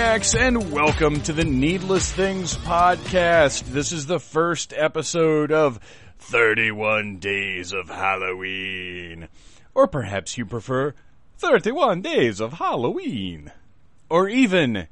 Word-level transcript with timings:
Phantomaniacs, 0.00 0.34
and 0.34 0.72
welcome 0.72 1.20
to 1.20 1.32
the 1.34 1.44
Needless 1.44 2.10
Things 2.10 2.56
Podcast. 2.56 3.64
This 3.64 3.92
is 3.92 4.06
the 4.06 4.18
first 4.18 4.72
episode 4.74 5.52
of 5.52 5.78
31 6.20 7.18
Days 7.18 7.74
of 7.74 7.90
Halloween. 7.90 9.28
Or 9.74 9.86
perhaps 9.86 10.38
you 10.38 10.46
prefer 10.46 10.94
31 11.36 12.00
Days 12.00 12.40
of 12.40 12.54
Halloween. 12.54 13.52
Or 14.08 14.26
even 14.26 14.88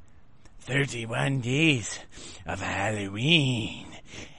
31 0.59 1.41
Days 1.41 1.99
of 2.45 2.61
Halloween. 2.61 3.87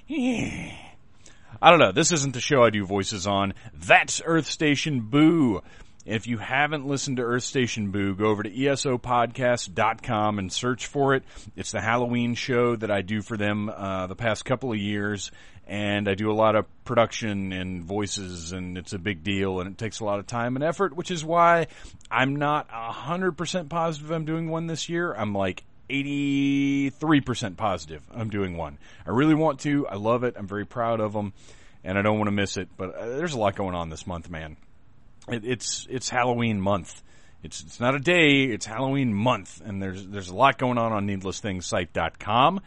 I 0.08 1.70
don't 1.70 1.80
know. 1.80 1.90
This 1.90 2.12
isn't 2.12 2.32
the 2.32 2.40
show 2.40 2.62
I 2.62 2.70
do 2.70 2.84
voices 2.84 3.26
on. 3.26 3.54
That's 3.74 4.22
Earth 4.24 4.46
Station 4.46 5.00
Boo. 5.00 5.62
If 6.06 6.26
you 6.26 6.38
haven't 6.38 6.86
listened 6.86 7.18
to 7.18 7.22
Earth 7.22 7.42
Station 7.42 7.90
Boo, 7.90 8.14
go 8.14 8.26
over 8.26 8.42
to 8.42 8.50
esopodcast.com 8.50 10.38
and 10.38 10.50
search 10.50 10.86
for 10.86 11.14
it. 11.14 11.24
It's 11.56 11.72
the 11.72 11.80
Halloween 11.82 12.34
show 12.34 12.74
that 12.76 12.90
I 12.90 13.02
do 13.02 13.20
for 13.20 13.36
them 13.36 13.68
uh, 13.68 14.06
the 14.06 14.16
past 14.16 14.46
couple 14.46 14.72
of 14.72 14.78
years, 14.78 15.30
and 15.66 16.08
I 16.08 16.14
do 16.14 16.30
a 16.30 16.32
lot 16.32 16.56
of 16.56 16.64
production 16.84 17.52
and 17.52 17.84
voices, 17.84 18.52
and 18.52 18.78
it's 18.78 18.94
a 18.94 18.98
big 18.98 19.22
deal, 19.22 19.60
and 19.60 19.70
it 19.70 19.76
takes 19.76 20.00
a 20.00 20.06
lot 20.06 20.18
of 20.18 20.26
time 20.26 20.56
and 20.56 20.64
effort, 20.64 20.96
which 20.96 21.10
is 21.10 21.22
why 21.22 21.66
I'm 22.10 22.36
not 22.36 22.70
100% 22.70 23.68
positive 23.68 24.10
I'm 24.10 24.24
doing 24.24 24.48
one 24.48 24.68
this 24.68 24.88
year. 24.88 25.12
I'm 25.12 25.34
like 25.34 25.64
83% 25.90 27.58
positive 27.58 28.02
I'm 28.10 28.30
doing 28.30 28.56
one. 28.56 28.78
I 29.06 29.10
really 29.10 29.34
want 29.34 29.60
to. 29.60 29.86
I 29.86 29.96
love 29.96 30.24
it. 30.24 30.36
I'm 30.38 30.46
very 30.46 30.64
proud 30.64 31.00
of 31.00 31.12
them, 31.12 31.34
and 31.84 31.98
I 31.98 32.02
don't 32.02 32.16
want 32.16 32.28
to 32.28 32.32
miss 32.32 32.56
it, 32.56 32.70
but 32.78 32.94
uh, 32.94 33.06
there's 33.06 33.34
a 33.34 33.38
lot 33.38 33.54
going 33.54 33.74
on 33.74 33.90
this 33.90 34.06
month, 34.06 34.30
man 34.30 34.56
it, 35.30 35.44
it's 35.44 35.86
it's 35.90 36.08
Halloween 36.08 36.60
month. 36.60 37.02
It's 37.42 37.62
it's 37.62 37.80
not 37.80 37.94
a 37.94 37.98
day, 37.98 38.44
it's 38.44 38.66
Halloween 38.66 39.14
month, 39.14 39.62
and 39.64 39.82
there's 39.82 40.06
there's 40.06 40.28
a 40.28 40.34
lot 40.34 40.58
going 40.58 40.78
on 40.78 40.92
on 40.92 41.06
needlessthingssite.com 41.06 42.60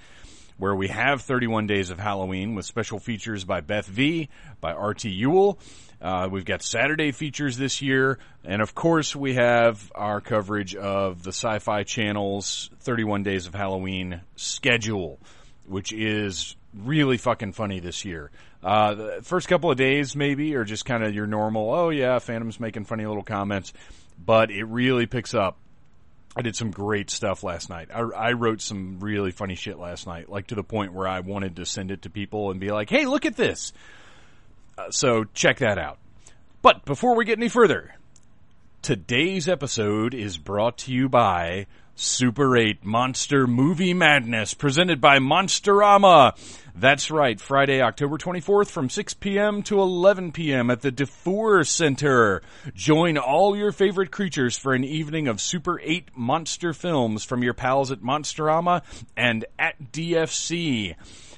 where 0.57 0.75
we 0.75 0.87
have 0.87 1.21
31 1.21 1.67
days 1.67 1.89
of 1.89 1.99
Halloween 1.99 2.55
with 2.55 2.65
special 2.65 2.99
features 2.99 3.43
by 3.43 3.61
Beth 3.61 3.87
V, 3.87 4.29
by 4.61 4.71
RT 4.71 5.05
Ewell. 5.05 5.59
Uh, 6.01 6.27
we've 6.31 6.45
got 6.45 6.61
Saturday 6.61 7.11
features 7.11 7.57
this 7.57 7.81
year, 7.81 8.19
and 8.43 8.61
of 8.61 8.75
course 8.75 9.15
we 9.15 9.35
have 9.35 9.91
our 9.95 10.21
coverage 10.21 10.75
of 10.75 11.23
the 11.23 11.31
Sci-Fi 11.31 11.83
Channel's 11.83 12.69
31 12.81 13.23
Days 13.23 13.47
of 13.47 13.55
Halloween 13.55 14.21
schedule, 14.35 15.19
which 15.65 15.93
is 15.93 16.55
really 16.73 17.17
fucking 17.17 17.53
funny 17.53 17.79
this 17.79 18.03
year. 18.03 18.31
Uh, 18.63 18.95
the 18.95 19.19
first 19.23 19.47
couple 19.47 19.69
of 19.69 19.77
days 19.77 20.15
maybe 20.15 20.55
are 20.55 20.63
just 20.63 20.85
kind 20.85 21.03
of 21.03 21.13
your 21.13 21.27
normal, 21.27 21.73
oh 21.73 21.89
yeah, 21.89 22.19
Phantom's 22.19 22.59
making 22.59 22.85
funny 22.85 23.05
little 23.05 23.23
comments, 23.23 23.73
but 24.23 24.51
it 24.51 24.63
really 24.63 25.05
picks 25.05 25.33
up. 25.33 25.57
I 26.35 26.41
did 26.41 26.55
some 26.55 26.71
great 26.71 27.09
stuff 27.09 27.43
last 27.43 27.69
night. 27.69 27.89
I, 27.93 27.99
I 27.99 28.31
wrote 28.31 28.61
some 28.61 28.99
really 28.99 29.31
funny 29.31 29.55
shit 29.55 29.77
last 29.77 30.07
night, 30.07 30.29
like 30.29 30.47
to 30.47 30.55
the 30.55 30.63
point 30.63 30.93
where 30.93 31.07
I 31.07 31.19
wanted 31.19 31.57
to 31.57 31.65
send 31.65 31.91
it 31.91 32.03
to 32.03 32.09
people 32.09 32.51
and 32.51 32.59
be 32.59 32.71
like, 32.71 32.89
hey, 32.89 33.05
look 33.05 33.25
at 33.25 33.35
this. 33.35 33.73
Uh, 34.77 34.89
so 34.89 35.25
check 35.33 35.59
that 35.59 35.77
out. 35.77 35.99
But 36.61 36.85
before 36.85 37.15
we 37.15 37.25
get 37.25 37.37
any 37.37 37.49
further, 37.49 37.93
today's 38.81 39.47
episode 39.47 40.13
is 40.13 40.37
brought 40.37 40.79
to 40.79 40.93
you 40.93 41.09
by 41.09 41.67
Super 41.95 42.57
8 42.57 42.83
Monster 42.83 43.45
Movie 43.45 43.93
Madness, 43.93 44.55
presented 44.55 44.99
by 44.99 45.19
Monsterama. 45.19 46.35
That's 46.75 47.11
right, 47.11 47.39
Friday, 47.39 47.81
October 47.83 48.17
24th 48.17 48.71
from 48.71 48.89
6 48.89 49.13
p.m. 49.15 49.61
to 49.63 49.79
11 49.79 50.31
p.m. 50.31 50.71
at 50.71 50.81
the 50.81 50.91
Defoor 50.91 51.63
Center. 51.63 52.41
Join 52.73 53.19
all 53.19 53.55
your 53.55 53.71
favorite 53.71 54.09
creatures 54.09 54.57
for 54.57 54.73
an 54.73 54.83
evening 54.83 55.27
of 55.27 55.39
Super 55.39 55.79
8 55.83 56.09
monster 56.17 56.73
films 56.73 57.23
from 57.23 57.43
your 57.43 57.53
pals 57.53 57.91
at 57.91 58.01
Monsterama 58.01 58.81
and 59.15 59.45
at 59.59 59.91
DFC. 59.91 60.95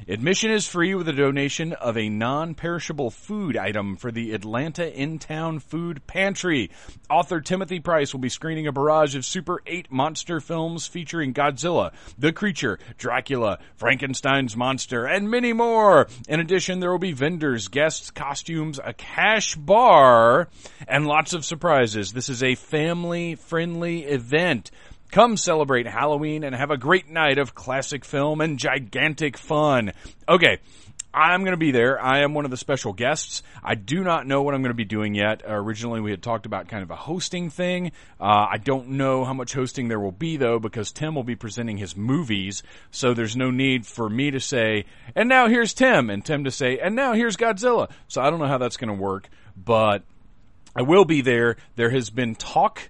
Admission 0.07 0.51
is 0.51 0.67
free 0.67 0.93
with 0.93 1.09
a 1.09 1.13
donation 1.13 1.73
of 1.73 1.97
a 1.97 2.09
non-perishable 2.09 3.09
food 3.09 3.57
item 3.57 3.95
for 3.95 4.11
the 4.11 4.33
Atlanta 4.33 4.87
In-Town 4.95 5.57
Food 5.57 6.05
Pantry. 6.05 6.69
Author 7.09 7.41
Timothy 7.41 7.79
Price 7.79 8.13
will 8.13 8.19
be 8.21 8.29
screening 8.29 8.67
a 8.67 8.71
barrage 8.71 9.15
of 9.15 9.25
Super 9.25 9.63
8 9.65 9.91
monster 9.91 10.39
films 10.39 10.85
featuring 10.85 11.33
Godzilla, 11.33 11.91
The 12.19 12.31
Creature, 12.31 12.77
Dracula, 12.99 13.57
Frankenstein's 13.77 14.55
Monster, 14.55 15.07
and 15.07 15.31
many 15.31 15.53
more. 15.53 16.07
In 16.29 16.39
addition, 16.39 16.81
there 16.81 16.91
will 16.91 16.99
be 16.99 17.13
vendors, 17.13 17.67
guests, 17.67 18.11
costumes, 18.11 18.79
a 18.83 18.93
cash 18.93 19.55
bar, 19.55 20.49
and 20.87 21.07
lots 21.07 21.33
of 21.33 21.43
surprises. 21.43 22.13
This 22.13 22.29
is 22.29 22.43
a 22.43 22.53
family-friendly 22.53 24.03
event. 24.03 24.69
Come 25.11 25.37
celebrate 25.37 25.87
Halloween 25.87 26.43
and 26.43 26.55
have 26.55 26.71
a 26.71 26.77
great 26.77 27.09
night 27.09 27.37
of 27.37 27.55
classic 27.55 28.03
film 28.03 28.41
and 28.41 28.59
gigantic 28.59 29.37
fun. 29.37 29.93
Okay. 30.27 30.59
I'm 31.15 31.43
going 31.43 31.53
to 31.53 31.57
be 31.57 31.71
there. 31.71 31.97
I 31.97 32.23
am 32.23 32.33
one 32.33 32.43
of 32.43 32.51
the 32.51 32.57
special 32.57 32.91
guests. 32.91 33.41
I 33.63 33.75
do 33.75 34.03
not 34.03 34.27
know 34.27 34.41
what 34.41 34.53
I'm 34.53 34.61
going 34.61 34.71
to 34.71 34.73
be 34.73 34.83
doing 34.83 35.15
yet. 35.15 35.43
Uh, 35.47 35.53
originally, 35.53 36.01
we 36.01 36.11
had 36.11 36.21
talked 36.21 36.45
about 36.45 36.67
kind 36.67 36.83
of 36.83 36.91
a 36.91 36.95
hosting 36.97 37.49
thing. 37.49 37.93
Uh, 38.19 38.47
I 38.51 38.57
don't 38.57 38.89
know 38.89 39.23
how 39.23 39.33
much 39.33 39.53
hosting 39.53 39.87
there 39.87 39.99
will 39.99 40.11
be, 40.11 40.35
though, 40.35 40.59
because 40.59 40.91
Tim 40.91 41.15
will 41.15 41.23
be 41.23 41.37
presenting 41.37 41.77
his 41.77 41.95
movies. 41.95 42.63
So 42.91 43.13
there's 43.13 43.37
no 43.37 43.49
need 43.49 43.87
for 43.87 44.09
me 44.09 44.31
to 44.31 44.41
say, 44.41 44.83
and 45.15 45.29
now 45.29 45.47
here's 45.47 45.73
Tim, 45.73 46.09
and 46.09 46.23
Tim 46.25 46.43
to 46.43 46.51
say, 46.51 46.79
and 46.79 46.97
now 46.97 47.13
here's 47.13 47.37
Godzilla. 47.37 47.89
So 48.09 48.21
I 48.21 48.29
don't 48.29 48.39
know 48.39 48.47
how 48.47 48.57
that's 48.57 48.75
going 48.75 48.93
to 48.93 49.01
work, 49.01 49.29
but 49.55 50.03
I 50.75 50.81
will 50.81 51.05
be 51.05 51.21
there. 51.21 51.55
There 51.77 51.91
has 51.91 52.09
been 52.09 52.35
talk 52.35 52.89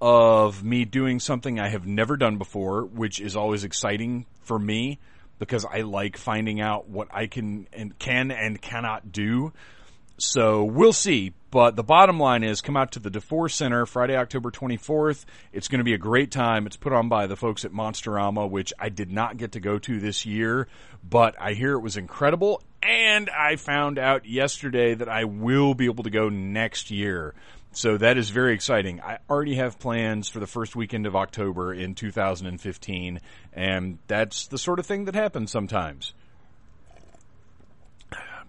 of 0.00 0.62
me 0.62 0.84
doing 0.84 1.20
something 1.20 1.58
I 1.58 1.68
have 1.68 1.86
never 1.86 2.16
done 2.16 2.38
before, 2.38 2.84
which 2.84 3.20
is 3.20 3.36
always 3.36 3.64
exciting 3.64 4.26
for 4.42 4.58
me 4.58 4.98
because 5.38 5.64
I 5.64 5.82
like 5.82 6.16
finding 6.16 6.60
out 6.60 6.88
what 6.88 7.08
I 7.10 7.26
can 7.26 7.68
and 7.72 7.98
can 7.98 8.30
and 8.30 8.60
cannot 8.60 9.12
do. 9.12 9.52
So 10.18 10.64
we'll 10.64 10.92
see. 10.92 11.34
But 11.50 11.76
the 11.76 11.82
bottom 11.82 12.18
line 12.18 12.42
is 12.42 12.60
come 12.60 12.76
out 12.76 12.92
to 12.92 12.98
the 12.98 13.10
Defoor 13.10 13.48
Center 13.48 13.86
Friday, 13.86 14.16
October 14.16 14.50
24th. 14.50 15.24
It's 15.52 15.68
going 15.68 15.78
to 15.78 15.84
be 15.84 15.94
a 15.94 15.98
great 15.98 16.30
time. 16.30 16.66
It's 16.66 16.76
put 16.76 16.92
on 16.92 17.08
by 17.08 17.26
the 17.26 17.36
folks 17.36 17.64
at 17.64 17.72
Monsterama, 17.72 18.50
which 18.50 18.72
I 18.78 18.88
did 18.88 19.10
not 19.10 19.36
get 19.36 19.52
to 19.52 19.60
go 19.60 19.78
to 19.78 20.00
this 20.00 20.26
year, 20.26 20.68
but 21.08 21.34
I 21.40 21.52
hear 21.52 21.72
it 21.72 21.80
was 21.80 21.96
incredible. 21.96 22.62
And 22.82 23.30
I 23.30 23.56
found 23.56 23.98
out 23.98 24.26
yesterday 24.26 24.94
that 24.94 25.08
I 25.08 25.24
will 25.24 25.74
be 25.74 25.86
able 25.86 26.04
to 26.04 26.10
go 26.10 26.28
next 26.28 26.90
year. 26.90 27.34
So 27.76 27.98
that 27.98 28.16
is 28.16 28.30
very 28.30 28.54
exciting. 28.54 29.02
I 29.02 29.18
already 29.28 29.56
have 29.56 29.78
plans 29.78 30.30
for 30.30 30.40
the 30.40 30.46
first 30.46 30.74
weekend 30.74 31.04
of 31.04 31.14
October 31.14 31.74
in 31.74 31.94
2015, 31.94 33.20
and 33.52 33.98
that's 34.06 34.46
the 34.46 34.56
sort 34.56 34.78
of 34.78 34.86
thing 34.86 35.04
that 35.04 35.14
happens 35.14 35.50
sometimes. 35.50 36.14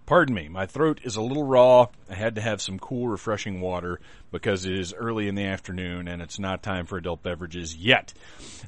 Pardon 0.05 0.33
me, 0.33 0.47
my 0.47 0.65
throat 0.65 1.01
is 1.03 1.17
a 1.17 1.21
little 1.21 1.43
raw. 1.43 1.87
I 2.09 2.15
had 2.15 2.35
to 2.35 2.41
have 2.41 2.61
some 2.61 2.79
cool, 2.79 3.09
refreshing 3.09 3.59
water 3.59 3.99
because 4.31 4.65
it 4.65 4.79
is 4.79 4.93
early 4.93 5.27
in 5.27 5.35
the 5.35 5.43
afternoon 5.43 6.07
and 6.07 6.21
it's 6.21 6.39
not 6.39 6.63
time 6.63 6.85
for 6.85 6.97
adult 6.97 7.21
beverages 7.21 7.75
yet. 7.75 8.13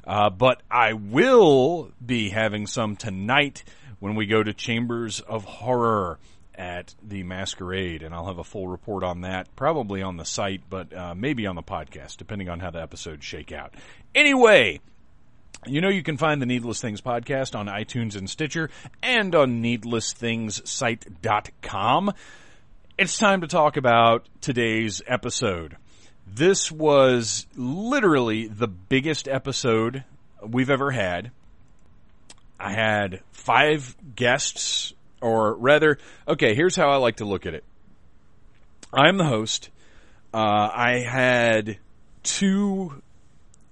Uh, 0.06 0.28
but 0.28 0.62
I 0.70 0.92
will 0.92 1.90
be 2.04 2.28
having 2.28 2.66
some 2.66 2.96
tonight 2.96 3.64
when 3.98 4.14
we 4.14 4.26
go 4.26 4.42
to 4.42 4.52
Chambers 4.52 5.20
of 5.20 5.44
Horror 5.44 6.18
at 6.60 6.94
the 7.02 7.22
masquerade, 7.22 8.02
and 8.02 8.14
I'll 8.14 8.26
have 8.26 8.38
a 8.38 8.44
full 8.44 8.68
report 8.68 9.02
on 9.02 9.22
that, 9.22 9.48
probably 9.56 10.02
on 10.02 10.18
the 10.18 10.26
site, 10.26 10.60
but 10.68 10.92
uh, 10.92 11.14
maybe 11.14 11.46
on 11.46 11.56
the 11.56 11.62
podcast, 11.62 12.18
depending 12.18 12.50
on 12.50 12.60
how 12.60 12.68
the 12.68 12.82
episodes 12.82 13.24
shake 13.24 13.50
out. 13.50 13.72
Anyway, 14.14 14.80
you 15.64 15.80
know 15.80 15.88
you 15.88 16.02
can 16.02 16.18
find 16.18 16.42
the 16.42 16.46
Needless 16.46 16.82
Things 16.82 17.00
podcast 17.00 17.58
on 17.58 17.66
iTunes 17.66 18.14
and 18.14 18.28
Stitcher, 18.28 18.68
and 19.02 19.34
on 19.34 19.62
needlessthingssite.com. 19.62 22.12
It's 22.98 23.16
time 23.16 23.40
to 23.40 23.46
talk 23.46 23.78
about 23.78 24.28
today's 24.42 25.00
episode. 25.06 25.78
This 26.26 26.70
was 26.70 27.46
literally 27.56 28.48
the 28.48 28.68
biggest 28.68 29.28
episode 29.28 30.04
we've 30.46 30.68
ever 30.68 30.90
had. 30.90 31.30
I 32.58 32.72
had 32.72 33.22
five 33.32 33.96
guests, 34.14 34.92
or 35.20 35.54
rather, 35.54 35.98
okay, 36.26 36.54
here's 36.54 36.76
how 36.76 36.90
I 36.90 36.96
like 36.96 37.16
to 37.16 37.24
look 37.24 37.46
at 37.46 37.54
it. 37.54 37.64
I'm 38.92 39.18
the 39.18 39.24
host. 39.24 39.70
Uh, 40.32 40.70
I 40.72 40.98
had 40.98 41.78
two 42.22 43.02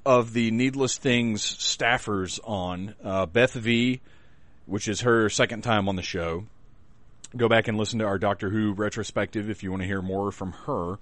of 0.05 0.33
the 0.33 0.50
Needless 0.50 0.97
Things 0.97 1.43
staffers 1.43 2.41
on, 2.45 2.95
uh, 3.05 3.27
Beth 3.27 3.53
V, 3.53 4.00
which 4.67 4.89
is 4.89 5.03
her 5.03 5.29
second 5.29 5.62
time 5.62 5.89
on 5.89 5.97
the 5.97 6.03
show. 6.03 6.45
Go 7.37 7.49
back 7.49 7.69
and 7.69 7.77
listen 7.77 7.99
to 7.99 8.06
our 8.06 8.19
Doctor 8.19 8.49
Who 8.49 8.73
retrospective 8.73 9.50
if 9.50 9.62
you 9.62 9.71
want 9.71 9.83
to 9.83 9.87
hear 9.87 10.00
more 10.00 10.33
from 10.33 10.53
her. 10.67 10.99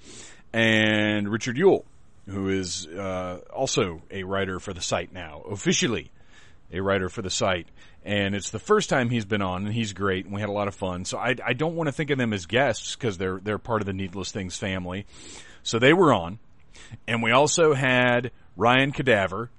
And 0.52 1.28
Richard 1.28 1.56
Ewell, 1.56 1.84
who 2.26 2.48
is 2.48 2.86
uh, 2.86 3.40
also 3.54 4.02
a 4.10 4.24
writer 4.24 4.58
for 4.58 4.72
the 4.72 4.80
site 4.80 5.12
now, 5.12 5.42
officially 5.48 6.10
a 6.72 6.80
writer 6.80 7.08
for 7.08 7.22
the 7.22 7.30
site. 7.30 7.68
And 8.06 8.36
it's 8.36 8.50
the 8.50 8.60
first 8.60 8.88
time 8.88 9.10
he's 9.10 9.24
been 9.24 9.42
on, 9.42 9.66
and 9.66 9.74
he's 9.74 9.92
great, 9.92 10.26
and 10.26 10.32
we 10.32 10.40
had 10.40 10.48
a 10.48 10.52
lot 10.52 10.68
of 10.68 10.76
fun. 10.76 11.04
So 11.04 11.18
I, 11.18 11.34
I 11.44 11.54
don't 11.54 11.74
want 11.74 11.88
to 11.88 11.92
think 11.92 12.10
of 12.10 12.18
them 12.18 12.32
as 12.32 12.46
guests 12.46 12.94
because 12.94 13.18
they're 13.18 13.40
they're 13.42 13.58
part 13.58 13.82
of 13.82 13.86
the 13.86 13.92
Needless 13.92 14.30
Things 14.30 14.56
family. 14.56 15.06
So 15.64 15.80
they 15.80 15.92
were 15.92 16.14
on, 16.14 16.38
and 17.08 17.20
we 17.20 17.32
also 17.32 17.74
had 17.74 18.30
Ryan 18.56 18.92
Cadaver, 18.92 19.50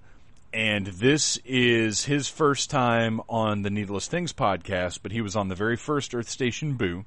and 0.53 0.87
this 0.87 1.37
is 1.43 2.05
his 2.05 2.29
first 2.29 2.69
time 2.69 3.19
on 3.27 3.63
the 3.63 3.69
Needless 3.69 4.07
Things 4.07 4.31
podcast, 4.31 4.99
but 5.03 5.11
he 5.11 5.19
was 5.19 5.35
on 5.35 5.49
the 5.49 5.55
very 5.55 5.75
first 5.75 6.15
Earth 6.15 6.29
Station 6.29 6.75
Boo. 6.75 7.03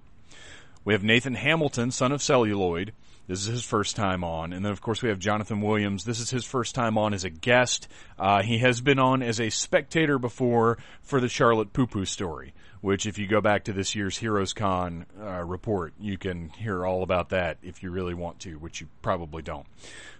We 0.85 0.93
have 0.93 1.03
Nathan 1.03 1.37
Hamilton, 1.37 1.91
son 1.91 2.13
of 2.13 2.21
Celluloid. 2.21 2.93
This 3.31 3.43
is 3.43 3.47
his 3.47 3.65
first 3.65 3.95
time 3.95 4.25
on. 4.25 4.53
And 4.53 4.65
then, 4.65 4.73
of 4.73 4.81
course, 4.81 5.03
we 5.03 5.09
have 5.09 5.21
Jonathan 5.21 5.61
Williams. 5.61 6.03
This 6.03 6.19
is 6.19 6.31
his 6.31 6.45
first 6.45 6.75
time 6.75 6.99
on 6.99 7.15
as 7.15 7.23
a 7.23 7.31
guest. 7.31 7.87
Uh, 8.19 8.43
he 8.43 8.59
has 8.59 8.81
been 8.81 8.99
on 8.99 9.23
as 9.23 9.41
a 9.41 9.51
spectator 9.51 10.19
before 10.19 10.79
for 11.03 11.21
the 11.21 11.29
Charlotte 11.29 11.73
Poo 11.73 11.87
Poo 11.87 12.05
story, 12.05 12.55
which, 12.81 13.07
if 13.07 13.19
you 13.19 13.29
go 13.29 13.41
back 13.41 13.65
to 13.65 13.73
this 13.73 13.95
year's 13.95 14.19
Heroes 14.19 14.53
Con 14.53 15.07
uh, 15.23 15.45
report, 15.45 15.95
you 16.01 16.19
can 16.19 16.49
hear 16.49 16.85
all 16.85 17.05
about 17.05 17.29
that 17.29 17.59
if 17.63 17.85
you 17.85 17.93
really 17.93 18.15
want 18.15 18.41
to, 18.41 18.59
which 18.59 18.81
you 18.81 18.89
probably 19.01 19.43
don't. 19.43 19.67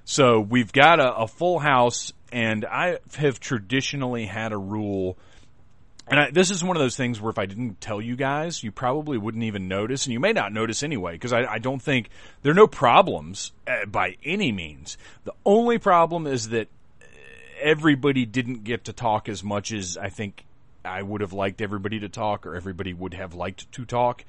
So 0.05 0.39
we've 0.39 0.71
got 0.71 1.01
a, 1.01 1.13
a 1.13 1.27
full 1.27 1.59
house, 1.59 2.13
and 2.31 2.65
I 2.65 2.99
have 3.17 3.41
traditionally 3.41 4.27
had 4.27 4.53
a 4.53 4.59
rule– 4.59 5.19
and 6.11 6.21
I, 6.21 6.31
this 6.31 6.51
is 6.51 6.65
one 6.65 6.77
of 6.77 6.83
those 6.83 6.97
things 6.97 7.21
where 7.21 7.31
if 7.31 7.39
I 7.39 7.47
didn't 7.47 7.81
tell 7.81 8.01
you 8.01 8.17
guys, 8.17 8.65
you 8.65 8.73
probably 8.73 9.17
wouldn't 9.17 9.45
even 9.45 9.69
notice, 9.69 10.07
and 10.07 10.13
you 10.13 10.21
may 10.21 10.33
not 10.33 10.53
notice 10.53 10.83
anyway, 10.83 11.13
because 11.13 11.33
I, 11.33 11.45
I, 11.45 11.59
don't 11.59 11.81
think 11.81 12.11
there 12.43 12.51
are 12.51 12.57
no 12.57 12.67
problems 12.67 13.53
uh, 13.69 13.87
by 13.87 14.17
any 14.25 14.51
means. 14.51 14.99
The 15.25 15.35
only 15.47 15.79
problem 15.79 16.27
is 16.27 16.49
that 16.49 16.69
everybody 17.61 18.27
didn't 18.27 18.65
get 18.65 18.85
to 18.85 18.93
talk 18.93 19.29
as 19.29 19.45
much 19.45 19.73
as 19.73 19.97
I 19.97 20.09
think 20.09 20.45
I 20.85 21.01
would 21.01 21.21
have 21.21 21.33
liked 21.33 21.61
everybody 21.61 22.01
to 22.01 22.09
talk, 22.09 22.45
or 22.45 22.57
everybody 22.57 22.93
would 22.93 23.15
have 23.15 23.35
liked 23.35 23.71
to 23.73 23.85
talk. 23.85 24.25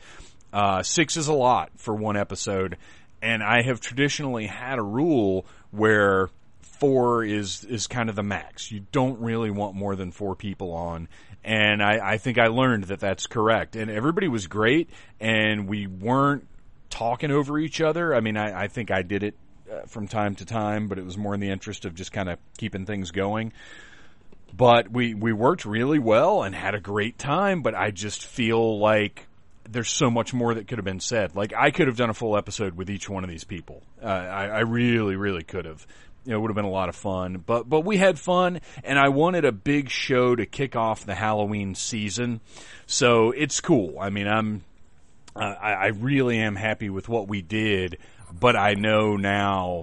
Uh, 0.54 0.84
six 0.84 1.18
is 1.18 1.28
a 1.28 1.34
lot 1.34 1.72
for 1.78 1.96
one 1.96 2.18
episode, 2.18 2.78
and 3.24 3.42
I 3.42 3.64
have 3.64 3.80
traditionally 3.80 4.46
had 4.46 4.78
a 4.78 4.84
rule 4.84 5.46
where 5.72 6.30
four 6.60 7.24
is 7.24 7.64
is 7.64 7.88
kind 7.88 8.10
of 8.10 8.16
the 8.16 8.24
max. 8.24 8.72
You 8.72 8.86
don't 8.92 9.20
really 9.20 9.52
want 9.52 9.76
more 9.76 9.96
than 9.96 10.12
four 10.12 10.36
people 10.36 10.74
on, 10.74 11.08
and 11.44 11.82
I, 11.82 12.14
I 12.14 12.18
think 12.18 12.38
I 12.38 12.48
learned 12.48 12.86
that 12.86 13.00
that's 13.00 13.28
correct. 13.28 13.76
And 13.76 13.90
everybody 13.90 14.28
was 14.28 14.48
great, 14.48 14.90
and 15.20 15.68
we 15.68 15.88
weren't 15.88 16.48
talking 16.90 17.32
over 17.32 17.58
each 17.58 17.82
other. 17.82 18.14
I 18.14 18.20
mean, 18.20 18.38
I, 18.38 18.64
I 18.64 18.68
think 18.68 18.92
I 18.92 19.02
did 19.02 19.24
it 19.24 19.36
uh, 19.72 19.86
from 19.88 20.08
time 20.08 20.36
to 20.36 20.46
time, 20.46 20.88
but 20.88 21.00
it 21.00 21.06
was 21.06 21.18
more 21.18 21.34
in 21.34 21.40
the 21.40 21.50
interest 21.50 21.86
of 21.86 21.96
just 21.96 22.12
kind 22.12 22.30
of 22.30 22.38
keeping 22.58 22.86
things 22.86 23.12
going. 23.12 23.54
But 24.54 24.92
we 24.92 25.14
we 25.14 25.32
worked 25.32 25.66
really 25.66 26.00
well 26.00 26.44
and 26.44 26.54
had 26.54 26.76
a 26.76 26.80
great 26.80 27.18
time. 27.18 27.62
But 27.62 27.74
I 27.74 27.92
just 27.92 28.26
feel 28.26 28.80
like 28.80 29.28
there's 29.70 29.90
so 29.90 30.12
much 30.12 30.34
more 30.34 30.54
that 30.54 30.68
could 30.68 30.78
have 30.78 30.86
been 30.86 31.00
said. 31.00 31.36
Like 31.36 31.54
I 31.58 31.72
could 31.72 31.88
have 31.88 31.96
done 31.96 32.10
a 32.10 32.14
full 32.14 32.38
episode 32.38 32.76
with 32.76 32.90
each 32.90 33.10
one 33.10 33.24
of 33.24 33.30
these 33.30 33.46
people. 33.46 33.82
Uh, 34.04 34.08
I, 34.08 34.46
I 34.48 34.60
really, 34.60 35.16
really 35.16 35.44
could 35.44 35.66
have 35.66 35.88
it 36.26 36.36
would 36.36 36.50
have 36.50 36.56
been 36.56 36.66
a 36.66 36.70
lot 36.70 36.90
of 36.90 36.96
fun. 36.96 37.44
But 37.46 37.68
but 37.68 37.82
we 37.82 37.98
had 37.98 38.20
fun, 38.20 38.62
and 38.84 39.00
I 39.00 39.10
wanted 39.10 39.46
a 39.46 39.52
big 39.52 39.90
show 39.90 40.36
to 40.36 40.46
kick 40.46 40.76
off 40.76 41.06
the 41.06 41.16
Halloween 41.16 41.76
season, 41.76 42.42
so 42.86 43.32
it's 43.32 43.60
cool. 43.62 43.98
I 44.00 44.10
mean, 44.10 44.28
I'm 44.28 44.64
I, 45.36 45.74
I 45.74 45.88
really 45.88 46.40
am 46.40 46.56
happy 46.56 46.90
with 46.90 47.08
what 47.08 47.28
we 47.28 47.42
did, 47.42 47.98
but 48.32 48.56
I 48.56 48.74
know 48.74 49.16
now 49.16 49.82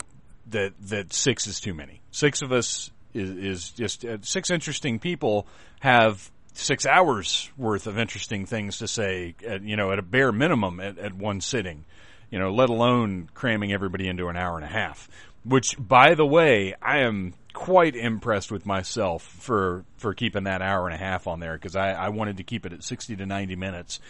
that 0.49 0.73
that 0.89 1.13
six 1.13 1.47
is 1.47 1.61
too 1.61 1.75
many. 1.75 2.01
Six 2.11 2.43
of 2.43 2.53
us 2.53 2.91
is 3.15 3.31
is 3.31 3.71
just 3.71 4.05
uh, 4.05 4.19
six 4.23 4.51
interesting 4.51 4.99
people 4.99 5.47
have 5.81 6.31
six 6.53 6.87
hours 6.87 7.51
worth 7.57 7.87
of 7.87 7.99
interesting 7.99 8.47
things 8.47 8.79
to 8.79 8.89
say. 8.89 9.35
At, 9.47 9.63
you 9.63 9.77
know, 9.77 9.93
at 9.93 9.99
a 9.99 10.03
bare 10.03 10.33
minimum 10.33 10.81
at, 10.81 10.99
at 10.99 11.15
one 11.15 11.41
sitting. 11.41 11.85
You 12.31 12.39
know, 12.39 12.53
let 12.53 12.69
alone 12.69 13.31
cramming 13.33 13.73
everybody 13.73 14.07
into 14.07 14.29
an 14.29 14.37
hour 14.37 14.57
and 14.57 14.65
a 14.65 14.69
half 14.69 15.09
which, 15.45 15.77
by 15.79 16.15
the 16.15 16.27
way, 16.27 16.75
I 16.83 17.01
am 17.01 17.35
quite 17.53 17.97
impressed 17.97 18.53
with 18.53 18.65
myself 18.67 19.23
for 19.23 19.85
for 19.97 20.15
keeping 20.15 20.45
that 20.45 20.63
hour 20.63 20.87
and 20.87 20.95
a 20.95 20.99
half 20.99 21.27
on 21.27 21.41
there 21.41 21.55
because 21.55 21.75
I, 21.75 21.91
I 21.91 22.09
wanted 22.11 22.37
to 22.37 22.45
keep 22.45 22.65
it 22.67 22.73
at 22.73 22.85
sixty 22.85 23.17
to 23.17 23.27
ninety 23.27 23.57
minutes 23.57 24.01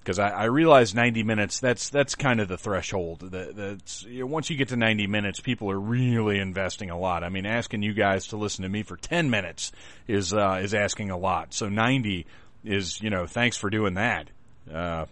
because 0.00 0.18
I, 0.18 0.28
I 0.28 0.44
realized 0.44 0.94
ninety 0.94 1.22
minutes 1.22 1.60
that's 1.60 1.90
that's 1.90 2.14
kind 2.14 2.40
of 2.40 2.48
the 2.48 2.58
threshold. 2.58 3.20
That, 3.30 3.56
that's 3.56 4.02
you 4.04 4.20
know, 4.20 4.26
once 4.26 4.50
you 4.50 4.56
get 4.56 4.68
to 4.68 4.76
ninety 4.76 5.06
minutes, 5.06 5.40
people 5.40 5.70
are 5.70 5.78
really 5.78 6.38
investing 6.38 6.90
a 6.90 6.98
lot. 6.98 7.24
I 7.24 7.28
mean, 7.28 7.46
asking 7.46 7.82
you 7.82 7.94
guys 7.94 8.28
to 8.28 8.36
listen 8.36 8.62
to 8.64 8.68
me 8.68 8.82
for 8.82 8.96
ten 8.96 9.30
minutes 9.30 9.72
is 10.06 10.34
uh, 10.34 10.60
is 10.62 10.74
asking 10.74 11.10
a 11.10 11.16
lot. 11.18 11.54
So 11.54 11.68
ninety 11.68 12.26
is 12.64 13.00
you 13.00 13.10
know 13.10 13.26
thanks 13.26 13.56
for 13.56 13.70
doing 13.70 13.94
that. 13.94 14.28
Uh, 14.72 15.06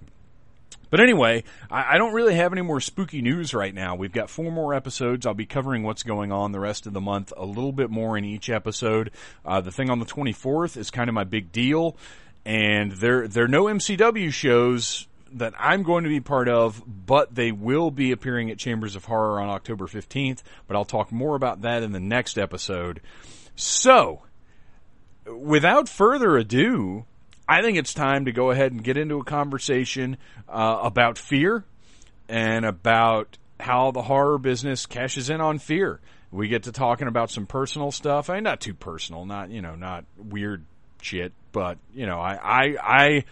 but 0.91 1.01
anyway, 1.01 1.45
I, 1.71 1.95
I, 1.95 1.99
don't 1.99 2.15
really 2.15 2.35
have 2.35 2.53
any 2.53 2.63
more 2.63 2.81
spooky 2.81 3.23
news 3.23 3.55
right 3.55 3.75
now. 3.75 3.95
We've 3.95 4.13
got 4.13 4.31
four 4.31 4.51
more 4.51 4.75
episodes. 4.75 5.27
I'll 5.27 5.35
be 5.35 5.47
covering 5.47 5.83
what's 5.83 6.03
going 6.03 6.33
on 6.33 6.53
the 6.53 6.61
rest 6.61 6.87
of 6.87 6.93
the 6.93 7.01
month, 7.01 7.33
a 7.37 7.45
little 7.45 7.73
bit 7.73 7.91
more 7.91 8.17
in 8.17 8.25
each 8.25 8.51
episode. 8.51 9.11
Uh, 9.45 9.61
the 9.61 9.73
thing 9.73 9.91
on 9.91 9.99
the 9.99 10.07
24th 10.07 10.77
is 10.77 10.91
kind 10.91 11.09
of 11.09 11.15
my 11.15 11.25
big 11.25 11.53
deal, 11.53 11.97
and 12.45 12.93
there 12.93 13.29
there 13.29 13.45
are 13.45 13.49
no 13.49 13.65
MCW 13.65 14.33
shows 14.33 15.07
that 15.33 15.55
I'm 15.59 15.83
going 15.83 16.05
to 16.05 16.11
be 16.11 16.21
part 16.21 16.49
of, 16.49 16.83
but 16.87 17.35
they 17.35 17.53
will 17.53 17.91
be 17.91 18.13
appearing 18.13 18.51
at 18.51 18.59
Chambers 18.59 18.97
of 18.97 19.05
Horror 19.05 19.41
on 19.41 19.49
October 19.49 19.87
15th. 19.87 20.43
But 20.67 20.77
I'll 20.77 20.85
talk 20.85 21.13
more 21.13 21.37
about 21.37 21.63
that 21.63 21.83
in 21.83 21.93
the 21.93 22.01
next 22.01 22.39
episode. 22.39 23.01
So, 23.55 24.23
without 25.27 25.89
further 25.89 26.37
ado, 26.37 27.05
I 27.49 27.63
think 27.63 27.79
it's 27.79 27.95
time 27.95 28.27
to 28.27 28.33
go 28.33 28.51
ahead 28.51 28.73
and 28.73 28.85
get 28.85 28.99
into 28.99 29.19
a 29.19 29.25
conversation 29.25 30.19
uh, 30.49 30.81
about 30.83 31.17
fear 31.17 31.65
and 32.29 32.67
about 32.67 33.39
how 33.59 33.91
the 33.91 34.03
horror 34.03 34.39
business 34.39 34.87
cashes 34.87 35.31
in 35.31 35.41
on 35.41 35.59
fear. 35.59 36.01
We 36.31 36.49
get 36.49 36.65
to 36.65 36.73
talking 36.73 37.09
about 37.09 37.31
some 37.31 37.47
personal 37.47 37.91
stuff. 37.91 38.29
I 38.29 38.35
mean, 38.35 38.45
not 38.45 38.61
too 38.61 38.75
personal, 38.75 39.25
not 39.25 39.51
you 39.51 39.63
know, 39.63 39.75
not 39.77 40.05
weird 40.19 40.65
shit, 41.01 41.33
but 41.53 41.79
you 41.95 42.07
know, 42.07 42.21
I 42.21 42.35
I, 42.35 42.77
I 42.83 43.25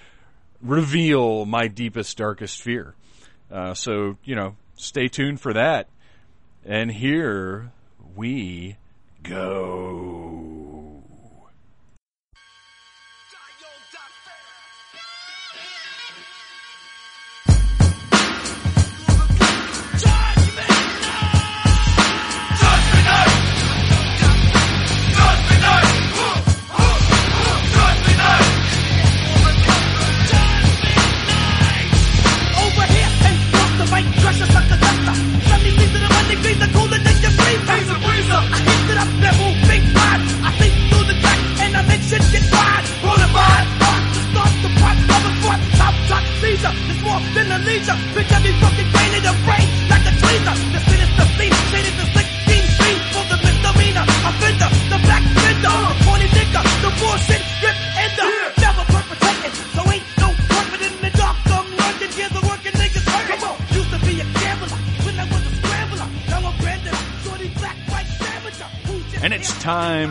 reveal 0.63 1.45
my 1.45 1.69
deepest, 1.69 2.17
darkest 2.17 2.63
fear. 2.63 2.95
Uh, 3.51 3.75
so 3.75 4.17
you 4.25 4.35
know, 4.35 4.57
stay 4.77 5.09
tuned 5.09 5.43
for 5.43 5.53
that. 5.53 5.89
And 6.65 6.91
here 6.91 7.71
we 8.17 8.77
go. 9.23 9.86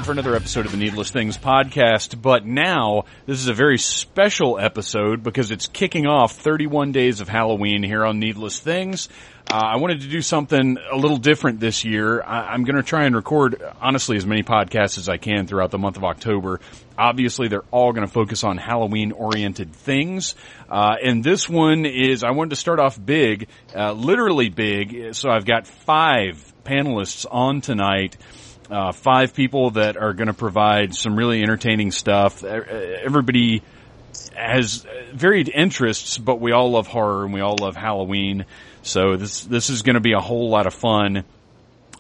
For 0.06 0.12
another 0.12 0.36
episode 0.36 0.68
of 0.68 0.72
the 0.72 0.78
Needless 0.78 1.10
Things 1.10 1.36
podcast. 1.36 2.22
But 2.22 2.46
now, 2.46 3.06
this 3.26 3.40
is 3.40 3.48
a 3.48 3.56
very 3.56 3.80
special 3.80 4.60
episode 4.60 5.24
because 5.24 5.50
it's 5.50 5.66
kicking 5.66 6.06
off 6.06 6.34
31 6.34 6.92
days 6.92 7.22
of 7.22 7.28
Halloween 7.28 7.82
here 7.82 8.06
on 8.06 8.20
Needless 8.20 8.60
Things. 8.60 9.10
Uh, 9.52 9.56
I 9.56 9.78
wanted 9.78 10.02
to 10.02 10.08
do 10.08 10.22
something 10.22 10.78
a 10.92 10.96
little 10.96 11.18
different 11.18 11.60
this 11.60 11.84
year. 11.84 12.22
I, 12.22 12.54
am 12.54 12.66
going 12.66 12.76
to 12.76 12.84
try 12.84 13.06
and 13.06 13.16
record, 13.16 13.60
honestly, 13.82 14.16
as 14.16 14.28
many 14.28 14.44
podcasts 14.44 15.00
as 15.00 15.10
I 15.10 15.18
can 15.18 15.48
throughout 15.48 15.72
the 15.72 15.80
month 15.80 15.98
of 15.98 16.04
October. 16.04 16.60
Obviously, 16.96 17.48
they're 17.48 17.66
all 17.72 17.92
going 17.92 18.06
to 18.06 18.14
focus 18.14 18.44
on 18.44 18.58
Halloween 18.58 19.12
oriented 19.12 19.74
things. 19.74 20.36
Uh, 20.70 20.98
and 21.04 21.24
this 21.24 21.50
one 21.50 21.88
is, 21.88 22.24
I 22.24 22.30
wanted 22.30 22.52
to 22.52 22.58
start 22.58 22.80
off 22.80 23.04
big, 23.04 23.48
uh, 23.76 23.94
literally 23.94 24.50
big. 24.50 25.16
So 25.16 25.32
I've 25.32 25.46
got 25.46 25.66
five 25.66 26.54
panelists 26.64 27.26
on 27.28 27.62
tonight. 27.62 28.18
Uh, 28.70 28.92
five 28.92 29.34
people 29.34 29.72
that 29.72 29.96
are 29.98 30.14
going 30.14 30.28
to 30.28 30.34
provide 30.34 30.96
some 30.96 31.16
really 31.16 31.44
entertaining 31.44 31.92
stuff. 31.92 32.44
Everybody 32.44 33.62
has 34.34 34.86
varied 35.14 35.50
interests, 35.50 36.18
but 36.18 36.40
we 36.40 36.52
all 36.52 36.72
love 36.72 36.88
horror 36.88 37.26
and 37.26 37.34
we 37.34 37.42
all 37.42 37.58
love 37.60 37.76
Halloween. 37.76 38.46
So 38.82 39.18
this 39.18 39.44
this 39.44 39.70
is 39.70 39.82
going 39.82 39.96
to 39.96 40.00
be 40.00 40.14
a 40.14 40.20
whole 40.20 40.50
lot 40.50 40.68
of 40.68 40.74
fun. 40.74 41.24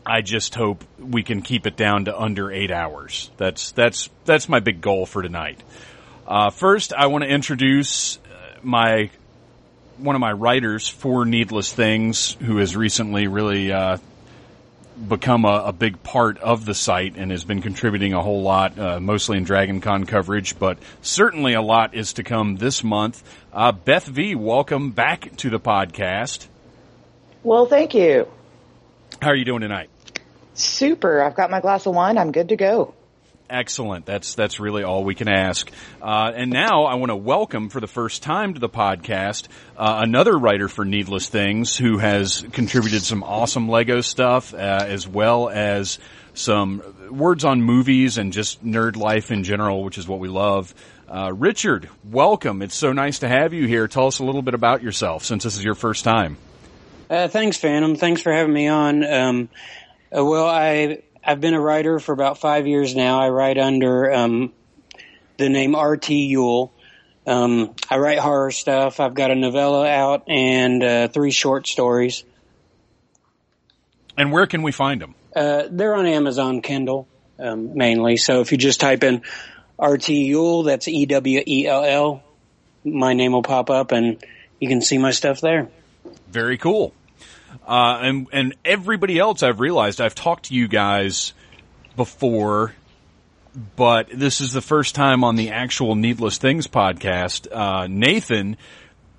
I 0.06 0.22
just 0.22 0.54
hope 0.54 0.84
we 1.00 1.24
can 1.24 1.42
keep 1.42 1.66
it 1.66 1.76
down 1.76 2.06
to 2.06 2.20
under 2.20 2.52
eight 2.52 2.72
hours. 2.72 3.32
That's 3.38 3.72
that's 3.72 4.10
that's 4.26 4.48
my 4.48 4.60
big 4.60 4.82
goal 4.82 5.06
for 5.06 5.22
tonight. 5.22 5.60
Uh, 6.28 6.50
first, 6.52 6.94
I 6.94 7.08
want 7.08 7.24
to 7.24 7.30
introduce 7.30 8.18
uh, 8.18 8.60
my 8.62 9.10
one 9.98 10.16
of 10.16 10.20
my 10.20 10.32
writers 10.32 10.88
for 10.88 11.26
Needless 11.26 11.72
Things, 11.72 12.34
who 12.34 12.58
has 12.58 12.76
recently 12.76 13.28
really 13.28 13.72
uh, 13.72 13.98
become 14.96 15.46
a, 15.46 15.66
a, 15.66 15.74
big 15.74 16.02
part 16.04 16.38
of 16.40 16.66
the 16.66 16.74
site 16.74 17.16
and 17.18 17.32
has 17.32 17.44
been 17.44 17.62
contributing 17.62 18.14
a 18.14 18.22
whole 18.22 18.42
lot, 18.42 18.80
uh, 18.80 19.00
mostly 19.00 19.38
in 19.38 19.44
Dragon 19.44 19.82
Con 19.82 20.06
coverage, 20.06 20.58
but 20.58 20.78
certainly 21.02 21.54
a 21.54 21.62
lot 21.62 21.94
is 21.94 22.14
to 22.14 22.24
come 22.24 22.56
this 22.56 22.84
month. 22.84 23.24
Uh, 23.54 23.72
Beth 23.72 24.06
V, 24.06 24.36
welcome 24.36 24.92
back 24.92 25.36
to 25.38 25.50
the 25.50 25.60
podcast. 25.60 26.48
Well, 27.44 27.66
thank 27.66 27.94
you. 27.94 28.28
How 29.22 29.30
are 29.30 29.36
you 29.36 29.46
doing 29.46 29.62
tonight? 29.62 29.90
Super. 30.54 31.22
I've 31.22 31.36
got 31.36 31.52
my 31.52 31.62
glass 31.62 31.86
of 31.86 31.94
wine. 31.94 32.18
I'm 32.18 32.32
good 32.32 32.50
to 32.50 32.56
go. 32.56 32.94
Excellent. 33.50 34.08
That's 34.08 34.34
that's 34.34 34.60
really 34.60 34.84
all 34.84 35.04
we 35.04 35.14
can 35.14 35.28
ask. 35.28 35.70
Uh, 36.02 36.32
and 36.36 36.50
now 36.50 36.86
I 36.86 36.96
want 36.96 37.12
to 37.12 37.16
welcome 37.16 37.70
for 37.70 37.80
the 37.80 37.88
first 37.88 38.24
time 38.24 38.56
to 38.56 38.60
the 38.60 38.70
podcast 38.70 39.48
uh, 39.78 40.00
another 40.04 40.36
writer 40.36 40.68
for 40.68 40.84
Needless 40.84 41.30
Things 41.30 41.78
who 41.78 42.00
has 42.00 42.44
contributed 42.54 43.04
some 43.04 43.24
awesome 43.24 43.70
Lego 43.70 44.02
stuff 44.02 44.54
uh, 44.56 44.58
as 44.58 45.08
well 45.08 45.48
as 45.48 46.00
some 46.34 46.82
words 47.12 47.46
on 47.46 47.62
movies 47.62 48.18
and 48.18 48.34
just 48.34 48.66
nerd 48.66 48.96
life 48.96 49.30
in 49.30 49.44
general, 49.44 49.84
which 49.84 50.00
is 50.00 50.08
what 50.08 50.20
we 50.20 50.28
love. 50.28 50.74
Uh, 51.08 51.32
Richard, 51.32 51.88
welcome. 52.04 52.64
It's 52.64 52.74
so 52.74 52.94
nice 52.94 53.20
to 53.20 53.28
have 53.28 53.54
you 53.54 53.68
here. 53.68 53.88
Tell 53.88 54.08
us 54.08 54.18
a 54.18 54.26
little 54.26 54.42
bit 54.42 54.56
about 54.56 54.82
yourself 54.82 55.24
since 55.24 55.44
this 55.44 55.56
is 55.56 55.64
your 55.64 55.76
first 55.76 56.04
time. 56.04 56.38
Uh, 57.12 57.28
thanks, 57.28 57.58
Phantom. 57.58 57.96
Thanks 57.96 58.22
for 58.22 58.34
having 58.34 58.54
me 58.54 58.68
on. 58.68 59.04
Um, 59.04 59.50
uh, 60.12 60.26
well, 60.26 60.48
I 60.48 61.04
I've 61.26 61.42
been 61.42 61.56
a 61.56 61.60
writer 61.60 62.00
for 62.00 62.12
about 62.12 62.38
five 62.38 62.68
years 62.68 62.96
now. 62.96 63.20
I 63.20 63.30
write 63.30 63.58
under 63.58 64.14
um, 64.14 64.54
the 65.38 65.50
name 65.50 65.76
RT 65.76 66.10
Ewell. 66.10 66.72
Um, 67.26 67.74
I 67.90 67.98
write 67.98 68.20
horror 68.20 68.52
stuff. 68.52 69.00
I've 69.00 69.16
got 69.16 69.32
a 69.32 69.36
novella 69.36 69.88
out 69.88 70.30
and 70.30 70.84
uh, 70.84 71.08
three 71.08 71.32
short 71.32 71.66
stories. 71.66 72.24
And 74.16 74.32
where 74.32 74.46
can 74.46 74.62
we 74.62 74.72
find 74.72 75.02
them? 75.02 75.16
Uh, 75.36 75.64
they're 75.70 75.96
on 75.96 76.06
Amazon 76.06 76.62
Kindle 76.62 77.08
um, 77.40 77.76
mainly. 77.76 78.18
So 78.18 78.42
if 78.42 78.52
you 78.52 78.58
just 78.60 78.80
type 78.80 79.04
in 79.04 79.24
RT 79.80 80.10
Ewell, 80.10 80.64
that's 80.64 80.88
E 80.88 81.08
W 81.08 81.42
E 81.46 81.66
L 81.66 81.84
L, 81.84 82.24
my 82.84 83.14
name 83.14 83.32
will 83.32 83.42
pop 83.42 83.72
up 83.72 83.92
and 83.92 84.24
you 84.60 84.70
can 84.70 84.82
see 84.82 85.00
my 85.00 85.12
stuff 85.12 85.42
there. 85.42 85.70
Very 86.30 86.60
cool. 86.60 86.94
Uh, 87.66 88.00
and 88.02 88.28
and 88.32 88.56
everybody 88.64 89.20
else 89.20 89.44
I've 89.44 89.60
realized 89.60 90.02
I've 90.02 90.16
talked 90.16 90.46
to 90.46 90.56
you 90.56 90.68
guys 90.68 91.34
before, 91.96 92.74
but 93.76 94.10
this 94.10 94.42
is 94.42 94.52
the 94.54 94.62
first 94.62 94.96
time 94.96 95.24
on 95.24 95.36
the 95.36 95.52
actual 95.52 95.96
Needless 95.96 96.38
Things 96.38 96.68
podcast. 96.68 97.48
Uh, 97.52 97.88
Nathan, 97.88 98.58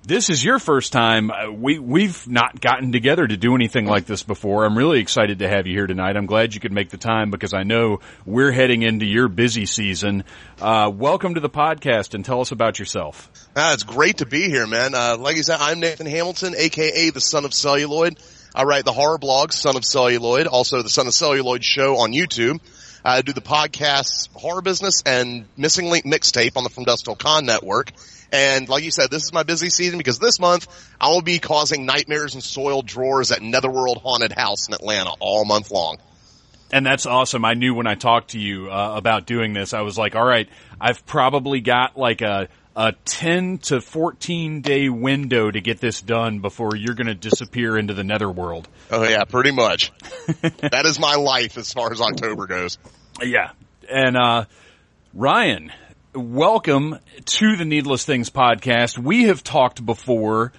this 0.07 0.29
is 0.29 0.41
your 0.41 0.57
first 0.57 0.93
time. 0.93 1.29
Uh, 1.29 1.51
we 1.51 1.79
we've 1.79 2.25
not 2.29 2.61
gotten 2.61 2.93
together 2.93 3.27
to 3.27 3.35
do 3.35 3.55
anything 3.55 3.85
like 3.85 4.05
this 4.05 4.23
before. 4.23 4.63
I'm 4.63 4.77
really 4.77 5.01
excited 5.01 5.39
to 5.39 5.49
have 5.49 5.67
you 5.67 5.73
here 5.73 5.85
tonight. 5.85 6.15
I'm 6.15 6.25
glad 6.25 6.53
you 6.53 6.61
could 6.61 6.71
make 6.71 6.89
the 6.89 6.97
time 6.97 7.29
because 7.29 7.53
I 7.53 7.63
know 7.63 7.99
we're 8.25 8.53
heading 8.53 8.83
into 8.83 9.05
your 9.05 9.27
busy 9.27 9.65
season. 9.65 10.23
Uh, 10.61 10.89
welcome 10.93 11.33
to 11.33 11.41
the 11.41 11.49
podcast 11.49 12.13
and 12.13 12.23
tell 12.23 12.39
us 12.39 12.53
about 12.53 12.79
yourself. 12.79 13.29
Ah, 13.57 13.73
it's 13.73 13.83
great 13.83 14.19
to 14.19 14.25
be 14.25 14.43
here, 14.43 14.65
man. 14.65 14.95
Uh, 14.95 15.17
like 15.19 15.35
you 15.35 15.43
said, 15.43 15.57
I'm 15.59 15.81
Nathan 15.81 16.07
Hamilton, 16.07 16.55
aka 16.57 17.09
the 17.09 17.21
Son 17.21 17.43
of 17.43 17.53
Celluloid. 17.53 18.17
I 18.55 18.63
write 18.63 18.85
the 18.85 18.93
horror 18.93 19.17
blog 19.17 19.51
Son 19.51 19.75
of 19.75 19.83
Celluloid, 19.83 20.47
also 20.47 20.83
the 20.83 20.89
Son 20.89 21.07
of 21.07 21.13
Celluloid 21.13 21.65
show 21.65 21.97
on 21.97 22.13
YouTube. 22.13 22.61
I 23.03 23.21
do 23.21 23.33
the 23.33 23.41
podcasts 23.41 24.29
Horror 24.33 24.61
Business 24.61 25.03
and 25.05 25.47
Missing 25.57 25.89
Link 25.89 26.05
Mixtape 26.05 26.55
on 26.55 26.63
the 26.63 26.69
From 26.69 26.85
Dusk 26.85 27.03
Till 27.05 27.15
Con 27.15 27.45
network. 27.45 27.91
And 28.31 28.67
like 28.67 28.83
you 28.83 28.91
said, 28.91 29.09
this 29.09 29.23
is 29.23 29.33
my 29.33 29.43
busy 29.43 29.69
season 29.69 29.97
because 29.97 30.19
this 30.19 30.39
month 30.39 30.67
I 30.99 31.09
will 31.09 31.21
be 31.21 31.39
causing 31.39 31.85
nightmares 31.85 32.33
and 32.33 32.43
soiled 32.43 32.85
drawers 32.85 33.31
at 33.31 33.41
Netherworld 33.41 34.01
Haunted 34.03 34.31
House 34.33 34.67
in 34.67 34.73
Atlanta 34.73 35.11
all 35.19 35.45
month 35.45 35.71
long. 35.71 35.97
And 36.71 36.85
that's 36.85 37.05
awesome. 37.05 37.45
I 37.45 37.53
knew 37.53 37.73
when 37.73 37.87
I 37.87 37.95
talked 37.95 38.31
to 38.31 38.39
you 38.39 38.69
uh, 38.69 38.93
about 38.95 39.25
doing 39.25 39.53
this, 39.53 39.73
I 39.73 39.81
was 39.81 39.97
like, 39.97 40.15
all 40.15 40.25
right, 40.25 40.49
I've 40.81 41.05
probably 41.05 41.61
got 41.61 41.97
like 41.97 42.21
a, 42.21 42.49
a 42.75 42.93
10 43.05 43.59
to 43.59 43.79
14 43.79 44.61
day 44.61 44.89
window 44.89 45.49
to 45.49 45.61
get 45.61 45.79
this 45.79 46.01
done 46.01 46.39
before 46.39 46.75
you're 46.75 46.95
going 46.95 47.07
to 47.07 47.15
disappear 47.15 47.77
into 47.77 47.93
the 47.93 48.03
netherworld. 48.03 48.67
Oh 48.91 49.03
yeah, 49.03 49.23
pretty 49.23 49.51
much. 49.51 49.93
that 50.41 50.83
is 50.85 50.99
my 50.99 51.15
life 51.15 51.57
as 51.57 51.71
far 51.71 51.91
as 51.93 52.01
October 52.01 52.47
goes. 52.47 52.77
Yeah. 53.23 53.51
And, 53.89 54.17
uh, 54.17 54.45
Ryan, 55.13 55.71
welcome 56.13 56.97
to 57.25 57.55
the 57.55 57.65
Needless 57.65 58.05
Things 58.05 58.29
podcast. 58.29 58.97
We 58.97 59.25
have 59.25 59.43
talked 59.43 59.85
before 59.85 60.51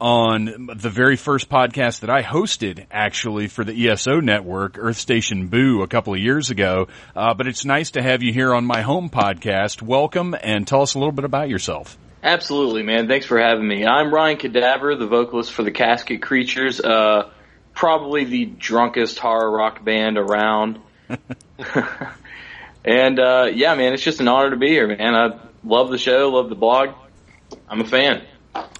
on 0.00 0.70
the 0.76 0.88
very 0.88 1.16
first 1.16 1.48
podcast 1.48 2.00
that 2.00 2.10
I 2.10 2.22
hosted 2.22 2.86
actually 2.90 3.48
for 3.48 3.64
the 3.64 3.88
ESO 3.88 4.20
network, 4.20 4.76
Earth 4.78 4.96
Station 4.96 5.48
Boo, 5.48 5.82
a 5.82 5.86
couple 5.86 6.14
of 6.14 6.20
years 6.20 6.50
ago. 6.50 6.88
Uh, 7.14 7.34
but 7.34 7.46
it's 7.46 7.64
nice 7.64 7.92
to 7.92 8.02
have 8.02 8.22
you 8.22 8.32
here 8.32 8.54
on 8.54 8.64
my 8.64 8.82
home 8.82 9.10
podcast. 9.10 9.82
Welcome 9.82 10.34
and 10.40 10.66
tell 10.66 10.82
us 10.82 10.94
a 10.94 10.98
little 10.98 11.12
bit 11.12 11.24
about 11.24 11.48
yourself. 11.48 11.98
Absolutely, 12.22 12.82
man. 12.82 13.08
Thanks 13.08 13.26
for 13.26 13.38
having 13.38 13.66
me. 13.66 13.86
I'm 13.86 14.12
Ryan 14.12 14.36
Cadaver, 14.36 14.94
the 14.96 15.06
vocalist 15.06 15.52
for 15.52 15.62
the 15.62 15.70
Casket 15.70 16.22
Creatures. 16.22 16.80
Uh, 16.80 17.30
probably 17.74 18.24
the 18.24 18.46
drunkest 18.46 19.18
horror 19.18 19.50
rock 19.50 19.84
band 19.84 20.18
around. 20.18 20.78
And 22.84 23.18
uh, 23.18 23.50
yeah, 23.52 23.74
man, 23.74 23.92
it's 23.92 24.02
just 24.02 24.20
an 24.20 24.28
honor 24.28 24.50
to 24.50 24.56
be 24.56 24.68
here, 24.68 24.86
man. 24.86 25.14
I 25.14 25.38
love 25.64 25.90
the 25.90 25.98
show, 25.98 26.30
love 26.30 26.48
the 26.48 26.54
blog. 26.54 26.90
I'm 27.68 27.80
a 27.80 27.84
fan. 27.84 28.22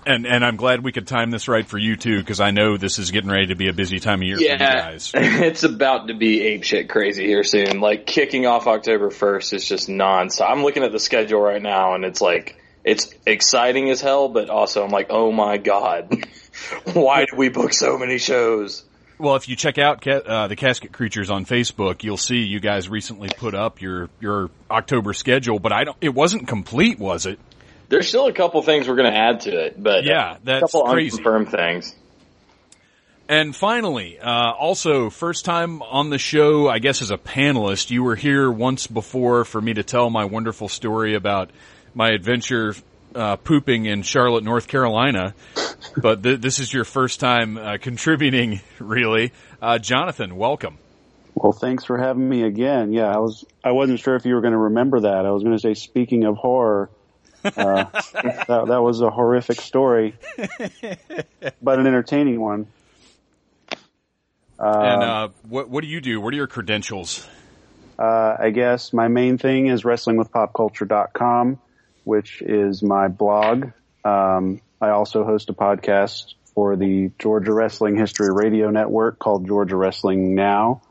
And 0.07 0.26
and 0.26 0.45
I'm 0.45 0.57
glad 0.57 0.83
we 0.83 0.92
could 0.92 1.07
time 1.07 1.30
this 1.30 1.47
right 1.47 1.66
for 1.66 1.78
you 1.78 1.95
too, 1.97 2.19
because 2.19 2.40
I 2.40 2.50
know 2.50 2.76
this 2.76 2.99
is 2.99 3.11
getting 3.11 3.30
ready 3.30 3.49
to 3.49 3.54
be 3.54 3.69
a 3.69 3.73
busy 3.73 4.00
time 4.00 4.21
of 4.21 4.26
year 4.26 4.38
yeah, 4.40 4.57
for 4.57 4.64
you 4.64 4.92
guys. 4.92 5.12
it's 5.14 5.62
about 5.62 6.09
to 6.09 6.14
be 6.14 6.40
ape 6.42 6.64
shit 6.64 6.88
crazy 6.88 7.26
here 7.26 7.45
soon. 7.45 7.80
Like 7.80 8.07
kicking 8.07 8.47
off 8.47 8.66
October 8.66 9.11
first 9.11 9.52
is 9.52 9.64
just 9.64 9.88
nonstop. 9.88 10.50
I'm 10.50 10.62
looking 10.62 10.83
at 10.83 10.92
the 10.92 10.99
schedule 10.99 11.40
right 11.40 11.61
now, 11.61 11.95
and 11.95 12.04
it's 12.04 12.21
like 12.21 12.57
it's 12.83 13.12
exciting 13.26 13.90
as 13.90 14.00
hell, 14.00 14.28
but 14.28 14.49
also 14.49 14.83
I'm 14.83 14.90
like, 14.90 15.09
oh 15.11 15.30
my 15.30 15.59
god, 15.59 16.25
why 16.92 17.26
do 17.30 17.37
we 17.37 17.50
book 17.50 17.75
so 17.75 17.99
many 17.99 18.19
shows? 18.19 18.85
Well, 19.21 19.37
if 19.37 19.49
you 19.50 19.57
check 19.57 19.77
out 19.77 20.07
uh, 20.07 20.49
the 20.49 20.57
Casket 20.57 20.93
Creatures 20.93 21.29
on 21.29 21.45
Facebook, 21.45 22.03
you'll 22.03 22.17
see 22.17 22.39
you 22.39 22.59
guys 22.59 22.89
recently 22.89 23.29
put 23.29 23.55
up 23.55 23.83
your 23.83 24.09
your 24.19 24.50
October 24.71 25.12
schedule, 25.12 25.59
but 25.59 25.73
I 25.73 25.85
don't. 25.85 25.97
It 26.00 26.15
wasn't 26.15 26.49
complete, 26.49 26.99
was 26.99 27.27
it? 27.27 27.39
There's 27.91 28.09
still 28.09 28.27
a 28.27 28.33
couple 28.33 28.62
things 28.62 28.89
we're 28.89 28.97
going 28.97 29.12
to 29.12 29.19
add 29.19 29.41
to 29.41 29.67
it, 29.67 29.83
but 29.83 30.05
yeah, 30.05 30.39
that's 30.43 30.62
a 30.62 30.79
couple 30.79 30.91
crazy. 30.91 31.19
unconfirmed 31.19 31.50
things. 31.50 31.95
And 33.29 33.55
finally, 33.55 34.19
uh, 34.19 34.53
also 34.53 35.11
first 35.11 35.45
time 35.45 35.83
on 35.83 36.11
the 36.11 36.19
show, 36.19 36.69
I 36.69 36.79
guess 36.79 37.03
as 37.03 37.11
a 37.11 37.19
panelist, 37.19 37.91
you 37.91 38.03
were 38.03 38.17
here 38.17 38.50
once 38.50 38.87
before 38.87 39.45
for 39.45 39.61
me 39.61 39.75
to 39.75 39.83
tell 39.83 40.09
my 40.11 40.25
wonderful 40.25 40.69
story 40.69 41.15
about 41.15 41.50
my 41.95 42.11
adventure 42.11 42.75
uh, 43.14 43.37
pooping 43.37 43.87
in 43.87 44.02
Charlotte, 44.02 44.45
North 44.45 44.69
Carolina, 44.69 45.35
but 45.97 46.23
th- 46.23 46.40
this 46.40 46.59
is 46.59 46.73
your 46.73 46.85
first 46.85 47.21
time 47.21 47.57
uh, 47.57 47.79
contributing, 47.81 48.61
really. 48.79 49.33
Uh, 49.61 49.79
Jonathan, 49.79 50.37
welcome. 50.37 50.79
Well, 51.35 51.52
thanks 51.52 51.85
for 51.85 51.97
having 51.97 52.29
me 52.29 52.43
again. 52.43 52.93
Yeah, 52.93 53.07
I 53.14 53.19
was 53.19 53.45
I 53.64 53.73
wasn't 53.73 54.00
sure 54.00 54.17
if 54.17 54.26
you 54.26 54.35
were 54.35 54.40
going 54.40 54.52
to 54.52 54.59
remember 54.59 55.00
that. 55.00 55.26
I 55.26 55.31
was 55.31 55.43
going 55.43 55.57
to 55.57 55.61
say, 55.61 55.75
speaking 55.75 56.25
of 56.25 56.37
horror, 56.37 56.90
uh, 57.45 57.50
that, 58.12 58.64
that 58.69 58.83
was 58.83 59.00
a 59.00 59.11
horrific 59.11 59.61
story, 59.61 60.14
but 61.62 61.79
an 61.79 61.87
entertaining 61.87 62.40
one. 62.40 62.67
and 64.59 65.02
uh, 65.02 65.29
what 65.49 65.71
what 65.71 65.83
do 65.83 65.88
you 65.88 66.00
do? 66.00 66.21
What 66.21 66.35
are 66.35 66.37
your 66.37 66.49
credentials? 66.49 67.26
Uh, 67.99 68.37
I 68.38 68.50
guess 68.50 68.93
my 68.95 69.09
main 69.09 69.37
thing 69.37 69.67
is 69.67 69.83
wrestlingwithpopculture.com, 69.83 71.59
which 72.04 72.42
is 72.42 72.83
my 72.83 73.09
blog. 73.09 73.71
Um, 74.04 74.61
I 74.80 74.90
also 74.90 75.25
host 75.25 75.50
a 75.50 75.52
podcast 75.52 76.35
for 76.54 76.76
the 76.76 77.11
Georgia 77.19 77.52
Wrestling 77.52 77.97
History 77.97 78.33
Radio 78.33 78.71
Network 78.71 79.19
called 79.19 79.47
Georgia 79.47 79.76
Wrestling 79.76 80.35
Now. 80.35 80.83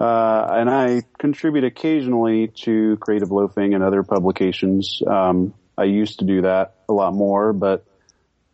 Uh, 0.00 0.46
and 0.50 0.70
I 0.70 1.02
contribute 1.18 1.64
occasionally 1.64 2.48
to 2.62 2.96
Creative 2.98 3.30
Loafing 3.30 3.74
and 3.74 3.82
other 3.82 4.02
publications. 4.02 5.02
Um, 5.04 5.54
I 5.76 5.84
used 5.84 6.20
to 6.20 6.24
do 6.24 6.42
that 6.42 6.74
a 6.88 6.92
lot 6.92 7.14
more, 7.14 7.52
but 7.52 7.84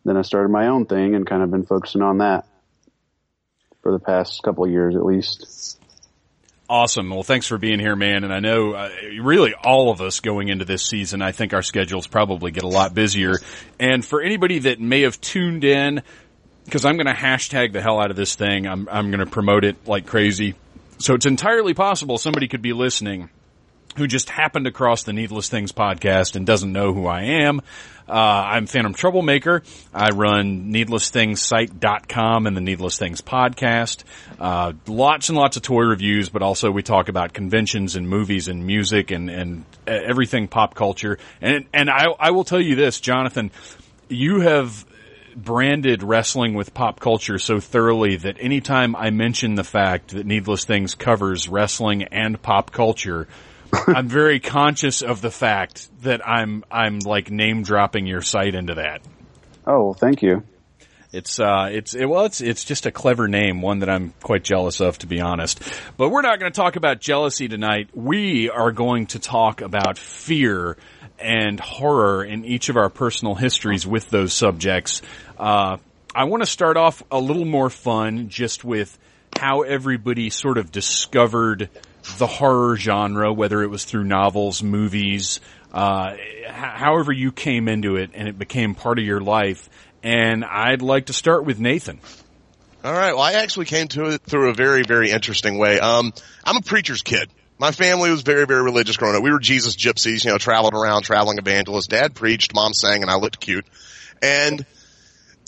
then 0.05 0.17
I 0.17 0.23
started 0.23 0.49
my 0.49 0.67
own 0.67 0.85
thing 0.85 1.15
and 1.15 1.25
kind 1.27 1.43
of 1.43 1.51
been 1.51 1.65
focusing 1.65 2.01
on 2.01 2.19
that 2.19 2.47
for 3.81 3.91
the 3.91 3.99
past 3.99 4.41
couple 4.43 4.63
of 4.63 4.71
years 4.71 4.95
at 4.95 5.05
least. 5.05 5.79
Awesome. 6.67 7.11
Well, 7.11 7.21
thanks 7.21 7.45
for 7.45 7.59
being 7.59 7.79
here, 7.79 7.95
man. 7.95 8.23
And 8.23 8.33
I 8.33 8.39
know 8.39 8.73
uh, 8.73 8.89
really 9.21 9.53
all 9.53 9.91
of 9.91 10.01
us 10.01 10.19
going 10.19 10.47
into 10.49 10.65
this 10.65 10.83
season, 10.83 11.21
I 11.21 11.31
think 11.31 11.53
our 11.53 11.61
schedules 11.61 12.07
probably 12.07 12.49
get 12.49 12.63
a 12.63 12.67
lot 12.67 12.95
busier. 12.95 13.35
And 13.79 14.03
for 14.03 14.21
anybody 14.21 14.59
that 14.59 14.79
may 14.79 15.01
have 15.01 15.21
tuned 15.21 15.63
in, 15.63 16.01
because 16.63 16.83
I'm 16.83 16.95
going 16.95 17.05
to 17.05 17.13
hashtag 17.13 17.71
the 17.71 17.81
hell 17.81 17.99
out 17.99 18.09
of 18.09 18.17
this 18.17 18.33
thing, 18.33 18.65
I'm, 18.65 18.89
I'm 18.89 19.11
going 19.11 19.23
to 19.23 19.29
promote 19.29 19.63
it 19.63 19.87
like 19.87 20.07
crazy. 20.07 20.55
So 20.97 21.13
it's 21.13 21.27
entirely 21.27 21.75
possible 21.75 22.17
somebody 22.17 22.47
could 22.47 22.63
be 22.63 22.73
listening 22.73 23.29
who 23.97 24.07
just 24.07 24.29
happened 24.29 24.67
across 24.67 25.03
the 25.03 25.13
Needless 25.13 25.49
Things 25.49 25.71
podcast 25.71 26.35
and 26.35 26.45
doesn't 26.45 26.71
know 26.71 26.93
who 26.93 27.07
I 27.07 27.21
am. 27.43 27.61
Uh, 28.07 28.11
I'm 28.11 28.67
Phantom 28.67 28.93
Troublemaker. 28.93 29.63
I 29.93 30.09
run 30.09 30.71
needlessthingssite.com 30.71 32.45
and 32.45 32.55
the 32.55 32.61
Needless 32.61 32.99
Things 32.99 33.21
podcast. 33.21 34.03
Uh, 34.39 34.73
lots 34.85 35.29
and 35.29 35.37
lots 35.37 35.57
of 35.57 35.63
toy 35.63 35.81
reviews, 35.81 36.29
but 36.29 36.43
also 36.43 36.69
we 36.69 36.83
talk 36.83 37.09
about 37.09 37.33
conventions 37.33 37.95
and 37.95 38.07
movies 38.07 38.47
and 38.47 38.67
music 38.67 39.11
and, 39.11 39.29
and 39.29 39.65
everything 39.87 40.47
pop 40.47 40.75
culture. 40.75 41.17
And, 41.41 41.65
and 41.73 41.89
I, 41.89 42.05
I 42.19 42.31
will 42.31 42.43
tell 42.43 42.61
you 42.61 42.75
this, 42.75 42.99
Jonathan, 42.99 43.49
you 44.07 44.41
have 44.41 44.85
branded 45.35 46.01
wrestling 46.03 46.53
with 46.53 46.73
pop 46.73 46.99
culture 46.99 47.37
so 47.39 47.59
thoroughly 47.59 48.15
that 48.17 48.37
anytime 48.39 48.95
I 48.95 49.09
mention 49.09 49.55
the 49.55 49.63
fact 49.63 50.09
that 50.09 50.25
Needless 50.25 50.65
Things 50.65 50.95
covers 50.95 51.47
wrestling 51.47 52.03
and 52.03 52.41
pop 52.41 52.71
culture, 52.71 53.27
I'm 53.87 54.07
very 54.07 54.39
conscious 54.39 55.01
of 55.01 55.21
the 55.21 55.31
fact 55.31 55.89
that 56.01 56.27
I'm 56.27 56.63
I'm 56.71 56.99
like 56.99 57.31
name 57.31 57.63
dropping 57.63 58.05
your 58.05 58.21
site 58.21 58.55
into 58.55 58.75
that. 58.75 59.01
Oh, 59.65 59.93
thank 59.93 60.21
you. 60.21 60.43
It's 61.11 61.39
uh, 61.39 61.69
it's 61.71 61.95
it, 61.95 62.05
well, 62.05 62.25
it's 62.25 62.41
it's 62.41 62.65
just 62.65 62.85
a 62.85 62.91
clever 62.91 63.27
name, 63.27 63.61
one 63.61 63.79
that 63.79 63.89
I'm 63.89 64.13
quite 64.21 64.43
jealous 64.43 64.81
of, 64.81 64.97
to 64.99 65.07
be 65.07 65.21
honest. 65.21 65.61
But 65.95 66.09
we're 66.09 66.21
not 66.21 66.39
going 66.39 66.51
to 66.51 66.55
talk 66.55 66.75
about 66.75 66.99
jealousy 66.99 67.47
tonight. 67.47 67.89
We 67.93 68.49
are 68.49 68.71
going 68.71 69.07
to 69.07 69.19
talk 69.19 69.61
about 69.61 69.97
fear 69.97 70.77
and 71.17 71.59
horror 71.59 72.25
in 72.25 72.43
each 72.43 72.67
of 72.67 72.75
our 72.75 72.89
personal 72.89 73.33
histories 73.33 73.87
with 73.87 74.09
those 74.09 74.33
subjects. 74.33 75.01
Uh, 75.37 75.77
I 76.13 76.25
want 76.25 76.43
to 76.43 76.49
start 76.49 76.75
off 76.75 77.01
a 77.11 77.19
little 77.19 77.45
more 77.45 77.69
fun, 77.69 78.27
just 78.27 78.65
with 78.65 78.97
how 79.39 79.61
everybody 79.61 80.29
sort 80.29 80.57
of 80.57 80.71
discovered 80.71 81.69
the 82.17 82.27
horror 82.27 82.77
genre, 82.77 83.33
whether 83.33 83.61
it 83.63 83.67
was 83.67 83.83
through 83.83 84.03
novels, 84.03 84.63
movies, 84.63 85.39
uh, 85.73 86.15
however 86.47 87.11
you 87.11 87.31
came 87.31 87.67
into 87.67 87.97
it 87.97 88.11
and 88.13 88.27
it 88.27 88.39
became 88.39 88.75
part 88.75 88.99
of 88.99 89.05
your 89.05 89.21
life. 89.21 89.69
And 90.03 90.45
I'd 90.45 90.81
like 90.81 91.07
to 91.07 91.13
start 91.13 91.45
with 91.45 91.59
Nathan. 91.59 91.99
All 92.83 92.93
right. 92.93 93.13
Well, 93.13 93.23
I 93.23 93.33
actually 93.33 93.65
came 93.65 93.87
to 93.89 94.05
it 94.05 94.21
through 94.21 94.49
a 94.49 94.53
very, 94.53 94.83
very 94.83 95.09
interesting 95.09 95.57
way. 95.57 95.79
Um, 95.79 96.13
I'm 96.43 96.57
a 96.57 96.61
preacher's 96.61 97.01
kid. 97.01 97.29
My 97.57 97.71
family 97.71 98.11
was 98.11 98.21
very, 98.21 98.45
very 98.45 98.61
religious 98.61 98.97
growing 98.97 99.15
up. 99.15 99.23
We 99.23 99.31
were 99.31 99.39
Jesus 99.39 99.75
gypsies, 99.75 100.23
you 100.23 100.31
know, 100.31 100.37
traveling 100.37 100.75
around, 100.75 101.03
traveling 101.03 101.37
evangelists. 101.37 101.87
Dad 101.87 102.13
preached, 102.13 102.53
mom 102.53 102.73
sang, 102.73 103.01
and 103.01 103.09
I 103.09 103.15
looked 103.15 103.39
cute. 103.39 103.65
And 104.21 104.65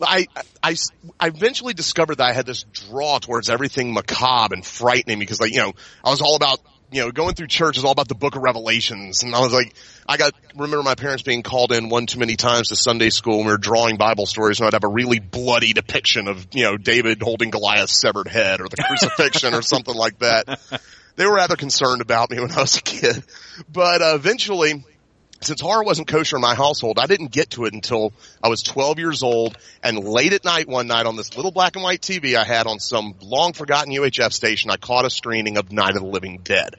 I, 0.01 0.27
I, 0.62 0.75
I 1.19 1.27
eventually 1.27 1.73
discovered 1.73 2.15
that 2.15 2.29
I 2.29 2.33
had 2.33 2.45
this 2.45 2.63
draw 2.63 3.19
towards 3.19 3.49
everything 3.49 3.93
macabre 3.93 4.53
and 4.53 4.65
frightening 4.65 5.19
because 5.19 5.39
like, 5.39 5.51
you 5.51 5.60
know, 5.60 5.73
I 6.03 6.10
was 6.10 6.21
all 6.21 6.36
about, 6.36 6.60
you 6.91 7.01
know, 7.01 7.12
going 7.12 7.36
through 7.36 7.47
church 7.47 7.77
is 7.77 7.83
all 7.83 7.91
about 7.91 8.07
the 8.07 8.15
book 8.15 8.36
of 8.36 8.41
Revelations. 8.41 9.23
And 9.23 9.36
I 9.36 9.39
was 9.41 9.51
like, 9.51 9.73
I 10.07 10.17
got, 10.17 10.33
remember 10.55 10.83
my 10.83 10.95
parents 10.95 11.23
being 11.23 11.43
called 11.43 11.71
in 11.71 11.89
one 11.89 12.05
too 12.05 12.19
many 12.19 12.36
times 12.36 12.69
to 12.69 12.75
Sunday 12.75 13.10
school 13.10 13.38
and 13.38 13.45
we 13.45 13.51
were 13.51 13.57
drawing 13.57 13.97
Bible 13.97 14.25
stories 14.25 14.60
and 14.60 14.67
I'd 14.67 14.73
have 14.73 14.83
a 14.83 14.89
really 14.89 15.19
bloody 15.19 15.73
depiction 15.73 16.27
of, 16.27 16.47
you 16.53 16.63
know, 16.63 16.77
David 16.77 17.21
holding 17.21 17.49
Goliath's 17.49 17.99
severed 17.99 18.27
head 18.27 18.62
or 18.62 18.69
the 18.69 18.77
crucifixion 18.77 19.53
or 19.53 19.62
something 19.62 19.95
like 19.95 20.19
that. 20.19 20.60
They 21.17 21.25
were 21.25 21.33
rather 21.33 21.55
concerned 21.55 22.01
about 22.01 22.29
me 22.29 22.39
when 22.39 22.51
I 22.51 22.62
was 22.62 22.77
a 22.77 22.81
kid. 22.83 23.23
But 23.67 24.01
uh, 24.03 24.13
eventually, 24.15 24.86
since 25.41 25.62
horror 25.62 25.84
wasn't 25.84 26.08
kosher 26.08 26.36
in 26.36 26.41
my 26.41 26.56
household, 26.56 27.00
I 27.00 27.06
didn't 27.06 27.32
get 27.32 27.52
to 27.52 27.65
it 27.65 27.73
until 27.73 28.13
I 28.43 28.50
was 28.50 28.63
12 28.63 29.00
years 29.00 29.23
old 29.23 29.58
and 29.84 30.00
late 30.00 30.34
at 30.34 30.43
night 30.43 30.67
one 30.67 30.88
night 30.88 31.06
on 31.06 31.15
this 31.15 31.36
little 31.36 31.52
black 31.52 31.76
and 31.76 31.84
white 31.84 32.02
TV 32.02 32.36
I 32.36 32.43
had 32.43 32.67
on 32.67 32.80
some 32.80 33.15
long 33.21 33.54
forgotten 33.54 33.93
UHF 33.93 34.34
station, 34.34 34.71
I 34.71 34.78
caught 34.78 35.06
a 35.06 35.10
screening 35.10 35.58
of 35.58 35.71
Night 35.71 35.95
of 35.95 36.02
the 36.02 36.08
Living 36.08 36.39
Dead. 36.43 36.76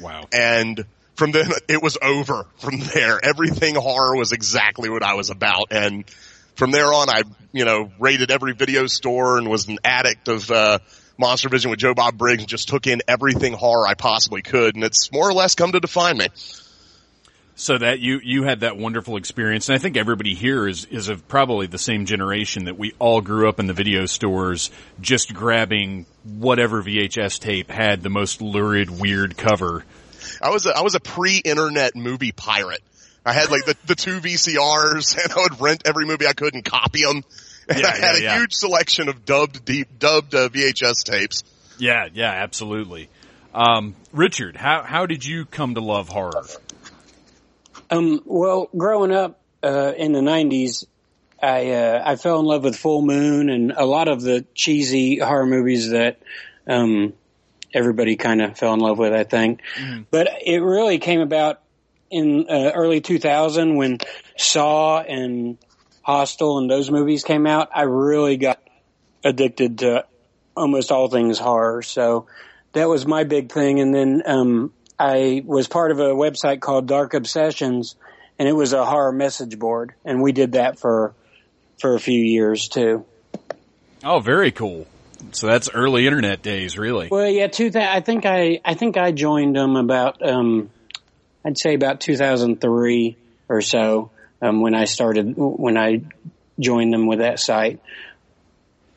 Wow. 0.00 0.24
And 0.32 0.84
from 1.14 1.32
then 1.32 1.50
it 1.68 1.82
was 1.82 1.98
over 2.02 2.46
from 2.58 2.80
there. 2.80 3.20
Everything 3.22 3.74
horror 3.74 4.16
was 4.16 4.32
exactly 4.32 4.88
what 4.90 5.02
I 5.02 5.14
was 5.14 5.30
about. 5.30 5.68
And 5.70 6.08
from 6.54 6.70
there 6.70 6.92
on, 6.92 7.08
I, 7.08 7.22
you 7.52 7.64
know, 7.64 7.90
raided 7.98 8.30
every 8.30 8.52
video 8.52 8.86
store 8.86 9.38
and 9.38 9.48
was 9.48 9.68
an 9.68 9.78
addict 9.84 10.28
of, 10.28 10.50
uh, 10.50 10.78
Monster 11.18 11.50
Vision 11.50 11.70
with 11.70 11.78
Joe 11.78 11.94
Bob 11.94 12.16
Briggs 12.16 12.40
and 12.40 12.48
just 12.48 12.68
took 12.68 12.86
in 12.86 13.02
everything 13.06 13.52
horror 13.52 13.86
I 13.86 13.94
possibly 13.94 14.42
could. 14.42 14.74
And 14.74 14.82
it's 14.82 15.12
more 15.12 15.28
or 15.28 15.34
less 15.34 15.54
come 15.54 15.70
to 15.72 15.78
define 15.78 16.16
me. 16.16 16.28
So 17.54 17.76
that 17.76 18.00
you 18.00 18.18
you 18.22 18.44
had 18.44 18.60
that 18.60 18.78
wonderful 18.78 19.16
experience, 19.16 19.68
and 19.68 19.76
I 19.76 19.78
think 19.78 19.96
everybody 19.96 20.34
here 20.34 20.66
is 20.66 20.86
is 20.86 21.08
of 21.08 21.28
probably 21.28 21.66
the 21.66 21.78
same 21.78 22.06
generation 22.06 22.64
that 22.64 22.78
we 22.78 22.94
all 22.98 23.20
grew 23.20 23.48
up 23.48 23.60
in 23.60 23.66
the 23.66 23.74
video 23.74 24.06
stores, 24.06 24.70
just 25.00 25.34
grabbing 25.34 26.06
whatever 26.24 26.82
VHS 26.82 27.38
tape 27.40 27.70
had 27.70 28.02
the 28.02 28.08
most 28.08 28.40
lurid, 28.40 28.88
weird 28.88 29.36
cover. 29.36 29.84
I 30.40 30.50
was 30.50 30.66
a, 30.66 30.76
I 30.76 30.80
was 30.80 30.94
a 30.94 31.00
pre-internet 31.00 31.94
movie 31.94 32.32
pirate. 32.32 32.82
I 33.24 33.32
had 33.32 33.50
like 33.50 33.64
the, 33.66 33.76
the 33.86 33.94
two 33.94 34.20
VCRs, 34.20 35.16
and 35.22 35.32
I 35.32 35.42
would 35.42 35.60
rent 35.60 35.82
every 35.84 36.06
movie 36.06 36.26
I 36.26 36.32
could 36.32 36.54
and 36.54 36.64
copy 36.64 37.02
them. 37.02 37.22
And 37.68 37.78
Yeah, 37.78 37.86
I 37.86 37.96
had 37.96 38.14
yeah, 38.14 38.20
a 38.20 38.22
yeah. 38.22 38.38
huge 38.38 38.54
selection 38.54 39.08
of 39.08 39.24
dubbed 39.24 39.64
deep 39.64 39.98
dubbed 39.98 40.34
uh, 40.34 40.48
VHS 40.48 41.04
tapes. 41.04 41.44
Yeah, 41.78 42.08
yeah, 42.12 42.30
absolutely. 42.30 43.08
Um, 43.54 43.94
Richard, 44.12 44.56
how 44.56 44.82
how 44.82 45.06
did 45.06 45.24
you 45.24 45.44
come 45.44 45.74
to 45.74 45.80
love 45.80 46.08
horror? 46.08 46.44
Um, 47.92 48.22
well, 48.24 48.68
growing 48.76 49.12
up 49.12 49.40
uh, 49.62 49.92
in 49.96 50.12
the 50.12 50.20
'90s, 50.20 50.86
I 51.40 51.70
uh, 51.70 52.02
I 52.04 52.16
fell 52.16 52.40
in 52.40 52.46
love 52.46 52.64
with 52.64 52.76
Full 52.76 53.02
Moon 53.02 53.50
and 53.50 53.72
a 53.72 53.84
lot 53.84 54.08
of 54.08 54.22
the 54.22 54.44
cheesy 54.54 55.18
horror 55.18 55.46
movies 55.46 55.90
that 55.90 56.18
um, 56.66 57.12
everybody 57.74 58.16
kind 58.16 58.40
of 58.40 58.56
fell 58.56 58.74
in 58.74 58.80
love 58.80 58.98
with. 58.98 59.12
I 59.12 59.24
think, 59.24 59.60
but 60.10 60.28
it 60.44 60.60
really 60.60 60.98
came 60.98 61.20
about 61.20 61.60
in 62.10 62.46
uh, 62.48 62.72
early 62.74 63.00
2000 63.00 63.76
when 63.76 63.98
Saw 64.36 65.00
and 65.00 65.58
Hostel 66.02 66.58
and 66.58 66.70
those 66.70 66.90
movies 66.90 67.24
came 67.24 67.46
out. 67.46 67.70
I 67.74 67.82
really 67.82 68.36
got 68.36 68.60
addicted 69.24 69.78
to 69.78 70.06
almost 70.56 70.92
all 70.92 71.08
things 71.08 71.38
horror. 71.38 71.82
So 71.82 72.26
that 72.72 72.88
was 72.88 73.06
my 73.06 73.24
big 73.24 73.50
thing. 73.50 73.80
And 73.80 73.94
then 73.94 74.22
um, 74.26 74.72
I 75.02 75.42
was 75.44 75.66
part 75.66 75.90
of 75.90 75.98
a 75.98 76.10
website 76.10 76.60
called 76.60 76.86
Dark 76.86 77.14
Obsessions, 77.14 77.96
and 78.38 78.48
it 78.48 78.52
was 78.52 78.72
a 78.72 78.84
horror 78.84 79.10
message 79.10 79.58
board, 79.58 79.94
and 80.04 80.22
we 80.22 80.30
did 80.30 80.52
that 80.52 80.78
for 80.78 81.12
for 81.80 81.96
a 81.96 81.98
few 81.98 82.20
years 82.20 82.68
too. 82.68 83.04
Oh, 84.04 84.20
very 84.20 84.52
cool. 84.52 84.86
So 85.32 85.48
that's 85.48 85.68
early 85.74 86.06
internet 86.06 86.40
days, 86.40 86.78
really. 86.78 87.08
Well, 87.10 87.28
yeah, 87.28 87.48
two. 87.48 87.72
I 87.74 87.98
think 88.00 88.26
I 88.26 88.60
I 88.64 88.74
think 88.74 88.96
I 88.96 89.10
joined 89.10 89.56
them 89.56 89.74
about 89.74 90.24
um, 90.24 90.70
I'd 91.44 91.58
say 91.58 91.74
about 91.74 92.00
2003 92.00 93.16
or 93.48 93.60
so 93.60 94.12
um, 94.40 94.60
when 94.60 94.76
I 94.76 94.84
started 94.84 95.34
when 95.36 95.76
I 95.76 96.02
joined 96.60 96.92
them 96.92 97.08
with 97.08 97.18
that 97.18 97.40
site. 97.40 97.80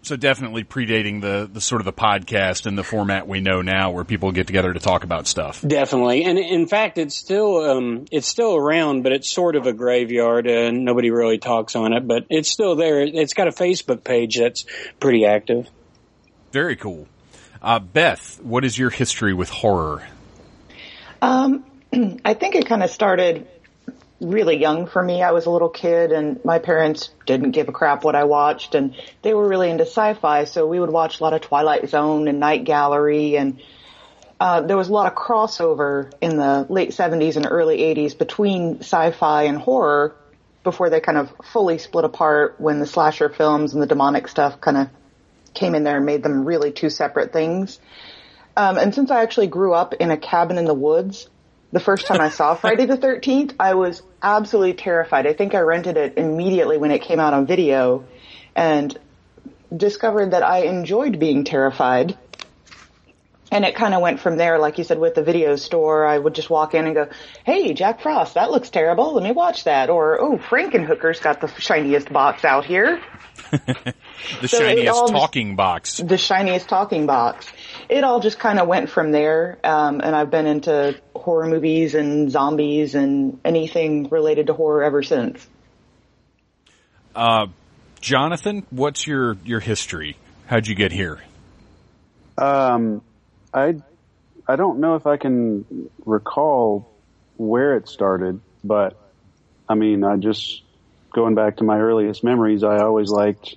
So 0.05 0.15
definitely 0.15 0.63
predating 0.63 1.21
the 1.21 1.49
the 1.51 1.59
sort 1.59 1.81
of 1.81 1.85
the 1.85 1.91
podcast 1.91 2.67
and 2.67 2.77
the 2.77 2.83
format 2.83 3.27
we 3.27 3.39
know 3.39 3.63
now, 3.63 3.89
where 3.89 4.03
people 4.03 4.31
get 4.31 4.45
together 4.45 4.71
to 4.71 4.79
talk 4.79 5.03
about 5.03 5.25
stuff. 5.25 5.63
Definitely, 5.67 6.25
and 6.25 6.37
in 6.37 6.67
fact, 6.67 6.99
it's 6.99 7.15
still 7.15 7.57
um, 7.67 8.05
it's 8.11 8.27
still 8.27 8.55
around, 8.55 9.01
but 9.01 9.13
it's 9.13 9.33
sort 9.33 9.55
of 9.55 9.65
a 9.65 9.73
graveyard, 9.73 10.45
and 10.45 10.85
nobody 10.85 11.09
really 11.09 11.39
talks 11.39 11.75
on 11.75 11.91
it. 11.91 12.07
But 12.07 12.27
it's 12.29 12.47
still 12.47 12.75
there. 12.75 13.01
It's 13.01 13.33
got 13.33 13.47
a 13.47 13.51
Facebook 13.51 14.03
page 14.03 14.37
that's 14.37 14.67
pretty 14.99 15.25
active. 15.25 15.67
Very 16.51 16.75
cool. 16.75 17.07
Uh, 17.59 17.79
Beth, 17.79 18.39
what 18.43 18.63
is 18.63 18.77
your 18.77 18.91
history 18.91 19.33
with 19.33 19.49
horror? 19.49 20.07
Um, 21.19 21.65
I 22.23 22.35
think 22.35 22.53
it 22.53 22.67
kind 22.67 22.83
of 22.83 22.91
started 22.91 23.47
really 24.21 24.57
young 24.57 24.87
for 24.87 25.03
me. 25.03 25.21
I 25.21 25.31
was 25.31 25.45
a 25.45 25.49
little 25.49 25.69
kid 25.69 26.11
and 26.11 26.43
my 26.45 26.59
parents 26.59 27.09
didn't 27.25 27.51
give 27.51 27.67
a 27.67 27.71
crap 27.71 28.03
what 28.03 28.15
I 28.15 28.23
watched 28.23 28.75
and 28.75 28.95
they 29.21 29.33
were 29.33 29.47
really 29.47 29.69
into 29.69 29.85
sci-fi. 29.85 30.45
So 30.45 30.67
we 30.67 30.79
would 30.79 30.89
watch 30.89 31.19
a 31.19 31.23
lot 31.23 31.33
of 31.33 31.41
Twilight 31.41 31.89
Zone 31.89 32.27
and 32.27 32.39
Night 32.39 32.63
Gallery 32.63 33.37
and 33.37 33.61
uh, 34.39 34.61
there 34.61 34.77
was 34.77 34.89
a 34.89 34.93
lot 34.93 35.11
of 35.11 35.17
crossover 35.17 36.11
in 36.21 36.37
the 36.37 36.65
late 36.69 36.89
70s 36.89 37.37
and 37.37 37.47
early 37.49 37.77
80s 37.79 38.17
between 38.17 38.79
sci-fi 38.79 39.43
and 39.43 39.57
horror 39.57 40.15
before 40.63 40.89
they 40.89 40.99
kind 40.99 41.17
of 41.17 41.31
fully 41.53 41.77
split 41.77 42.05
apart 42.05 42.55
when 42.57 42.79
the 42.79 42.85
slasher 42.85 43.29
films 43.29 43.73
and 43.73 43.81
the 43.81 43.87
demonic 43.87 44.27
stuff 44.27 44.59
kind 44.59 44.77
of 44.77 44.89
came 45.53 45.75
in 45.75 45.83
there 45.83 45.97
and 45.97 46.05
made 46.05 46.23
them 46.23 46.43
really 46.43 46.71
two 46.71 46.89
separate 46.89 47.31
things. 47.31 47.79
Um, 48.57 48.77
and 48.77 48.93
since 48.93 49.11
I 49.11 49.21
actually 49.21 49.47
grew 49.47 49.73
up 49.73 49.93
in 49.93 50.11
a 50.11 50.17
cabin 50.17 50.57
in 50.57 50.65
the 50.65 50.73
woods, 50.73 51.29
the 51.71 51.79
first 51.79 52.07
time 52.07 52.21
I 52.21 52.29
saw 52.29 52.55
Friday 52.55 52.85
the 52.85 52.97
13th, 52.97 53.55
I 53.59 53.73
was 53.75 54.01
absolutely 54.21 54.73
terrified. 54.73 55.27
I 55.27 55.33
think 55.33 55.53
I 55.55 55.59
rented 55.59 55.97
it 55.97 56.17
immediately 56.17 56.77
when 56.77 56.91
it 56.91 57.01
came 57.01 57.19
out 57.19 57.33
on 57.33 57.45
video 57.45 58.05
and 58.55 58.97
discovered 59.75 60.31
that 60.31 60.43
I 60.43 60.59
enjoyed 60.65 61.19
being 61.19 61.43
terrified. 61.43 62.17
And 63.51 63.63
it 63.63 63.75
kind 63.75 63.93
of 63.93 64.01
went 64.01 64.19
from 64.19 64.37
there, 64.37 64.57
like 64.57 64.79
you 64.79 64.83
said, 64.83 64.97
with 64.99 65.15
the 65.15 65.23
video 65.23 65.55
store, 65.55 66.05
I 66.05 66.17
would 66.17 66.33
just 66.33 66.49
walk 66.49 66.73
in 66.73 66.85
and 66.87 66.95
go, 66.95 67.09
hey, 67.45 67.73
Jack 67.73 68.01
Frost, 68.01 68.33
that 68.33 68.49
looks 68.51 68.69
terrible. 68.69 69.13
Let 69.13 69.23
me 69.23 69.31
watch 69.31 69.65
that. 69.65 69.89
Or, 69.89 70.19
oh, 70.19 70.37
Frankenhooker's 70.37 71.19
got 71.19 71.41
the 71.41 71.47
shiniest 71.47 72.11
box 72.11 72.43
out 72.43 72.65
here. 72.65 73.01
the 73.51 74.47
So 74.47 74.57
shiniest 74.59 74.89
all 74.93 75.07
talking 75.09 75.55
box. 75.55 75.97
the 75.97 76.17
shiniest 76.17 76.67
talking 76.67 77.05
box. 77.05 77.45
It 77.89 78.03
all 78.03 78.19
just 78.19 78.39
kind 78.39 78.59
of 78.59 78.67
went 78.67 78.89
from 78.89 79.11
there, 79.11 79.57
um, 79.63 80.01
and 80.01 80.15
I've 80.15 80.31
been 80.31 80.47
into 80.47 80.99
horror 81.15 81.47
movies 81.47 81.95
and 81.95 82.31
zombies 82.31 82.95
and 82.95 83.39
anything 83.45 84.09
related 84.09 84.47
to 84.47 84.53
horror 84.53 84.83
ever 84.83 85.03
since. 85.03 85.45
Jonathan, 88.01 88.65
what's 88.69 89.07
your 89.07 89.37
your 89.45 89.59
history? 89.59 90.17
How'd 90.47 90.67
you 90.67 90.75
get 90.75 90.91
here? 90.91 91.19
Um, 92.37 93.01
I 93.53 93.75
I 94.47 94.55
don't 94.55 94.79
know 94.79 94.95
if 94.95 95.07
I 95.07 95.17
can 95.17 95.89
recall 96.05 96.91
where 97.37 97.75
it 97.77 97.87
started, 97.87 98.41
but 98.63 98.97
I 99.67 99.75
mean, 99.75 100.03
I 100.03 100.17
just 100.17 100.61
going 101.13 101.33
back 101.33 101.57
to 101.57 101.63
my 101.63 101.79
earliest 101.79 102.23
memories. 102.23 102.63
I 102.63 102.79
always 102.79 103.09
liked 103.09 103.55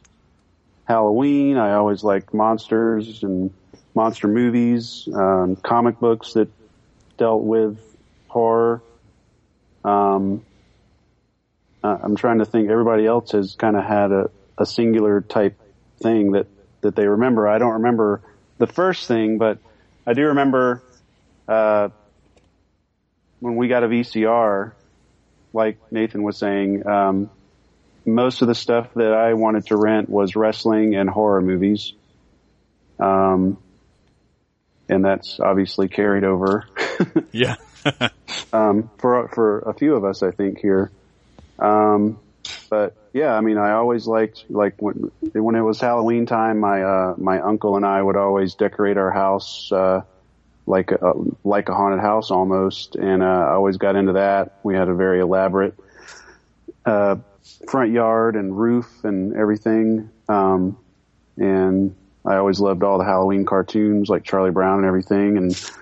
Halloween. 0.89 1.59
I 1.59 1.75
always 1.75 2.03
liked 2.03 2.33
monsters 2.33 3.23
and 3.23 3.53
monster 3.95 4.27
movies, 4.27 5.07
um, 5.15 5.55
comic 5.57 6.01
books 6.01 6.33
that 6.33 6.49
dealt 7.19 7.43
with 7.43 7.79
horror. 8.29 8.81
Um, 9.85 10.43
I'm 11.85 12.17
trying 12.17 12.39
to 12.39 12.47
think. 12.47 12.71
Everybody 12.71 13.07
else 13.07 13.33
has 13.33 13.55
kind 13.55 13.77
of 13.77 13.85
had 13.85 14.13
a, 14.13 14.31
a 14.57 14.65
singular 14.65 15.21
type 15.21 15.61
thing 16.01 16.33
that 16.33 16.47
that 16.81 16.97
they 16.97 17.07
remember. 17.07 17.47
I 17.47 17.59
don't 17.59 17.75
remember 17.75 18.23
the 18.57 18.67
first 18.67 19.07
thing, 19.07 19.37
but 19.37 19.59
I 20.07 20.15
do 20.15 20.27
remember 20.29 20.83
uh, 21.47 21.91
when 23.41 23.57
we 23.57 23.69
got 23.69 23.85
a 23.85 23.89
VCR. 23.89 24.73
Like 25.53 25.79
Nathan 25.91 26.23
was 26.23 26.37
saying, 26.37 26.87
um, 26.87 27.31
most 28.15 28.43
of 28.43 28.49
the 28.49 28.55
stuff 28.55 28.89
that 28.95 29.13
I 29.13 29.35
wanted 29.35 29.67
to 29.67 29.77
rent 29.77 30.09
was 30.09 30.37
wrestling 30.37 30.95
and 30.95 31.09
horror 31.09 31.41
movies. 31.41 31.93
Um, 32.99 33.59
and 34.89 35.05
that's 35.05 35.39
obviously 35.39 35.89
carried 35.89 36.25
over 36.25 36.65
Yeah. 37.33 37.57
um, 38.53 38.91
for 38.99 39.29
for 39.29 39.61
a 39.61 39.75
few 39.75 39.95
of 39.95 40.05
us, 40.05 40.23
I 40.23 40.31
think 40.31 40.59
here. 40.59 40.91
Um, 41.59 42.19
but 42.71 42.97
yeah, 43.13 43.35
I 43.35 43.41
mean, 43.41 43.59
I 43.59 43.73
always 43.73 44.07
liked 44.07 44.45
like 44.49 44.81
when 44.81 45.11
when 45.33 45.55
it 45.55 45.63
was 45.63 45.81
Halloween 45.81 46.27
time, 46.27 46.59
my 46.59 46.83
uh, 46.83 47.15
my 47.17 47.41
uncle 47.41 47.77
and 47.77 47.87
I 47.87 48.03
would 48.03 48.17
always 48.17 48.55
decorate 48.55 48.97
our 48.97 49.11
house 49.11 49.71
uh, 49.73 50.03
like 50.67 50.91
a, 50.91 51.15
like 51.45 51.69
a 51.69 51.75
haunted 51.75 52.01
house 52.01 52.31
almost, 52.31 52.97
and 52.97 53.23
uh, 53.23 53.27
I 53.27 53.53
always 53.53 53.77
got 53.77 53.97
into 53.97 54.15
that. 54.15 54.59
We 54.63 54.75
had 54.75 54.89
a 54.89 54.95
very 54.95 55.21
elaborate 55.21 55.75
uh, 56.85 57.17
front 57.69 57.93
yard 57.93 58.37
and 58.37 58.57
roof 58.57 59.05
and 59.05 59.35
everything, 59.35 60.11
um, 60.29 60.79
and 61.37 61.95
I 62.25 62.37
always 62.37 62.61
loved 62.61 62.83
all 62.83 62.99
the 62.99 63.05
Halloween 63.05 63.45
cartoons 63.45 64.09
like 64.09 64.25
Charlie 64.25 64.51
Brown 64.51 64.79
and 64.79 64.87
everything, 64.87 65.37
and 65.39 65.73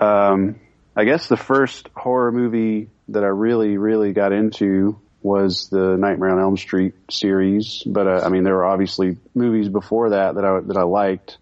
um, 0.00 0.60
I 0.96 1.04
guess 1.04 1.28
the 1.28 1.36
first 1.36 1.88
horror 1.94 2.32
movie 2.32 2.90
that 3.08 3.24
I 3.24 3.28
really, 3.28 3.78
really 3.78 4.12
got 4.12 4.32
into 4.32 4.98
was 5.22 5.68
the 5.68 5.96
Nightmare 5.96 6.30
on 6.30 6.40
Elm 6.40 6.56
Street 6.56 6.94
series. 7.10 7.82
But 7.84 8.06
uh, 8.06 8.22
I 8.24 8.28
mean, 8.28 8.44
there 8.44 8.54
were 8.54 8.64
obviously 8.64 9.16
movies 9.34 9.68
before 9.68 10.10
that 10.10 10.34
that 10.36 10.44
I 10.44 10.60
that 10.60 10.76
I 10.76 10.82
liked. 10.82 11.38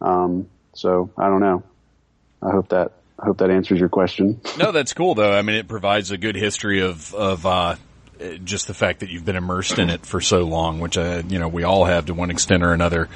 Um, 0.00 0.48
so 0.74 1.10
I 1.16 1.28
don't 1.28 1.40
know. 1.40 1.62
I 2.42 2.50
hope 2.50 2.68
that 2.68 2.92
I 3.18 3.26
hope 3.26 3.38
that 3.38 3.50
answers 3.50 3.78
your 3.78 3.88
question. 3.88 4.40
No, 4.58 4.72
that's 4.72 4.92
cool 4.92 5.14
though. 5.14 5.32
I 5.32 5.42
mean, 5.42 5.56
it 5.56 5.68
provides 5.68 6.10
a 6.10 6.18
good 6.18 6.36
history 6.36 6.80
of 6.80 7.14
of 7.14 7.46
uh, 7.46 7.76
just 8.44 8.66
the 8.66 8.74
fact 8.74 9.00
that 9.00 9.10
you've 9.10 9.24
been 9.24 9.36
immersed 9.36 9.78
in 9.78 9.90
it 9.90 10.06
for 10.06 10.20
so 10.20 10.40
long, 10.40 10.80
which 10.80 10.96
uh, 10.96 11.22
you 11.28 11.38
know 11.38 11.48
we 11.48 11.64
all 11.64 11.84
have 11.84 12.06
to 12.06 12.14
one 12.14 12.30
extent 12.30 12.62
or 12.62 12.72
another. 12.72 13.08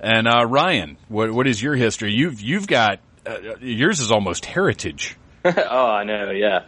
And 0.00 0.26
uh, 0.26 0.44
Ryan, 0.46 0.96
what 1.08 1.30
what 1.30 1.46
is 1.46 1.62
your 1.62 1.74
history? 1.74 2.12
You've 2.12 2.40
you've 2.40 2.66
got 2.66 3.00
uh, 3.26 3.56
yours 3.60 4.00
is 4.00 4.10
almost 4.10 4.44
heritage. 4.44 5.16
oh, 5.44 5.86
I 5.86 6.04
know. 6.04 6.30
Yeah, 6.30 6.66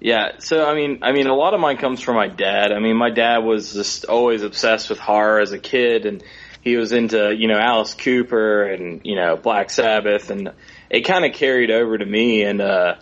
yeah. 0.00 0.38
So 0.38 0.64
I 0.64 0.74
mean, 0.74 1.00
I 1.02 1.12
mean, 1.12 1.26
a 1.26 1.34
lot 1.34 1.54
of 1.54 1.60
mine 1.60 1.76
comes 1.76 2.00
from 2.00 2.16
my 2.16 2.28
dad. 2.28 2.72
I 2.72 2.78
mean, 2.78 2.96
my 2.96 3.10
dad 3.10 3.38
was 3.38 3.72
just 3.72 4.06
always 4.06 4.42
obsessed 4.42 4.88
with 4.88 4.98
horror 4.98 5.40
as 5.40 5.52
a 5.52 5.58
kid, 5.58 6.06
and 6.06 6.22
he 6.62 6.76
was 6.76 6.92
into 6.92 7.34
you 7.34 7.48
know 7.48 7.58
Alice 7.58 7.94
Cooper 7.94 8.64
and 8.64 9.02
you 9.04 9.16
know 9.16 9.36
Black 9.36 9.70
Sabbath, 9.70 10.30
and 10.30 10.52
it 10.88 11.02
kind 11.02 11.24
of 11.24 11.32
carried 11.32 11.70
over 11.70 11.96
to 11.96 12.06
me. 12.06 12.42
And 12.42 12.60
uh, 12.60 12.96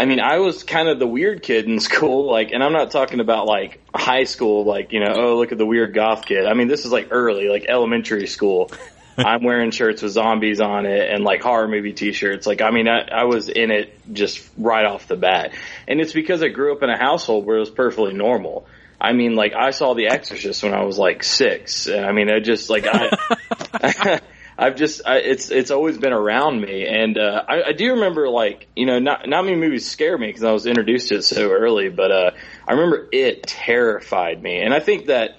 I 0.00 0.06
mean, 0.06 0.18
I 0.18 0.38
was 0.38 0.62
kind 0.62 0.88
of 0.88 0.98
the 0.98 1.06
weird 1.06 1.42
kid 1.42 1.66
in 1.66 1.78
school, 1.90 2.24
like, 2.30 2.52
and 2.52 2.64
I'm 2.64 2.72
not 2.72 2.90
talking 2.90 3.20
about 3.20 3.44
like 3.46 3.82
high 3.94 4.24
school, 4.24 4.64
like 4.64 4.92
you 4.92 5.00
know, 5.00 5.12
oh 5.14 5.36
look 5.36 5.52
at 5.52 5.58
the 5.58 5.66
weird 5.66 5.92
goth 5.92 6.24
kid. 6.24 6.46
I 6.46 6.54
mean, 6.54 6.68
this 6.68 6.86
is 6.86 6.90
like 6.90 7.08
early, 7.10 7.48
like 7.48 7.66
elementary 7.68 8.26
school. 8.26 8.72
I'm 9.18 9.44
wearing 9.44 9.70
shirts 9.70 10.00
with 10.00 10.12
zombies 10.12 10.62
on 10.62 10.86
it 10.86 11.10
and 11.12 11.22
like 11.22 11.42
horror 11.42 11.68
movie 11.68 11.92
t-shirts. 11.92 12.46
Like, 12.46 12.62
I 12.62 12.70
mean, 12.70 12.88
I, 12.88 13.00
I 13.12 13.24
was 13.24 13.50
in 13.50 13.70
it 13.70 13.92
just 14.10 14.48
right 14.56 14.86
off 14.86 15.08
the 15.08 15.16
bat. 15.16 15.52
And 15.86 16.00
it's 16.00 16.14
because 16.14 16.42
I 16.42 16.48
grew 16.48 16.74
up 16.74 16.82
in 16.82 16.88
a 16.88 16.96
household 16.96 17.44
where 17.44 17.56
it 17.56 17.60
was 17.60 17.68
perfectly 17.68 18.14
normal. 18.14 18.66
I 18.98 19.12
mean, 19.12 19.34
like, 19.34 19.52
I 19.52 19.72
saw 19.72 19.92
The 19.92 20.06
Exorcist 20.06 20.62
when 20.62 20.72
I 20.72 20.84
was 20.84 20.96
like 20.96 21.22
six. 21.22 21.86
And 21.86 22.06
I 22.06 22.12
mean, 22.12 22.30
I 22.30 22.40
just, 22.40 22.70
like, 22.70 22.86
I, 22.86 24.20
I've 24.60 24.76
just, 24.76 25.02
I, 25.06 25.16
it's, 25.18 25.50
it's 25.50 25.70
always 25.70 25.98
been 25.98 26.12
around 26.12 26.60
me. 26.60 26.86
And, 26.86 27.16
uh, 27.16 27.42
I, 27.48 27.62
I 27.68 27.72
do 27.72 27.94
remember 27.94 28.28
like, 28.28 28.68
you 28.76 28.86
know, 28.86 28.98
not, 28.98 29.28
not 29.28 29.44
many 29.44 29.56
movies 29.56 29.90
scare 29.90 30.18
me 30.18 30.26
because 30.26 30.44
I 30.44 30.52
was 30.52 30.66
introduced 30.66 31.08
to 31.08 31.16
it 31.16 31.22
so 31.22 31.50
early, 31.50 31.88
but, 31.88 32.10
uh, 32.10 32.30
I 32.68 32.72
remember 32.72 33.08
it 33.10 33.42
terrified 33.42 34.42
me. 34.42 34.60
And 34.60 34.74
I 34.74 34.80
think 34.80 35.06
that, 35.06 35.38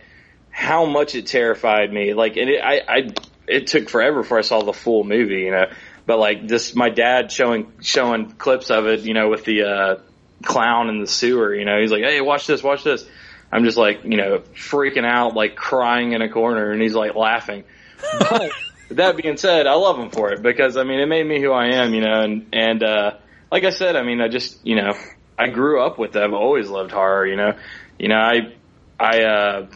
how 0.51 0.85
much 0.85 1.15
it 1.15 1.27
terrified 1.27 1.91
me. 1.91 2.13
Like, 2.13 2.37
and 2.37 2.49
it, 2.49 2.61
I, 2.63 2.81
I, 2.87 3.13
it 3.47 3.67
took 3.67 3.89
forever 3.89 4.21
before 4.21 4.37
I 4.37 4.41
saw 4.41 4.61
the 4.61 4.73
full 4.73 5.03
movie, 5.03 5.41
you 5.41 5.51
know. 5.51 5.65
But 6.05 6.19
like 6.19 6.47
this, 6.47 6.75
my 6.75 6.89
dad 6.89 7.31
showing 7.31 7.71
showing 7.81 8.31
clips 8.31 8.69
of 8.69 8.87
it, 8.87 9.01
you 9.01 9.13
know, 9.13 9.29
with 9.29 9.45
the 9.45 9.63
uh, 9.63 9.95
clown 10.43 10.89
in 10.89 10.99
the 10.99 11.07
sewer. 11.07 11.55
You 11.55 11.63
know, 11.63 11.79
he's 11.79 11.91
like, 11.91 12.03
"Hey, 12.03 12.21
watch 12.21 12.47
this, 12.47 12.61
watch 12.61 12.83
this." 12.83 13.07
I'm 13.51 13.63
just 13.63 13.77
like, 13.77 14.03
you 14.03 14.17
know, 14.17 14.39
freaking 14.55 15.05
out, 15.05 15.35
like 15.35 15.55
crying 15.55 16.13
in 16.13 16.21
a 16.21 16.29
corner, 16.29 16.71
and 16.71 16.81
he's 16.81 16.95
like 16.95 17.15
laughing. 17.15 17.63
But 18.19 18.51
that 18.95 19.17
being 19.17 19.37
said, 19.37 19.67
I 19.67 19.73
love 19.73 19.97
him 19.97 20.09
for 20.09 20.31
it 20.31 20.41
because 20.41 20.77
I 20.77 20.83
mean, 20.83 20.99
it 20.99 21.07
made 21.07 21.25
me 21.25 21.41
who 21.41 21.51
I 21.51 21.75
am, 21.75 21.93
you 21.93 22.01
know, 22.01 22.21
and 22.21 22.47
and 22.53 22.83
uh, 22.83 23.11
like 23.51 23.63
I 23.63 23.69
said, 23.69 23.95
I 23.95 24.03
mean, 24.03 24.21
I 24.21 24.27
just, 24.27 24.65
you 24.65 24.75
know, 24.75 24.93
I 25.37 25.49
grew 25.49 25.83
up 25.83 25.97
with 25.97 26.15
it. 26.15 26.21
I've 26.21 26.33
always 26.33 26.69
loved 26.69 26.91
horror, 26.91 27.25
you 27.25 27.35
know. 27.35 27.57
You 27.97 28.09
know, 28.09 28.15
I 28.15 28.53
I 28.99 29.23
uh 29.23 29.67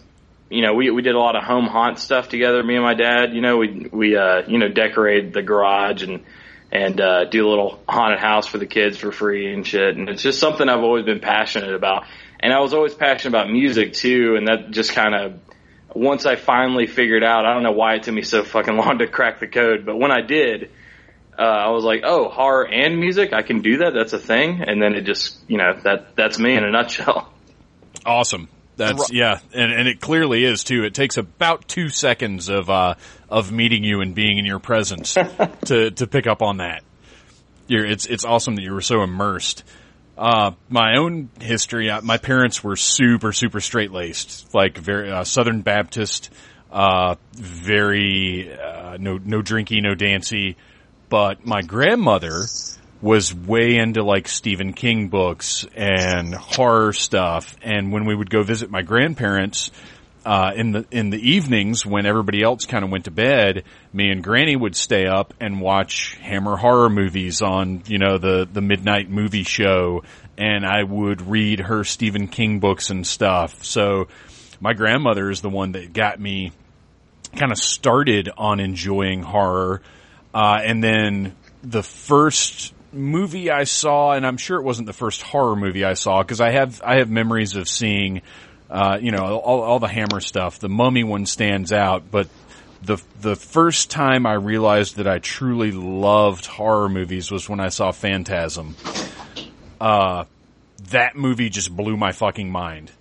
you 0.49 0.61
know, 0.61 0.73
we 0.73 0.91
we 0.91 1.01
did 1.01 1.15
a 1.15 1.19
lot 1.19 1.35
of 1.35 1.43
home 1.43 1.65
haunt 1.65 1.99
stuff 1.99 2.29
together, 2.29 2.63
me 2.63 2.75
and 2.75 2.83
my 2.83 2.93
dad. 2.93 3.33
You 3.33 3.41
know, 3.41 3.57
we 3.57 3.89
we 3.91 4.15
uh 4.15 4.43
you 4.47 4.59
know, 4.59 4.69
decorate 4.69 5.33
the 5.33 5.41
garage 5.41 6.03
and 6.03 6.23
and 6.71 6.99
uh 7.01 7.25
do 7.25 7.47
a 7.47 7.49
little 7.49 7.83
haunted 7.87 8.19
house 8.19 8.47
for 8.47 8.57
the 8.57 8.67
kids 8.67 8.97
for 8.97 9.11
free 9.11 9.51
and 9.53 9.65
shit. 9.65 9.97
And 9.97 10.07
it's 10.09 10.21
just 10.21 10.39
something 10.39 10.69
I've 10.69 10.83
always 10.83 11.05
been 11.05 11.19
passionate 11.19 11.73
about. 11.73 12.05
And 12.39 12.53
I 12.53 12.59
was 12.59 12.73
always 12.73 12.93
passionate 12.93 13.31
about 13.31 13.49
music 13.49 13.93
too, 13.93 14.35
and 14.37 14.47
that 14.47 14.69
just 14.71 14.91
kind 14.91 15.15
of 15.15 15.39
once 15.95 16.25
I 16.25 16.35
finally 16.35 16.87
figured 16.87 17.23
out, 17.23 17.45
I 17.45 17.53
don't 17.53 17.63
know 17.63 17.71
why 17.71 17.95
it 17.95 18.03
took 18.03 18.13
me 18.13 18.21
so 18.21 18.43
fucking 18.43 18.75
long 18.75 18.99
to 18.99 19.07
crack 19.07 19.39
the 19.39 19.47
code, 19.47 19.85
but 19.85 19.97
when 19.97 20.11
I 20.11 20.21
did, 20.21 20.69
uh, 21.37 21.41
I 21.41 21.69
was 21.69 21.83
like, 21.83 22.01
oh, 22.03 22.29
horror 22.29 22.67
and 22.67 22.99
music, 22.99 23.33
I 23.33 23.41
can 23.41 23.61
do 23.61 23.77
that. 23.77 23.93
That's 23.93 24.13
a 24.13 24.19
thing. 24.19 24.61
And 24.61 24.81
then 24.81 24.93
it 24.93 25.01
just, 25.01 25.37
you 25.47 25.57
know, 25.57 25.73
that 25.83 26.15
that's 26.15 26.37
me 26.37 26.55
in 26.55 26.63
a 26.63 26.71
nutshell. 26.71 27.31
Awesome. 28.05 28.49
That's 28.77 29.09
yeah, 29.09 29.39
and 29.53 29.71
and 29.71 29.87
it 29.87 30.01
clearly 30.01 30.43
is 30.43 30.65
too. 30.65 30.83
It 30.83 30.93
takes 30.93 31.15
about 31.15 31.65
two 31.67 31.87
seconds 31.87 32.49
of 32.49 32.69
uh 32.69 32.95
of 33.29 33.49
meeting 33.49 33.85
you 33.85 34.01
and 34.01 34.13
being 34.13 34.37
in 34.37 34.45
your 34.45 34.59
presence 34.59 35.13
to 35.65 35.91
to 35.91 36.07
pick 36.07 36.27
up 36.27 36.41
on 36.41 36.57
that. 36.57 36.83
You're 37.67 37.85
it's 37.85 38.05
it's 38.05 38.25
awesome 38.25 38.55
that 38.55 38.63
you 38.63 38.73
were 38.73 38.81
so 38.81 39.01
immersed. 39.01 39.63
Uh, 40.17 40.51
my 40.69 40.97
own 40.97 41.29
history, 41.41 41.89
uh, 41.89 42.01
my 42.01 42.17
parents 42.17 42.63
were 42.63 42.75
super 42.77 43.33
super 43.33 43.59
straight 43.59 43.91
laced, 43.91 44.53
like 44.53 44.77
very 44.77 45.11
uh, 45.11 45.23
Southern 45.25 45.61
Baptist, 45.61 46.29
uh, 46.71 47.15
very 47.33 48.49
uh, 48.57 48.97
no 48.97 49.17
no 49.17 49.41
drinky, 49.41 49.81
no 49.81 49.93
dancy. 49.93 50.55
but 51.09 51.45
my 51.45 51.61
grandmother 51.61 52.45
was 53.01 53.33
way 53.33 53.75
into 53.75 54.03
like 54.03 54.27
Stephen 54.27 54.73
King 54.73 55.09
books 55.09 55.65
and 55.75 56.33
horror 56.33 56.93
stuff. 56.93 57.55
And 57.61 57.91
when 57.91 58.05
we 58.05 58.15
would 58.15 58.29
go 58.29 58.41
visit 58.41 58.71
my 58.71 58.81
grandparents, 58.81 59.69
uh, 60.25 60.51
in 60.55 60.71
the 60.71 60.85
in 60.89 61.11
the 61.11 61.19
evenings 61.19 61.85
when 61.85 62.05
everybody 62.07 62.41
else 62.41 62.65
kind 62.65 62.83
of 62.83 62.89
went 62.89 63.05
to 63.05 63.11
bed, 63.11 63.63
me 63.93 64.09
and 64.09 64.23
Granny 64.23 64.55
would 64.55 64.75
stay 64.75 65.05
up 65.05 65.33
and 65.39 65.61
watch 65.61 66.17
Hammer 66.21 66.57
horror 66.57 66.89
movies 66.89 67.43
on 67.43 67.83
you 67.85 67.99
know 67.99 68.17
the 68.17 68.47
the 68.51 68.61
midnight 68.61 69.09
movie 69.09 69.43
show, 69.43 70.03
and 70.37 70.65
I 70.65 70.83
would 70.83 71.21
read 71.21 71.59
her 71.59 71.83
Stephen 71.83 72.27
King 72.27 72.59
books 72.59 72.89
and 72.89 73.05
stuff. 73.05 73.63
So 73.63 74.07
my 74.59 74.73
grandmother 74.73 75.29
is 75.29 75.41
the 75.41 75.49
one 75.49 75.73
that 75.73 75.93
got 75.93 76.19
me 76.19 76.51
kind 77.35 77.51
of 77.51 77.59
started 77.59 78.29
on 78.35 78.59
enjoying 78.59 79.21
horror, 79.21 79.83
uh, 80.33 80.59
and 80.63 80.83
then 80.83 81.35
the 81.61 81.83
first 81.83 82.73
movie 82.91 83.51
I 83.51 83.65
saw, 83.65 84.13
and 84.13 84.25
I'm 84.25 84.37
sure 84.37 84.57
it 84.57 84.63
wasn't 84.63 84.87
the 84.87 84.93
first 84.93 85.21
horror 85.21 85.55
movie 85.55 85.83
I 85.83 85.93
saw 85.93 86.23
because 86.23 86.41
I 86.41 86.51
have 86.51 86.81
I 86.83 86.95
have 86.97 87.09
memories 87.09 87.55
of 87.55 87.69
seeing 87.69 88.21
uh, 88.69 88.97
you 89.01 89.11
know, 89.11 89.39
all, 89.39 89.61
all 89.61 89.79
the 89.79 89.87
Hammer 89.87 90.19
stuff. 90.19 90.59
The 90.59 90.69
Mummy 90.69 91.03
one 91.03 91.25
stands 91.25 91.71
out, 91.71 92.09
but 92.09 92.27
the 92.81 93.01
the 93.21 93.35
first 93.35 93.89
time 93.89 94.25
I 94.25 94.33
realized 94.33 94.97
that 94.97 95.07
I 95.07 95.19
truly 95.19 95.71
loved 95.71 96.45
horror 96.45 96.89
movies 96.89 97.31
was 97.31 97.49
when 97.49 97.59
I 97.59 97.69
saw 97.69 97.91
Phantasm. 97.91 98.75
Uh, 99.79 100.25
that 100.89 101.15
movie 101.15 101.49
just 101.49 101.75
blew 101.75 101.97
my 101.97 102.11
fucking 102.11 102.51
mind. 102.51 102.91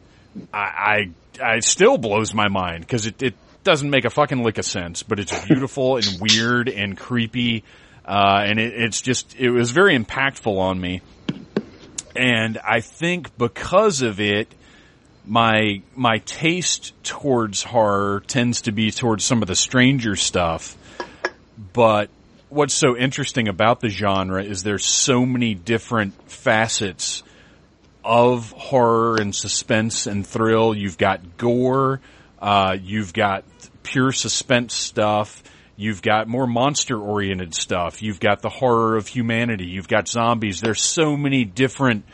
I 0.52 1.10
I, 1.40 1.46
I 1.56 1.58
still 1.60 1.98
blows 1.98 2.34
my 2.34 2.48
mind 2.48 2.80
because 2.80 3.06
it, 3.06 3.22
it 3.22 3.34
doesn't 3.62 3.90
make 3.90 4.04
a 4.04 4.10
fucking 4.10 4.42
lick 4.42 4.58
of 4.58 4.64
sense, 4.64 5.02
but 5.02 5.18
it's 5.18 5.46
beautiful 5.46 5.96
and 5.96 6.06
weird 6.20 6.68
and 6.68 6.96
creepy, 6.96 7.64
uh, 8.04 8.42
and 8.46 8.58
it, 8.58 8.74
it's 8.74 9.00
just 9.00 9.34
it 9.36 9.50
was 9.50 9.70
very 9.70 9.98
impactful 9.98 10.58
on 10.58 10.80
me. 10.80 11.00
And 12.16 12.58
I 12.58 12.80
think 12.80 13.36
because 13.36 14.02
of 14.02 14.20
it, 14.20 14.54
my 15.26 15.82
my 15.94 16.18
taste 16.18 16.92
towards 17.02 17.62
horror 17.62 18.22
tends 18.26 18.62
to 18.62 18.72
be 18.72 18.90
towards 18.90 19.24
some 19.24 19.42
of 19.42 19.48
the 19.48 19.56
stranger 19.56 20.16
stuff. 20.16 20.76
But 21.72 22.10
what's 22.48 22.74
so 22.74 22.96
interesting 22.96 23.48
about 23.48 23.80
the 23.80 23.88
genre 23.88 24.42
is 24.42 24.62
there's 24.62 24.84
so 24.84 25.24
many 25.24 25.54
different 25.54 26.30
facets 26.30 27.22
of 28.04 28.52
horror 28.52 29.16
and 29.16 29.34
suspense 29.34 30.06
and 30.06 30.26
thrill. 30.26 30.74
You've 30.74 30.98
got 30.98 31.36
gore, 31.36 32.00
uh, 32.38 32.76
you've 32.80 33.14
got 33.14 33.44
pure 33.82 34.12
suspense 34.12 34.74
stuff. 34.74 35.42
You've 35.76 36.02
got 36.02 36.28
more 36.28 36.46
monster 36.46 36.96
oriented 36.96 37.52
stuff. 37.52 38.00
You've 38.00 38.20
got 38.20 38.42
the 38.42 38.48
horror 38.48 38.96
of 38.96 39.08
humanity. 39.08 39.64
You've 39.66 39.88
got 39.88 40.06
zombies. 40.06 40.60
There's 40.60 40.80
so 40.80 41.16
many 41.16 41.44
different 41.44 42.04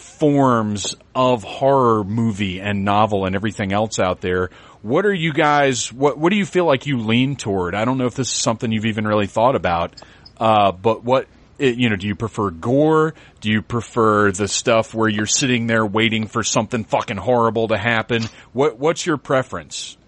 forms 0.00 0.96
of 1.14 1.42
horror 1.42 2.04
movie 2.04 2.60
and 2.60 2.84
novel 2.84 3.24
and 3.26 3.34
everything 3.34 3.72
else 3.72 3.98
out 3.98 4.20
there. 4.20 4.50
What 4.82 5.04
are 5.04 5.14
you 5.14 5.32
guys, 5.32 5.92
what, 5.92 6.16
what 6.18 6.30
do 6.30 6.36
you 6.36 6.46
feel 6.46 6.64
like 6.64 6.86
you 6.86 6.98
lean 6.98 7.36
toward? 7.36 7.74
I 7.74 7.84
don't 7.84 7.98
know 7.98 8.06
if 8.06 8.14
this 8.14 8.28
is 8.28 8.34
something 8.34 8.72
you've 8.72 8.86
even 8.86 9.06
really 9.06 9.26
thought 9.26 9.54
about, 9.54 9.94
uh, 10.38 10.72
but 10.72 11.04
what, 11.04 11.26
you 11.58 11.90
know, 11.90 11.96
do 11.96 12.06
you 12.06 12.14
prefer 12.14 12.50
gore? 12.50 13.14
Do 13.40 13.50
you 13.50 13.60
prefer 13.60 14.32
the 14.32 14.48
stuff 14.48 14.94
where 14.94 15.08
you're 15.08 15.26
sitting 15.26 15.66
there 15.66 15.84
waiting 15.84 16.26
for 16.26 16.42
something 16.42 16.84
fucking 16.84 17.18
horrible 17.18 17.68
to 17.68 17.76
happen? 17.76 18.22
What, 18.54 18.78
what's 18.78 19.04
your 19.04 19.18
preference? 19.18 19.98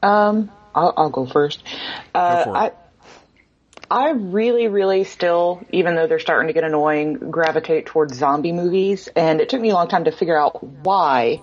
Um, 0.00 0.52
I'll, 0.74 0.94
I'll 0.96 1.10
go 1.10 1.26
first. 1.26 1.64
Uh, 2.14 2.44
go 2.44 2.54
I, 2.54 2.70
I 3.90 4.10
really, 4.10 4.68
really 4.68 5.04
still, 5.04 5.62
even 5.70 5.94
though 5.94 6.06
they're 6.06 6.18
starting 6.18 6.48
to 6.48 6.54
get 6.54 6.64
annoying, 6.64 7.14
gravitate 7.30 7.86
towards 7.86 8.16
zombie 8.16 8.52
movies. 8.52 9.08
And 9.14 9.40
it 9.40 9.48
took 9.48 9.60
me 9.60 9.70
a 9.70 9.74
long 9.74 9.88
time 9.88 10.04
to 10.04 10.12
figure 10.12 10.38
out 10.38 10.62
why. 10.62 11.40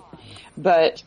But 0.56 1.02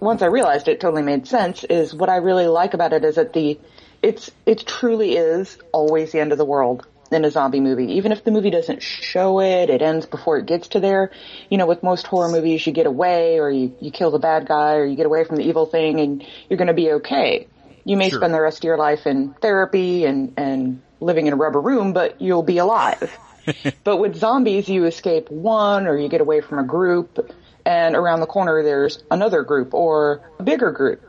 once 0.00 0.22
I 0.22 0.26
realized 0.26 0.68
it 0.68 0.80
totally 0.80 1.02
made 1.02 1.26
sense 1.28 1.64
is 1.64 1.94
what 1.94 2.08
I 2.08 2.16
really 2.16 2.46
like 2.46 2.74
about 2.74 2.92
it 2.92 3.04
is 3.04 3.16
that 3.16 3.32
the, 3.32 3.58
it's, 4.02 4.30
it 4.46 4.66
truly 4.66 5.16
is 5.16 5.58
always 5.72 6.12
the 6.12 6.20
end 6.20 6.32
of 6.32 6.38
the 6.38 6.44
world 6.44 6.86
in 7.10 7.24
a 7.24 7.30
zombie 7.30 7.60
movie. 7.60 7.92
Even 7.94 8.12
if 8.12 8.24
the 8.24 8.30
movie 8.30 8.50
doesn't 8.50 8.82
show 8.82 9.40
it, 9.40 9.68
it 9.68 9.82
ends 9.82 10.06
before 10.06 10.38
it 10.38 10.46
gets 10.46 10.68
to 10.68 10.80
there. 10.80 11.10
You 11.48 11.58
know, 11.58 11.66
with 11.66 11.82
most 11.82 12.06
horror 12.06 12.30
movies, 12.30 12.66
you 12.66 12.72
get 12.72 12.86
away 12.86 13.38
or 13.38 13.50
you, 13.50 13.76
you 13.80 13.90
kill 13.90 14.10
the 14.10 14.18
bad 14.18 14.46
guy 14.46 14.74
or 14.74 14.84
you 14.84 14.96
get 14.96 15.06
away 15.06 15.24
from 15.24 15.36
the 15.36 15.44
evil 15.44 15.66
thing 15.66 16.00
and 16.00 16.24
you're 16.48 16.56
going 16.56 16.68
to 16.68 16.74
be 16.74 16.92
okay. 16.92 17.48
You 17.84 17.96
may 17.96 18.10
Sure. 18.10 18.18
spend 18.18 18.34
the 18.34 18.40
rest 18.40 18.58
of 18.58 18.64
your 18.64 18.76
life 18.76 19.06
in 19.06 19.34
therapy 19.34 20.04
and, 20.04 20.34
and 20.36 20.82
living 21.00 21.26
in 21.26 21.32
a 21.32 21.36
rubber 21.36 21.60
room, 21.60 21.92
but 21.92 22.20
you'll 22.20 22.42
be 22.42 22.58
alive. 22.58 23.16
but 23.84 23.96
with 23.96 24.16
zombies, 24.16 24.68
you 24.68 24.84
escape 24.84 25.30
one 25.30 25.86
or 25.86 25.96
you 25.96 26.08
get 26.08 26.20
away 26.20 26.40
from 26.40 26.58
a 26.58 26.64
group 26.64 27.32
and 27.64 27.94
around 27.94 28.20
the 28.20 28.26
corner 28.26 28.62
there's 28.62 29.02
another 29.10 29.42
group 29.42 29.74
or 29.74 30.22
a 30.38 30.42
bigger 30.42 30.70
group. 30.70 31.02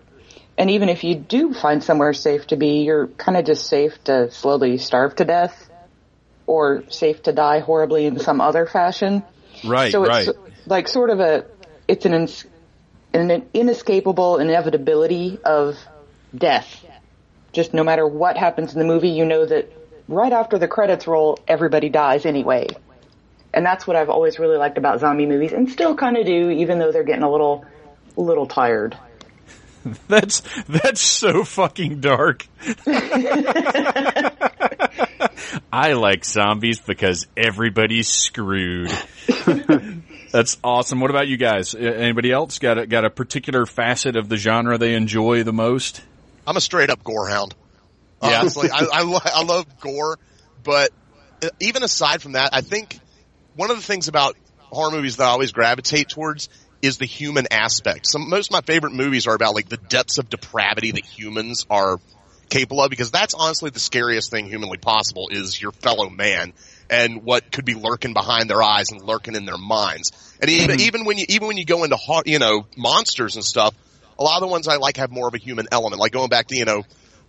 And 0.58 0.70
even 0.70 0.90
if 0.90 1.04
you 1.04 1.16
do 1.16 1.54
find 1.54 1.84
somewhere 1.84 2.14
safe 2.14 2.48
to 2.48 2.56
be, 2.56 2.84
you're 2.84 3.08
kind 3.08 3.38
of 3.38 3.46
just 3.46 3.68
safe 3.68 4.04
to 4.06 4.30
slowly 4.32 4.78
starve 4.78 5.16
to 5.16 5.26
death 5.26 5.70
or 6.46 6.84
safe 6.90 7.24
to 7.24 7.32
die 7.32 7.60
horribly 7.60 8.06
in 8.06 8.20
some 8.20 8.42
other 8.42 8.66
fashion. 8.66 9.24
Right, 9.64 9.92
so 9.92 10.06
right. 10.06 10.28
it's 10.28 10.68
like 10.68 10.88
sort 10.88 11.10
of 11.10 11.20
a, 11.20 11.46
it's 11.88 12.06
an, 12.06 12.14
ins- 12.14 12.46
an 13.14 13.46
inescapable 13.54 14.38
inevitability 14.38 15.40
of 15.44 15.78
death. 16.36 16.86
Just 17.52 17.74
no 17.74 17.84
matter 17.84 18.08
what 18.08 18.38
happens 18.38 18.74
in 18.74 18.80
the 18.80 18.86
movie, 18.86 19.10
you 19.10 19.26
know 19.26 19.46
that 19.46 19.72
right 20.08 20.32
after 20.32 20.58
the 20.58 20.68
credits 20.68 21.08
roll, 21.08 21.40
everybody 21.48 21.90
dies 21.90 22.26
anyway. 22.26 22.68
And 23.54 23.66
that's 23.66 23.86
what 23.86 23.96
I've 23.98 24.10
always 24.10 24.40
really 24.40 24.58
liked 24.58 24.78
about 24.78 25.00
zombie 25.02 25.26
movies 25.26 25.52
and 25.52 25.70
still 25.70 25.96
kind 25.96 26.16
of 26.18 26.26
do, 26.26 26.50
even 26.50 26.80
though 26.80 26.92
they're 26.92 27.04
getting 27.04 27.24
a 27.24 27.32
little, 27.32 27.66
little 28.16 28.48
tired. 28.48 28.98
That's 30.08 30.44
that's 30.68 31.02
so 31.02 31.44
fucking 31.44 32.02
dark. 32.02 32.46
I 35.74 35.94
like 35.94 36.24
zombies 36.24 36.80
because 36.80 37.26
everybody's 37.36 38.08
screwed. 38.08 38.92
that's 40.32 40.58
awesome. 40.64 41.00
What 41.00 41.10
about 41.10 41.28
you 41.28 41.38
guys? 41.38 41.74
Anybody 41.74 42.32
else 42.32 42.60
got 42.60 42.78
a, 42.78 42.86
got 42.86 43.06
a 43.06 43.10
particular 43.10 43.66
facet 43.66 44.16
of 44.16 44.30
the 44.30 44.38
genre 44.38 44.78
they 44.78 44.94
enjoy 44.94 45.44
the 45.44 45.54
most? 45.54 46.02
I'm 46.52 46.58
a 46.58 46.62
straight 46.62 46.90
up 46.90 47.02
gore 47.02 47.30
hound. 47.30 47.56
Yeah. 48.22 48.42
Honestly, 48.42 48.70
I, 48.70 48.80
I, 48.94 49.20
I 49.36 49.44
love 49.44 49.80
gore, 49.80 50.20
but 50.66 50.92
uh, 51.42 51.48
even 51.62 51.82
aside 51.82 52.22
from 52.22 52.34
that, 52.34 52.50
I 52.52 52.60
think 52.60 53.00
one 53.56 53.72
of 53.72 53.78
the 53.78 53.84
things 53.84 54.10
about 54.10 54.36
horror 54.60 54.92
movies 54.92 55.16
that 55.16 55.24
I 55.24 55.30
always 55.30 55.54
gravitate 55.54 56.10
towards 56.10 56.50
is 56.82 56.98
the 56.98 57.06
human 57.06 57.48
aspect. 57.52 58.06
Some, 58.06 58.30
most 58.30 58.50
of 58.50 58.52
my 58.52 58.60
favorite 58.60 58.92
movies 58.92 59.28
are 59.28 59.34
about 59.34 59.56
like 59.56 59.70
the 59.70 59.78
depths 59.78 60.18
of 60.18 60.30
depravity 60.30 60.92
that 60.92 61.06
humans 61.06 61.66
are 61.70 62.02
capable 62.50 62.84
of 62.84 62.90
because 62.90 63.12
that's 63.12 63.34
honestly 63.34 63.70
the 63.70 63.80
scariest 63.80 64.30
thing 64.30 64.46
humanly 64.46 64.78
possible 64.78 65.30
is 65.32 65.62
your 65.62 65.72
fellow 65.72 66.10
man 66.10 66.52
and 66.90 67.24
what 67.24 67.50
could 67.50 67.64
be 67.64 67.76
lurking 67.76 68.12
behind 68.12 68.50
their 68.50 68.62
eyes 68.62 68.92
and 68.92 69.02
lurking 69.02 69.36
in 69.36 69.46
their 69.46 69.58
minds. 69.58 70.36
And 70.42 70.52
even, 70.52 70.82
even 70.82 71.06
when 71.06 71.18
you, 71.18 71.26
even 71.30 71.48
when 71.48 71.56
you 71.56 71.64
go 71.64 71.86
into, 71.86 71.98
you 72.26 72.40
know, 72.40 72.68
monsters 72.76 73.38
and 73.38 73.46
stuff, 73.46 73.74
a 74.22 74.24
lot 74.24 74.36
of 74.36 74.42
the 74.42 74.52
ones 74.52 74.68
I 74.68 74.78
like 74.78 74.98
have 74.98 75.12
more 75.12 75.28
of 75.28 75.34
a 75.34 75.40
human 75.40 75.68
element, 75.72 76.00
like 76.00 76.12
going 76.12 76.30
back 76.30 76.48
to, 76.48 76.56
you 76.56 76.66
know, 76.66 76.84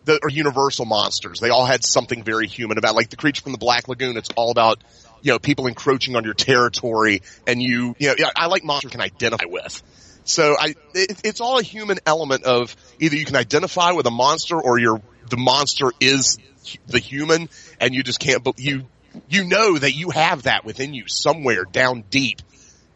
the 0.05 0.21
or 0.23 0.29
universal 0.29 0.85
monsters. 0.85 1.41
They 1.41 1.49
all 1.49 1.65
had 1.65 1.85
something 1.85 2.23
very 2.23 2.47
human 2.47 2.77
about 2.77 2.95
like 2.95 3.09
the 3.09 3.17
creature 3.17 3.43
from 3.43 3.53
the 3.53 3.59
Black 3.59 3.89
Lagoon. 3.89 4.17
It's 4.19 4.29
all 4.37 4.51
about, 4.51 4.83
you 5.23 5.33
know, 5.33 5.39
people 5.39 5.67
encroaching 5.69 6.17
on 6.17 6.25
your 6.25 6.35
territory 6.35 7.23
and 7.47 7.63
you, 7.63 7.97
you 7.99 8.15
know, 8.15 8.29
I 8.37 8.47
like 8.47 8.63
monsters 8.63 8.91
can 8.91 9.01
identify 9.01 9.47
with. 9.47 9.83
So 10.25 10.55
I, 10.59 10.75
it, 10.95 11.21
it's 11.25 11.41
all 11.41 11.59
a 11.59 11.63
human 11.63 11.99
element 12.05 12.45
of 12.45 12.77
either 13.01 13.17
you 13.17 13.25
can 13.25 13.37
identify 13.37 13.93
with 13.93 14.07
a 14.07 14.11
monster 14.11 14.61
or 14.61 14.79
you're, 14.79 15.01
the 15.31 15.37
monster 15.39 15.93
is 15.99 16.39
the 16.87 16.99
human 16.99 17.49
and 17.81 17.95
you 17.95 18.03
just 18.03 18.21
can't, 18.21 18.47
you, 18.59 18.87
you 19.29 19.45
know 19.45 19.79
that 19.79 19.95
you 19.95 20.11
have 20.11 20.43
that 20.43 20.65
within 20.65 20.95
you 20.95 21.05
somewhere 21.07 21.65
down 21.65 22.05
deep. 22.11 22.43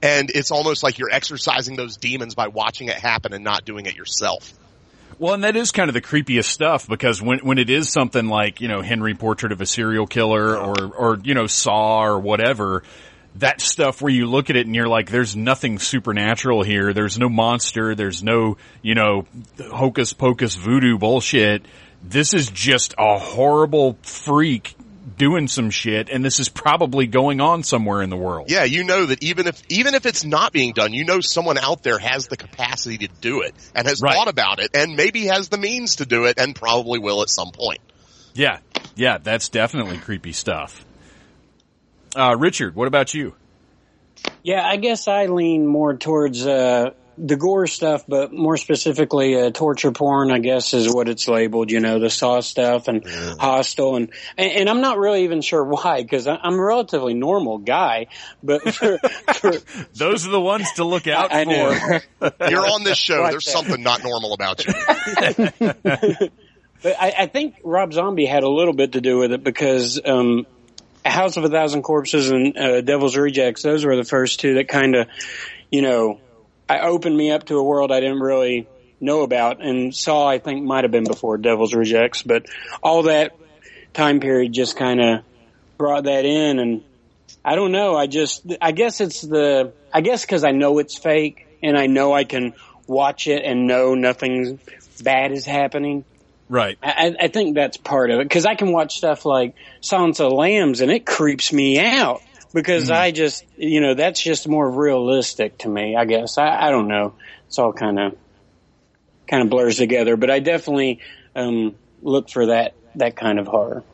And 0.02 0.30
it's 0.30 0.50
almost 0.50 0.82
like 0.82 0.98
you're 0.98 1.10
exercising 1.10 1.76
those 1.76 1.96
demons 1.96 2.34
by 2.34 2.48
watching 2.48 2.88
it 2.88 2.96
happen 2.96 3.32
and 3.32 3.42
not 3.42 3.64
doing 3.64 3.86
it 3.86 3.96
yourself. 3.96 4.52
Well, 5.18 5.32
and 5.32 5.44
that 5.44 5.56
is 5.56 5.72
kind 5.72 5.88
of 5.88 5.94
the 5.94 6.02
creepiest 6.02 6.44
stuff 6.44 6.86
because 6.86 7.22
when 7.22 7.38
when 7.38 7.56
it 7.56 7.70
is 7.70 7.88
something 7.88 8.26
like 8.26 8.60
you 8.60 8.68
know 8.68 8.82
Henry 8.82 9.14
Portrait 9.14 9.50
of 9.50 9.60
a 9.62 9.66
Serial 9.66 10.06
Killer 10.06 10.56
or 10.56 10.94
or 10.94 11.18
you 11.22 11.32
know 11.32 11.46
Saw 11.46 12.04
or 12.04 12.18
whatever, 12.18 12.82
that 13.36 13.62
stuff 13.62 14.02
where 14.02 14.12
you 14.12 14.26
look 14.26 14.50
at 14.50 14.56
it 14.56 14.66
and 14.66 14.74
you're 14.74 14.88
like, 14.88 15.10
there's 15.10 15.34
nothing 15.34 15.78
supernatural 15.78 16.62
here. 16.62 16.92
There's 16.92 17.18
no 17.18 17.30
monster. 17.30 17.94
There's 17.94 18.22
no 18.22 18.58
you 18.82 18.94
know 18.94 19.26
hocus 19.70 20.12
pocus 20.12 20.54
voodoo 20.54 20.98
bullshit. 20.98 21.64
This 22.02 22.34
is 22.34 22.50
just 22.50 22.94
a 22.98 23.18
horrible 23.18 23.98
freak 24.02 24.75
doing 25.16 25.46
some 25.46 25.70
shit, 25.70 26.08
and 26.08 26.24
this 26.24 26.40
is 26.40 26.48
probably 26.48 27.06
going 27.06 27.40
on 27.40 27.62
somewhere 27.62 28.02
in 28.02 28.10
the 28.10 28.16
world. 28.16 28.50
Yeah, 28.50 28.64
you 28.64 28.84
know 28.84 29.06
that 29.06 29.22
even 29.22 29.46
if 29.46 29.62
even 29.68 29.94
if 29.94 30.06
it's 30.06 30.24
not 30.24 30.52
being 30.52 30.72
done, 30.72 30.92
you 30.92 31.04
know 31.04 31.20
someone 31.20 31.58
out 31.58 31.82
there 31.82 31.98
has 31.98 32.26
the 32.26 32.36
capacity 32.36 32.98
to 33.06 33.08
do 33.20 33.42
it 33.42 33.54
and 33.74 33.86
has 33.86 34.02
Right. 34.02 34.14
thought 34.14 34.28
about 34.28 34.58
it 34.58 34.70
and 34.74 34.96
maybe 34.96 35.26
has 35.26 35.48
the 35.48 35.58
means 35.58 35.96
to 35.96 36.06
do 36.06 36.24
it 36.24 36.38
and 36.38 36.54
probably 36.54 36.98
will 36.98 37.22
at 37.22 37.30
some 37.30 37.50
point. 37.52 37.78
Yeah, 38.34 38.58
yeah, 38.96 39.18
that's 39.18 39.48
definitely 39.48 39.98
creepy 39.98 40.32
stuff. 40.32 40.84
Uh, 42.14 42.34
Richard, 42.38 42.74
what 42.74 42.88
about 42.88 43.14
you? 43.14 43.34
Yeah, 44.42 44.66
I 44.66 44.76
guess 44.76 45.06
I 45.08 45.26
lean 45.26 45.66
more 45.66 45.96
towards 45.96 46.46
uh, 46.46 46.90
the 47.18 47.36
gore 47.36 47.66
stuff, 47.66 48.04
but 48.06 48.32
more 48.32 48.56
specifically, 48.56 49.40
uh, 49.40 49.50
torture 49.50 49.92
porn. 49.92 50.30
I 50.30 50.38
guess 50.38 50.74
is 50.74 50.92
what 50.92 51.08
it's 51.08 51.28
labeled. 51.28 51.70
You 51.70 51.80
know, 51.80 51.98
the 51.98 52.10
Saw 52.10 52.40
stuff 52.40 52.88
and 52.88 53.04
Hostel, 53.38 53.96
and, 53.96 54.12
and 54.36 54.52
and 54.52 54.68
I'm 54.68 54.80
not 54.80 54.98
really 54.98 55.24
even 55.24 55.40
sure 55.40 55.64
why 55.64 56.02
because 56.02 56.26
I'm 56.26 56.54
a 56.54 56.62
relatively 56.62 57.14
normal 57.14 57.58
guy, 57.58 58.06
but 58.42 58.62
for, 58.74 58.98
for 59.34 59.52
Those 59.94 60.26
are 60.26 60.30
the 60.30 60.40
ones 60.40 60.70
to 60.74 60.84
look 60.84 61.06
out 61.06 61.32
I 61.32 61.44
for. 61.44 62.32
You're 62.50 62.66
on 62.66 62.84
this 62.84 62.98
show. 62.98 63.20
Like 63.20 63.32
There's 63.32 63.44
that. 63.44 63.50
something 63.50 63.82
not 63.82 64.02
normal 64.02 64.34
about 64.34 64.64
you. 64.66 64.72
But 66.82 66.96
I, 67.00 67.14
I 67.18 67.26
think 67.26 67.56
Rob 67.64 67.92
Zombie 67.92 68.26
had 68.26 68.42
a 68.42 68.48
little 68.48 68.74
bit 68.74 68.92
to 68.92 69.00
do 69.00 69.18
with 69.18 69.32
it 69.32 69.42
because 69.42 70.00
um, 70.04 70.46
House 71.04 71.36
of 71.36 71.44
a 71.44 71.48
Thousand 71.48 71.82
Corpses 71.82 72.30
and 72.30 72.56
uh, 72.56 72.80
Devil's 72.80 73.16
Rejects, 73.16 73.62
those 73.62 73.84
were 73.84 73.96
the 73.96 74.04
first 74.04 74.40
two 74.40 74.54
that 74.54 74.68
kind 74.68 74.94
of, 74.94 75.08
you 75.70 75.82
know, 75.82 76.20
I 76.68 76.80
opened 76.80 77.16
me 77.16 77.30
up 77.30 77.44
to 77.46 77.56
a 77.56 77.62
world 77.62 77.92
I 77.92 78.00
didn't 78.00 78.20
really 78.20 78.68
know 79.00 79.22
about. 79.22 79.64
And 79.64 79.94
Saw, 79.94 80.26
I 80.28 80.38
think, 80.38 80.64
might 80.64 80.84
have 80.84 80.90
been 80.90 81.04
before 81.04 81.38
Devil's 81.38 81.74
Rejects, 81.74 82.22
but 82.22 82.46
all 82.82 83.04
that 83.04 83.36
time 83.94 84.20
period 84.20 84.52
just 84.52 84.76
kind 84.76 85.00
of 85.00 85.24
brought 85.78 86.04
that 86.04 86.24
in. 86.24 86.58
And 86.58 86.82
I 87.44 87.54
don't 87.54 87.72
know. 87.72 87.96
I 87.96 88.06
just, 88.06 88.44
I 88.60 88.72
guess 88.72 89.00
it's 89.00 89.20
the, 89.20 89.72
I 89.92 90.00
guess 90.00 90.22
because 90.22 90.44
I 90.44 90.50
know 90.50 90.78
it's 90.78 90.96
fake 90.96 91.46
and 91.62 91.78
I 91.78 91.86
know 91.86 92.12
I 92.12 92.24
can 92.24 92.54
watch 92.86 93.26
it 93.26 93.44
and 93.44 93.66
know 93.66 93.94
nothing 93.94 94.58
bad 95.02 95.32
is 95.32 95.44
happening. 95.44 96.04
Right. 96.48 96.78
I, 96.82 97.14
I 97.20 97.28
think 97.28 97.56
that's 97.56 97.76
part 97.76 98.10
of 98.10 98.20
it 98.20 98.24
because 98.24 98.46
I 98.46 98.54
can 98.54 98.72
watch 98.72 98.96
stuff 98.96 99.24
like 99.24 99.54
Silence 99.80 100.20
of 100.20 100.30
the 100.30 100.36
Lambs 100.36 100.80
and 100.80 100.90
it 100.90 101.04
creeps 101.04 101.52
me 101.52 101.80
out 101.80 102.22
because 102.52 102.90
I 102.90 103.10
just, 103.10 103.44
you 103.56 103.80
know, 103.80 103.94
that's 103.94 104.22
just 104.22 104.48
more 104.48 104.68
realistic 104.70 105.58
to 105.58 105.68
me. 105.68 105.96
I 105.96 106.04
guess 106.04 106.38
I, 106.38 106.68
I 106.68 106.70
don't 106.70 106.88
know. 106.88 107.14
It's 107.46 107.58
all 107.58 107.72
kind 107.72 107.98
of 107.98 108.16
kind 109.28 109.42
of 109.42 109.50
blurs 109.50 109.76
together, 109.76 110.16
but 110.16 110.30
I 110.30 110.38
definitely 110.40 111.00
um, 111.34 111.74
look 112.02 112.30
for 112.30 112.46
that 112.46 112.74
that 112.94 113.16
kind 113.16 113.38
of 113.38 113.46
horror. 113.46 113.84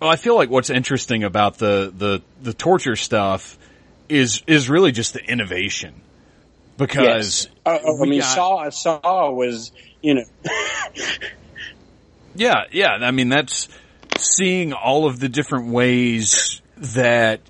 Well, 0.00 0.10
I 0.10 0.16
feel 0.16 0.36
like 0.36 0.50
what's 0.50 0.70
interesting 0.70 1.24
about 1.24 1.58
the, 1.58 1.92
the, 1.96 2.22
the 2.40 2.54
torture 2.54 2.94
stuff 2.96 3.58
is 4.08 4.42
is 4.46 4.68
really 4.70 4.92
just 4.92 5.12
the 5.14 5.24
innovation. 5.24 5.94
Because 6.76 7.48
Uh, 7.66 7.78
oh, 7.84 8.02
I 8.02 8.06
mean, 8.06 8.20
got- 8.20 8.34
Saw 8.34 8.70
Saw 8.70 9.30
was, 9.30 9.72
you 10.00 10.14
know, 10.14 10.24
Yeah, 12.34 12.64
yeah. 12.70 12.90
I 13.00 13.10
mean, 13.10 13.28
that's 13.28 13.68
seeing 14.16 14.72
all 14.72 15.06
of 15.06 15.18
the 15.18 15.28
different 15.28 15.68
ways 15.72 16.62
that, 16.76 17.40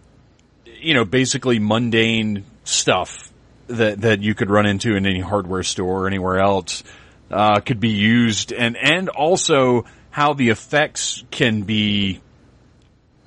you 0.81 0.95
know, 0.95 1.05
basically 1.05 1.59
mundane 1.59 2.45
stuff 2.65 3.33
that, 3.69 4.01
that 4.03 4.23
you 4.23 4.35
could 4.35 4.51
run 4.51 4.67
into 4.67 4.97
in 4.97 5.07
any 5.07 5.21
hardware 5.21 5.63
store 5.63 6.05
or 6.05 6.07
anywhere 6.07 6.39
else, 6.39 6.83
uh, 7.31 7.61
could 7.61 7.81
be 7.81 7.91
used 7.91 8.53
and, 8.53 8.77
and 8.77 9.09
also 9.09 9.85
how 10.11 10.33
the 10.33 10.49
effects 10.49 11.23
can 11.31 11.63
be 11.63 12.21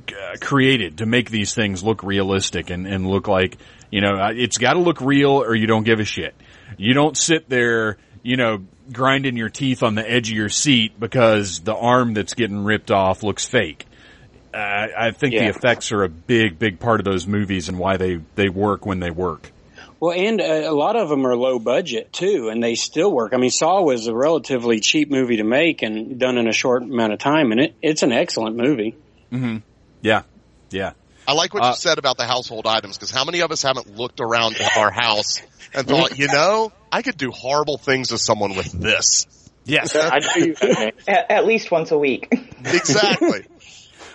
uh, 0.09 0.35
created 0.41 0.97
to 0.97 1.05
make 1.05 1.29
these 1.29 1.53
things 1.53 1.83
look 1.83 2.03
realistic 2.03 2.69
and, 2.69 2.87
and 2.87 3.07
look 3.07 3.27
like, 3.27 3.57
you 3.91 4.01
know, 4.01 4.15
uh, 4.15 4.31
it's 4.35 4.57
got 4.57 4.73
to 4.73 4.79
look 4.79 4.99
real 5.01 5.43
or 5.43 5.55
you 5.55 5.67
don't 5.67 5.83
give 5.83 5.99
a 5.99 6.05
shit. 6.05 6.33
You 6.77 6.93
don't 6.93 7.15
sit 7.15 7.47
there, 7.47 7.97
you 8.23 8.37
know, 8.37 8.65
grinding 8.91 9.37
your 9.37 9.49
teeth 9.49 9.83
on 9.83 9.95
the 9.95 10.09
edge 10.09 10.29
of 10.31 10.35
your 10.35 10.49
seat 10.49 10.99
because 10.99 11.59
the 11.59 11.75
arm 11.75 12.13
that's 12.13 12.33
getting 12.33 12.63
ripped 12.63 12.91
off 12.91 13.23
looks 13.23 13.45
fake. 13.45 13.85
Uh, 14.53 14.87
I 14.97 15.11
think 15.11 15.33
the 15.33 15.47
effects 15.47 15.91
are 15.91 16.03
a 16.03 16.09
big, 16.09 16.59
big 16.59 16.79
part 16.79 16.99
of 16.99 17.05
those 17.05 17.25
movies 17.25 17.69
and 17.69 17.79
why 17.79 17.97
they, 17.97 18.19
they 18.35 18.49
work 18.49 18.85
when 18.85 18.99
they 18.99 19.11
work. 19.11 19.51
Well, 19.99 20.13
and 20.17 20.41
uh, 20.41 20.43
a 20.43 20.73
lot 20.73 20.95
of 20.95 21.09
them 21.09 21.25
are 21.27 21.35
low 21.35 21.59
budget 21.59 22.11
too, 22.11 22.49
and 22.51 22.61
they 22.61 22.75
still 22.75 23.11
work. 23.11 23.33
I 23.33 23.37
mean, 23.37 23.51
Saw 23.51 23.81
was 23.81 24.07
a 24.07 24.15
relatively 24.15 24.79
cheap 24.79 25.11
movie 25.11 25.37
to 25.37 25.43
make 25.43 25.83
and 25.83 26.19
done 26.19 26.37
in 26.37 26.47
a 26.47 26.53
short 26.53 26.81
amount 26.81 27.13
of 27.13 27.19
time, 27.19 27.51
and 27.51 27.61
it, 27.61 27.75
it's 27.81 28.01
an 28.01 28.11
excellent 28.11 28.57
movie. 28.57 28.95
Yeah. 30.01 30.23
Yeah. 30.71 30.93
I 31.27 31.33
like 31.33 31.53
what 31.53 31.63
Uh, 31.63 31.69
you 31.69 31.75
said 31.75 31.99
about 31.99 32.17
the 32.17 32.25
household 32.25 32.65
items 32.65 32.97
because 32.97 33.11
how 33.11 33.23
many 33.25 33.41
of 33.41 33.51
us 33.51 33.61
haven't 33.61 33.95
looked 33.95 34.19
around 34.19 34.57
our 34.75 34.91
house 34.91 35.41
and 35.73 35.87
thought, 35.87 36.17
you 36.17 36.27
know, 36.27 36.73
I 36.91 37.03
could 37.03 37.15
do 37.15 37.31
horrible 37.31 37.77
things 37.77 38.09
to 38.09 38.17
someone 38.17 38.55
with 38.55 38.71
this. 38.71 39.27
Yes. 39.65 39.95
I 39.95 40.17
know 40.17 40.45
you 40.45 40.55
man. 40.63 40.91
At, 41.07 41.31
at 41.31 41.45
least 41.45 41.69
once 41.69 41.91
a 41.91 41.97
week. 41.97 42.27
Exactly. 42.65 43.45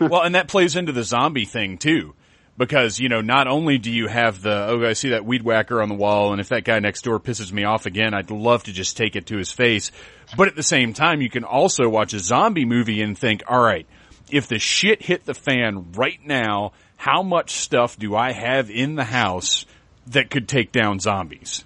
Well, 0.01 0.23
and 0.23 0.35
that 0.35 0.49
plays 0.49 0.77
into 0.77 0.93
the 0.93 1.05
zombie 1.05 1.45
thing 1.45 1.79
too. 1.79 2.15
Because, 2.59 2.99
you 2.99 3.11
know, 3.11 3.21
not 3.21 3.49
only 3.49 3.77
do 3.77 3.93
you 3.93 4.09
have 4.09 4.41
the, 4.41 4.69
oh, 4.71 4.83
I 4.87 4.95
see 4.95 5.11
that 5.11 5.27
weed 5.27 5.43
whacker 5.43 5.83
on 5.83 5.91
the 5.91 5.95
wall, 5.95 6.33
and 6.33 6.41
if 6.41 6.49
that 6.49 6.65
guy 6.65 6.79
next 6.79 7.03
door 7.03 7.21
pisses 7.21 7.53
me 7.53 7.65
off 7.65 7.85
again, 7.85 8.15
I'd 8.15 8.31
love 8.31 8.65
to 8.65 8.73
just 8.73 8.97
take 8.97 9.15
it 9.15 9.27
to 9.27 9.37
his 9.37 9.53
face. 9.53 9.93
But 10.39 10.49
at 10.49 10.57
the 10.57 10.63
same 10.63 10.95
time, 10.95 11.21
you 11.21 11.29
can 11.29 11.45
also 11.45 11.87
watch 11.87 12.15
a 12.15 12.19
zombie 12.19 12.65
movie 12.65 13.03
and 13.03 13.17
think, 13.17 13.43
alright, 13.47 13.87
if 14.31 14.49
the 14.49 14.59
shit 14.59 15.03
hit 15.03 15.27
the 15.27 15.35
fan 15.35 15.93
right 15.93 16.19
now, 16.25 16.73
how 16.97 17.23
much 17.23 17.57
stuff 17.57 17.99
do 17.99 18.17
I 18.17 18.33
have 18.33 18.71
in 18.71 18.95
the 18.95 19.05
house 19.05 19.67
that 20.07 20.31
could 20.31 20.49
take 20.49 20.73
down 20.73 20.99
zombies? 20.99 21.63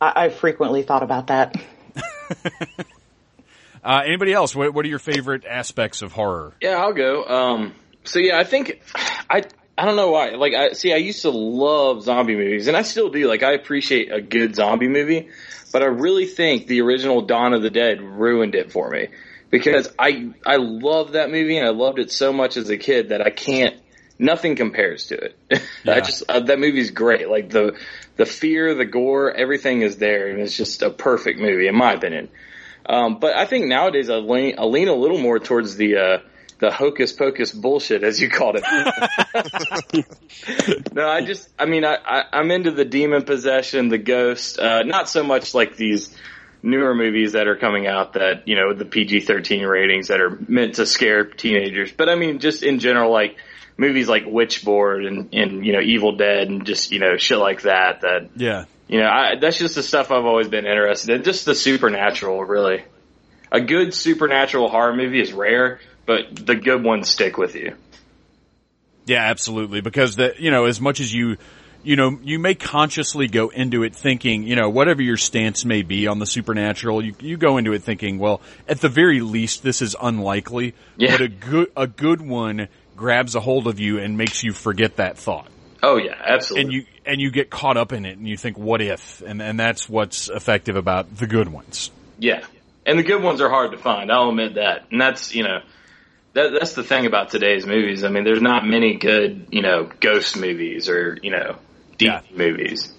I, 0.00 0.12
I've 0.24 0.36
frequently 0.36 0.82
thought 0.82 1.02
about 1.02 1.26
that. 1.26 1.60
Uh, 3.82 4.02
anybody 4.04 4.32
else? 4.32 4.54
What, 4.54 4.74
what 4.74 4.84
are 4.84 4.88
your 4.88 4.98
favorite 4.98 5.44
aspects 5.44 6.02
of 6.02 6.12
horror? 6.12 6.52
Yeah, 6.60 6.76
I'll 6.76 6.92
go. 6.92 7.24
Um, 7.24 7.74
so 8.04 8.18
yeah, 8.18 8.38
I 8.38 8.44
think 8.44 8.80
I 9.28 9.44
I 9.76 9.84
don't 9.86 9.96
know 9.96 10.10
why. 10.10 10.30
Like 10.30 10.54
I 10.54 10.72
see, 10.72 10.92
I 10.92 10.96
used 10.96 11.22
to 11.22 11.30
love 11.30 12.02
zombie 12.02 12.36
movies, 12.36 12.68
and 12.68 12.76
I 12.76 12.82
still 12.82 13.08
do. 13.08 13.26
Like 13.26 13.42
I 13.42 13.52
appreciate 13.52 14.12
a 14.12 14.20
good 14.20 14.54
zombie 14.54 14.88
movie, 14.88 15.28
but 15.72 15.82
I 15.82 15.86
really 15.86 16.26
think 16.26 16.66
the 16.66 16.82
original 16.82 17.22
Dawn 17.22 17.54
of 17.54 17.62
the 17.62 17.70
Dead 17.70 18.00
ruined 18.02 18.54
it 18.54 18.72
for 18.72 18.90
me 18.90 19.08
because 19.50 19.88
I 19.98 20.30
I 20.44 20.56
love 20.56 21.12
that 21.12 21.30
movie 21.30 21.56
and 21.58 21.66
I 21.66 21.70
loved 21.70 21.98
it 21.98 22.10
so 22.10 22.32
much 22.32 22.56
as 22.56 22.68
a 22.70 22.76
kid 22.76 23.08
that 23.10 23.22
I 23.22 23.30
can't. 23.30 23.76
Nothing 24.18 24.54
compares 24.54 25.06
to 25.06 25.16
it. 25.16 25.36
Yeah. 25.82 25.94
I 25.94 26.00
just 26.00 26.24
uh, 26.28 26.40
that 26.40 26.58
movie's 26.58 26.90
great. 26.90 27.30
Like 27.30 27.48
the 27.48 27.74
the 28.16 28.26
fear, 28.26 28.74
the 28.74 28.84
gore, 28.84 29.32
everything 29.32 29.80
is 29.80 29.96
there, 29.96 30.28
and 30.28 30.40
it's 30.40 30.54
just 30.54 30.82
a 30.82 30.90
perfect 30.90 31.40
movie 31.40 31.68
in 31.68 31.74
my 31.74 31.94
opinion. 31.94 32.28
Um, 32.86 33.20
but 33.20 33.36
I 33.36 33.46
think 33.46 33.66
nowadays 33.66 34.10
I 34.10 34.16
lean, 34.16 34.56
I 34.58 34.64
lean 34.64 34.88
a 34.88 34.94
little 34.94 35.18
more 35.18 35.38
towards 35.38 35.76
the 35.76 35.96
uh, 35.96 36.18
the 36.60 36.70
hocus 36.70 37.12
pocus 37.12 37.52
bullshit, 37.52 38.04
as 38.04 38.20
you 38.20 38.30
called 38.30 38.60
it. 38.62 38.64
no, 40.92 41.08
I 41.08 41.24
just, 41.24 41.48
I 41.58 41.64
mean, 41.64 41.84
I, 41.84 41.96
I, 42.04 42.24
I'm 42.32 42.50
into 42.50 42.70
the 42.70 42.84
demon 42.84 43.24
possession, 43.24 43.88
the 43.88 43.98
ghost. 43.98 44.58
Uh, 44.58 44.82
not 44.82 45.08
so 45.08 45.22
much 45.22 45.54
like 45.54 45.76
these 45.76 46.14
newer 46.62 46.94
movies 46.94 47.32
that 47.32 47.48
are 47.48 47.56
coming 47.56 47.86
out 47.86 48.12
that 48.12 48.46
you 48.46 48.54
know 48.54 48.74
the 48.74 48.84
PG-13 48.84 49.66
ratings 49.68 50.08
that 50.08 50.20
are 50.20 50.38
meant 50.48 50.74
to 50.74 50.84
scare 50.86 51.24
teenagers. 51.24 51.90
But 51.92 52.10
I 52.10 52.14
mean, 52.14 52.38
just 52.38 52.62
in 52.62 52.78
general, 52.78 53.10
like 53.10 53.36
movies 53.76 54.08
like 54.08 54.24
Witchboard 54.24 55.06
and 55.06 55.34
and 55.34 55.64
you 55.64 55.72
know 55.72 55.80
Evil 55.80 56.16
Dead 56.16 56.48
and 56.48 56.66
just 56.66 56.92
you 56.92 56.98
know 56.98 57.16
shit 57.16 57.38
like 57.38 57.62
that. 57.62 58.02
That 58.02 58.30
Yeah. 58.36 58.66
You 58.90 58.98
know, 58.98 59.06
I, 59.06 59.36
that's 59.40 59.56
just 59.56 59.76
the 59.76 59.84
stuff 59.84 60.10
I've 60.10 60.24
always 60.24 60.48
been 60.48 60.66
interested 60.66 61.14
in. 61.14 61.22
Just 61.22 61.44
the 61.44 61.54
supernatural, 61.54 62.42
really. 62.42 62.82
A 63.52 63.60
good 63.60 63.94
supernatural 63.94 64.68
horror 64.68 64.96
movie 64.96 65.20
is 65.20 65.32
rare, 65.32 65.78
but 66.06 66.34
the 66.34 66.56
good 66.56 66.82
ones 66.82 67.08
stick 67.08 67.38
with 67.38 67.54
you. 67.54 67.76
Yeah, 69.06 69.22
absolutely. 69.22 69.80
Because 69.80 70.16
the 70.16 70.34
you 70.38 70.50
know, 70.50 70.64
as 70.64 70.80
much 70.80 70.98
as 70.98 71.14
you 71.14 71.36
you 71.84 71.94
know, 71.94 72.18
you 72.24 72.40
may 72.40 72.56
consciously 72.56 73.28
go 73.28 73.48
into 73.50 73.84
it 73.84 73.94
thinking, 73.94 74.42
you 74.42 74.56
know, 74.56 74.68
whatever 74.68 75.02
your 75.02 75.16
stance 75.16 75.64
may 75.64 75.82
be 75.82 76.08
on 76.08 76.18
the 76.18 76.26
supernatural, 76.26 77.04
you 77.04 77.14
you 77.20 77.36
go 77.36 77.58
into 77.58 77.72
it 77.72 77.84
thinking, 77.84 78.18
well, 78.18 78.40
at 78.68 78.80
the 78.80 78.88
very 78.88 79.20
least 79.20 79.62
this 79.62 79.82
is 79.82 79.94
unlikely. 80.02 80.74
Yeah. 80.96 81.12
But 81.12 81.20
a 81.20 81.28
good 81.28 81.72
a 81.76 81.86
good 81.86 82.20
one 82.20 82.66
grabs 82.96 83.36
a 83.36 83.40
hold 83.40 83.68
of 83.68 83.78
you 83.78 84.00
and 84.00 84.18
makes 84.18 84.42
you 84.42 84.52
forget 84.52 84.96
that 84.96 85.16
thought. 85.16 85.46
Oh 85.80 85.96
yeah, 85.96 86.20
absolutely. 86.20 86.62
And 86.62 86.72
you 86.72 86.86
and 87.10 87.20
you 87.20 87.30
get 87.30 87.50
caught 87.50 87.76
up 87.76 87.92
in 87.92 88.04
it 88.06 88.16
and 88.18 88.26
you 88.28 88.36
think, 88.36 88.56
what 88.58 88.80
if? 88.80 89.22
And 89.22 89.42
and 89.42 89.58
that's 89.58 89.88
what's 89.88 90.28
effective 90.28 90.76
about 90.76 91.16
the 91.16 91.26
good 91.26 91.48
ones. 91.48 91.90
yeah, 92.18 92.44
and 92.86 92.98
the 92.98 93.02
good 93.02 93.22
ones 93.22 93.40
are 93.40 93.50
hard 93.50 93.72
to 93.72 93.78
find. 93.78 94.10
I'll 94.10 94.30
admit 94.30 94.54
that, 94.54 94.86
and 94.90 95.00
that's 95.00 95.34
you 95.34 95.42
know. 95.44 95.60
That, 96.32 96.52
that's 96.52 96.74
the 96.74 96.84
thing 96.84 97.06
about 97.06 97.30
today's 97.30 97.66
movies. 97.66 98.04
I 98.04 98.08
mean, 98.08 98.22
there's 98.22 98.40
not 98.40 98.64
many 98.64 98.94
good, 98.98 99.48
you 99.50 99.62
know, 99.62 99.90
ghost 99.98 100.36
movies 100.38 100.88
or, 100.88 101.18
you 101.20 101.32
know, 101.32 101.56
deep 101.98 102.06
Yeah. 102.06 102.20
movies. 102.32 102.92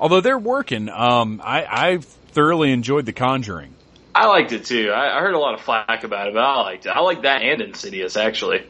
Although 0.00 0.22
they're 0.22 0.38
working, 0.38 0.88
um, 0.88 1.42
I 1.44 1.66
I 1.70 1.98
thoroughly 1.98 2.72
enjoyed 2.72 3.04
The 3.04 3.12
Conjuring. 3.12 3.74
I 4.14 4.26
liked 4.28 4.52
it 4.52 4.64
too. 4.64 4.88
I, 4.90 5.18
I 5.18 5.20
heard 5.20 5.34
a 5.34 5.38
lot 5.38 5.52
of 5.52 5.60
flack 5.60 6.02
about 6.04 6.28
it, 6.28 6.32
but 6.32 6.42
I 6.42 6.62
liked 6.62 6.86
it. 6.86 6.88
I 6.88 7.00
liked 7.00 7.24
that 7.24 7.42
and 7.42 7.60
Insidious 7.60 8.16
actually. 8.16 8.64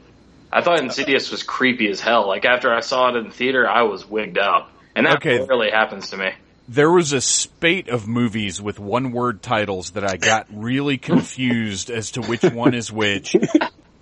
I 0.53 0.62
thought 0.62 0.78
Insidious 0.80 1.30
was 1.30 1.42
creepy 1.42 1.88
as 1.88 2.01
hell. 2.01 2.26
Like 2.28 2.44
after 2.44 2.72
I 2.72 2.80
saw 2.80 3.09
it 3.11 3.16
in 3.16 3.24
the 3.24 3.30
theater, 3.34 3.68
I 3.68 3.82
was 3.82 4.09
wigged 4.09 4.38
out, 4.38 4.68
and 4.94 5.07
that 5.07 5.16
Okay. 5.16 5.38
rarely 5.44 5.70
happens 5.70 6.11
to 6.11 6.16
me. 6.16 6.30
there 6.68 6.90
was 6.90 7.12
a 7.12 7.20
spate 7.20 7.88
of 7.88 8.09
movies 8.09 8.61
with 8.61 8.78
one 8.80 9.12
word 9.12 9.40
titles 9.42 9.90
that 9.92 10.05
I 10.05 10.16
got 10.16 10.47
really 10.53 10.99
confused 10.99 11.90
as 11.90 12.12
to 12.12 12.22
which 12.22 12.42
one 12.42 12.74
is 12.74 12.90
which. 12.92 13.36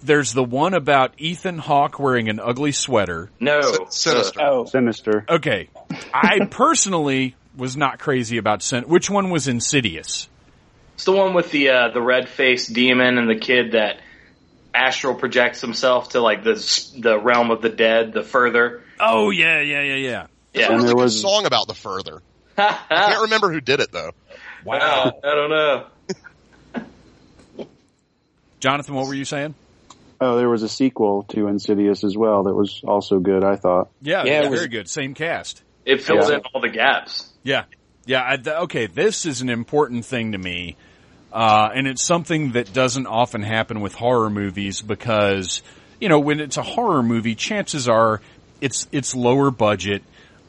There's 0.03 0.33
the 0.35 0.45
one 0.45 0.75
about 0.75 1.15
Ethan 1.19 1.59
Hawke 1.59 1.99
wearing 1.99 2.29
an 2.29 2.39
ugly 2.39 2.73
sweater. 2.73 3.31
No, 3.41 3.87
Sinister. 3.89 4.41
Oh, 4.43 4.65
Sinister. 4.67 5.25
Okay. 5.29 5.71
I 6.13 6.41
personally 6.51 7.37
was 7.57 7.77
not 7.77 7.99
crazy 7.99 8.37
about 8.37 8.63
Sin. 8.63 8.85
Which 8.85 9.09
one 9.09 9.31
was 9.31 9.49
Insidious? 9.49 10.29
It's 10.95 11.05
the 11.05 11.13
one 11.13 11.33
with 11.35 11.51
the 11.51 11.71
uh, 11.71 11.89
the 11.93 12.03
red 12.03 12.29
faced 12.29 12.73
demon 12.73 13.17
and 13.19 13.29
the 13.29 13.39
kid 13.39 13.73
that 13.73 13.97
astral 14.75 15.15
projects 15.15 15.61
himself 15.61 16.11
to 16.11 16.21
like 16.21 16.45
the 16.45 16.55
the 16.99 17.19
realm 17.19 17.51
of 17.51 17.63
the 17.63 17.69
dead. 17.71 18.13
The 18.13 18.23
further, 18.23 18.83
Oh 19.01 19.31
yeah, 19.31 19.61
yeah, 19.61 19.81
yeah, 19.83 19.95
yeah. 19.95 20.27
yeah. 20.53 20.63
And 20.73 20.73
There's 20.73 20.83
there 20.85 20.93
a 20.93 20.95
good 20.95 21.03
was- 21.03 21.17
a 21.17 21.21
song 21.21 21.47
about 21.47 21.67
the 21.69 21.75
further. 21.75 22.23
I 22.59 22.79
can't 22.89 23.23
remember 23.23 23.51
who 23.53 23.61
did 23.61 23.81
it 23.81 23.91
though. 23.93 24.11
Wow, 24.65 24.79
uh, 24.79 25.11
I 25.27 25.35
don't 25.35 25.51
know. 25.51 25.87
Jonathan, 28.61 28.95
what 28.95 29.07
were 29.07 29.15
you 29.15 29.25
saying? 29.25 29.55
Oh, 30.21 30.37
there 30.37 30.49
was 30.49 30.63
a 30.63 30.69
sequel 30.69 31.25
to 31.31 31.49
Insidious 31.49 32.03
as 32.05 32.17
well 32.17 32.45
that 32.45 32.55
was 32.55 32.81
also 32.87 33.19
good. 33.19 33.45
I 33.45 33.57
thought. 33.57 33.91
Yeah, 34.01 34.25
Yeah, 34.25 34.33
yeah, 34.41 34.47
it 34.47 34.51
was- 34.51 34.61
very 34.61 34.69
good. 34.71 34.89
Same 34.89 35.15
cast. 35.15 35.63
It 35.85 36.03
fills 36.03 36.31
Yeah. 36.31 36.37
in 36.37 36.43
all 36.55 36.61
the 36.63 36.71
gaps. 36.71 37.31
Yeah. 37.43 37.65
Yeah. 38.07 38.23
I, 38.27 38.37
th- 38.37 38.57
okay. 38.63 38.87
This 38.87 39.27
is 39.27 39.43
an 39.43 39.51
important 39.51 40.07
thing 40.07 40.33
to 40.33 40.39
me. 40.39 40.77
Uh, 41.35 41.69
and 41.75 41.89
it's 41.89 42.05
something 42.05 42.53
that 42.53 42.73
doesn't 42.73 43.09
often 43.09 43.43
happen 43.43 43.81
with 43.81 43.93
horror 43.93 44.31
movies 44.31 44.81
because, 44.81 45.63
you 46.01 46.09
know, 46.09 46.21
when 46.21 46.39
it's 46.39 46.57
a 46.57 46.63
horror 46.63 47.03
movie, 47.03 47.35
chances 47.35 47.89
are 47.89 48.21
it's, 48.61 48.87
it's 48.93 49.17
lower 49.17 49.51
budget. 49.51 50.05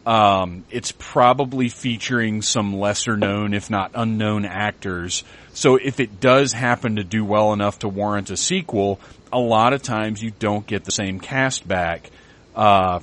Um, 0.06 0.64
it's 0.70 0.92
probably 0.92 1.70
featuring 1.70 2.44
some 2.44 2.78
lesser 2.78 3.18
known, 3.18 3.56
if 3.56 3.72
not 3.72 3.92
unknown 3.96 4.46
actors. 4.46 5.24
So 5.54 5.78
if 5.78 6.00
it 6.00 6.20
does 6.20 6.54
happen 6.54 6.98
to 6.98 7.04
do 7.04 7.26
well 7.26 7.52
enough 7.52 7.80
to 7.80 7.88
warrant 7.88 8.30
a 8.30 8.38
sequel, 8.38 9.00
a 9.34 9.40
lot 9.40 9.74
of 9.74 9.82
times 9.82 10.22
you 10.22 10.30
don't 10.38 10.68
get 10.68 10.86
the 10.86 10.92
same 10.92 11.20
cast 11.20 11.68
back. 11.68 12.12
Uh, 12.56 13.00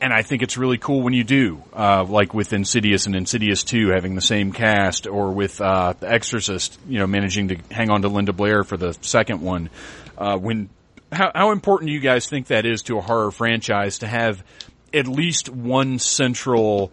and 0.00 0.12
I 0.12 0.22
think 0.22 0.42
it's 0.42 0.56
really 0.56 0.78
cool 0.78 1.02
when 1.02 1.12
you 1.14 1.24
do, 1.24 1.62
uh, 1.72 2.04
like 2.04 2.34
with 2.34 2.52
Insidious 2.52 3.06
and 3.06 3.16
Insidious 3.16 3.64
2 3.64 3.88
having 3.88 4.14
the 4.14 4.20
same 4.20 4.52
cast, 4.52 5.06
or 5.06 5.32
with, 5.32 5.60
uh, 5.60 5.94
The 5.98 6.10
Exorcist, 6.10 6.78
you 6.88 6.98
know, 6.98 7.06
managing 7.06 7.48
to 7.48 7.56
hang 7.70 7.90
on 7.90 8.02
to 8.02 8.08
Linda 8.08 8.32
Blair 8.32 8.64
for 8.64 8.76
the 8.76 8.96
second 9.00 9.40
one. 9.40 9.70
Uh, 10.18 10.36
when, 10.36 10.68
how, 11.10 11.30
how 11.34 11.50
important 11.52 11.88
do 11.88 11.94
you 11.94 12.00
guys 12.00 12.26
think 12.26 12.48
that 12.48 12.66
is 12.66 12.82
to 12.82 12.98
a 12.98 13.00
horror 13.00 13.30
franchise 13.30 13.98
to 13.98 14.06
have 14.06 14.44
at 14.92 15.06
least 15.06 15.48
one 15.48 15.98
central 15.98 16.92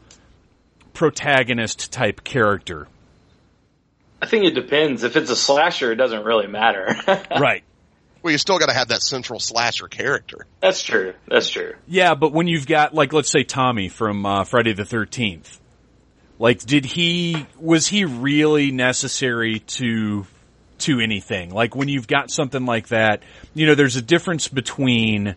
protagonist 0.94 1.92
type 1.92 2.24
character? 2.24 2.88
I 4.22 4.28
think 4.28 4.46
it 4.46 4.54
depends. 4.54 5.04
If 5.04 5.16
it's 5.16 5.32
a 5.32 5.36
slasher, 5.36 5.92
it 5.92 5.96
doesn't 5.96 6.24
really 6.24 6.48
matter. 6.48 6.96
Right. 7.40 7.64
Well, 8.22 8.32
you 8.32 8.38
still 8.38 8.60
got 8.60 8.68
to 8.68 8.74
have 8.74 8.90
that 8.90 9.02
central 9.02 9.40
slasher 9.40 9.88
character. 9.88 10.46
That's 10.60 10.84
true. 10.84 11.14
That's 11.28 11.50
true. 11.50 11.74
Yeah, 11.88 12.14
but 12.14 12.34
when 12.34 12.48
you've 12.48 12.68
got 12.68 12.94
like 12.94 13.14
let's 13.14 13.32
say 13.32 13.44
Tommy 13.44 13.90
from 13.90 14.26
uh, 14.26 14.44
Friday 14.44 14.74
the 14.74 14.86
Thirteenth, 14.86 15.60
like 16.38 16.60
did 16.60 16.86
he 16.86 17.48
was 17.60 17.88
he 17.88 18.06
really 18.06 18.72
necessary 18.72 19.60
to 19.60 20.28
to 20.80 21.00
anything? 21.00 21.52
Like 21.52 21.76
when 21.76 21.88
you've 21.88 22.08
got 22.08 22.30
something 22.30 22.66
like 22.66 22.90
that, 22.90 23.24
you 23.54 23.66
know, 23.66 23.76
there's 23.76 23.96
a 23.96 24.02
difference 24.02 24.48
between 24.48 25.36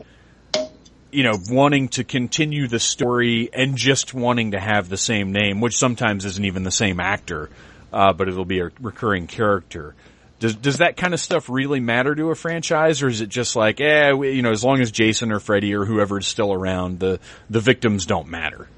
you 1.10 1.22
know 1.22 1.38
wanting 1.48 1.88
to 1.88 2.04
continue 2.04 2.68
the 2.68 2.80
story 2.80 3.48
and 3.52 3.76
just 3.76 4.12
wanting 4.12 4.50
to 4.50 4.60
have 4.60 4.90
the 4.90 4.96
same 4.98 5.32
name, 5.32 5.60
which 5.60 5.76
sometimes 5.78 6.24
isn't 6.26 6.44
even 6.44 6.64
the 6.64 6.70
same 6.70 7.00
actor, 7.00 7.48
uh, 7.92 8.12
but 8.12 8.28
it'll 8.28 8.44
be 8.44 8.60
a 8.60 8.70
recurring 8.80 9.26
character. 9.26 9.94
Does 10.40 10.56
does 10.56 10.78
that 10.78 10.96
kind 10.96 11.14
of 11.14 11.20
stuff 11.20 11.48
really 11.48 11.80
matter 11.80 12.14
to 12.14 12.30
a 12.30 12.34
franchise, 12.34 13.02
or 13.02 13.08
is 13.08 13.20
it 13.20 13.28
just 13.28 13.56
like, 13.56 13.80
eh, 13.80 14.12
we, 14.12 14.32
you 14.32 14.42
know, 14.42 14.50
as 14.50 14.64
long 14.64 14.80
as 14.80 14.90
Jason 14.90 15.32
or 15.32 15.40
Freddy 15.40 15.74
or 15.74 15.84
whoever 15.84 16.18
is 16.18 16.26
still 16.26 16.52
around, 16.52 17.00
the 17.00 17.20
the 17.48 17.60
victims 17.60 18.06
don't 18.06 18.28
matter? 18.28 18.68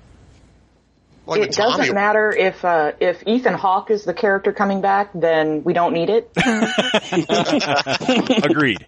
Like 1.27 1.43
It 1.43 1.53
doesn't 1.53 1.93
matter 1.93 2.31
if 2.31 2.65
uh, 2.65 2.93
if 3.01 3.27
Ethan 3.27 3.55
Hawke 3.55 3.91
is 3.91 4.05
the 4.05 4.15
character 4.15 4.53
coming 4.53 4.81
back, 4.81 5.11
then 5.13 5.65
we 5.65 5.73
don't 5.73 5.93
need 5.93 6.09
it. 6.09 6.31
Agreed. 8.45 8.87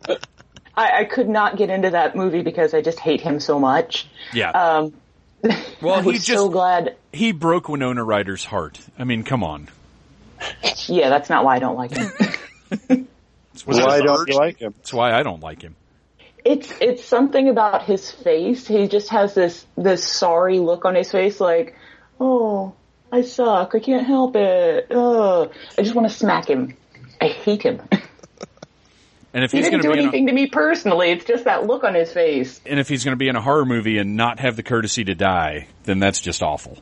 I, 0.76 1.00
I 1.00 1.04
could 1.04 1.28
not 1.28 1.56
get 1.56 1.70
into 1.70 1.90
that 1.90 2.14
movie 2.14 2.42
because 2.42 2.74
I 2.74 2.80
just 2.80 3.00
hate 3.00 3.20
him 3.20 3.40
so 3.40 3.58
much. 3.58 4.06
Yeah. 4.32 4.50
Um, 4.50 4.94
well, 5.82 5.96
I 5.96 6.02
he 6.02 6.12
was 6.12 6.24
just 6.24 6.38
so 6.38 6.48
glad. 6.48 6.94
he 7.12 7.32
broke 7.32 7.68
Winona 7.68 8.04
Ryder's 8.04 8.44
heart. 8.44 8.78
I 8.96 9.02
mean, 9.02 9.24
come 9.24 9.42
on. 9.42 9.68
Yeah, 10.86 11.08
that's 11.08 11.28
not 11.28 11.44
why 11.44 11.56
I 11.56 11.58
don't 11.58 11.76
like 11.76 11.96
him. 11.96 12.08
was 13.66 13.78
Why 13.80 14.00
don't 14.00 14.28
you 14.28 14.36
like 14.36 14.58
him? 14.58 14.74
That's 14.76 14.92
why 14.92 15.12
I 15.12 15.22
don't 15.22 15.42
like 15.42 15.62
him. 15.62 15.76
it's 16.44 16.72
it's 16.80 17.04
something 17.04 17.48
about 17.48 17.84
his 17.84 18.10
face. 18.10 18.66
He 18.66 18.88
just 18.88 19.10
has 19.10 19.34
this 19.34 19.66
this 19.76 20.06
sorry 20.06 20.58
look 20.58 20.84
on 20.84 20.94
his 20.94 21.10
face, 21.10 21.40
like, 21.40 21.76
oh, 22.20 22.74
I 23.10 23.22
suck. 23.22 23.74
I 23.74 23.80
can't 23.80 24.06
help 24.06 24.36
it. 24.36 24.90
Ugh. 24.90 25.52
I 25.76 25.82
just 25.82 25.94
want 25.94 26.08
to 26.08 26.14
smack 26.14 26.48
him. 26.48 26.76
I 27.20 27.28
hate 27.28 27.62
him. 27.62 27.82
And 29.34 29.44
if 29.44 29.52
he 29.52 29.58
he's 29.58 29.66
didn't 29.66 29.82
do 29.82 29.92
be 29.92 29.98
in 29.98 29.98
a, 29.98 30.02
anything 30.08 30.26
to 30.26 30.32
me 30.32 30.46
personally. 30.48 31.10
It's 31.10 31.24
just 31.24 31.44
that 31.44 31.66
look 31.66 31.84
on 31.84 31.94
his 31.94 32.12
face. 32.12 32.60
and 32.66 32.80
if 32.80 32.88
he's 32.88 33.04
going 33.04 33.12
to 33.12 33.18
be 33.18 33.28
in 33.28 33.36
a 33.36 33.40
horror 33.40 33.64
movie 33.64 33.98
and 33.98 34.16
not 34.16 34.40
have 34.40 34.56
the 34.56 34.62
courtesy 34.62 35.04
to 35.04 35.14
die, 35.14 35.68
then 35.84 35.98
that's 36.00 36.20
just 36.20 36.42
awful. 36.42 36.78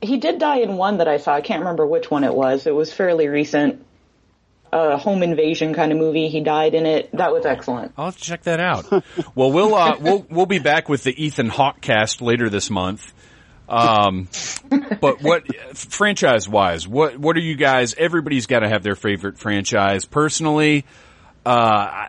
He 0.00 0.16
did 0.16 0.38
die 0.38 0.58
in 0.58 0.76
one 0.76 0.98
that 0.98 1.08
I 1.08 1.18
saw. 1.18 1.34
I 1.34 1.42
can't 1.42 1.60
remember 1.60 1.86
which 1.86 2.10
one 2.10 2.24
it 2.24 2.34
was. 2.34 2.66
It 2.66 2.74
was 2.74 2.92
fairly 2.92 3.28
recent. 3.28 3.85
A 4.76 4.98
home 4.98 5.22
invasion 5.22 5.72
kind 5.72 5.90
of 5.90 5.96
movie. 5.96 6.28
He 6.28 6.40
died 6.42 6.74
in 6.74 6.84
it. 6.84 7.10
That 7.12 7.32
was 7.32 7.46
excellent. 7.46 7.92
I'll 7.96 8.12
check 8.12 8.42
that 8.42 8.60
out. 8.60 8.90
well, 9.34 9.50
we'll 9.50 9.74
uh, 9.74 9.96
we'll 9.98 10.26
we'll 10.28 10.44
be 10.44 10.58
back 10.58 10.88
with 10.90 11.02
the 11.02 11.24
Ethan 11.24 11.48
Hawke 11.48 11.80
cast 11.80 12.20
later 12.20 12.50
this 12.50 12.68
month. 12.68 13.14
Um, 13.68 14.28
but 15.00 15.22
what 15.22 15.44
franchise 15.74 16.46
wise, 16.46 16.86
what 16.86 17.16
what 17.16 17.36
are 17.36 17.40
you 17.40 17.56
guys? 17.56 17.94
Everybody's 17.94 18.46
got 18.46 18.60
to 18.60 18.68
have 18.68 18.82
their 18.82 18.96
favorite 18.96 19.38
franchise. 19.38 20.04
Personally, 20.04 20.84
uh, 21.46 22.08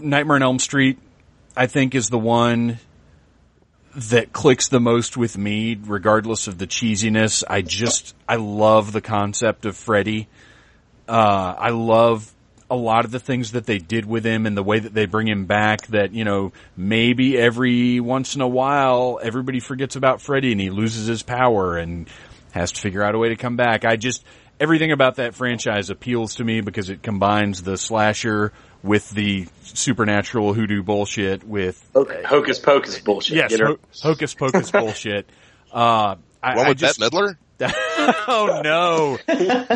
Nightmare 0.00 0.36
on 0.36 0.42
Elm 0.42 0.58
Street, 0.58 0.98
I 1.56 1.66
think, 1.66 1.94
is 1.94 2.08
the 2.08 2.18
one 2.18 2.78
that 3.94 4.32
clicks 4.32 4.68
the 4.68 4.80
most 4.80 5.16
with 5.16 5.38
me, 5.38 5.78
regardless 5.80 6.46
of 6.46 6.58
the 6.58 6.66
cheesiness. 6.66 7.42
I 7.48 7.62
just 7.62 8.14
I 8.28 8.36
love 8.36 8.92
the 8.92 9.00
concept 9.00 9.66
of 9.66 9.76
Freddy. 9.76 10.28
Uh, 11.08 11.54
I 11.58 11.70
love 11.70 12.30
a 12.70 12.76
lot 12.76 13.06
of 13.06 13.10
the 13.10 13.18
things 13.18 13.52
that 13.52 13.64
they 13.64 13.78
did 13.78 14.04
with 14.04 14.24
him 14.26 14.44
and 14.44 14.54
the 14.56 14.62
way 14.62 14.78
that 14.78 14.92
they 14.92 15.06
bring 15.06 15.26
him 15.26 15.46
back 15.46 15.86
that, 15.86 16.12
you 16.12 16.24
know, 16.24 16.52
maybe 16.76 17.38
every 17.38 17.98
once 17.98 18.34
in 18.34 18.42
a 18.42 18.48
while 18.48 19.18
everybody 19.22 19.58
forgets 19.58 19.96
about 19.96 20.20
Freddy 20.20 20.52
and 20.52 20.60
he 20.60 20.68
loses 20.68 21.06
his 21.06 21.22
power 21.22 21.78
and 21.78 22.08
has 22.52 22.72
to 22.72 22.80
figure 22.80 23.02
out 23.02 23.14
a 23.14 23.18
way 23.18 23.30
to 23.30 23.36
come 23.36 23.56
back. 23.56 23.86
I 23.86 23.96
just, 23.96 24.22
everything 24.60 24.92
about 24.92 25.16
that 25.16 25.34
franchise 25.34 25.88
appeals 25.88 26.34
to 26.36 26.44
me 26.44 26.60
because 26.60 26.90
it 26.90 27.02
combines 27.02 27.62
the 27.62 27.78
slasher 27.78 28.52
with 28.82 29.08
the 29.10 29.46
supernatural 29.62 30.52
hoodoo 30.52 30.82
bullshit 30.82 31.44
with, 31.44 31.82
Hocus 31.94 32.58
pocus 32.58 32.98
bullshit. 33.00 33.36
yes, 33.36 33.50
Get 33.50 33.60
her- 33.60 33.66
ho- 33.66 33.78
hocus 34.02 34.34
pocus 34.34 34.70
bullshit. 34.72 35.26
Uh, 35.72 36.16
I, 36.42 36.54
One 36.56 36.66
I 36.66 36.68
with 36.68 36.78
just, 36.78 37.00
Bette 37.00 37.16
Midler? 37.16 37.36
oh 38.28 38.60
no, 38.62 39.18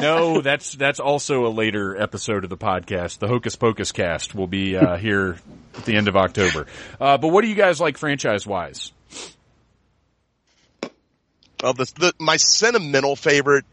no, 0.00 0.40
that's 0.40 0.74
that's 0.74 1.00
also 1.00 1.46
a 1.46 1.50
later 1.50 2.00
episode 2.00 2.44
of 2.44 2.50
the 2.50 2.56
podcast. 2.56 3.18
The 3.18 3.26
Hocus 3.26 3.56
Pocus 3.56 3.90
cast 3.90 4.34
will 4.34 4.46
be 4.46 4.76
uh, 4.76 4.96
here 4.96 5.36
at 5.76 5.84
the 5.84 5.96
end 5.96 6.08
of 6.08 6.16
October. 6.16 6.66
Uh, 7.00 7.18
but 7.18 7.28
what 7.28 7.42
do 7.42 7.48
you 7.48 7.56
guys 7.56 7.80
like 7.80 7.98
franchise 7.98 8.46
wise? 8.46 8.92
Well, 11.62 11.74
the, 11.74 11.92
the, 11.98 12.12
my 12.18 12.36
sentimental 12.36 13.16
favorite 13.16 13.64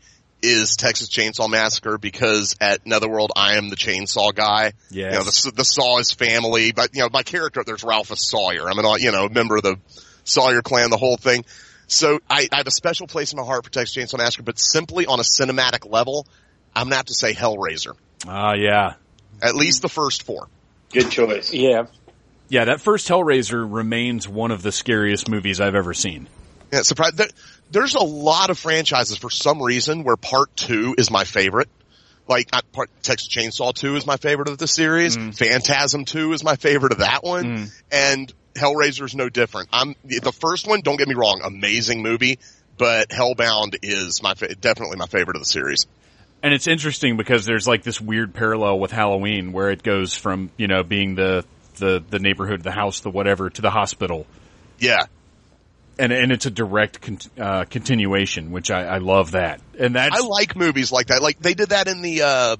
is 0.41 0.76
Texas 0.76 1.10
Chainsaw 1.10 1.49
Massacre 1.49 1.97
because 1.97 2.55
at 2.62 2.86
Netherworld 2.86 3.32
I 3.36 3.55
am 3.57 3.70
the 3.70 3.76
chainsaw 3.76 4.34
guy. 4.34 4.74
Yeah, 4.89 5.07
You 5.07 5.12
know, 5.18 5.24
the, 5.24 5.51
the 5.55 5.66
Saw 5.66 5.99
is 5.99 6.12
family, 6.12 6.72
but 6.72 6.95
you 6.95 7.01
know, 7.01 7.10
my 7.12 7.24
character, 7.24 7.64
there's 7.66 7.84
Ralphus 7.84 8.30
Sawyer. 8.30 8.70
I'm 8.70 8.78
an, 8.80 9.01
you 9.01 9.12
know, 9.12 9.28
member 9.28 9.57
of 9.57 9.64
the 9.64 9.78
Sawyer 10.24 10.62
clan, 10.62 10.91
the 10.91 10.97
whole 10.97 11.18
thing. 11.18 11.43
So 11.90 12.20
I, 12.30 12.48
I 12.52 12.58
have 12.58 12.68
a 12.68 12.72
special 12.72 13.08
place 13.08 13.34
in 13.34 13.38
my 13.38 13.46
heart 13.46 13.66
for 13.66 13.72
Texas 13.72 13.96
Chainsaw 13.96 14.20
Massacre, 14.20 14.44
but 14.44 14.60
simply 14.60 15.06
on 15.06 15.20
a 15.20 15.24
cinematic 15.24 15.90
level, 15.92 16.26
I'm 16.76 16.86
gonna 16.86 16.98
have 16.98 17.06
to 17.06 17.16
say 17.16 17.34
Hellraiser. 17.34 17.94
Ah, 18.28 18.54
yeah, 18.54 18.94
At 19.42 19.56
least 19.56 19.82
the 19.82 19.90
first 19.90 20.24
four. 20.24 20.48
Good 20.92 21.10
choice. 21.12 21.54
yeah. 21.54 21.84
yeah. 22.48 22.66
That 22.66 22.82
first 22.82 23.08
Hellraiser 23.08 23.66
remains 23.68 24.28
one 24.28 24.52
of 24.52 24.62
the 24.62 24.72
scariest 24.72 25.30
movies 25.30 25.60
I've 25.60 25.76
ever 25.76 25.94
seen. 25.94 26.28
Yeah, 26.72 26.84
surprise. 26.84 27.14
There, 27.14 27.28
there's 27.72 27.96
a 27.96 28.04
lot 28.04 28.50
of 28.50 28.58
franchises 28.58 29.18
for 29.18 29.30
some 29.30 29.62
reason 29.62 30.04
where 30.04 30.16
part 30.16 30.56
two 30.56 30.96
is 30.98 31.10
my 31.12 31.24
favorite. 31.24 31.70
Like 32.28 32.50
uh, 32.54 32.62
part, 32.72 32.92
Texas 33.02 33.28
Chainsaw 33.28 33.74
2 33.74 33.96
is 33.96 34.06
my 34.06 34.18
favorite 34.18 34.50
of 34.50 34.60
the 34.60 34.68
series. 34.68 35.18
Phantasm 35.18 36.06
2 36.06 36.34
is 36.34 36.44
my 36.44 36.58
favorite 36.58 36.92
of 36.92 37.00
that 37.00 37.24
one. 37.24 37.70
And 37.92 38.32
Hellraiser 38.56 39.06
is 39.06 39.16
no 39.16 39.30
different. 39.30 39.70
I'm, 39.72 39.95
the 40.04 40.32
first 40.32 40.68
one, 40.68 40.82
don't 40.82 40.97
get 40.97 41.08
me 41.08 41.16
wrong, 41.16 41.41
amazing 41.43 42.02
movie, 42.02 42.39
but 42.78 43.10
Hellbound 43.10 43.78
is 43.84 44.22
my 44.24 44.34
fa- 44.34 44.56
definitely 44.56 44.97
my 44.97 45.08
favorite 45.08 45.36
of 45.36 45.41
the 45.41 45.47
series. 45.47 45.86
And 46.41 46.54
it's 46.54 46.68
interesting 46.68 47.18
because 47.18 47.45
there's 47.45 47.68
like 47.68 47.84
this 47.84 48.00
weird 48.00 48.34
parallel 48.34 48.80
with 48.80 48.91
Halloween 48.91 49.52
where 49.52 49.70
it 49.70 49.84
goes 49.84 50.16
from, 50.16 50.52
you 50.58 50.68
know, 50.68 50.84
being 50.84 51.16
the, 51.16 51.43
the, 51.78 52.02
the 52.10 52.20
neighborhood, 52.20 52.64
the 52.64 52.72
house, 52.72 53.02
the 53.02 53.10
whatever, 53.10 53.50
to 53.50 53.62
the 53.62 53.70
hospital. 53.70 54.26
Yeah, 54.80 55.04
And, 55.97 56.14
and 56.14 56.32
it's 56.32 56.45
a 56.45 56.50
direct 56.50 57.02
con- 57.02 57.20
uh, 57.38 57.66
continuation, 57.66 58.52
which 58.52 58.72
I, 58.72 58.86
I 58.86 58.97
love 59.00 59.32
that. 59.32 59.60
And 59.78 59.95
that 59.95 60.14
I 60.14 60.20
like 60.26 60.56
movies 60.56 60.93
like 60.93 61.08
that. 61.08 61.22
Like 61.22 61.39
they 61.39 61.54
did 61.54 61.70
that 61.70 61.89
in 61.89 62.02
the 62.02 62.22
uh, 62.22 62.56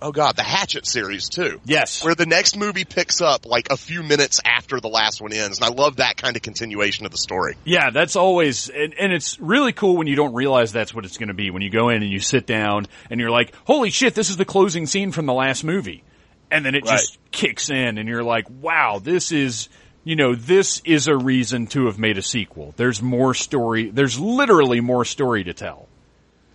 oh 0.00 0.12
god, 0.12 0.36
the 0.36 0.42
Hatchet 0.42 0.86
series 0.86 1.28
too. 1.28 1.60
yes. 1.64 2.04
Where 2.04 2.14
the 2.14 2.26
next 2.26 2.56
movie 2.56 2.84
picks 2.84 3.20
up 3.20 3.46
like 3.46 3.70
a 3.70 3.76
few 3.76 4.02
minutes 4.02 4.40
after 4.44 4.80
the 4.80 4.88
last 4.88 5.20
one 5.20 5.32
ends, 5.32 5.58
and 5.58 5.64
I 5.64 5.68
love 5.68 5.96
that 5.96 6.16
kind 6.16 6.36
of 6.36 6.42
continuation 6.42 7.06
of 7.06 7.12
the 7.12 7.18
story. 7.18 7.56
Yeah, 7.64 7.90
that's 7.90 8.16
always, 8.16 8.68
and, 8.68 8.94
and 8.98 9.12
it's 9.12 9.38
really 9.40 9.72
cool 9.72 9.96
when 9.96 10.06
you 10.06 10.16
don't 10.16 10.34
realize 10.34 10.72
that's 10.72 10.94
what 10.94 11.04
it's 11.04 11.18
going 11.18 11.28
to 11.28 11.34
be. 11.34 11.50
When 11.50 11.62
you 11.62 11.70
go 11.70 11.88
in 11.88 12.02
and 12.02 12.10
you 12.10 12.20
sit 12.20 12.46
down 12.46 12.86
and 13.10 13.20
you're 13.20 13.30
like, 13.30 13.54
holy 13.64 13.90
shit, 13.90 14.14
this 14.14 14.30
is 14.30 14.36
the 14.36 14.44
closing 14.44 14.86
scene 14.86 15.12
from 15.12 15.26
the 15.26 15.34
last 15.34 15.64
movie. 15.64 16.04
And 16.50 16.64
then 16.64 16.74
it 16.74 16.86
just 16.86 17.18
kicks 17.30 17.68
in 17.68 17.98
and 17.98 18.08
you're 18.08 18.24
like, 18.24 18.46
wow, 18.48 19.00
this 19.02 19.32
is, 19.32 19.68
you 20.02 20.16
know, 20.16 20.34
this 20.34 20.80
is 20.86 21.06
a 21.06 21.14
reason 21.16 21.66
to 21.68 21.86
have 21.86 21.98
made 21.98 22.16
a 22.16 22.22
sequel. 22.22 22.72
There's 22.76 23.02
more 23.02 23.34
story, 23.34 23.90
there's 23.90 24.18
literally 24.18 24.80
more 24.80 25.04
story 25.04 25.44
to 25.44 25.52
tell. 25.52 25.88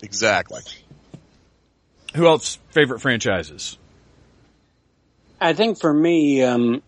Exactly. 0.01 0.61
Who 2.15 2.27
else 2.27 2.59
favorite 2.69 2.99
franchises? 2.99 3.77
I 5.41 5.53
think 5.53 5.79
for 5.79 5.93
me, 5.93 6.43
um, 6.43 6.81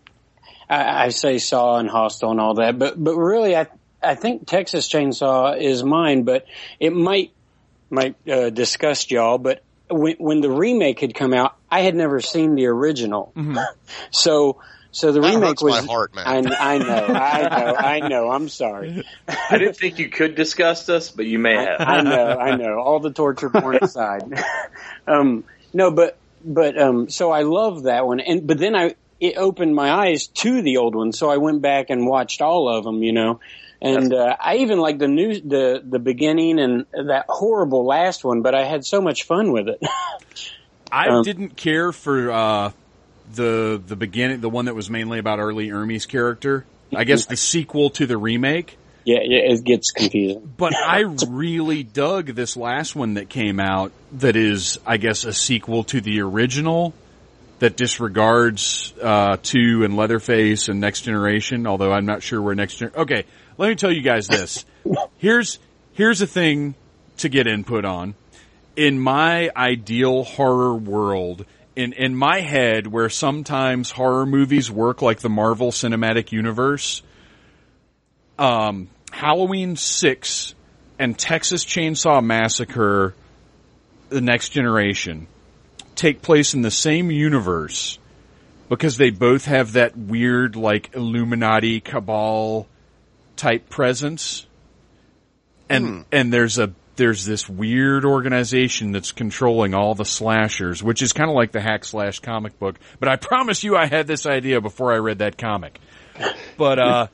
I, 0.68 1.06
I 1.06 1.08
say 1.10 1.38
Saw 1.38 1.78
and 1.78 1.90
Hostel 1.90 2.30
and 2.30 2.40
all 2.40 2.54
that, 2.54 2.78
but 2.78 3.02
but 3.02 3.16
really, 3.16 3.56
I 3.56 3.66
I 4.02 4.14
think 4.14 4.46
Texas 4.46 4.88
Chainsaw 4.88 5.60
is 5.60 5.82
mine, 5.82 6.22
but 6.22 6.46
it 6.80 6.92
might 6.92 7.32
might 7.90 8.16
uh, 8.28 8.50
disgust 8.50 9.10
y'all. 9.10 9.38
But 9.38 9.62
when 9.90 10.16
when 10.18 10.40
the 10.40 10.50
remake 10.50 11.00
had 11.00 11.14
come 11.14 11.34
out, 11.34 11.56
I 11.70 11.80
had 11.80 11.94
never 11.94 12.20
seen 12.20 12.54
the 12.54 12.66
original, 12.66 13.32
so. 14.10 14.60
So 14.96 15.12
the 15.12 15.20
That 15.20 15.28
remake 15.34 15.48
hurts 15.50 15.62
was. 15.62 15.82
my 15.82 15.92
heart, 15.92 16.14
man. 16.14 16.26
I, 16.26 16.74
I 16.74 16.78
know, 16.78 17.06
I 17.14 17.42
know, 17.42 17.74
I 17.76 18.00
know. 18.08 18.30
I'm 18.30 18.48
sorry. 18.48 19.04
I 19.28 19.58
didn't 19.58 19.76
think 19.76 19.98
you 19.98 20.08
could 20.08 20.34
disgust 20.34 20.88
us, 20.88 21.10
but 21.10 21.26
you 21.26 21.38
may 21.38 21.54
have. 21.54 21.80
I 21.80 22.00
know, 22.00 22.38
I 22.38 22.56
know. 22.62 22.78
All 22.80 22.98
the 22.98 23.12
torture 23.12 23.50
porn 23.50 23.76
aside. 23.82 24.22
um, 25.06 25.44
no, 25.74 25.90
but 25.90 26.16
but 26.42 26.80
um, 26.80 27.10
so 27.10 27.30
I 27.30 27.42
love 27.42 27.82
that 27.82 28.06
one, 28.06 28.20
and 28.20 28.46
but 28.46 28.56
then 28.56 28.74
I 28.74 28.94
it 29.20 29.36
opened 29.36 29.74
my 29.74 29.90
eyes 29.90 30.28
to 30.28 30.62
the 30.62 30.78
old 30.78 30.94
one, 30.94 31.12
so 31.12 31.28
I 31.28 31.36
went 31.36 31.60
back 31.60 31.90
and 31.90 32.06
watched 32.06 32.40
all 32.40 32.66
of 32.66 32.82
them. 32.84 33.02
You 33.02 33.12
know, 33.12 33.40
and 33.82 34.14
uh, 34.14 34.34
I 34.42 34.56
even 34.56 34.78
like 34.78 34.98
the 34.98 35.08
new 35.08 35.38
the 35.38 35.82
the 35.84 35.98
beginning 35.98 36.58
and 36.58 36.86
that 36.92 37.26
horrible 37.28 37.84
last 37.84 38.24
one, 38.24 38.40
but 38.40 38.54
I 38.54 38.64
had 38.64 38.86
so 38.86 39.02
much 39.02 39.24
fun 39.24 39.52
with 39.52 39.68
it. 39.68 39.78
I 40.90 41.08
Um, 41.08 41.22
didn't 41.22 41.56
care 41.56 41.92
for, 41.92 42.30
uh, 42.30 42.70
the, 43.34 43.82
the 43.84 43.96
beginning, 43.96 44.40
the 44.40 44.50
one 44.50 44.66
that 44.66 44.74
was 44.74 44.90
mainly 44.90 45.18
about 45.18 45.38
R. 45.38 45.52
Lee 45.52 45.68
Ermey's 45.68 46.06
character. 46.06 46.64
I 46.94 47.04
guess 47.04 47.26
the 47.26 47.36
sequel 47.36 47.90
to 47.90 48.06
the 48.06 48.16
remake. 48.16 48.78
yeah, 49.04 49.18
yeah, 49.22 49.52
it 49.52 49.64
gets 49.64 49.90
confusing. 49.90 50.52
But 50.56 50.74
I 50.86 51.00
really 51.28 51.82
dug 51.82 52.26
this 52.28 52.56
last 52.56 52.94
one 52.94 53.14
that 53.14 53.28
came 53.28 53.58
out 53.58 53.92
that 54.12 54.36
is, 54.36 54.78
I 54.86 54.96
guess, 54.96 55.24
a 55.24 55.32
sequel 55.32 55.84
to 55.84 56.00
the 56.00 56.20
original 56.20 56.94
that 57.58 57.76
disregards, 57.76 58.92
uh, 59.02 59.38
two 59.42 59.82
and 59.84 59.96
Leatherface 59.96 60.68
and 60.68 60.78
Next 60.80 61.02
Generation, 61.02 61.66
although 61.66 61.90
I'm 61.90 62.04
not 62.06 62.22
sure 62.22 62.40
where 62.40 62.54
Next 62.54 62.76
Gen, 62.76 62.92
okay, 62.94 63.24
let 63.58 63.68
me 63.68 63.74
tell 63.74 63.90
you 63.90 64.02
guys 64.02 64.28
this. 64.28 64.64
Here's, 65.18 65.58
here's 65.94 66.20
a 66.20 66.26
thing 66.26 66.74
to 67.18 67.28
get 67.28 67.46
input 67.46 67.84
on. 67.84 68.14
In 68.76 69.00
my 69.00 69.50
ideal 69.56 70.22
horror 70.22 70.74
world, 70.74 71.46
in, 71.76 71.92
in 71.92 72.16
my 72.16 72.40
head, 72.40 72.86
where 72.86 73.10
sometimes 73.10 73.90
horror 73.90 74.24
movies 74.24 74.70
work 74.70 75.02
like 75.02 75.20
the 75.20 75.28
Marvel 75.28 75.70
Cinematic 75.70 76.32
Universe, 76.32 77.02
um, 78.38 78.88
Halloween 79.12 79.76
6 79.76 80.54
and 80.98 81.18
Texas 81.18 81.64
Chainsaw 81.64 82.24
Massacre, 82.24 83.14
The 84.08 84.22
Next 84.22 84.48
Generation, 84.48 85.26
take 85.94 86.22
place 86.22 86.54
in 86.54 86.62
the 86.62 86.70
same 86.70 87.10
universe 87.10 87.98
because 88.70 88.96
they 88.96 89.10
both 89.10 89.44
have 89.44 89.74
that 89.74 89.96
weird, 89.96 90.56
like, 90.56 90.94
Illuminati 90.94 91.80
cabal 91.80 92.66
type 93.36 93.68
presence. 93.68 94.46
And, 95.68 96.04
and 96.10 96.32
there's 96.32 96.58
a, 96.58 96.72
there's 96.96 97.24
this 97.24 97.48
weird 97.48 98.04
organization 98.04 98.92
that's 98.92 99.12
controlling 99.12 99.74
all 99.74 99.94
the 99.94 100.04
slashers, 100.04 100.82
which 100.82 101.02
is 101.02 101.12
kind 101.12 101.30
of 101.30 101.36
like 101.36 101.52
the 101.52 101.60
Hack/Slash 101.60 102.20
comic 102.20 102.58
book. 102.58 102.76
But 102.98 103.08
I 103.08 103.16
promise 103.20 103.62
you 103.64 103.76
I 103.76 103.86
had 103.86 104.06
this 104.06 104.26
idea 104.26 104.60
before 104.60 104.92
I 104.92 104.98
read 104.98 105.18
that 105.18 105.38
comic. 105.38 105.80
But, 106.56 106.78
uh, 106.78 107.06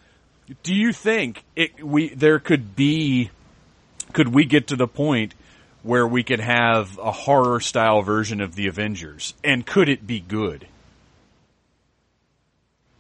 do 0.62 0.74
you 0.74 0.93
think 0.93 1.45
it, 1.57 1.83
we 1.83 2.14
there 2.14 2.39
could 2.39 2.76
be 2.76 3.30
could 4.12 4.28
we 4.28 4.45
get 4.45 4.68
to 4.68 4.76
the 4.76 4.87
point 4.87 5.35
where 5.83 6.07
we 6.07 6.22
could 6.22 6.41
have 6.41 6.99
a 6.99 7.11
horror 7.11 7.61
style 7.61 8.03
version 8.03 8.41
of 8.41 8.55
the 8.55 8.68
Avengers 8.68 9.35
and 9.43 9.66
could 9.66 9.89
it 9.89 10.07
be 10.07 10.20
good? 10.20 10.66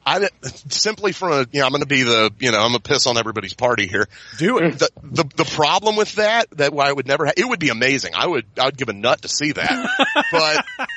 I 0.04 0.28
simply 0.42 1.12
from 1.12 1.32
a 1.32 1.46
you 1.52 1.60
know 1.60 1.66
I'm 1.66 1.72
going 1.72 1.82
to 1.82 1.86
be 1.86 2.02
the 2.02 2.32
you 2.40 2.50
know 2.50 2.58
I'm 2.58 2.72
going 2.72 2.82
to 2.82 2.88
piss 2.88 3.06
on 3.06 3.16
everybody's 3.16 3.54
party 3.54 3.86
here. 3.86 4.08
Do 4.38 4.58
it. 4.58 4.78
The, 4.78 4.90
the 5.02 5.24
the 5.36 5.44
problem 5.44 5.96
with 5.96 6.14
that 6.16 6.50
that 6.52 6.72
why 6.72 6.88
I 6.88 6.92
would 6.92 7.06
never 7.06 7.26
ha- 7.26 7.32
it 7.36 7.48
would 7.48 7.60
be 7.60 7.68
amazing. 7.68 8.12
I 8.16 8.26
would 8.26 8.46
I 8.58 8.66
would 8.66 8.76
give 8.76 8.88
a 8.88 8.92
nut 8.92 9.22
to 9.22 9.28
see 9.28 9.52
that, 9.52 9.90
but. 10.32 10.88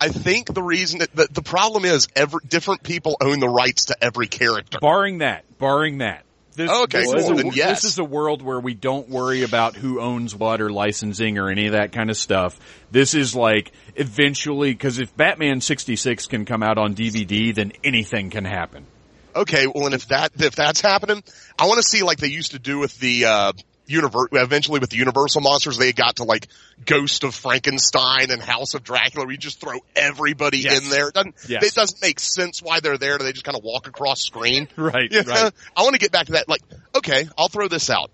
I 0.00 0.08
think 0.08 0.52
the 0.52 0.64
reason 0.64 0.98
that 0.98 1.14
the, 1.14 1.28
the 1.30 1.42
problem 1.42 1.84
is 1.84 2.08
every 2.16 2.40
different 2.48 2.82
people 2.82 3.16
own 3.20 3.38
the 3.38 3.48
rights 3.48 3.84
to 3.84 3.96
every 4.02 4.26
character. 4.26 4.80
barring 4.80 5.18
that, 5.18 5.44
barring 5.58 5.98
that. 5.98 6.24
This, 6.54 6.70
Okay, 6.70 7.00
this, 7.00 7.24
is 7.24 7.30
a, 7.30 7.34
then 7.34 7.52
yes. 7.54 7.82
this 7.82 7.92
is 7.92 7.98
a 7.98 8.04
world 8.04 8.42
where 8.42 8.60
we 8.60 8.74
don't 8.74 9.08
worry 9.08 9.42
about 9.42 9.74
who 9.74 10.00
owns 10.00 10.34
what 10.34 10.60
or 10.60 10.70
licensing 10.70 11.38
or 11.38 11.48
any 11.48 11.66
of 11.66 11.72
that 11.72 11.92
kind 11.92 12.10
of 12.10 12.16
stuff. 12.16 12.58
This 12.90 13.14
is 13.14 13.34
like 13.34 13.72
eventually, 13.96 14.72
because 14.72 14.98
if 14.98 15.16
Batman 15.16 15.62
66 15.62 16.26
can 16.26 16.44
come 16.44 16.62
out 16.62 16.76
on 16.76 16.94
DVD, 16.94 17.54
then 17.54 17.72
anything 17.82 18.28
can 18.28 18.44
happen. 18.44 18.86
Okay, 19.34 19.66
well, 19.66 19.86
and 19.86 19.94
if 19.94 20.08
that 20.08 20.32
if 20.38 20.54
that's 20.54 20.82
happening, 20.82 21.22
I 21.58 21.66
want 21.66 21.78
to 21.78 21.88
see 21.88 22.02
like 22.02 22.18
they 22.18 22.28
used 22.28 22.52
to 22.52 22.58
do 22.58 22.78
with 22.78 22.98
the 22.98 23.24
uh 23.24 23.52
universe. 23.92 24.28
Eventually, 24.32 24.80
with 24.80 24.90
the 24.90 24.96
Universal 24.96 25.42
monsters, 25.42 25.78
they 25.78 25.92
got 25.92 26.16
to 26.16 26.24
like 26.24 26.48
Ghost 26.84 27.22
of 27.24 27.34
Frankenstein 27.34 28.30
and 28.30 28.42
House 28.42 28.74
of 28.74 28.82
Dracula. 28.82 29.26
We 29.26 29.36
just 29.36 29.60
throw 29.60 29.78
everybody 29.94 30.58
Yes. 30.58 30.82
in 30.82 30.90
there. 30.90 31.08
It 31.08 31.14
doesn't 31.14 31.34
Yes. 31.48 31.62
it 31.64 31.74
doesn't 31.74 32.02
make 32.02 32.18
sense 32.20 32.60
why 32.62 32.80
they're 32.80 32.98
there? 32.98 33.18
Do 33.18 33.24
they 33.24 33.32
just 33.32 33.44
kind 33.44 33.56
of 33.56 33.62
walk 33.64 33.86
across 33.86 34.20
screen? 34.22 34.68
Right, 34.76 35.10
Yeah, 35.12 35.22
right. 35.26 35.52
I 35.76 35.82
want 35.82 35.94
to 35.94 36.00
get 36.00 36.10
back 36.12 36.26
to 36.26 36.32
that. 36.32 36.48
Like, 36.48 36.62
okay, 36.96 37.28
I'll 37.38 37.48
throw 37.48 37.68
this 37.68 37.88
out. 37.90 38.10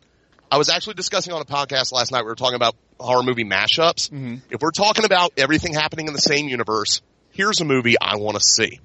I 0.50 0.56
was 0.58 0.68
actually 0.70 0.94
discussing 0.94 1.32
on 1.32 1.40
a 1.42 1.44
podcast 1.44 1.92
last 1.92 2.10
night. 2.12 2.22
We 2.22 2.28
were 2.28 2.34
talking 2.34 2.56
about 2.56 2.74
horror 2.98 3.22
movie 3.22 3.44
mashups. 3.44 4.10
Mm-hmm. 4.10 4.36
If 4.50 4.60
we're 4.62 4.70
talking 4.70 5.04
about 5.04 5.32
everything 5.36 5.74
happening 5.74 6.06
in 6.08 6.14
the 6.14 6.20
same 6.20 6.48
universe, 6.48 7.02
here's 7.32 7.60
a 7.60 7.64
movie 7.64 7.96
I 8.00 8.16
want 8.16 8.36
to 8.36 8.42
see. 8.42 8.80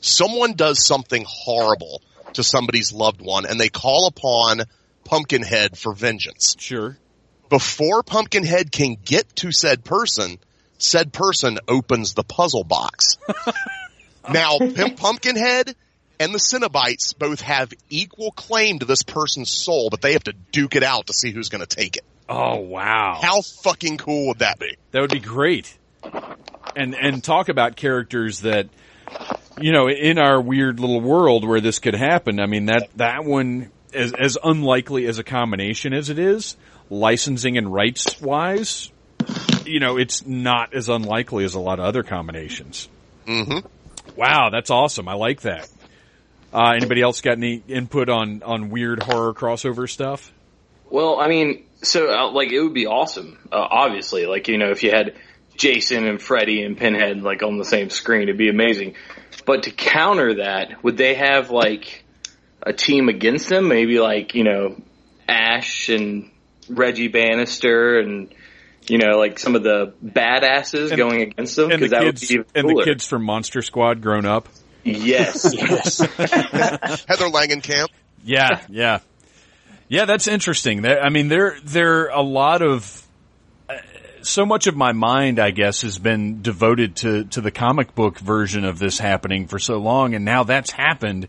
Someone 0.00 0.54
does 0.54 0.84
something 0.84 1.24
horrible 1.26 2.02
to 2.34 2.42
somebody's 2.44 2.92
loved 2.92 3.20
one 3.20 3.46
and 3.46 3.58
they 3.60 3.68
call 3.68 4.08
upon 4.08 4.62
Pumpkinhead 5.06 5.78
for 5.78 5.94
vengeance. 5.94 6.56
Sure. 6.58 6.98
Before 7.48 8.02
Pumpkinhead 8.02 8.72
can 8.72 8.96
get 9.02 9.36
to 9.36 9.52
said 9.52 9.84
person, 9.84 10.38
said 10.78 11.12
person 11.12 11.58
opens 11.68 12.14
the 12.14 12.24
puzzle 12.24 12.64
box. 12.64 13.16
now, 14.30 14.58
Pimp 14.58 14.96
Pumpkinhead 14.96 15.74
and 16.18 16.34
the 16.34 16.38
Cenobites 16.38 17.16
both 17.16 17.40
have 17.42 17.72
equal 17.88 18.32
claim 18.32 18.80
to 18.80 18.86
this 18.86 19.02
person's 19.02 19.50
soul, 19.50 19.90
but 19.90 20.00
they 20.00 20.14
have 20.14 20.24
to 20.24 20.32
duke 20.32 20.74
it 20.76 20.82
out 20.82 21.06
to 21.06 21.12
see 21.12 21.30
who's 21.30 21.48
going 21.48 21.64
to 21.64 21.76
take 21.76 21.96
it. 21.96 22.04
Oh 22.28 22.56
wow. 22.56 23.20
How 23.22 23.40
fucking 23.40 23.98
cool 23.98 24.28
would 24.28 24.40
that 24.40 24.58
be? 24.58 24.76
That 24.90 25.00
would 25.00 25.12
be 25.12 25.20
great. 25.20 25.76
And 26.74 26.94
and 26.94 27.22
talk 27.22 27.48
about 27.48 27.76
characters 27.76 28.40
that 28.40 28.68
you 29.60 29.72
know, 29.72 29.88
in 29.88 30.18
our 30.18 30.40
weird 30.40 30.80
little 30.80 31.00
world 31.00 31.46
where 31.46 31.60
this 31.60 31.78
could 31.78 31.94
happen. 31.94 32.40
I 32.40 32.46
mean 32.46 32.66
that 32.66 32.88
that 32.96 33.24
one 33.24 33.70
as 33.96 34.12
as 34.12 34.38
unlikely 34.42 35.06
as 35.06 35.18
a 35.18 35.24
combination 35.24 35.92
as 35.92 36.10
it 36.10 36.18
is, 36.18 36.56
licensing 36.90 37.58
and 37.58 37.72
rights 37.72 38.20
wise, 38.20 38.90
you 39.64 39.80
know, 39.80 39.96
it's 39.96 40.26
not 40.26 40.74
as 40.74 40.88
unlikely 40.88 41.44
as 41.44 41.54
a 41.54 41.60
lot 41.60 41.78
of 41.78 41.84
other 41.84 42.02
combinations. 42.02 42.88
Mm-hmm. 43.26 43.66
Wow, 44.16 44.50
that's 44.50 44.70
awesome. 44.70 45.08
I 45.08 45.14
like 45.14 45.42
that. 45.42 45.68
Uh, 46.52 46.72
anybody 46.76 47.02
else 47.02 47.20
got 47.20 47.36
any 47.36 47.62
input 47.68 48.08
on 48.08 48.42
on 48.42 48.70
weird 48.70 49.02
horror 49.02 49.34
crossover 49.34 49.88
stuff? 49.88 50.32
Well, 50.88 51.18
I 51.18 51.28
mean, 51.28 51.66
so 51.82 52.08
uh, 52.08 52.30
like 52.30 52.52
it 52.52 52.60
would 52.60 52.74
be 52.74 52.86
awesome. 52.86 53.38
Uh, 53.50 53.56
obviously, 53.56 54.26
like 54.26 54.48
you 54.48 54.58
know, 54.58 54.70
if 54.70 54.82
you 54.82 54.90
had 54.90 55.14
Jason 55.56 56.06
and 56.06 56.22
Freddy 56.22 56.62
and 56.62 56.76
Pinhead 56.78 57.22
like 57.22 57.42
on 57.42 57.58
the 57.58 57.64
same 57.64 57.90
screen, 57.90 58.22
it'd 58.22 58.38
be 58.38 58.48
amazing. 58.48 58.94
But 59.44 59.64
to 59.64 59.70
counter 59.70 60.36
that, 60.36 60.82
would 60.82 60.96
they 60.96 61.14
have 61.14 61.50
like 61.50 62.04
a 62.66 62.72
team 62.72 63.08
against 63.08 63.48
them? 63.48 63.68
Maybe 63.68 63.98
like 63.98 64.34
you 64.34 64.44
know, 64.44 64.76
Ash 65.28 65.88
and 65.88 66.30
Reggie 66.68 67.08
Bannister 67.08 67.98
and 68.00 68.34
you 68.88 68.98
know 68.98 69.18
like 69.18 69.38
some 69.38 69.54
of 69.56 69.62
the 69.62 69.94
badasses 70.04 70.88
And- 70.90 70.96
going 70.98 71.22
against 71.22 71.56
them 71.56 71.70
And 71.70 71.82
the 71.82 71.86
because 71.86 71.90
that 71.92 72.04
would 72.04 72.16
kids 72.16 72.28
be 72.28 72.34
even 72.34 72.46
and 72.54 72.68
the 72.68 72.82
kids 72.84 73.06
from 73.06 73.24
Monster 73.24 73.62
Squad 73.62 74.02
grown 74.02 74.26
up. 74.26 74.48
Yes, 74.84 75.52
Yes. 75.56 75.98
Heather 76.00 77.26
Langenkamp. 77.28 77.88
Yeah, 78.24 78.60
yeah, 78.68 78.98
yeah. 79.88 80.04
That's 80.04 80.28
interesting. 80.28 80.82
There, 80.82 81.00
I 81.02 81.08
mean, 81.10 81.28
there 81.28 81.56
there 81.64 82.02
are 82.02 82.08
a 82.10 82.22
lot 82.22 82.62
of 82.62 83.04
uh, 83.68 83.74
so 84.22 84.46
much 84.46 84.66
of 84.68 84.76
my 84.76 84.92
mind, 84.92 85.38
I 85.40 85.50
guess, 85.50 85.82
has 85.82 85.98
been 85.98 86.40
devoted 86.42 86.96
to 86.96 87.24
to 87.26 87.40
the 87.40 87.50
comic 87.50 87.94
book 87.96 88.18
version 88.20 88.64
of 88.64 88.78
this 88.78 88.98
happening 88.98 89.48
for 89.48 89.58
so 89.58 89.78
long, 89.78 90.14
and 90.14 90.24
now 90.24 90.44
that's 90.44 90.70
happened. 90.70 91.26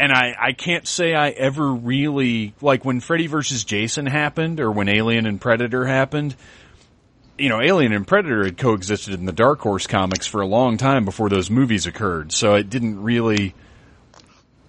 And 0.00 0.12
I, 0.12 0.34
I 0.40 0.52
can't 0.52 0.88
say 0.88 1.14
I 1.14 1.28
ever 1.28 1.72
really 1.74 2.54
like 2.62 2.84
when 2.86 3.00
Freddy 3.00 3.26
versus 3.26 3.64
Jason 3.64 4.06
happened 4.06 4.58
or 4.58 4.70
when 4.72 4.88
Alien 4.88 5.26
and 5.26 5.38
Predator 5.38 5.84
happened. 5.86 6.34
You 7.36 7.50
know, 7.50 7.60
Alien 7.60 7.92
and 7.92 8.06
Predator 8.06 8.44
had 8.44 8.56
coexisted 8.56 9.12
in 9.14 9.26
the 9.26 9.32
Dark 9.32 9.60
Horse 9.60 9.86
comics 9.86 10.26
for 10.26 10.40
a 10.40 10.46
long 10.46 10.78
time 10.78 11.04
before 11.04 11.28
those 11.28 11.50
movies 11.50 11.86
occurred, 11.86 12.32
so 12.32 12.54
it 12.54 12.70
didn't 12.70 13.02
really 13.02 13.54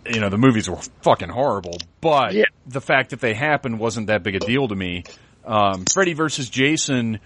you 0.06 0.20
know, 0.20 0.30
the 0.30 0.38
movies 0.38 0.68
were 0.70 0.80
fucking 1.04 1.30
horrible, 1.30 1.78
but 2.02 2.34
Yeah. 2.34 2.46
the 2.66 2.82
fact 2.82 3.12
that 3.12 3.22
they 3.22 3.34
happened 3.36 3.80
wasn't 3.80 4.08
that 4.08 4.24
big 4.24 4.36
a 4.36 4.40
deal 4.40 4.68
to 4.68 4.76
me. 4.76 5.04
Um, 5.46 5.86
Freddy 5.94 6.14
versus 6.14 6.50
Jason 6.50 7.20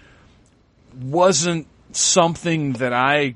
wasn't 1.00 1.66
something 1.92 2.74
that 2.74 2.92
I 2.92 3.34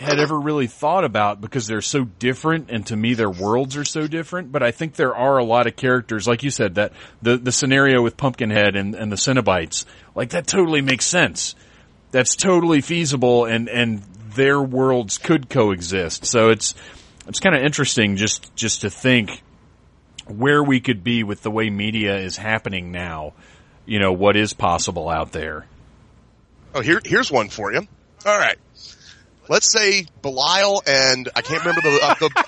had 0.00 0.18
ever 0.18 0.38
really 0.38 0.66
thought 0.66 1.04
about 1.04 1.40
because 1.40 1.66
they're 1.66 1.82
so 1.82 2.04
different 2.04 2.70
and 2.70 2.86
to 2.86 2.96
me 2.96 3.14
their 3.14 3.30
worlds 3.30 3.76
are 3.76 3.84
so 3.84 4.06
different, 4.06 4.50
but 4.50 4.62
I 4.62 4.70
think 4.70 4.94
there 4.94 5.14
are 5.14 5.38
a 5.38 5.44
lot 5.44 5.66
of 5.66 5.76
characters, 5.76 6.26
like 6.26 6.42
you 6.42 6.50
said, 6.50 6.76
that 6.76 6.92
the, 7.20 7.36
the 7.36 7.52
scenario 7.52 8.02
with 8.02 8.16
Pumpkinhead 8.16 8.76
and, 8.76 8.94
and 8.94 9.12
the 9.12 9.16
Cenobites, 9.16 9.84
like 10.14 10.30
that 10.30 10.46
totally 10.46 10.80
makes 10.80 11.04
sense. 11.04 11.54
That's 12.10 12.34
totally 12.34 12.80
feasible 12.80 13.44
and, 13.44 13.68
and 13.68 14.02
their 14.34 14.60
worlds 14.60 15.18
could 15.18 15.50
coexist. 15.50 16.24
So 16.24 16.48
it's, 16.48 16.74
it's 17.26 17.38
kind 17.38 17.54
of 17.54 17.62
interesting 17.62 18.16
just 18.16 18.54
just 18.56 18.80
to 18.80 18.90
think 18.90 19.42
where 20.26 20.62
we 20.62 20.80
could 20.80 21.04
be 21.04 21.22
with 21.22 21.42
the 21.42 21.50
way 21.50 21.70
media 21.70 22.16
is 22.16 22.36
happening 22.36 22.90
now. 22.90 23.34
You 23.86 23.98
know 23.98 24.12
what 24.12 24.36
is 24.36 24.52
possible 24.52 25.08
out 25.08 25.32
there. 25.32 25.66
Oh, 26.74 26.80
here, 26.80 27.00
here's 27.04 27.30
one 27.30 27.48
for 27.48 27.72
you. 27.72 27.86
All 28.26 28.38
right. 28.38 28.58
Let's 29.50 29.70
say 29.70 30.06
Belial 30.22 30.82
and 30.86 31.28
I 31.36 31.42
can't 31.42 31.60
remember 31.64 31.80
the, 31.82 31.98
uh, 32.02 32.14
the 32.20 32.44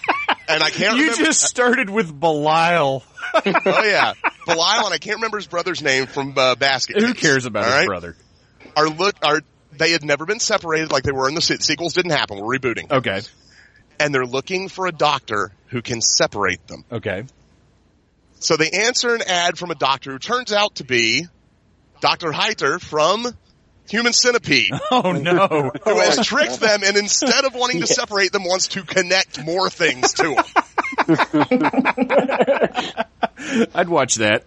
and 0.49 0.63
I 0.63 0.71
can't 0.71 0.97
You 0.97 1.03
remember. 1.11 1.25
just 1.25 1.43
started 1.43 1.91
with 1.91 2.19
Belial. 2.19 3.03
oh 3.35 3.43
yeah, 3.85 4.15
Belial 4.47 4.85
and 4.87 4.95
I 4.95 4.99
can't 4.99 5.17
remember 5.17 5.37
his 5.39 5.47
brother's 5.49 5.83
name 5.83 6.07
from 6.07 6.33
uh, 6.39 6.55
Basket. 6.55 7.03
Who 7.03 7.13
cares 7.13 7.45
about 7.45 7.65
All 7.65 7.71
his 7.71 7.79
right? 7.81 7.87
brother? 7.89 8.17
Are 8.77 8.89
look 8.89 9.17
are 9.23 9.41
they 9.77 9.91
had 9.91 10.05
never 10.05 10.25
been 10.27 10.39
separated 10.41 10.93
like 10.93 11.03
they 11.03 11.13
were 11.13 11.29
in 11.29 11.35
the 11.35 11.41
se- 11.43 11.59
sequels 11.59 11.93
didn't 11.95 12.13
happen. 12.13 12.39
We're 12.41 12.57
rebooting, 12.59 12.91
Okay, 12.91 13.21
and 13.99 14.15
they're 14.15 14.25
looking 14.27 14.69
for 14.69 14.87
a 14.87 14.93
doctor 14.93 15.51
who 15.69 15.83
can 15.83 16.01
separate 16.01 16.65
them. 16.69 16.85
okay. 16.93 17.25
So 18.41 18.57
they 18.57 18.71
answer 18.71 19.15
an 19.15 19.23
ad 19.27 19.59
from 19.59 19.71
a 19.71 19.75
doctor 19.75 20.13
who 20.13 20.19
turns 20.19 20.53
out 20.53 20.77
to 20.77 20.85
be 20.85 21.27
Dr. 22.01 22.31
Heiter 22.33 22.81
from 22.81 23.27
Human 23.93 24.13
Centipede, 24.15 24.71
Oh 24.91 25.13
no! 25.13 25.71
who 25.85 26.01
has 26.01 26.27
tricked 26.27 26.59
them 26.61 26.83
and 26.83 26.97
instead 26.97 27.45
of 27.45 27.55
wanting 27.55 27.83
to 27.83 27.87
separate 27.87 28.33
them 28.33 28.45
wants 28.45 28.69
to 28.69 28.85
connect 28.85 29.45
more 29.45 29.69
things 29.69 30.15
to 30.15 30.35
them. 30.35 30.45
I'd 33.75 33.91
watch 33.91 34.15
that. 34.15 34.45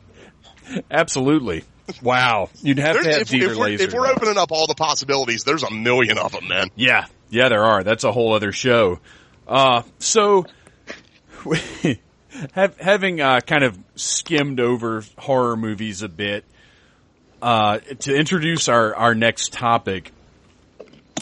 Absolutely. 0.89 1.63
Wow, 2.01 2.49
you'd 2.63 2.79
have 2.79 3.03
to 3.03 3.07
have 3.07 3.21
if, 3.21 3.31
if 3.35 3.55
we're, 3.55 3.55
Laser. 3.55 3.83
if 3.83 3.93
we're 3.93 4.07
opening 4.07 4.39
up 4.39 4.51
all 4.51 4.65
the 4.65 4.73
possibilities, 4.73 5.43
there's 5.43 5.61
a 5.61 5.69
million 5.69 6.17
of 6.17 6.31
them, 6.31 6.47
man. 6.47 6.71
Yeah, 6.75 7.05
yeah, 7.29 7.49
there 7.49 7.63
are. 7.63 7.83
That's 7.83 8.03
a 8.03 8.11
whole 8.11 8.33
other 8.33 8.51
show. 8.51 8.99
Uh, 9.47 9.83
so, 9.99 10.47
have, 12.53 12.79
having 12.79 13.21
uh, 13.21 13.41
kind 13.41 13.63
of 13.63 13.77
skimmed 13.93 14.59
over 14.59 15.03
horror 15.19 15.55
movies 15.55 16.01
a 16.01 16.09
bit, 16.09 16.45
uh, 17.45 17.77
to 17.99 18.15
introduce 18.15 18.69
our, 18.69 18.95
our 18.95 19.13
next 19.13 19.53
topic, 19.53 20.11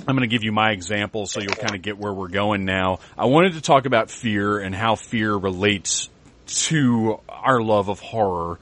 I'm 0.07 0.15
going 0.15 0.21
to 0.21 0.34
give 0.34 0.45
you 0.45 0.53
my 0.53 0.71
example 0.71 1.26
so 1.26 1.41
you'll 1.41 1.53
kind 1.53 1.76
of 1.76 1.82
get 1.82 1.97
where 1.97 2.13
we're 2.13 2.30
going 2.30 2.63
now. 2.63 2.99
I 3.17 3.26
wanted 3.26 3.55
to 3.55 3.61
talk 3.61 3.86
about 3.86 4.09
fear 4.09 4.57
and 4.57 4.74
how 4.74 4.95
fear 4.95 5.36
relates 5.36 6.07
to 6.45 7.19
our 7.28 7.61
love 7.61 7.89
of 7.89 7.99
horror. 7.99 8.57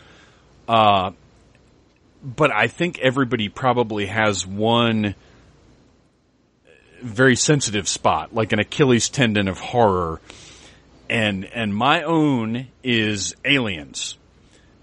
Uh, 0.67 1.11
but 2.23 2.51
I 2.51 2.65
think 2.65 2.97
everybody 2.97 3.47
probably 3.47 4.07
has 4.07 4.43
one 4.45 5.13
very 6.99 7.35
sensitive 7.35 7.87
spot, 7.87 8.33
like 8.33 8.53
an 8.53 8.59
Achilles 8.59 9.07
tendon 9.09 9.47
of 9.47 9.59
horror. 9.59 10.19
And, 11.11 11.45
and 11.45 11.75
my 11.75 12.01
own 12.01 12.69
is 12.83 13.35
aliens. 13.45 14.17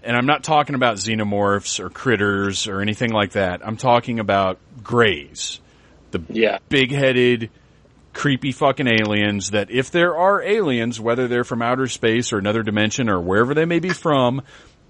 And 0.09 0.17
I'm 0.17 0.25
not 0.25 0.43
talking 0.43 0.73
about 0.73 0.95
xenomorphs 0.95 1.79
or 1.79 1.91
critters 1.91 2.67
or 2.67 2.81
anything 2.81 3.11
like 3.11 3.33
that. 3.33 3.61
I'm 3.63 3.77
talking 3.77 4.19
about 4.19 4.57
grays. 4.81 5.59
The 6.09 6.23
yeah, 6.29 6.57
big 6.67 6.91
headed, 6.91 7.51
creepy 8.11 8.51
fucking 8.51 8.87
aliens 8.87 9.51
that 9.51 9.69
if 9.69 9.91
there 9.91 10.17
are 10.17 10.41
aliens, 10.41 10.99
whether 10.99 11.27
they're 11.27 11.43
from 11.43 11.61
outer 11.61 11.85
space 11.85 12.33
or 12.33 12.39
another 12.39 12.63
dimension 12.63 13.07
or 13.07 13.21
wherever 13.21 13.53
they 13.53 13.65
may 13.65 13.77
be 13.77 13.89
from, 13.89 14.41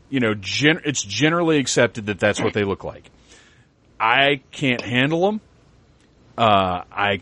you 0.10 0.22
know, 0.22 0.36
gen- 0.36 0.84
it's 0.86 1.04
generally 1.04 1.58
accepted 1.58 2.06
that 2.06 2.22
that's 2.22 2.40
what 2.40 2.54
they 2.54 2.64
look 2.64 2.86
like. 2.86 3.12
I 4.00 4.40
can't 4.54 4.80
handle 4.82 5.26
them. 5.26 5.42
Uh, 6.38 6.84
I, 6.90 7.20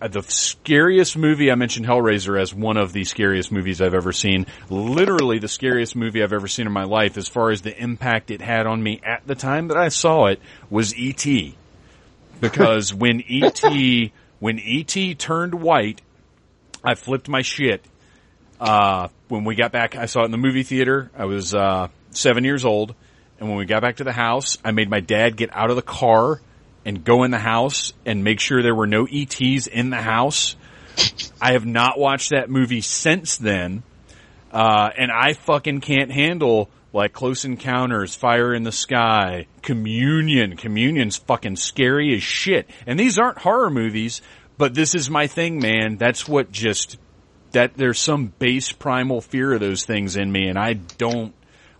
the 0.00 0.22
scariest 0.22 1.16
movie 1.16 1.50
I 1.50 1.54
mentioned 1.56 1.86
Hellraiser 1.86 2.40
as 2.40 2.54
one 2.54 2.76
of 2.76 2.92
the 2.92 3.04
scariest 3.04 3.50
movies 3.50 3.80
I've 3.80 3.94
ever 3.94 4.12
seen. 4.12 4.46
Literally 4.70 5.38
the 5.38 5.48
scariest 5.48 5.96
movie 5.96 6.22
I've 6.22 6.32
ever 6.32 6.48
seen 6.48 6.66
in 6.66 6.72
my 6.72 6.84
life 6.84 7.16
as 7.16 7.28
far 7.28 7.50
as 7.50 7.62
the 7.62 7.76
impact 7.76 8.30
it 8.30 8.40
had 8.40 8.66
on 8.66 8.82
me 8.82 9.00
at 9.04 9.26
the 9.26 9.34
time 9.34 9.68
that 9.68 9.76
I 9.76 9.88
saw 9.88 10.26
it 10.26 10.40
was 10.70 10.94
E.T 10.94 11.56
because 12.40 12.94
when 12.94 13.22
ET 13.28 13.60
when 14.38 14.60
ET 14.60 15.18
turned 15.18 15.54
white, 15.54 16.00
I 16.84 16.94
flipped 16.94 17.28
my 17.28 17.42
shit. 17.42 17.84
Uh, 18.60 19.08
when 19.28 19.44
we 19.44 19.54
got 19.54 19.72
back, 19.72 19.96
I 19.96 20.06
saw 20.06 20.22
it 20.22 20.26
in 20.26 20.30
the 20.30 20.38
movie 20.38 20.62
theater. 20.62 21.10
I 21.16 21.26
was 21.26 21.54
uh, 21.54 21.88
seven 22.10 22.44
years 22.44 22.64
old, 22.64 22.94
and 23.38 23.48
when 23.48 23.58
we 23.58 23.66
got 23.66 23.82
back 23.82 23.96
to 23.96 24.04
the 24.04 24.12
house, 24.12 24.58
I 24.64 24.70
made 24.72 24.88
my 24.88 25.00
dad 25.00 25.36
get 25.36 25.50
out 25.52 25.70
of 25.70 25.76
the 25.76 25.82
car 25.82 26.40
and 26.88 27.04
go 27.04 27.22
in 27.22 27.30
the 27.30 27.38
house 27.38 27.92
and 28.06 28.24
make 28.24 28.40
sure 28.40 28.62
there 28.62 28.74
were 28.74 28.86
no 28.86 29.06
ETs 29.06 29.66
in 29.66 29.90
the 29.90 30.00
house. 30.00 30.56
I 31.38 31.52
have 31.52 31.66
not 31.66 31.98
watched 31.98 32.30
that 32.30 32.48
movie 32.48 32.80
since 32.80 33.36
then, 33.36 33.82
uh, 34.50 34.88
and 34.98 35.12
I 35.12 35.34
fucking 35.34 35.82
can't 35.82 36.10
handle 36.10 36.70
like 36.94 37.12
Close 37.12 37.44
Encounters, 37.44 38.14
Fire 38.14 38.54
in 38.54 38.62
the 38.62 38.72
Sky, 38.72 39.46
Communion. 39.60 40.56
Communion's 40.56 41.18
fucking 41.18 41.56
scary 41.56 42.14
as 42.16 42.22
shit. 42.22 42.70
And 42.86 42.98
these 42.98 43.18
aren't 43.18 43.38
horror 43.38 43.68
movies, 43.68 44.22
but 44.56 44.72
this 44.72 44.94
is 44.94 45.10
my 45.10 45.26
thing, 45.26 45.60
man. 45.60 45.98
That's 45.98 46.26
what 46.26 46.50
just, 46.50 46.96
that 47.52 47.74
there's 47.74 48.00
some 48.00 48.32
base 48.38 48.72
primal 48.72 49.20
fear 49.20 49.52
of 49.52 49.60
those 49.60 49.84
things 49.84 50.16
in 50.16 50.32
me 50.32 50.48
and 50.48 50.58
I 50.58 50.72
don't, 50.72 51.34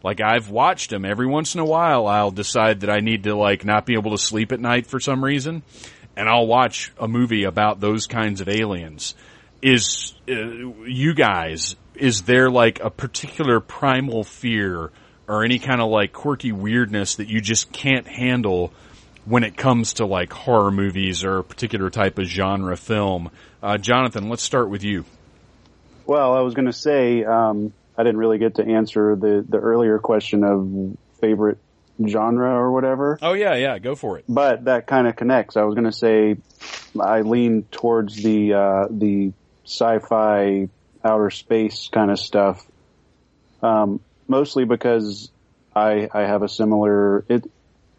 like 0.09 0.21
I've 0.21 0.51
watched 0.51 0.91
them 0.91 1.05
every 1.05 1.27
once 1.27 1.55
in 1.55 1.61
a 1.61 1.65
while. 1.65 2.07
I'll 2.07 2.31
decide 2.31 2.81
that 2.81 2.91
I 2.91 3.01
need 3.01 3.25
to 3.25 3.35
like 3.35 3.65
not 3.65 3.87
be 3.87 3.95
able 3.95 4.13
to 4.13 4.19
sleep 4.19 4.53
at 4.53 4.61
night 4.61 4.87
for 4.87 5.01
some 5.01 5.23
reason 5.23 5.63
and 6.19 6.29
I'll 6.29 6.49
watch 6.49 6.93
a 6.99 7.07
movie 7.07 7.45
about 7.45 7.79
those 7.79 8.09
kinds 8.09 8.41
of 8.41 8.49
aliens. 8.49 9.15
Is, 9.63 10.15
uh, 10.29 10.35
you 10.35 11.15
guys, 11.15 11.77
is 11.95 12.23
there 12.23 12.51
like 12.51 12.81
a 12.81 12.91
particular 12.91 13.61
primal 13.61 14.25
fear 14.25 14.91
or 15.29 15.45
any 15.45 15.61
kind 15.61 15.81
of 15.81 15.91
like 15.91 16.13
quirky 16.13 16.51
weirdness 16.51 17.17
that 17.17 17.29
you 17.29 17.41
just 17.41 17.71
can't 17.71 18.09
handle 18.09 18.73
when 19.27 19.45
it 19.45 19.57
comes 19.57 19.95
to 19.95 20.07
like 20.07 20.33
horror 20.33 20.73
movies 20.73 21.23
or 21.23 21.39
a 21.39 21.45
particular 21.45 21.89
type 21.89 22.19
of 22.19 22.25
genre 22.25 22.77
film? 22.77 23.31
Uh, 23.63 23.79
Jonathan, 23.79 24.29
let's 24.29 24.43
start 24.43 24.71
with 24.71 24.83
you. 24.83 25.05
Well, 26.05 26.35
I 26.35 26.41
was 26.41 26.55
going 26.55 26.67
to 26.67 26.73
say 26.73 27.23
um, 27.23 27.73
I 27.99 28.05
didn't 28.05 28.19
really 28.19 28.39
get 28.39 28.55
to 28.55 28.65
answer 28.65 29.17
the 29.17 29.45
the 29.47 29.59
earlier 29.59 29.99
question 29.99 30.45
of 30.45 30.97
favorite 31.21 31.59
genre 32.07 32.49
or 32.55 32.71
whatever, 32.71 33.19
Oh 33.21 33.33
yeah, 33.33 33.57
yeah, 33.57 33.79
go 33.81 33.97
for 33.97 34.19
it. 34.19 34.25
but 34.29 34.65
that 34.67 34.87
kind 34.87 35.09
of 35.09 35.17
connects. 35.17 35.57
I 35.57 35.65
was 35.65 35.75
going 35.75 35.91
to 35.91 35.93
say 35.93 36.37
I 36.99 37.23
lean 37.23 37.65
towards 37.73 38.23
the 38.23 38.55
uh, 38.55 38.87
the 38.89 39.33
sci-fi 39.65 40.69
outer 41.05 41.31
space 41.31 41.89
kind 41.93 42.11
of 42.11 42.19
stuff, 42.21 42.65
um, 43.63 44.01
mostly 44.29 44.65
because 44.65 45.31
I 45.75 46.09
I 46.13 46.21
have 46.23 46.43
a 46.43 46.49
similar 46.49 47.25
it. 47.29 47.45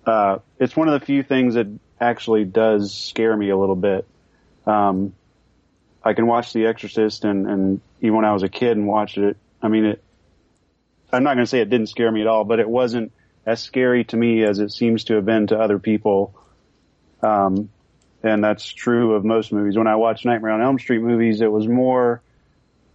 Uh, 0.06 0.39
it's 0.60 0.76
one 0.76 0.88
of 0.88 0.97
the 1.00 1.06
few 1.06 1.22
things 1.22 1.56
that 1.56 1.68
actually 2.00 2.45
does 2.45 2.95
scare 2.97 3.36
me 3.36 3.50
a 3.50 3.58
little 3.58 3.76
bit. 3.76 4.08
Um, 4.66 5.14
I 6.04 6.14
can 6.14 6.26
watch 6.26 6.54
The 6.54 6.66
Exorcist 6.68 7.26
and, 7.26 7.45
and 7.47 7.82
even 8.02 8.16
when 8.16 8.26
I 8.26 8.32
was 8.34 8.41
a 8.43 8.50
kid 8.50 8.78
and 8.78 8.88
watched 8.88 9.18
it, 9.18 9.36
I 9.62 9.68
mean 9.68 9.86
it, 9.86 10.03
I'm 11.12 11.24
not 11.24 11.36
going 11.36 11.45
to 11.45 11.49
say 11.49 11.62
it 11.62 11.70
didn't 11.70 11.88
scare 11.88 12.12
me 12.12 12.22
at 12.22 12.28
all, 12.28 12.43
but 12.43 12.60
it 12.60 12.70
wasn't 12.70 13.12
as 13.45 13.62
scary 13.62 14.03
to 14.05 14.18
me 14.18 14.43
as 14.43 14.60
it 14.60 14.72
seems 14.72 15.05
to 15.05 15.16
have 15.16 15.26
been 15.26 15.47
to 15.47 15.60
other 15.60 15.80
people. 15.80 16.34
Um, 17.22 17.70
and 18.22 18.43
that's 18.43 18.66
true 18.66 19.16
of 19.16 19.24
most 19.24 19.51
movies. 19.51 19.78
When 19.78 19.88
I 19.88 19.95
watched 19.95 20.26
Nightmare 20.26 20.51
on 20.51 20.62
Elm 20.62 20.78
Street 20.78 21.01
movies, 21.01 21.41
it 21.41 21.51
was 21.51 21.68
more 21.68 22.22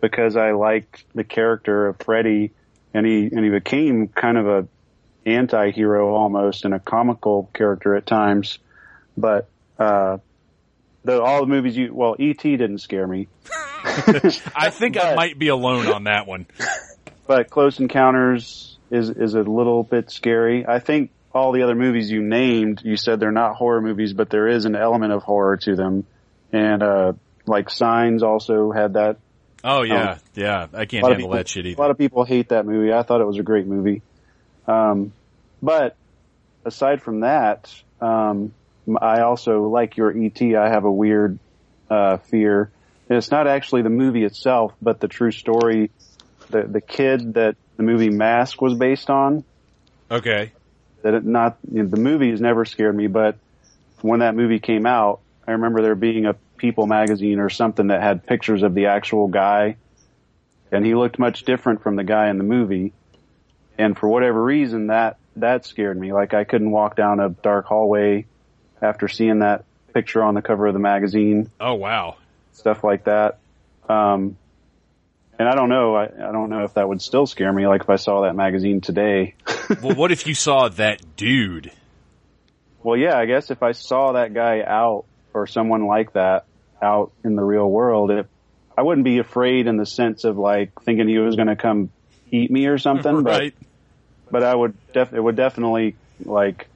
because 0.00 0.36
I 0.36 0.52
liked 0.52 1.04
the 1.14 1.24
character 1.24 1.88
of 1.88 1.98
Freddy, 1.98 2.52
and 2.92 3.06
he 3.06 3.26
and 3.32 3.42
he 3.42 3.50
became 3.50 4.08
kind 4.08 4.36
of 4.36 4.46
a 4.46 4.68
anti-hero 5.26 6.14
almost 6.14 6.66
and 6.66 6.74
a 6.74 6.78
comical 6.78 7.48
character 7.54 7.96
at 7.96 8.06
times. 8.06 8.58
But 9.16 9.48
uh, 9.78 10.18
the 11.04 11.22
all 11.22 11.40
the 11.40 11.46
movies 11.46 11.76
you 11.76 11.94
well, 11.94 12.16
ET 12.18 12.38
didn't 12.42 12.78
scare 12.78 13.06
me. 13.06 13.28
I 13.84 14.70
think 14.70 14.96
I 14.96 15.14
might 15.14 15.38
be 15.38 15.48
alone 15.48 15.86
on 15.86 16.04
that 16.04 16.26
one. 16.26 16.46
but 17.26 17.50
Close 17.50 17.78
Encounters 17.78 18.78
is 18.90 19.10
is 19.10 19.34
a 19.34 19.42
little 19.42 19.82
bit 19.82 20.10
scary. 20.10 20.66
I 20.66 20.78
think 20.80 21.10
all 21.32 21.52
the 21.52 21.62
other 21.62 21.74
movies 21.74 22.10
you 22.10 22.22
named, 22.22 22.80
you 22.84 22.96
said 22.96 23.20
they're 23.20 23.32
not 23.32 23.56
horror 23.56 23.80
movies, 23.82 24.12
but 24.12 24.30
there 24.30 24.48
is 24.48 24.64
an 24.64 24.76
element 24.76 25.12
of 25.12 25.22
horror 25.22 25.56
to 25.58 25.76
them. 25.76 26.06
And 26.52 26.82
uh 26.82 27.12
like 27.46 27.68
Signs 27.70 28.22
also 28.22 28.72
had 28.72 28.94
that. 28.94 29.18
Oh 29.62 29.82
yeah, 29.82 30.18
yeah. 30.34 30.66
I 30.72 30.86
can't 30.86 31.02
A 31.02 31.06
lot 31.06 31.12
of 31.12 31.16
handle 31.16 31.28
people- 31.28 31.30
that 31.36 31.48
shit 31.48 31.66
either. 31.66 31.78
A 31.78 31.80
lot 31.82 31.90
of 31.90 31.98
people 31.98 32.24
hate 32.24 32.48
that 32.50 32.66
movie. 32.66 32.92
I 32.92 33.02
thought 33.02 33.20
it 33.20 33.26
was 33.26 33.38
a 33.38 33.42
great 33.42 33.66
movie. 33.66 34.02
Um, 34.66 35.12
but 35.62 35.96
aside 36.64 37.02
from 37.02 37.20
that, 37.20 37.72
um, 38.00 38.54
I 39.00 39.20
also 39.20 39.68
like 39.68 39.96
your 39.96 40.10
ET. 40.16 40.40
I 40.42 40.68
have 40.68 40.84
a 40.84 40.92
weird 40.92 41.38
uh, 41.90 42.18
fear. 42.18 42.70
And 43.08 43.18
it's 43.18 43.30
not 43.30 43.46
actually 43.46 43.82
the 43.82 43.90
movie 43.90 44.24
itself, 44.24 44.72
but 44.80 45.00
the 45.00 45.08
true 45.08 45.30
story. 45.30 45.90
The 46.50 46.62
the 46.62 46.80
kid 46.80 47.34
that 47.34 47.56
the 47.76 47.82
movie 47.82 48.10
Mask 48.10 48.60
was 48.60 48.74
based 48.74 49.10
on. 49.10 49.44
Okay. 50.10 50.52
That 51.02 51.14
it 51.14 51.24
not 51.24 51.58
you 51.70 51.82
know, 51.82 51.88
the 51.88 51.98
movie 51.98 52.30
has 52.30 52.40
never 52.40 52.64
scared 52.64 52.96
me, 52.96 53.06
but 53.06 53.36
when 54.00 54.20
that 54.20 54.34
movie 54.34 54.58
came 54.58 54.86
out, 54.86 55.20
I 55.46 55.52
remember 55.52 55.82
there 55.82 55.94
being 55.94 56.26
a 56.26 56.34
People 56.56 56.86
magazine 56.86 57.40
or 57.40 57.50
something 57.50 57.88
that 57.88 58.00
had 58.00 58.26
pictures 58.26 58.62
of 58.62 58.74
the 58.74 58.86
actual 58.86 59.28
guy, 59.28 59.76
and 60.70 60.86
he 60.86 60.94
looked 60.94 61.18
much 61.18 61.44
different 61.44 61.82
from 61.82 61.96
the 61.96 62.04
guy 62.04 62.30
in 62.30 62.38
the 62.38 62.44
movie. 62.44 62.92
And 63.76 63.98
for 63.98 64.08
whatever 64.08 64.42
reason, 64.42 64.86
that 64.86 65.18
that 65.36 65.66
scared 65.66 65.98
me. 65.98 66.12
Like 66.12 66.32
I 66.32 66.44
couldn't 66.44 66.70
walk 66.70 66.96
down 66.96 67.20
a 67.20 67.28
dark 67.28 67.66
hallway 67.66 68.26
after 68.84 69.08
seeing 69.08 69.40
that 69.40 69.64
picture 69.92 70.22
on 70.22 70.34
the 70.34 70.42
cover 70.42 70.66
of 70.66 70.74
the 70.74 70.80
magazine, 70.80 71.50
Oh 71.60 71.74
wow. 71.74 72.16
stuff 72.52 72.84
like 72.84 73.04
that. 73.04 73.38
Um, 73.88 74.36
and 75.38 75.48
I 75.48 75.54
don't 75.56 75.68
know. 75.68 75.96
I, 75.96 76.04
I 76.04 76.32
don't 76.32 76.48
know 76.50 76.64
if 76.64 76.74
that 76.74 76.88
would 76.88 77.02
still 77.02 77.26
scare 77.26 77.52
me. 77.52 77.66
Like 77.66 77.82
if 77.82 77.90
I 77.90 77.96
saw 77.96 78.22
that 78.22 78.36
magazine 78.36 78.80
today. 78.80 79.34
well, 79.82 79.94
what 79.96 80.12
if 80.12 80.26
you 80.26 80.34
saw 80.34 80.68
that 80.68 81.16
dude? 81.16 81.72
Well, 82.82 82.96
yeah, 82.96 83.16
I 83.16 83.24
guess 83.26 83.50
if 83.50 83.62
I 83.62 83.72
saw 83.72 84.12
that 84.12 84.34
guy 84.34 84.62
out 84.62 85.06
or 85.32 85.46
someone 85.46 85.86
like 85.86 86.12
that 86.12 86.44
out 86.80 87.12
in 87.24 87.34
the 87.34 87.42
real 87.42 87.68
world, 87.68 88.10
it, 88.10 88.26
I 88.76 88.82
wouldn't 88.82 89.04
be 89.04 89.18
afraid 89.18 89.66
in 89.66 89.76
the 89.76 89.86
sense 89.86 90.24
of 90.24 90.36
like 90.36 90.70
thinking 90.82 91.08
he 91.08 91.18
was 91.18 91.34
going 91.34 91.48
to 91.48 91.56
come 91.56 91.90
eat 92.30 92.50
me 92.50 92.66
or 92.66 92.78
something. 92.78 93.22
right. 93.22 93.54
But, 94.26 94.32
but 94.32 94.42
I 94.44 94.54
would 94.54 94.76
def, 94.92 95.12
it 95.12 95.20
would 95.20 95.36
definitely 95.36 95.96
like, 96.24 96.68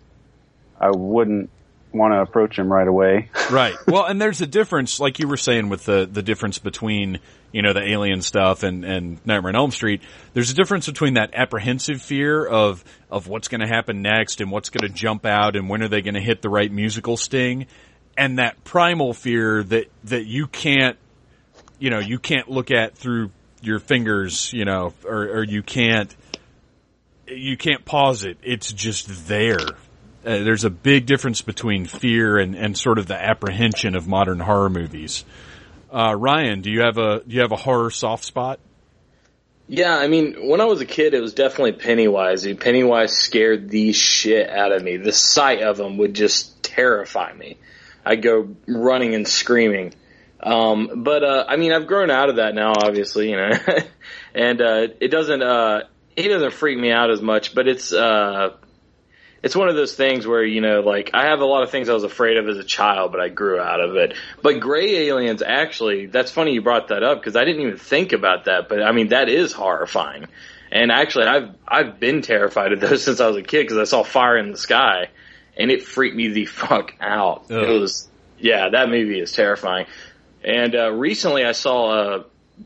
I 0.81 0.91
wouldn't 0.91 1.51
want 1.99 2.15
to 2.15 2.21
approach 2.21 2.59
him 2.59 2.73
right 2.73 2.89
away. 2.89 3.31
Right. 3.51 3.77
Well, 3.87 4.05
and 4.05 4.21
there's 4.21 4.43
a 4.43 4.47
difference, 4.47 5.01
like 5.01 5.19
you 5.19 5.27
were 5.27 5.39
saying, 5.39 5.71
with 5.71 5.87
the 5.87 6.07
the 6.11 6.23
difference 6.23 6.59
between 6.59 7.19
you 7.51 7.63
know 7.63 7.73
the 7.73 7.83
alien 7.83 8.21
stuff 8.21 8.63
and 8.63 8.85
and 8.85 9.25
Nightmare 9.27 9.49
on 9.51 9.57
Elm 9.57 9.71
Street. 9.71 10.03
There's 10.35 10.51
a 10.51 10.55
difference 10.55 10.87
between 10.87 11.15
that 11.15 11.31
apprehensive 11.33 12.03
fear 12.03 12.45
of 12.47 12.85
of 13.11 13.27
what's 13.27 13.49
going 13.49 13.63
to 13.63 13.67
happen 13.67 14.03
next 14.03 14.43
and 14.43 14.51
what's 14.51 14.69
going 14.69 14.87
to 14.87 14.95
jump 14.95 15.25
out 15.25 15.57
and 15.57 15.71
when 15.71 15.83
are 15.83 15.89
they 15.89 16.03
going 16.03 16.13
to 16.13 16.21
hit 16.21 16.43
the 16.43 16.51
right 16.51 16.71
musical 16.71 17.17
sting, 17.17 17.69
and 18.19 18.39
that 18.39 18.63
primal 18.65 19.15
fear 19.15 19.63
that 19.63 19.87
that 20.05 20.27
you 20.27 20.47
can't, 20.47 20.99
you 21.79 21.89
know, 21.89 22.01
you 22.01 22.19
can't 22.19 22.51
look 22.51 22.71
at 22.71 22.99
through 22.99 23.31
your 23.63 23.79
fingers, 23.79 24.53
you 24.53 24.67
know, 24.67 24.93
or 25.07 25.23
or 25.23 25.43
you 25.43 25.63
can't 25.63 26.15
you 27.27 27.57
can't 27.57 27.85
pause 27.85 28.25
it. 28.25 28.39
It's 28.43 28.73
just 28.73 29.29
there. 29.29 29.59
Uh, 30.25 30.39
there's 30.39 30.65
a 30.65 30.71
big 30.71 31.07
difference 31.07 31.43
between 31.43 31.87
fear 31.87 32.39
and, 32.39 32.55
and 32.55 32.77
sort 32.77 32.99
of 32.99 33.07
the 33.07 33.15
apprehension 33.15 33.95
of 33.95 34.09
modern 34.09 34.41
horror 34.41 34.71
movies. 34.71 35.25
Uh, 35.93 36.15
Ryan, 36.15 36.61
do 36.61 36.71
you 36.71 36.83
have 36.83 36.99
a 36.99 37.23
do 37.27 37.35
you 37.35 37.41
have 37.41 37.53
a 37.53 37.57
horror 37.57 37.91
soft 37.91 38.25
spot? 38.25 38.61
Yeah, 39.69 39.95
I 39.97 40.09
mean, 40.09 40.49
when 40.49 40.61
I 40.63 40.65
was 40.65 40.81
a 40.81 40.87
kid, 40.87 41.13
it 41.13 41.21
was 41.21 41.35
definitely 41.35 41.73
Pennywise. 41.73 42.47
Pennywise 42.59 43.15
scared 43.15 43.69
the 43.69 43.93
shit 43.93 44.49
out 44.49 44.73
of 44.73 44.83
me. 44.83 44.97
The 44.97 45.13
sight 45.13 45.63
of 45.63 45.79
him 45.79 45.99
would 45.99 46.15
just 46.15 46.63
terrify 46.63 47.33
me. 47.35 47.59
I'd 48.05 48.23
go 48.23 48.57
running 48.67 49.15
and 49.15 49.29
screaming. 49.29 49.95
Um, 50.41 51.03
but 51.05 51.23
uh, 51.23 51.45
I 51.47 51.57
mean, 51.57 51.73
I've 51.73 51.87
grown 51.87 52.11
out 52.11 52.31
of 52.31 52.37
that 52.37 52.55
now, 52.55 52.73
obviously, 52.73 53.31
you 53.31 53.37
know, 53.37 53.51
and 54.35 54.61
uh, 54.61 54.89
it 55.01 55.09
doesn't. 55.09 55.43
Uh, 55.43 55.81
he 56.17 56.29
doesn't 56.29 56.53
freak 56.53 56.79
me 56.79 56.91
out 56.91 57.11
as 57.11 57.21
much, 57.21 57.55
but 57.55 57.69
it's 57.69 57.93
uh, 57.93 58.57
it's 59.43 59.55
one 59.55 59.69
of 59.69 59.77
those 59.77 59.95
things 59.95 60.27
where 60.27 60.43
you 60.43 60.61
know, 60.61 60.81
like 60.81 61.11
I 61.15 61.27
have 61.27 61.41
a 61.41 61.45
lot 61.45 61.63
of 61.63 61.71
things 61.71 61.89
I 61.89 61.95
was 61.95 62.05
afraid 62.05 62.37
of 62.37 62.49
as 62.49 62.59
a 62.59 62.65
child, 62.65 63.13
but 63.13 63.21
I 63.21 63.29
grew 63.29 63.61
out 63.61 63.81
of 63.81 63.97
it. 63.97 64.15
But 64.43 64.61
gray 64.61 65.09
aliens, 65.09 65.43
actually, 65.43 66.07
that's 66.07 66.31
funny 66.31 66.53
you 66.53 66.63
brought 66.63 66.89
that 66.89 67.03
up 67.03 67.19
because 67.21 67.37
I 67.37 67.45
didn't 67.45 67.63
even 67.63 67.79
think 67.79 68.13
about 68.13 68.47
that. 68.47 68.69
But 68.69 68.83
I 68.83 68.93
mean, 68.93 69.09
that 69.09 69.29
is 69.29 69.53
horrifying. 69.53 70.27
And 70.71 70.91
actually, 70.91 71.27
I've 71.27 71.55
I've 71.67 72.01
been 72.01 72.23
terrified 72.23 72.73
of 72.73 72.81
those 72.81 73.03
since 73.05 73.21
I 73.21 73.29
was 73.29 73.37
a 73.37 73.43
kid 73.43 73.65
because 73.65 73.79
I 73.79 73.85
saw 73.85 74.03
fire 74.03 74.37
in 74.37 74.51
the 74.51 74.59
sky, 74.59 75.09
and 75.57 75.71
it 75.71 75.83
freaked 75.83 76.17
me 76.17 76.29
the 76.29 76.47
fuck 76.47 76.95
out. 77.01 77.47
Ugh. 77.51 77.63
It 77.63 77.81
was 77.81 78.09
yeah, 78.39 78.69
that 78.71 78.89
movie 78.89 79.21
is 79.21 79.33
terrifying. 79.33 79.87
And 80.45 80.75
uh, 80.75 80.93
recently, 80.93 81.45
I 81.45 81.53
saw 81.53 81.91
uh, 81.91 82.23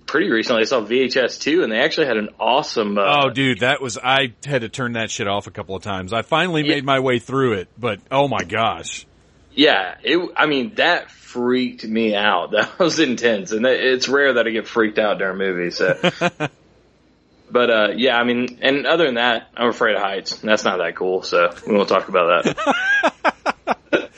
pretty 0.06 0.30
recently 0.30 0.62
I 0.62 0.64
saw 0.64 0.80
VHS 0.80 1.40
two, 1.40 1.62
and 1.62 1.72
they 1.72 1.78
actually 1.80 2.06
had 2.06 2.16
an 2.16 2.30
awesome. 2.40 2.98
Uh, 2.98 3.24
Oh, 3.26 3.30
dude, 3.30 3.60
that 3.60 3.80
was 3.80 3.98
I 3.98 4.32
had 4.44 4.62
to 4.62 4.68
turn 4.68 4.92
that 4.94 5.10
shit 5.10 5.28
off 5.28 5.46
a 5.46 5.50
couple 5.50 5.74
of 5.76 5.82
times. 5.82 6.12
I 6.12 6.22
finally 6.22 6.62
Yeah. 6.62 6.74
made 6.76 6.84
my 6.84 7.00
way 7.00 7.18
through 7.18 7.54
it, 7.54 7.68
but 7.78 8.00
oh 8.10 8.28
my 8.28 8.44
gosh. 8.44 9.06
Yeah, 9.54 9.96
it. 10.02 10.18
I 10.36 10.46
mean, 10.46 10.74
that 10.76 11.10
freaked 11.10 11.84
me 11.84 12.14
out. 12.14 12.50
That 12.52 12.78
was 12.78 12.98
intense, 13.00 13.52
and 13.52 13.64
it's 13.66 14.08
rare 14.08 14.34
that 14.34 14.46
I 14.46 14.50
get 14.50 14.66
freaked 14.66 14.98
out 14.98 15.18
during 15.18 15.36
movies. 15.38 15.76
So. 15.76 15.98
but 17.50 17.70
uh, 17.70 17.88
yeah, 17.96 18.16
I 18.16 18.24
mean, 18.24 18.58
and 18.62 18.86
other 18.86 19.04
than 19.06 19.16
that, 19.16 19.48
I'm 19.56 19.68
afraid 19.68 19.94
of 19.96 20.00
heights. 20.02 20.40
and 20.40 20.48
That's 20.50 20.64
not 20.64 20.78
that 20.78 20.96
cool, 20.96 21.22
so 21.22 21.54
we 21.66 21.74
won't 21.74 21.88
talk 21.88 22.08
about 22.08 22.44
that. 22.44 24.10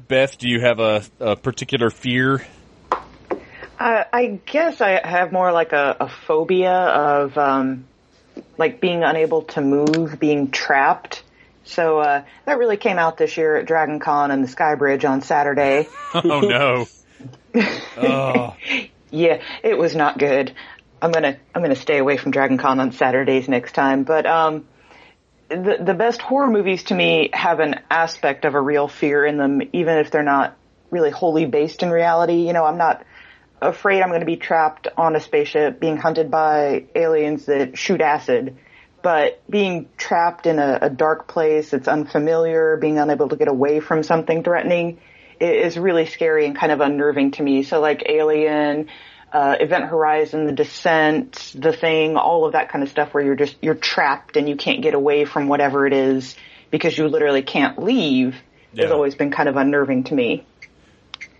Beth, 0.08 0.38
do 0.38 0.48
you 0.48 0.60
have 0.60 0.78
a, 0.78 1.02
a 1.18 1.34
particular 1.36 1.90
fear? 1.90 2.46
Uh, 3.78 4.04
I 4.12 4.40
guess 4.44 4.80
I 4.80 5.06
have 5.06 5.32
more 5.32 5.52
like 5.52 5.72
a, 5.72 5.96
a 6.00 6.08
phobia 6.08 6.72
of 6.72 7.38
um, 7.38 7.86
like 8.56 8.80
being 8.80 9.04
unable 9.04 9.42
to 9.42 9.60
move, 9.60 10.18
being 10.18 10.50
trapped. 10.50 11.22
So 11.64 11.98
uh, 11.98 12.24
that 12.44 12.58
really 12.58 12.76
came 12.76 12.98
out 12.98 13.18
this 13.18 13.36
year 13.36 13.56
at 13.56 13.66
Dragon 13.66 14.00
Con 14.00 14.30
and 14.30 14.42
the 14.42 14.48
Sky 14.48 14.74
Bridge 14.74 15.04
on 15.04 15.22
Saturday. 15.22 15.88
Oh 16.14 16.40
no. 16.40 16.88
oh, 17.98 18.56
Yeah, 19.10 19.42
it 19.62 19.76
was 19.76 19.94
not 19.94 20.18
good. 20.18 20.54
I'm 21.00 21.12
gonna 21.12 21.38
I'm 21.54 21.62
gonna 21.62 21.76
stay 21.76 21.98
away 21.98 22.16
from 22.16 22.32
Dragon 22.32 22.58
Con 22.58 22.80
on 22.80 22.92
Saturdays 22.92 23.48
next 23.48 23.72
time. 23.72 24.04
But 24.04 24.26
um, 24.26 24.66
the 25.48 25.78
the 25.80 25.94
best 25.94 26.20
horror 26.20 26.50
movies 26.50 26.84
to 26.84 26.94
me 26.94 27.30
have 27.32 27.60
an 27.60 27.80
aspect 27.90 28.44
of 28.44 28.54
a 28.54 28.60
real 28.60 28.88
fear 28.88 29.24
in 29.24 29.36
them, 29.36 29.62
even 29.72 29.98
if 29.98 30.10
they're 30.10 30.22
not 30.22 30.56
really 30.90 31.10
wholly 31.10 31.46
based 31.46 31.82
in 31.82 31.90
reality. 31.90 32.46
You 32.46 32.52
know, 32.52 32.64
I'm 32.64 32.78
not 32.78 33.04
afraid 33.60 34.02
I'm 34.02 34.08
going 34.08 34.20
to 34.20 34.26
be 34.26 34.36
trapped 34.36 34.88
on 34.96 35.16
a 35.16 35.20
spaceship 35.20 35.80
being 35.80 35.96
hunted 35.96 36.30
by 36.30 36.84
aliens 36.94 37.46
that 37.46 37.78
shoot 37.78 38.00
acid. 38.00 38.56
But 39.00 39.42
being 39.48 39.88
trapped 39.96 40.46
in 40.46 40.58
a, 40.58 40.78
a 40.82 40.90
dark 40.90 41.28
place 41.28 41.70
that's 41.70 41.86
unfamiliar, 41.86 42.76
being 42.76 42.98
unable 42.98 43.28
to 43.28 43.36
get 43.36 43.48
away 43.48 43.80
from 43.80 44.02
something 44.02 44.42
threatening, 44.42 44.98
is 45.40 45.78
really 45.78 46.06
scary 46.06 46.46
and 46.46 46.56
kind 46.56 46.72
of 46.72 46.80
unnerving 46.80 47.30
to 47.32 47.42
me. 47.42 47.62
So 47.62 47.80
like 47.80 48.02
Alien, 48.08 48.88
uh, 49.32 49.56
Event 49.60 49.84
Horizon, 49.84 50.46
The 50.46 50.52
Descent, 50.52 51.52
The 51.54 51.72
Thing, 51.72 52.16
all 52.16 52.44
of 52.44 52.52
that 52.52 52.70
kind 52.70 52.82
of 52.82 52.90
stuff 52.90 53.14
where 53.14 53.24
you're 53.24 53.36
just, 53.36 53.56
you're 53.62 53.74
trapped 53.74 54.36
and 54.36 54.48
you 54.48 54.56
can't 54.56 54.82
get 54.82 54.94
away 54.94 55.24
from 55.24 55.46
whatever 55.46 55.86
it 55.86 55.92
is 55.92 56.34
because 56.70 56.98
you 56.98 57.08
literally 57.08 57.42
can't 57.42 57.78
leave 57.78 58.34
has 58.76 58.90
always 58.90 59.14
been 59.14 59.30
kind 59.30 59.48
of 59.48 59.56
unnerving 59.56 60.04
to 60.04 60.14
me. 60.14 60.44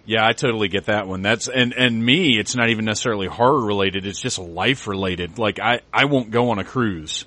Yeah, 0.09 0.27
I 0.27 0.33
totally 0.33 0.69
get 0.69 0.87
that 0.87 1.07
one. 1.07 1.21
That's 1.21 1.49
and 1.49 1.75
and 1.75 2.03
me, 2.03 2.39
it's 2.39 2.57
not 2.57 2.71
even 2.71 2.87
necessarily 2.87 3.27
horror 3.27 3.61
related. 3.61 4.07
It's 4.07 4.23
just 4.23 4.39
life 4.39 4.87
related. 4.87 5.39
Like 5.39 5.61
I 5.61 5.83
I 5.93 6.07
won't 6.07 6.31
go 6.31 6.49
on 6.49 6.59
a 6.59 6.65
cruise, 6.65 7.27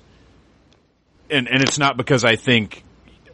and 1.30 1.46
and 1.46 1.62
it's 1.62 1.78
not 1.78 1.96
because 1.96 2.24
I 2.24 2.34
think 2.34 2.82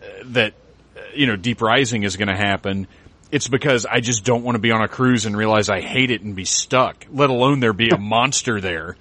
uh, 0.03 0.07
that 0.27 0.53
uh, 0.95 1.01
you 1.15 1.27
know 1.27 1.37
Deep 1.37 1.63
Rising 1.63 2.03
is 2.03 2.19
going 2.19 2.29
to 2.29 2.37
happen. 2.37 2.89
It's 3.33 3.49
because 3.49 3.87
I 3.87 4.01
just 4.01 4.23
don't 4.23 4.45
want 4.45 4.57
to 4.57 4.61
be 4.61 4.71
on 4.71 4.83
a 4.83 4.89
cruise 4.89 5.25
and 5.25 5.35
realize 5.35 5.71
I 5.71 5.81
hate 5.81 6.11
it 6.11 6.21
and 6.21 6.37
be 6.37 6.45
stuck. 6.45 7.07
Let 7.11 7.31
alone 7.31 7.61
there 7.61 7.73
be 7.73 7.89
a 7.89 7.99
monster 7.99 8.61
there. 8.61 8.99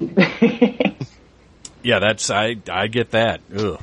yeah, 1.84 2.00
that's 2.00 2.28
I 2.28 2.56
I 2.68 2.88
get 2.88 3.12
that. 3.12 3.40
Ugh. 3.56 3.80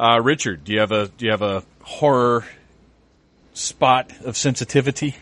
Uh, 0.00 0.20
Richard, 0.22 0.64
do 0.64 0.72
you 0.72 0.80
have 0.80 0.92
a 0.92 1.08
do 1.08 1.26
you 1.26 1.32
have 1.32 1.42
a 1.42 1.62
horror 1.82 2.46
spot 3.58 4.12
of 4.24 4.36
sensitivity? 4.36 5.16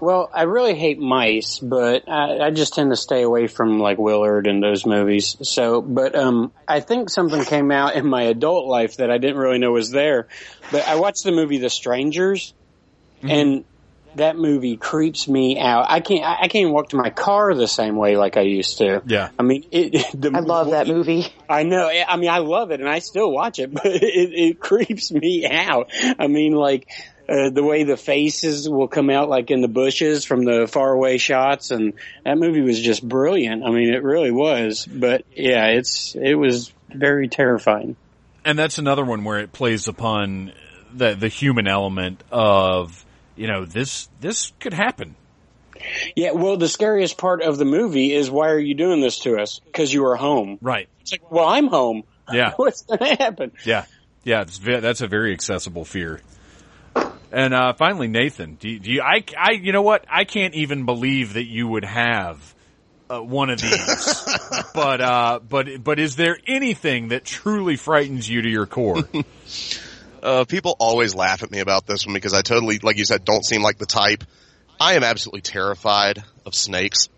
Well, 0.00 0.28
I 0.34 0.42
really 0.42 0.74
hate 0.74 0.98
mice, 0.98 1.58
but 1.58 2.08
I, 2.08 2.38
I 2.46 2.50
just 2.50 2.74
tend 2.74 2.90
to 2.90 2.96
stay 2.96 3.22
away 3.22 3.46
from 3.46 3.78
like 3.78 3.96
Willard 3.96 4.46
and 4.46 4.62
those 4.62 4.84
movies. 4.84 5.36
So, 5.42 5.80
but 5.80 6.14
um, 6.14 6.52
I 6.68 6.80
think 6.80 7.08
something 7.08 7.42
came 7.44 7.70
out 7.70 7.94
in 7.94 8.06
my 8.06 8.24
adult 8.24 8.66
life 8.66 8.98
that 8.98 9.10
I 9.10 9.18
didn't 9.18 9.38
really 9.38 9.58
know 9.58 9.72
was 9.72 9.90
there. 9.90 10.28
But 10.70 10.86
I 10.86 10.96
watched 10.96 11.24
the 11.24 11.32
movie 11.32 11.58
The 11.58 11.70
Strangers, 11.70 12.52
and 13.22 13.64
that 14.16 14.36
movie 14.36 14.76
creeps 14.76 15.26
me 15.26 15.58
out. 15.58 15.86
I 15.88 16.00
can't. 16.00 16.24
I 16.24 16.34
I 16.34 16.48
can't 16.48 16.56
even 16.56 16.72
walk 16.72 16.90
to 16.90 16.96
my 16.96 17.10
car 17.10 17.54
the 17.54 17.68
same 17.68 17.96
way 17.96 18.16
like 18.16 18.36
I 18.36 18.42
used 18.42 18.78
to. 18.78 19.02
Yeah. 19.06 19.30
I 19.38 19.42
mean, 19.42 19.64
it, 19.70 19.92
the, 20.20 20.32
I 20.34 20.40
love 20.40 20.70
that 20.70 20.86
movie. 20.86 21.26
I 21.48 21.62
know. 21.62 21.88
I 21.88 22.16
mean, 22.16 22.30
I 22.30 22.38
love 22.38 22.70
it, 22.70 22.80
and 22.80 22.88
I 22.88 22.98
still 22.98 23.30
watch 23.30 23.58
it, 23.58 23.72
but 23.74 23.86
it, 23.86 24.02
it 24.02 24.60
creeps 24.60 25.10
me 25.10 25.46
out. 25.50 25.90
I 26.18 26.26
mean, 26.26 26.52
like 26.52 26.88
uh, 27.28 27.50
the 27.50 27.62
way 27.62 27.84
the 27.84 27.96
faces 27.96 28.68
will 28.68 28.88
come 28.88 29.10
out, 29.10 29.28
like 29.28 29.50
in 29.50 29.60
the 29.60 29.68
bushes 29.68 30.24
from 30.24 30.44
the 30.44 30.66
faraway 30.66 31.18
shots, 31.18 31.70
and 31.70 31.94
that 32.24 32.38
movie 32.38 32.60
was 32.60 32.80
just 32.80 33.06
brilliant. 33.06 33.64
I 33.64 33.70
mean, 33.70 33.92
it 33.94 34.02
really 34.02 34.30
was. 34.30 34.86
But 34.86 35.24
yeah, 35.34 35.66
it's 35.68 36.14
it 36.14 36.34
was 36.34 36.72
very 36.88 37.28
terrifying. 37.28 37.96
and 38.44 38.58
that's 38.58 38.78
another 38.78 39.04
one 39.04 39.24
where 39.24 39.38
it 39.40 39.52
plays 39.52 39.88
upon 39.88 40.52
the 40.92 41.14
the 41.14 41.28
human 41.28 41.66
element 41.66 42.22
of 42.30 43.04
you 43.36 43.46
know 43.46 43.64
this 43.64 44.08
this 44.20 44.52
could 44.60 44.74
happen. 44.74 45.16
Yeah. 46.16 46.32
Well, 46.32 46.56
the 46.56 46.68
scariest 46.68 47.18
part 47.18 47.42
of 47.42 47.58
the 47.58 47.64
movie 47.64 48.12
is 48.12 48.30
why 48.30 48.48
are 48.50 48.58
you 48.58 48.74
doing 48.74 49.00
this 49.00 49.18
to 49.20 49.36
us? 49.38 49.60
Because 49.64 49.92
you 49.92 50.06
are 50.06 50.16
home. 50.16 50.58
Right. 50.62 50.88
It's 51.00 51.12
like, 51.12 51.30
well, 51.30 51.46
I'm 51.46 51.66
home. 51.66 52.04
Yeah. 52.32 52.52
What's 52.56 52.82
going 52.82 53.00
to 53.00 53.22
happen? 53.22 53.52
Yeah. 53.64 53.84
Yeah. 54.22 54.44
That's 54.44 55.00
a 55.02 55.06
very 55.08 55.32
accessible 55.34 55.84
fear. 55.84 56.20
And 57.34 57.52
uh, 57.52 57.72
finally, 57.72 58.06
Nathan, 58.06 58.54
do 58.54 58.68
you, 58.68 58.78
do 58.78 58.92
you? 58.92 59.02
I, 59.02 59.24
I, 59.36 59.50
you 59.52 59.72
know 59.72 59.82
what? 59.82 60.04
I 60.08 60.22
can't 60.22 60.54
even 60.54 60.84
believe 60.84 61.32
that 61.32 61.46
you 61.46 61.66
would 61.66 61.84
have 61.84 62.54
uh, 63.10 63.18
one 63.18 63.50
of 63.50 63.60
these. 63.60 64.24
but, 64.74 65.00
uh, 65.00 65.40
but, 65.40 65.82
but 65.82 65.98
is 65.98 66.14
there 66.14 66.38
anything 66.46 67.08
that 67.08 67.24
truly 67.24 67.74
frightens 67.74 68.28
you 68.28 68.42
to 68.42 68.48
your 68.48 68.66
core? 68.66 69.02
Uh, 70.22 70.46
people 70.46 70.74
always 70.80 71.14
laugh 71.14 71.42
at 71.42 71.50
me 71.50 71.60
about 71.60 71.86
this 71.86 72.06
one 72.06 72.14
because 72.14 72.32
I 72.32 72.40
totally, 72.40 72.78
like 72.78 72.96
you 72.96 73.04
said, 73.04 73.26
don't 73.26 73.44
seem 73.44 73.60
like 73.60 73.76
the 73.76 73.84
type. 73.84 74.24
I 74.80 74.94
am 74.94 75.04
absolutely 75.04 75.42
terrified 75.42 76.24
of 76.46 76.54
snakes. 76.54 77.10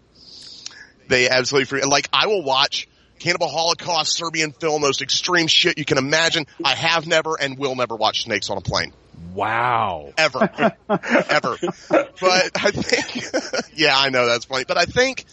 They 1.06 1.28
absolutely 1.28 1.66
free. 1.66 1.82
Like 1.82 2.08
I 2.12 2.26
will 2.26 2.42
watch 2.42 2.88
Cannibal 3.20 3.46
Holocaust, 3.46 4.16
Serbian 4.16 4.50
film, 4.50 4.82
most 4.82 5.02
extreme 5.02 5.46
shit 5.46 5.78
you 5.78 5.84
can 5.84 5.98
imagine. 5.98 6.46
I 6.64 6.74
have 6.74 7.06
never 7.06 7.40
and 7.40 7.56
will 7.56 7.76
never 7.76 7.94
watch 7.94 8.24
snakes 8.24 8.50
on 8.50 8.58
a 8.58 8.60
plane. 8.60 8.92
Wow. 9.34 10.12
Ever. 10.16 10.50
Ever. 10.88 11.56
But 11.88 12.50
I 12.54 12.70
think, 12.70 13.24
yeah, 13.74 13.94
I 13.96 14.10
know 14.10 14.26
that's 14.26 14.44
funny, 14.44 14.64
but 14.66 14.76
I 14.76 14.84
think, 14.84 15.24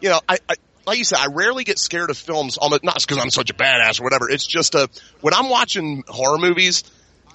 you 0.00 0.10
know, 0.10 0.20
I, 0.28 0.38
I 0.48 0.54
like 0.86 0.98
you 0.98 1.04
said, 1.04 1.18
I 1.18 1.26
rarely 1.26 1.64
get 1.64 1.78
scared 1.78 2.10
of 2.10 2.18
films, 2.18 2.56
almost, 2.56 2.82
not 2.84 3.00
because 3.00 3.18
I'm 3.18 3.30
such 3.30 3.50
a 3.50 3.54
badass 3.54 4.00
or 4.00 4.04
whatever. 4.04 4.28
It's 4.28 4.46
just 4.46 4.74
a, 4.74 4.88
when 5.20 5.34
I'm 5.34 5.48
watching 5.48 6.02
horror 6.08 6.38
movies, 6.38 6.84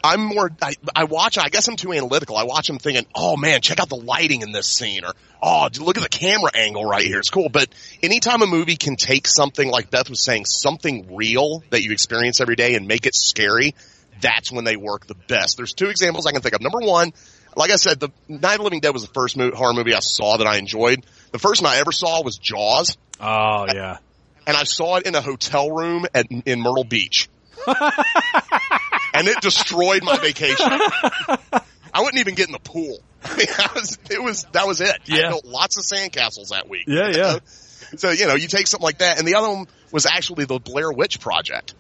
I'm 0.04 0.22
more, 0.22 0.52
I, 0.62 0.74
I 0.95 1.04
watch, 1.06 1.38
I 1.38 1.50
guess 1.50 1.68
I'm 1.68 1.76
too 1.76 1.93
analytical. 1.93 2.38
I 2.38 2.43
watch 2.43 2.68
them 2.68 2.78
thinking, 2.78 3.06
oh 3.16 3.36
man, 3.36 3.62
check 3.62 3.80
out 3.80 3.89
the 3.89 3.95
lighting 3.95 4.41
in 4.41 4.52
this 4.52 4.68
scene 4.68 5.04
or, 5.06 5.14
oh, 5.41 5.70
look 5.80 5.98
at 5.98 6.04
the 6.04 6.10
camera 6.10 6.52
angle 6.54 6.86
right 6.86 7.04
here. 7.04 7.20
It's 7.20 7.30
cool. 7.30 7.50
But 7.50 7.70
anytime 8.04 8.41
a 8.41 8.48
movie 8.48 8.76
can 8.76 8.95
take 8.95 9.28
something, 9.28 9.70
like 9.70 9.89
Beth 9.89 10.10
was 10.10 10.24
saying, 10.24 10.45
something 10.45 11.16
real 11.16 11.64
that 11.70 11.82
you 11.82 11.91
experience 11.91 12.41
every 12.41 12.56
day 12.56 12.76
and 12.76 12.88
make 12.88 13.06
it 13.06 13.16
scary, 13.16 13.74
that's 14.22 14.51
when 14.51 14.63
they 14.63 14.76
work 14.76 15.07
the 15.07 15.15
best. 15.15 15.57
There's 15.57 15.74
two 15.74 15.89
examples 15.89 16.26
I 16.26 16.32
can 16.32 16.41
think 16.41 16.55
of. 16.55 16.61
Number 16.61 16.80
one, 16.80 17.13
like 17.55 17.72
I 17.72 17.76
said, 17.76 17.99
the 17.99 18.09
Night 18.28 18.53
of 18.53 18.57
the 18.59 18.63
Living 18.63 18.80
Dead 18.82 18.93
was 18.93 19.01
the 19.03 19.13
first 19.13 19.39
horror 19.39 19.74
movie 19.74 19.93
I 19.93 19.99
saw 19.99 20.38
that 20.38 20.47
I 20.47 20.57
enjoyed. 20.57 21.05
The 21.32 21.39
first 21.39 21.61
one 21.61 21.72
I 21.72 21.78
ever 21.78 21.91
saw 21.91 22.24
was 22.24 22.38
Jaws, 22.38 22.97
Oh 23.20 23.65
yeah. 23.74 23.97
and 24.45 24.55
I 24.55 24.63
saw 24.63 24.97
it 24.97 25.05
in 25.07 25.15
a 25.15 25.22
hotel 25.22 25.72
room 25.72 26.05
at, 26.13 26.28
in 26.32 26.61
Myrtle 26.61 26.84
Beach. 26.84 27.30
and 27.68 29.28
it 29.28 29.41
destroyed 29.41 30.03
my 30.03 30.18
vacation. 30.18 30.68
I 30.70 32.01
wouldn't 32.01 32.20
even 32.20 32.36
get 32.36 32.47
in 32.47 32.53
the 32.53 32.59
pool. 32.59 32.99
I 33.24 33.36
mean, 33.38 33.47
I 33.57 33.70
was, 33.74 33.97
it 34.11 34.22
was, 34.22 34.43
that 34.51 34.68
was 34.68 34.82
it. 34.82 34.95
Yeah. 35.05 35.26
I 35.26 35.30
built 35.30 35.45
lots 35.45 35.78
of 35.78 35.84
sandcastles 35.84 36.49
that 36.49 36.70
week. 36.70 36.86
Yeah, 36.88 37.09
yeah. 37.09 37.39
So, 37.95 38.09
you 38.11 38.28
know, 38.28 38.36
you 38.36 38.49
take 38.49 38.68
something 38.68 38.84
like 38.84 38.97
that, 38.97 39.18
and 39.18 39.26
the 39.26 39.36
other 39.36 39.47
one 39.47 39.65
was 39.93 40.05
actually 40.05 40.43
the 40.43 40.59
Blair 40.59 40.91
Witch 40.91 41.22
Project. 41.22 41.74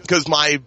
Because 0.00 0.26
my, 0.26 0.60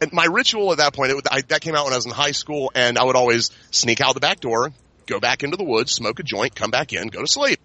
and 0.00 0.12
my 0.12 0.24
ritual 0.26 0.72
at 0.72 0.78
that 0.78 0.94
point, 0.94 1.12
it, 1.12 1.26
I, 1.30 1.42
that 1.48 1.60
came 1.60 1.74
out 1.74 1.84
when 1.84 1.92
I 1.92 1.96
was 1.96 2.06
in 2.06 2.12
high 2.12 2.32
school, 2.32 2.70
and 2.74 2.98
I 2.98 3.04
would 3.04 3.16
always 3.16 3.50
sneak 3.70 4.00
out 4.00 4.14
the 4.14 4.20
back 4.20 4.40
door, 4.40 4.72
go 5.06 5.20
back 5.20 5.42
into 5.42 5.56
the 5.56 5.64
woods, 5.64 5.92
smoke 5.92 6.18
a 6.20 6.22
joint, 6.22 6.54
come 6.54 6.70
back 6.70 6.92
in, 6.92 7.08
go 7.08 7.20
to 7.20 7.26
sleep. 7.26 7.60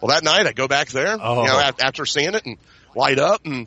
Well, 0.00 0.08
that 0.08 0.22
night 0.24 0.46
I 0.46 0.52
go 0.52 0.68
back 0.68 0.88
there, 0.88 1.16
Oh. 1.20 1.42
you 1.42 1.48
know, 1.48 1.70
after 1.82 2.06
seeing 2.06 2.34
it 2.34 2.46
and 2.46 2.56
light 2.94 3.18
up 3.18 3.44
and 3.44 3.66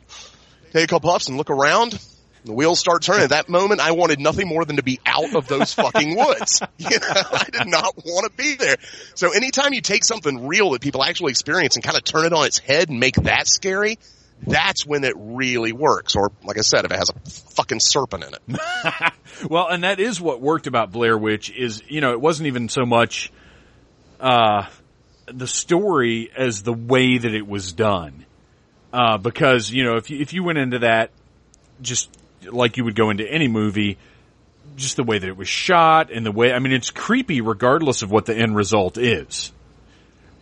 take 0.72 0.84
a 0.84 0.86
couple 0.86 1.10
puffs 1.10 1.28
and 1.28 1.36
look 1.36 1.50
around. 1.50 1.98
The 2.44 2.52
wheels 2.52 2.80
start 2.80 3.02
turning. 3.02 3.22
At 3.22 3.28
that 3.30 3.48
moment, 3.48 3.80
I 3.80 3.92
wanted 3.92 4.18
nothing 4.18 4.48
more 4.48 4.64
than 4.64 4.74
to 4.74 4.82
be 4.82 4.98
out 5.06 5.32
of 5.36 5.46
those 5.46 5.72
fucking 5.74 6.16
woods. 6.16 6.60
You 6.78 6.98
know, 6.98 7.06
I 7.32 7.44
did 7.52 7.68
not 7.68 7.94
want 8.04 8.28
to 8.28 8.36
be 8.36 8.56
there. 8.56 8.74
So 9.14 9.30
anytime 9.30 9.72
you 9.74 9.80
take 9.80 10.02
something 10.02 10.48
real 10.48 10.70
that 10.70 10.80
people 10.82 11.04
actually 11.04 11.30
experience 11.30 11.76
and 11.76 11.84
kind 11.84 11.96
of 11.96 12.02
turn 12.02 12.24
it 12.24 12.32
on 12.32 12.44
its 12.46 12.58
head 12.58 12.88
and 12.88 12.98
make 12.98 13.14
that 13.14 13.46
scary, 13.46 13.96
that's 14.46 14.84
when 14.86 15.04
it 15.04 15.14
really 15.16 15.72
works. 15.72 16.16
Or, 16.16 16.32
like 16.44 16.58
I 16.58 16.62
said, 16.62 16.84
if 16.84 16.92
it 16.92 16.98
has 16.98 17.10
a 17.10 17.30
fucking 17.54 17.80
serpent 17.80 18.24
in 18.24 18.34
it. 18.34 19.12
Well, 19.48 19.68
and 19.68 19.82
that 19.82 19.98
is 19.98 20.20
what 20.20 20.40
worked 20.40 20.66
about 20.66 20.92
Blair 20.92 21.16
Witch 21.18 21.50
is, 21.50 21.82
you 21.88 22.00
know, 22.00 22.12
it 22.12 22.20
wasn't 22.20 22.46
even 22.46 22.68
so 22.68 22.84
much, 22.84 23.32
uh, 24.20 24.66
the 25.26 25.46
story 25.46 26.30
as 26.36 26.62
the 26.62 26.72
way 26.72 27.18
that 27.18 27.34
it 27.34 27.46
was 27.46 27.72
done. 27.72 28.24
Uh, 28.92 29.18
because, 29.18 29.70
you 29.70 29.84
know, 29.84 29.96
if 29.96 30.10
you, 30.10 30.20
if 30.20 30.32
you 30.32 30.44
went 30.44 30.58
into 30.58 30.80
that 30.80 31.10
just 31.80 32.10
like 32.44 32.76
you 32.76 32.84
would 32.84 32.94
go 32.94 33.10
into 33.10 33.26
any 33.26 33.48
movie, 33.48 33.98
just 34.76 34.96
the 34.96 35.02
way 35.02 35.18
that 35.18 35.28
it 35.28 35.36
was 35.36 35.48
shot 35.48 36.10
and 36.10 36.24
the 36.24 36.32
way, 36.32 36.52
I 36.52 36.58
mean, 36.58 36.72
it's 36.72 36.90
creepy 36.90 37.40
regardless 37.40 38.02
of 38.02 38.10
what 38.10 38.26
the 38.26 38.36
end 38.36 38.54
result 38.54 38.98
is. 38.98 39.52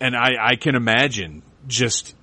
And 0.01 0.16
I, 0.16 0.32
I 0.40 0.57
can 0.57 0.74
imagine 0.74 1.42
just 1.68 2.14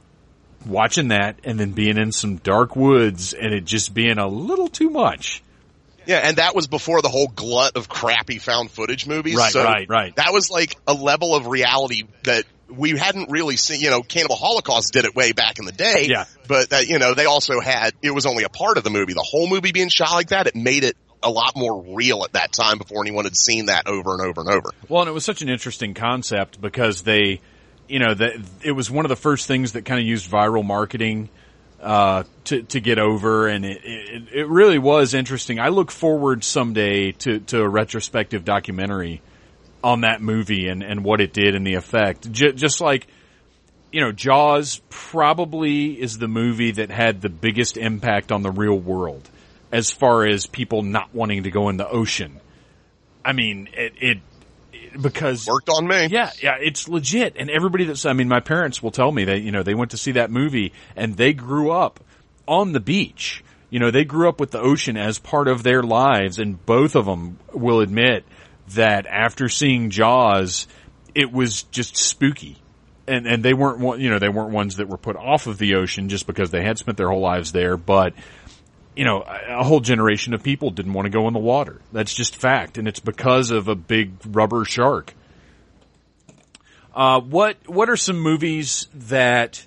watching 0.66 1.10
that 1.10 1.40
and 1.44 1.60
then 1.60 1.72
being 1.72 1.98
in 1.98 2.12
some 2.12 2.38
dark 2.38 2.76
woods 2.76 3.34
and 3.34 3.54
it 3.54 3.66
just 3.66 3.94
being 3.94 4.18
a 4.18 4.28
little 4.28 4.68
too 4.68 4.90
much. 4.90 5.44
Yeah, 6.06 6.20
and 6.24 6.38
that 6.38 6.56
was 6.56 6.68
before 6.68 7.02
the 7.02 7.10
whole 7.10 7.28
glut 7.28 7.76
of 7.76 7.90
crappy 7.90 8.40
found 8.40 8.72
footage 8.72 9.06
movies. 9.06 9.36
Right, 9.36 9.52
so 9.52 9.64
right, 9.64 9.88
right. 9.90 10.16
That 10.16 10.32
was 10.32 10.50
like 10.50 10.76
a 10.88 10.94
level 10.94 11.36
of 11.36 11.48
reality 11.48 12.04
that 12.24 12.46
we 12.70 12.98
hadn't 12.98 13.30
really 13.30 13.58
seen. 13.58 13.82
You 13.82 13.90
know, 13.90 14.02
Cannibal 14.04 14.38
Holocaust 14.38 14.94
did 14.94 15.04
it 15.04 15.16
way 15.16 15.34
back 15.34 15.60
in 15.60 15.66
the 15.66 15.74
day. 15.74 16.06
Yeah. 16.08 16.26
But 16.48 16.70
that, 16.70 16.88
you 16.88 16.98
know, 16.98 17.14
they 17.14 17.26
also 17.26 17.60
had, 17.60 17.94
it 18.02 18.12
was 18.12 18.26
only 18.26 18.46
a 18.46 18.50
part 18.50 18.78
of 18.78 18.86
the 18.86 18.90
movie. 18.90 19.14
The 19.14 19.26
whole 19.30 19.50
movie 19.50 19.74
being 19.74 19.90
shot 19.90 20.14
like 20.14 20.30
that, 20.30 20.48
it 20.48 20.56
made 20.56 20.86
it 20.86 20.96
a 21.22 21.30
lot 21.30 21.58
more 21.58 21.82
real 21.96 22.24
at 22.24 22.34
that 22.34 22.54
time 22.54 22.78
before 22.78 23.02
anyone 23.04 23.26
had 23.26 23.36
seen 23.36 23.66
that 23.66 23.88
over 23.88 24.14
and 24.14 24.22
over 24.22 24.42
and 24.42 24.50
over. 24.50 24.70
Well, 24.88 25.02
and 25.02 25.10
it 25.10 25.14
was 25.14 25.26
such 25.26 25.42
an 25.42 25.50
interesting 25.50 25.94
concept 25.94 26.62
because 26.62 27.02
they, 27.02 27.42
you 27.88 28.00
know, 28.00 28.14
that 28.14 28.34
it 28.64 28.72
was 28.72 28.92
one 28.92 29.06
of 29.06 29.10
the 29.10 29.16
first 29.16 29.48
things 29.48 29.74
that 29.74 29.86
kind 29.86 30.00
of 30.00 30.06
used 30.06 30.30
viral 30.30 30.66
marketing 30.66 31.30
uh, 31.82 32.24
to 32.46 32.64
to 32.64 32.80
get 32.80 33.00
over, 33.00 33.48
and 33.48 33.66
it, 33.66 33.82
it 33.84 34.24
it 34.34 34.48
really 34.48 34.80
was 34.80 35.14
interesting. 35.14 35.60
I 35.60 35.70
look 35.70 35.92
forward 35.92 36.44
someday 36.44 37.12
to 37.14 37.40
to 37.40 37.62
a 37.62 37.70
retrospective 37.70 38.44
documentary 38.46 39.22
on 39.84 40.02
that 40.02 40.22
movie 40.22 40.68
and 40.68 40.84
and 40.84 41.04
what 41.04 41.22
it 41.22 41.34
did 41.34 41.56
and 41.56 41.66
the 41.66 41.76
effect. 41.76 42.32
J- 42.32 42.54
just 42.54 42.82
like 42.82 43.08
you 43.92 44.02
know, 44.02 44.12
Jaws 44.12 44.82
probably 44.90 46.00
is 46.00 46.18
the 46.18 46.28
movie 46.28 46.72
that 46.72 46.92
had 46.92 47.22
the 47.22 47.30
biggest 47.30 47.78
impact 47.78 48.32
on 48.32 48.42
the 48.42 48.52
real 48.52 48.78
world 48.78 49.30
as 49.72 49.92
far 49.92 50.26
as 50.26 50.46
people 50.46 50.82
not 50.84 51.14
wanting 51.14 51.44
to 51.44 51.52
go 51.52 51.70
in 51.70 51.78
the 51.78 51.88
ocean. 51.88 52.40
I 53.24 53.34
mean, 53.34 53.70
it, 53.74 53.94
it, 54.00 54.18
it 54.18 54.22
because 55.00 55.48
Worked 55.48 55.70
on 55.70 55.88
me. 55.88 56.08
yeah, 56.08 56.32
yeah, 56.42 56.58
it's 56.60 56.88
legit. 56.88 57.36
And 57.38 57.50
everybody 57.50 57.86
that's, 57.86 58.06
I 58.06 58.14
mean, 58.14 58.28
my 58.28 58.40
parents 58.40 58.82
will 58.82 58.92
tell 58.92 59.12
me 59.12 59.26
that, 59.26 59.40
you 59.42 59.52
know, 59.52 59.64
they 59.64 59.74
went 59.76 59.92
to 59.92 59.98
see 59.98 60.14
that 60.14 60.32
movie 60.32 60.74
and 60.96 61.16
they 61.18 61.34
grew 61.34 61.72
up 61.72 62.00
on 62.48 62.72
the 62.72 62.80
beach. 62.80 63.44
You 63.70 63.80
know, 63.80 63.92
they 63.92 64.06
grew 64.06 64.30
up 64.30 64.40
with 64.40 64.52
the 64.52 64.60
ocean 64.62 64.96
as 64.98 65.20
part 65.20 65.48
of 65.48 65.64
their 65.64 65.84
lives 65.84 66.40
and 66.40 66.64
both 66.66 66.96
of 66.96 67.06
them 67.06 67.38
will 67.54 67.82
admit 67.82 68.24
that 68.70 69.06
after 69.08 69.50
seeing 69.50 69.90
Jaws, 69.90 70.68
it 71.16 71.32
was 71.32 71.64
just 71.64 71.98
spooky. 71.98 72.58
And, 73.08 73.26
and 73.26 73.44
they 73.44 73.54
weren't, 73.54 73.80
one- 73.80 74.02
you 74.02 74.10
know, 74.10 74.20
they 74.20 74.30
weren't 74.30 74.52
ones 74.52 74.78
that 74.78 74.88
were 74.90 74.98
put 74.98 75.16
off 75.16 75.48
of 75.48 75.58
the 75.58 75.76
ocean 75.76 76.10
just 76.10 76.28
because 76.28 76.52
they 76.52 76.64
had 76.64 76.78
spent 76.78 76.98
their 76.98 77.10
whole 77.10 77.22
lives 77.22 77.52
there, 77.54 77.78
but 77.78 78.14
you 78.98 79.06
know, 79.06 79.22
a 79.22 79.64
whole 79.64 79.80
generation 79.80 80.34
of 80.34 80.42
people 80.42 80.72
didn't 80.72 80.94
want 80.94 81.06
to 81.06 81.12
go 81.12 81.28
in 81.28 81.34
the 81.34 81.40
water. 81.40 81.80
That's 81.94 82.14
just 82.14 82.36
fact, 82.36 82.80
and 82.80 82.88
it's 82.88 83.00
because 83.00 83.52
of 83.52 83.68
a 83.68 83.76
big 83.76 84.14
rubber 84.26 84.66
shark. 84.66 85.14
Uh, 86.96 87.22
what 87.22 87.58
what 87.68 87.90
are 87.92 87.96
some 87.96 88.20
movies 88.20 88.88
that 88.96 89.64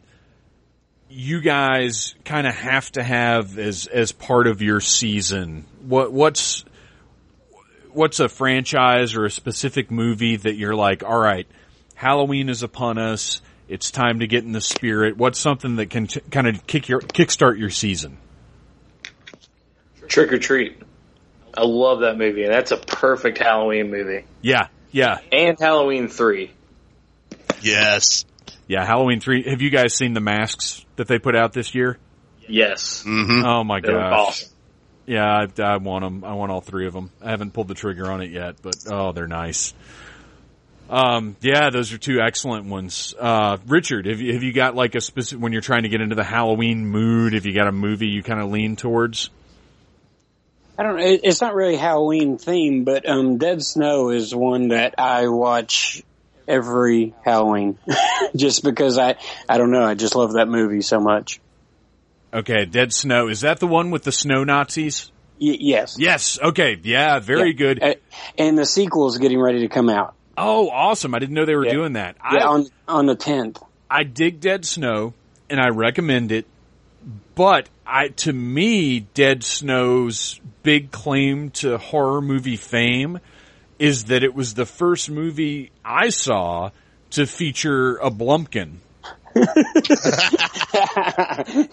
you 1.08 1.40
guys 1.40 2.16
kind 2.24 2.44
of 2.44 2.56
have 2.56 2.90
to 2.92 3.04
have 3.04 3.56
as 3.56 3.86
as 3.86 4.10
part 4.10 4.48
of 4.48 4.62
your 4.62 4.80
season? 4.80 5.64
What 5.86 6.12
what's 6.12 6.64
what's 7.92 8.18
a 8.18 8.28
franchise 8.28 9.14
or 9.14 9.26
a 9.26 9.30
specific 9.30 9.92
movie 9.92 10.34
that 10.36 10.54
you're 10.56 10.74
like, 10.74 11.04
all 11.04 11.18
right, 11.18 11.46
Halloween 11.94 12.48
is 12.48 12.64
upon 12.64 12.98
us. 12.98 13.42
It's 13.68 13.92
time 13.92 14.18
to 14.18 14.26
get 14.26 14.42
in 14.42 14.50
the 14.50 14.60
spirit. 14.60 15.16
What's 15.16 15.38
something 15.38 15.76
that 15.76 15.88
can 15.88 16.08
t- 16.08 16.20
kind 16.32 16.48
of 16.48 16.66
kick 16.66 16.88
your 16.88 17.00
kickstart 17.00 17.60
your 17.60 17.70
season? 17.70 18.18
Trick 20.10 20.32
or 20.32 20.38
Treat. 20.38 20.82
I 21.56 21.62
love 21.64 22.00
that 22.00 22.18
movie, 22.18 22.44
and 22.44 22.52
that's 22.52 22.70
a 22.72 22.76
perfect 22.76 23.38
Halloween 23.38 23.90
movie. 23.90 24.24
Yeah, 24.42 24.68
yeah, 24.92 25.18
And 25.32 25.58
Halloween 25.58 26.08
3. 26.08 26.50
Yes. 27.62 28.24
yeah. 28.66 28.84
Halloween 28.86 29.20
three. 29.20 29.42
Have 29.48 29.60
you 29.60 29.70
guys 29.70 29.94
seen 29.94 30.14
the 30.14 30.20
masks 30.20 30.84
that 30.96 31.08
they 31.08 31.18
put 31.18 31.36
out 31.36 31.52
this 31.52 31.74
year? 31.74 31.98
Yes. 32.48 33.02
hmm 33.04 33.42
Oh 33.44 33.64
my 33.64 33.80
They 33.80 33.92
were 33.92 33.98
gosh. 33.98 34.18
awesome. 34.28 34.48
Yeah, 35.06 35.24
I, 35.58 35.62
I 35.62 35.76
want 35.78 36.04
them. 36.04 36.24
I 36.24 36.34
want 36.34 36.52
all 36.52 36.60
three 36.60 36.86
of 36.86 36.92
them. 36.92 37.10
I 37.22 37.30
haven't 37.30 37.52
pulled 37.52 37.68
the 37.68 37.74
trigger 37.74 38.10
on 38.10 38.22
it 38.22 38.30
yet, 38.30 38.56
but 38.62 38.76
oh, 38.90 39.12
they're 39.12 39.26
nice. 39.28 39.74
Um, 40.88 41.36
yeah, 41.40 41.70
those 41.70 41.92
are 41.92 41.98
two 41.98 42.20
excellent 42.20 42.66
ones. 42.66 43.14
Uh, 43.18 43.58
Richard, 43.66 44.06
have 44.06 44.20
you, 44.20 44.32
have 44.34 44.42
you 44.42 44.52
got 44.52 44.74
like 44.74 44.94
a 44.94 45.00
specific, 45.00 45.42
when 45.42 45.52
you're 45.52 45.62
trying 45.62 45.82
to 45.84 45.88
get 45.88 46.00
into 46.00 46.14
the 46.16 46.24
Halloween 46.24 46.86
mood, 46.86 47.32
have 47.34 47.44
you 47.46 47.54
got 47.54 47.68
a 47.68 47.72
movie 47.72 48.08
you 48.08 48.22
kind 48.22 48.40
of 48.40 48.50
lean 48.50 48.76
towards? 48.76 49.30
I 50.80 50.82
don't 50.82 50.96
know. 50.96 51.04
It's 51.22 51.42
not 51.42 51.54
really 51.54 51.76
Halloween 51.76 52.38
themed, 52.38 52.86
but 52.86 53.06
um, 53.06 53.36
Dead 53.36 53.62
Snow 53.62 54.08
is 54.08 54.34
one 54.34 54.68
that 54.68 54.94
I 54.96 55.28
watch 55.28 56.02
every 56.48 57.14
Halloween, 57.22 57.78
just 58.34 58.64
because 58.64 58.96
I 58.96 59.16
I 59.46 59.58
don't 59.58 59.70
know. 59.72 59.84
I 59.84 59.92
just 59.92 60.16
love 60.16 60.32
that 60.32 60.48
movie 60.48 60.80
so 60.80 60.98
much. 60.98 61.38
Okay, 62.32 62.64
Dead 62.64 62.94
Snow. 62.94 63.28
Is 63.28 63.42
that 63.42 63.60
the 63.60 63.66
one 63.66 63.90
with 63.90 64.04
the 64.04 64.12
snow 64.12 64.42
Nazis? 64.42 65.12
Y- 65.38 65.58
yes. 65.60 65.96
Yes. 65.98 66.38
Okay. 66.40 66.78
Yeah, 66.82 67.18
very 67.18 67.48
Yeah. 67.50 67.56
good. 67.56 67.82
Uh, 67.82 67.94
and 68.38 68.56
the 68.56 68.64
sequel 68.64 69.06
is 69.08 69.18
getting 69.18 69.38
ready 69.38 69.60
to 69.60 69.68
come 69.68 69.90
out. 69.90 70.14
Oh, 70.38 70.70
awesome. 70.70 71.14
I 71.14 71.18
didn't 71.18 71.34
know 71.34 71.44
they 71.44 71.56
were 71.56 71.66
Yeah. 71.66 71.72
doing 71.72 71.92
that. 71.92 72.16
Yeah, 72.32 72.44
I, 72.44 72.46
on 72.46 72.66
on 72.88 73.04
the 73.04 73.16
tenth. 73.16 73.58
I 73.90 74.04
dig 74.04 74.40
Dead 74.40 74.64
Snow 74.64 75.12
and 75.50 75.60
I 75.60 75.68
recommend 75.68 76.32
it, 76.32 76.46
but 77.34 77.68
I 77.86 78.08
to 78.08 78.32
me 78.32 79.00
Dead 79.00 79.42
Snow's 79.44 80.40
big 80.62 80.90
claim 80.90 81.50
to 81.50 81.78
horror 81.78 82.20
movie 82.20 82.56
fame 82.56 83.20
is 83.78 84.04
that 84.04 84.22
it 84.22 84.34
was 84.34 84.54
the 84.54 84.66
first 84.66 85.10
movie 85.10 85.70
I 85.84 86.10
saw 86.10 86.70
to 87.10 87.26
feature 87.26 87.96
a 87.96 88.10
Blumpkin. 88.10 88.76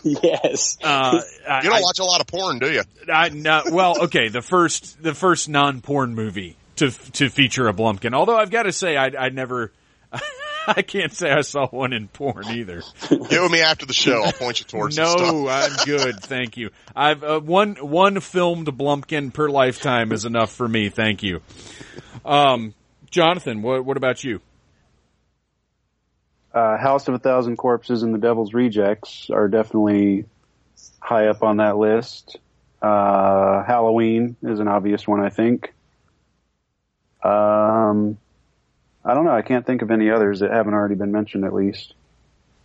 yes. 0.03 0.77
Uh, 0.83 1.21
I, 1.47 1.61
You 1.63 1.69
don't 1.69 1.81
watch 1.81 1.99
a 1.99 2.03
lot 2.03 2.21
of 2.21 2.27
porn, 2.27 2.59
do 2.59 2.71
you? 2.71 2.83
I, 3.11 3.29
no, 3.29 3.63
well, 3.71 4.03
okay, 4.03 4.29
the 4.29 4.41
first 4.41 5.01
the 5.01 5.13
first 5.13 5.49
non 5.49 5.81
porn 5.81 6.15
movie 6.15 6.55
to 6.77 6.91
to 7.13 7.29
feature 7.29 7.67
a 7.67 7.73
Blumpkin. 7.73 8.13
Although 8.13 8.37
I've 8.37 8.51
got 8.51 8.63
to 8.63 8.71
say, 8.71 8.95
I 8.95 9.07
I 9.07 9.29
never. 9.29 9.71
I 10.75 10.81
can't 10.81 11.13
say 11.13 11.31
I 11.31 11.41
saw 11.41 11.67
one 11.67 11.93
in 11.93 12.09
porn 12.09 12.45
either. 12.49 12.81
Get 13.09 13.41
with 13.41 13.51
me 13.51 13.61
after 13.61 13.85
the 13.85 13.93
show. 13.93 14.21
I'll 14.23 14.33
point 14.33 14.59
you 14.59 14.65
towards 14.65 14.95
some 14.97 15.05
stuff. 15.17 15.33
No, 15.33 15.47
I'm 15.47 15.71
good. 15.85 16.19
Thank 16.19 16.57
you. 16.57 16.71
I've 16.95 17.23
uh, 17.23 17.39
one 17.39 17.75
one 17.75 18.19
filmed 18.19 18.67
Blumpkin 18.67 19.33
per 19.33 19.49
lifetime 19.49 20.11
is 20.11 20.25
enough 20.25 20.51
for 20.51 20.67
me. 20.67 20.89
Thank 20.89 21.23
you. 21.23 21.41
Um, 22.25 22.73
Jonathan, 23.09 23.61
what 23.61 23.85
what 23.85 23.95
about 23.95 24.23
you? 24.25 24.41
Uh, 26.53 26.77
House 26.77 27.07
of 27.07 27.13
a 27.13 27.19
Thousand 27.19 27.55
Corpses 27.55 28.03
and 28.03 28.13
The 28.13 28.17
Devil's 28.17 28.53
Rejects 28.53 29.29
are 29.29 29.47
definitely 29.47 30.25
high 30.99 31.27
up 31.27 31.43
on 31.43 31.57
that 31.57 31.77
list. 31.77 32.37
Uh, 32.81 33.63
Halloween 33.63 34.35
is 34.43 34.59
an 34.59 34.67
obvious 34.67 35.07
one, 35.07 35.21
I 35.21 35.29
think. 35.29 35.73
Um, 37.23 38.17
I 39.07 39.13
don't 39.13 39.23
know. 39.23 39.31
I 39.31 39.41
can't 39.41 39.65
think 39.65 39.81
of 39.81 39.89
any 39.89 40.09
others 40.11 40.41
that 40.41 40.51
haven't 40.51 40.73
already 40.73 40.95
been 40.95 41.13
mentioned, 41.13 41.45
at 41.45 41.53
least. 41.53 41.93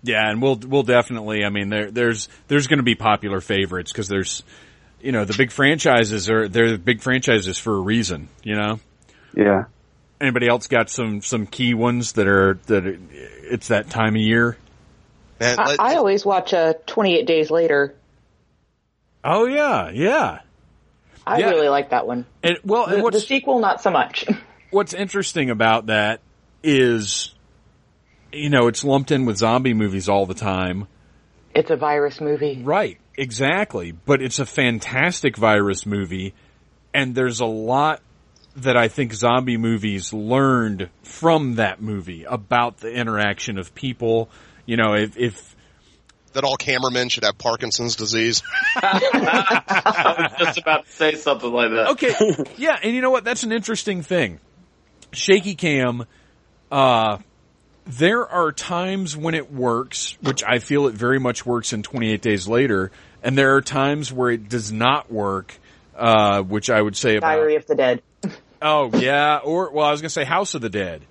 Yeah, 0.03 0.29
and 0.29 0.43
we'll 0.43 0.57
we'll 0.57 0.83
definitely. 0.83 1.45
I 1.45 1.51
mean, 1.51 1.69
there 1.69 1.91
there's 1.93 2.29
there's 2.49 2.67
going 2.67 2.79
to 2.79 2.83
be 2.85 2.97
popular 2.97 3.41
favorites 3.41 3.93
because 3.93 4.09
there's, 4.09 4.43
you 5.01 5.13
know, 5.13 5.25
the 5.25 5.35
big 5.39 5.53
franchises 5.53 6.29
are 6.29 6.49
they're 6.49 6.73
the 6.73 6.79
big 6.79 7.01
franchises 7.01 7.57
for 7.59 7.77
a 7.77 7.81
reason. 7.81 8.29
You 8.43 8.57
know. 8.57 8.81
Yeah. 9.37 9.67
Anybody 10.21 10.49
else 10.49 10.67
got 10.67 10.91
some 10.91 11.23
some 11.23 11.47
key 11.47 11.75
ones 11.75 12.13
that 12.15 12.27
are 12.27 12.59
that 12.67 12.87
are, 12.87 12.99
it's 13.13 13.69
that 13.69 13.89
time 13.91 14.17
of 14.17 14.21
year? 14.23 14.57
Man, 15.39 15.61
I, 15.61 15.77
I 15.79 15.95
always 15.95 16.25
watch 16.25 16.53
uh, 16.53 16.75
28 16.87 17.27
Days 17.27 17.51
Later. 17.53 17.95
Oh 19.23 19.47
yeah, 19.47 19.91
yeah. 19.91 20.41
I 21.25 21.39
Yeah. 21.39 21.51
really 21.51 21.69
like 21.69 21.91
that 21.91 22.07
one. 22.09 22.27
And 22.43 22.59
well, 22.65 22.87
and 22.87 23.05
The, 23.05 23.11
the 23.11 23.21
sequel, 23.21 23.61
not 23.61 23.81
so 23.81 23.91
much. 23.91 24.27
what's 24.71 24.95
interesting 24.95 25.51
about 25.51 25.87
that 25.87 26.21
is, 26.63 27.35
you 28.33 28.51
know, 28.51 28.69
it's 28.69 28.85
lumped 28.85 29.11
in 29.11 29.25
with 29.25 29.39
zombie 29.39 29.75
movies 29.75 30.09
all 30.09 30.27
the 30.27 30.35
time. 30.35 30.87
it's 31.55 31.71
a 31.71 31.77
virus 31.77 32.21
movie. 32.21 32.61
Right, 32.63 32.99
exactly. 33.17 33.93
But 33.93 34.23
it's 34.23 34.39
a 34.39 34.47
fantastic 34.47 35.37
virus 35.37 35.87
movie, 35.87 36.35
and 36.95 37.15
there's 37.15 37.41
a 37.41 37.47
lot 37.47 38.01
that 38.57 38.77
I 38.77 38.89
think 38.89 39.15
zombie 39.15 39.57
movies 39.57 40.13
learned 40.13 40.91
from 41.03 41.55
that 41.55 41.81
movie 41.81 42.25
about 42.25 42.79
the 42.79 42.91
interaction 42.93 43.59
of 43.59 43.75
people. 43.75 44.29
You 44.67 44.77
know, 44.77 44.95
if, 44.95 45.17
if 45.17 45.57
that 46.33 46.45
all 46.45 46.57
cameramen 46.57 47.09
should 47.09 47.25
have 47.25 47.39
Parkinson's 47.39 47.97
disease. 47.97 48.43
I 48.77 50.15
was 50.19 50.39
just 50.39 50.59
about 50.59 50.87
to 50.87 50.93
say 50.93 51.15
something 51.15 51.51
like 51.53 51.71
that. 51.71 51.89
okay, 51.91 52.45
yeah, 52.57 52.79
and 52.83 52.95
you 52.95 53.01
know 53.01 53.11
what? 53.11 53.25
That's 53.25 53.43
an 53.43 53.53
interesting 53.53 54.03
thing. 54.03 54.41
Shaky 55.13 55.55
cam, 55.55 56.07
uh, 56.73 57.19
there 57.87 58.27
are 58.27 58.51
times 58.53 59.17
when 59.17 59.35
it 59.35 59.53
works, 59.53 60.17
which 60.23 60.43
I 60.43 60.59
feel 60.59 60.87
it 60.87 60.95
very 60.95 61.19
much 61.21 61.45
works 61.45 61.73
in 61.73 61.83
28 61.83 62.21
Days 62.23 62.49
Later, 62.49 62.91
and 63.23 63.37
there 63.37 63.55
are 63.57 63.61
times 63.61 64.13
where 64.13 64.31
it 64.31 64.49
does 64.49 64.73
not 64.73 65.13
work, 65.13 65.55
uh, 65.97 66.43
which 66.43 66.71
I 66.71 66.81
would 66.81 66.97
say 66.97 67.17
about. 67.17 67.29
Diary 67.37 67.57
of 67.57 67.67
the 67.67 67.75
Dead. 67.75 68.03
Oh 68.61 68.91
yeah, 68.97 69.39
or 69.45 69.71
well, 69.73 69.85
I 69.87 69.91
was 69.91 70.01
gonna 70.01 70.11
say 70.11 70.25
House 70.25 70.55
of 70.55 70.61
the 70.61 70.71
Dead, 70.71 71.03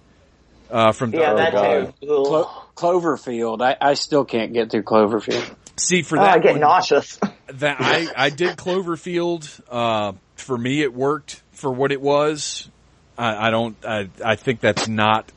uh, 0.70 0.94
from 0.94 1.14
Yeah, 1.14 1.34
that 1.34 1.52
God. 1.52 1.94
too. 2.02 2.08
Clo- 2.08 2.50
Cloverfield. 2.76 3.62
I, 3.62 3.76
I 3.80 3.94
still 3.96 4.24
can't 4.24 4.54
get 4.54 4.72
through 4.72 4.84
Cloverfield. 4.84 5.54
See 5.78 6.02
for 6.02 6.18
Oh, 6.18 6.22
I 6.24 6.40
get 6.40 6.54
one, 6.54 6.62
nauseous. 6.62 7.20
that 7.48 7.78
I 7.82 8.08
I 8.16 8.30
did 8.30 8.56
Cloverfield. 8.56 9.62
Uh, 9.70 10.14
for 10.38 10.58
me, 10.58 10.82
it 10.82 10.94
worked 10.94 11.42
for 11.52 11.70
what 11.72 11.92
it 11.92 12.02
was. 12.02 12.70
I, 13.18 13.48
I 13.48 13.52
don't. 13.52 13.76
I 13.86 14.10
I 14.24 14.36
think 14.38 14.62
that's 14.62 14.88
not 14.88 15.30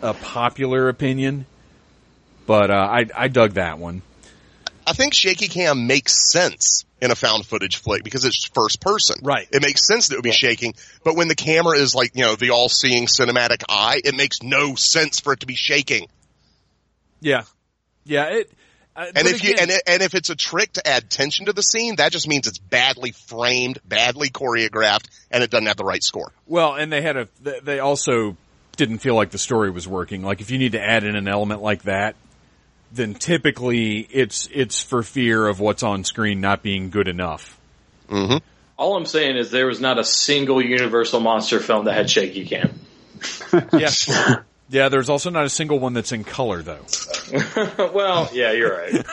a 0.00 0.14
popular 0.14 0.88
opinion, 0.88 1.46
but 2.46 2.70
uh, 2.70 2.74
I 2.74 3.06
I 3.14 3.28
dug 3.28 3.54
that 3.54 3.78
one. 3.78 4.02
I 4.86 4.92
think 4.94 5.14
shaky 5.14 5.48
cam 5.48 5.86
makes 5.86 6.32
sense 6.32 6.84
in 7.00 7.10
a 7.10 7.14
found 7.14 7.46
footage 7.46 7.76
flick 7.76 8.02
because 8.02 8.24
it's 8.24 8.44
first 8.52 8.80
person. 8.80 9.16
Right. 9.22 9.48
It 9.52 9.62
makes 9.62 9.86
sense 9.86 10.08
that 10.08 10.14
it 10.14 10.18
would 10.18 10.24
be 10.24 10.32
shaking, 10.32 10.74
but 11.04 11.16
when 11.16 11.28
the 11.28 11.34
camera 11.36 11.76
is 11.78 11.94
like, 11.94 12.12
you 12.14 12.24
know, 12.24 12.34
the 12.34 12.50
all 12.50 12.68
seeing 12.68 13.06
cinematic 13.06 13.62
eye, 13.68 14.00
it 14.04 14.16
makes 14.16 14.42
no 14.42 14.74
sense 14.74 15.20
for 15.20 15.32
it 15.32 15.40
to 15.40 15.46
be 15.46 15.54
shaking. 15.54 16.08
Yeah, 17.20 17.42
yeah. 18.04 18.24
It. 18.26 18.52
Uh, 18.94 19.06
And 19.14 19.26
if 19.26 19.42
you 19.42 19.54
and 19.58 19.70
it- 19.70 19.82
and 19.86 20.02
if 20.02 20.14
it's 20.14 20.28
a 20.30 20.36
trick 20.36 20.72
to 20.74 20.86
add 20.86 21.08
tension 21.08 21.46
to 21.46 21.52
the 21.54 21.62
scene, 21.62 21.96
that 21.96 22.12
just 22.12 22.28
means 22.28 22.46
it's 22.46 22.58
badly 22.58 23.12
framed, 23.12 23.78
badly 23.86 24.28
choreographed, 24.28 25.06
and 25.30 25.42
it 25.42 25.50
doesn't 25.50 25.66
have 25.66 25.76
the 25.78 25.84
right 25.84 26.02
score. 26.02 26.30
Well, 26.46 26.74
and 26.74 26.92
they 26.92 27.00
had 27.00 27.16
a. 27.16 27.28
They 27.40 27.78
also 27.78 28.36
didn't 28.76 28.98
feel 28.98 29.14
like 29.14 29.30
the 29.30 29.38
story 29.38 29.70
was 29.70 29.86
working. 29.86 30.22
Like 30.22 30.40
if 30.40 30.50
you 30.50 30.58
need 30.58 30.72
to 30.72 30.80
add 30.80 31.04
in 31.04 31.16
an 31.16 31.28
element 31.28 31.62
like 31.62 31.82
that, 31.82 32.16
then 32.92 33.14
typically 33.14 34.00
it's 34.10 34.48
it's 34.52 34.82
for 34.82 35.02
fear 35.02 35.46
of 35.46 35.60
what's 35.60 35.82
on 35.82 36.04
screen 36.04 36.40
not 36.40 36.62
being 36.62 36.90
good 36.90 37.08
enough. 37.08 37.58
Mm-hmm. 38.08 38.38
All 38.76 38.96
I'm 38.96 39.06
saying 39.06 39.36
is 39.36 39.50
there 39.50 39.66
was 39.66 39.80
not 39.80 39.98
a 39.98 40.04
single 40.04 40.62
Universal 40.62 41.20
monster 41.20 41.60
film 41.60 41.84
that 41.84 41.94
had 41.94 42.10
shaky 42.10 42.46
cam. 42.46 42.78
Yes. 43.72 44.08
yeah. 44.68 44.88
There's 44.88 45.08
also 45.08 45.30
not 45.30 45.44
a 45.44 45.48
single 45.48 45.78
one 45.78 45.92
that's 45.92 46.10
in 46.12 46.24
color 46.24 46.62
though. 46.62 46.84
well, 47.94 48.28
yeah, 48.32 48.52
you're 48.52 48.76
right. 48.76 49.04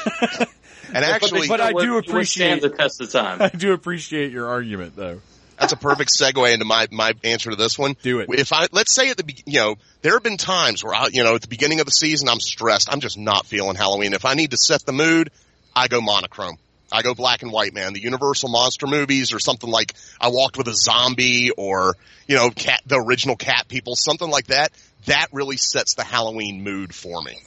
And 0.93 1.05
actually, 1.05 1.47
but 1.47 1.61
I 1.61 1.71
do 1.73 1.97
it 1.97 2.07
would 2.11 2.27
stand 2.27 2.59
appreciate- 2.59 2.61
the 2.61 2.69
test 2.69 3.01
of 3.01 3.11
time. 3.11 3.41
I 3.41 3.49
do 3.49 3.73
appreciate 3.73 4.31
your 4.31 4.47
argument 4.47 4.95
though. 4.95 5.21
That's 5.59 5.73
a 5.73 5.77
perfect 5.77 6.11
segue 6.17 6.53
into 6.53 6.65
my 6.65 6.87
my 6.91 7.13
answer 7.23 7.49
to 7.49 7.55
this 7.55 7.77
one. 7.77 7.95
Do 8.01 8.19
it. 8.19 8.29
If 8.29 8.53
I 8.53 8.67
let's 8.71 8.93
say 8.93 9.09
at 9.09 9.17
the 9.17 9.23
be- 9.23 9.43
you 9.45 9.59
know 9.59 9.75
there 10.01 10.13
have 10.13 10.23
been 10.23 10.37
times 10.37 10.83
where 10.83 10.95
I 10.95 11.07
you 11.11 11.23
know 11.23 11.35
at 11.35 11.41
the 11.41 11.47
beginning 11.47 11.79
of 11.79 11.85
the 11.85 11.91
season 11.91 12.29
I'm 12.29 12.39
stressed. 12.39 12.91
I'm 12.91 13.01
just 13.01 13.17
not 13.17 13.45
feeling 13.45 13.75
Halloween. 13.75 14.13
If 14.13 14.25
I 14.25 14.33
need 14.33 14.51
to 14.51 14.57
set 14.57 14.85
the 14.85 14.93
mood, 14.93 15.31
I 15.75 15.87
go 15.87 16.01
monochrome. 16.01 16.57
I 16.91 17.03
go 17.03 17.13
black 17.13 17.43
and 17.43 17.51
white, 17.51 17.73
man. 17.73 17.93
The 17.93 18.01
Universal 18.01 18.49
monster 18.49 18.87
movies 18.87 19.33
or 19.33 19.39
something 19.39 19.69
like 19.69 19.93
I 20.19 20.29
walked 20.29 20.57
with 20.57 20.67
a 20.67 20.75
zombie 20.75 21.51
or 21.51 21.95
you 22.27 22.35
know 22.35 22.49
cat 22.49 22.81
the 22.85 22.95
original 22.95 23.35
cat 23.35 23.67
people, 23.67 23.95
something 23.95 24.29
like 24.29 24.47
that. 24.47 24.71
That 25.05 25.27
really 25.31 25.57
sets 25.57 25.95
the 25.95 26.03
Halloween 26.03 26.63
mood 26.63 26.93
for 26.93 27.21
me. 27.21 27.37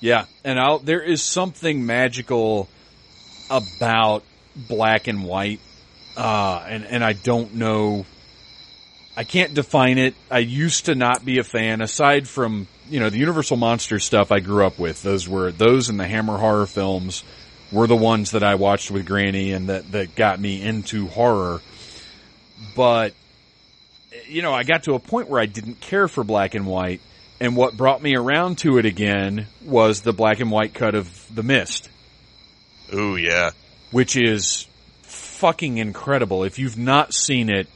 Yeah, 0.00 0.26
and 0.44 0.60
I'll, 0.60 0.78
there 0.78 1.02
is 1.02 1.22
something 1.22 1.84
magical 1.84 2.68
about 3.50 4.22
black 4.56 5.08
and 5.08 5.24
white, 5.24 5.60
uh, 6.18 6.64
and 6.68 6.84
and 6.84 7.04
I 7.04 7.12
don't 7.12 7.54
know. 7.54 8.04
I 9.16 9.24
can't 9.24 9.54
define 9.54 9.98
it. 9.98 10.14
I 10.30 10.40
used 10.40 10.86
to 10.86 10.94
not 10.94 11.24
be 11.24 11.38
a 11.38 11.44
fan, 11.44 11.80
aside 11.80 12.28
from 12.28 12.66
you 12.90 12.98
know 13.00 13.08
the 13.08 13.18
Universal 13.18 13.56
Monster 13.56 14.00
stuff 14.00 14.32
I 14.32 14.40
grew 14.40 14.66
up 14.66 14.78
with. 14.78 15.02
Those 15.02 15.28
were 15.28 15.52
those 15.52 15.88
and 15.88 15.98
the 15.98 16.06
Hammer 16.06 16.36
horror 16.36 16.66
films 16.66 17.22
were 17.70 17.86
the 17.86 17.96
ones 17.96 18.32
that 18.32 18.42
I 18.42 18.56
watched 18.56 18.90
with 18.90 19.06
Granny 19.06 19.52
and 19.52 19.68
that 19.68 19.92
that 19.92 20.16
got 20.16 20.40
me 20.40 20.60
into 20.60 21.06
horror. 21.06 21.60
But 22.74 23.14
you 24.26 24.42
know, 24.42 24.52
I 24.52 24.64
got 24.64 24.82
to 24.84 24.94
a 24.94 24.98
point 24.98 25.28
where 25.28 25.40
I 25.40 25.46
didn't 25.46 25.80
care 25.80 26.08
for 26.08 26.24
black 26.24 26.54
and 26.54 26.66
white 26.66 27.00
and 27.40 27.56
what 27.56 27.76
brought 27.76 28.02
me 28.02 28.16
around 28.16 28.58
to 28.58 28.78
it 28.78 28.86
again 28.86 29.46
was 29.64 30.00
the 30.00 30.12
black 30.12 30.40
and 30.40 30.50
white 30.50 30.74
cut 30.74 30.94
of 30.94 31.32
The 31.32 31.42
Mist, 31.42 31.88
Ooh, 32.92 33.16
yeah. 33.16 33.50
which 33.92 34.16
is 34.16 34.66
fucking 35.38 35.78
incredible. 35.78 36.44
If 36.44 36.58
you've 36.58 36.78
not 36.78 37.14
seen 37.14 37.48
it, 37.50 37.66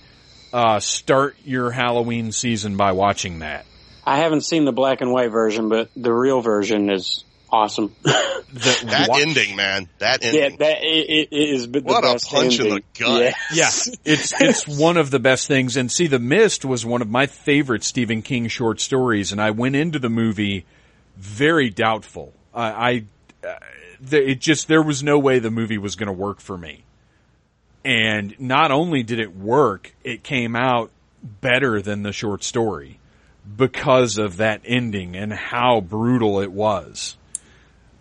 uh, 0.52 0.80
start 0.80 1.36
your 1.44 1.70
Halloween 1.70 2.32
season 2.32 2.76
by 2.76 2.92
watching 2.92 3.38
that. 3.38 3.64
I 4.04 4.18
haven't 4.18 4.42
seen 4.42 4.64
the 4.64 4.72
black 4.72 5.00
and 5.00 5.12
white 5.12 5.30
version, 5.30 5.68
but 5.68 5.88
the 5.96 6.12
real 6.12 6.40
version 6.40 6.90
is 6.90 7.24
awesome. 7.50 7.94
The- 8.52 8.84
That 8.90 9.08
wa- 9.08 9.16
ending, 9.16 9.56
man. 9.56 9.88
That 9.98 10.22
yeah, 10.22 10.42
ending. 10.42 10.58
that 10.58 10.78
it, 10.82 11.28
it 11.32 11.32
is 11.32 11.70
the 11.70 11.80
What 11.80 12.04
a 12.04 12.12
best 12.12 12.28
punch 12.30 12.60
in 12.60 12.68
the 12.68 12.82
gut. 12.98 13.22
Yeah. 13.22 13.32
yeah, 13.54 13.70
it's 14.04 14.38
it's 14.38 14.68
one 14.68 14.98
of 14.98 15.10
the 15.10 15.18
best 15.18 15.48
things. 15.48 15.78
And 15.78 15.90
see, 15.90 16.06
The 16.06 16.18
Mist 16.18 16.62
was 16.66 16.84
one 16.84 17.00
of 17.00 17.08
my 17.08 17.24
favorite 17.24 17.82
Stephen 17.82 18.20
King 18.20 18.48
short 18.48 18.78
stories, 18.78 19.32
and 19.32 19.40
I 19.40 19.52
went 19.52 19.74
into 19.74 19.98
the 19.98 20.10
movie 20.10 20.66
very 21.16 21.70
doubtful. 21.70 22.34
I, 22.52 23.04
I 23.42 23.48
uh, 23.48 23.54
it 24.10 24.38
just 24.38 24.68
there 24.68 24.82
was 24.82 25.02
no 25.02 25.18
way 25.18 25.38
the 25.38 25.50
movie 25.50 25.78
was 25.78 25.96
going 25.96 26.08
to 26.08 26.12
work 26.12 26.38
for 26.42 26.58
me. 26.58 26.84
And 27.84 28.38
not 28.38 28.70
only 28.70 29.02
did 29.02 29.18
it 29.18 29.34
work, 29.34 29.94
it 30.04 30.22
came 30.22 30.54
out 30.54 30.90
better 31.22 31.82
than 31.82 32.02
the 32.02 32.12
short 32.12 32.44
story 32.44 32.98
because 33.56 34.18
of 34.18 34.36
that 34.38 34.62
ending 34.64 35.16
and 35.16 35.32
how 35.32 35.80
brutal 35.80 36.40
it 36.40 36.52
was. 36.52 37.16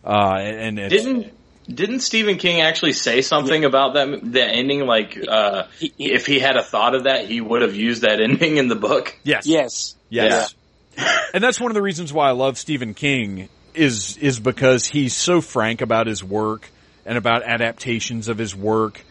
Uh, 0.06 0.38
and 0.40 0.80
it's, 0.80 1.04
Didn't 1.04 1.34
didn't 1.68 2.00
Stephen 2.02 2.38
King 2.38 2.62
actually 2.62 2.94
say 2.94 3.22
something 3.22 3.66
about 3.66 3.94
that 3.94 4.20
that 4.34 4.50
ending? 4.50 4.86
Like, 4.86 5.18
uh, 5.28 5.64
if 5.80 6.26
he 6.26 6.40
had 6.40 6.58
a 6.58 6.64
thought 6.64 6.96
of 6.96 7.04
that, 7.04 7.28
he 7.28 7.40
would 7.40 7.62
have 7.62 7.76
used 7.76 8.02
that 8.02 8.20
ending 8.22 8.58
in 8.58 8.68
the 8.68 8.76
book. 8.76 9.18
yes, 9.24 9.48
Yes. 9.48 9.96
Yes. 10.10 10.56
and 11.34 11.44
that's 11.44 11.60
one 11.60 11.72
of 11.72 11.76
the 11.76 11.82
reasons 11.82 12.12
why 12.12 12.28
I 12.28 12.32
love 12.32 12.58
Stephen 12.58 12.94
King 12.94 13.50
is 13.74 14.18
is 14.18 14.40
because 14.40 14.86
he's 14.86 15.16
so 15.16 15.40
frank 15.40 15.82
about 15.82 16.08
his 16.08 16.24
work 16.24 16.70
and 17.06 17.18
about 17.18 17.44
adaptations 17.44 18.28
of 18.28 18.38
his 18.38 18.56
work. 18.56 19.02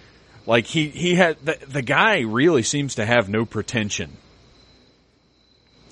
Like 0.46 0.66
he 0.66 0.88
he 0.88 1.14
had 1.14 1.36
the, 1.44 1.58
the 1.68 1.82
guy 1.82 2.20
really 2.20 2.62
seems 2.62 2.96
to 2.96 3.06
have 3.06 3.28
no 3.28 3.44
pretension. 3.44 4.16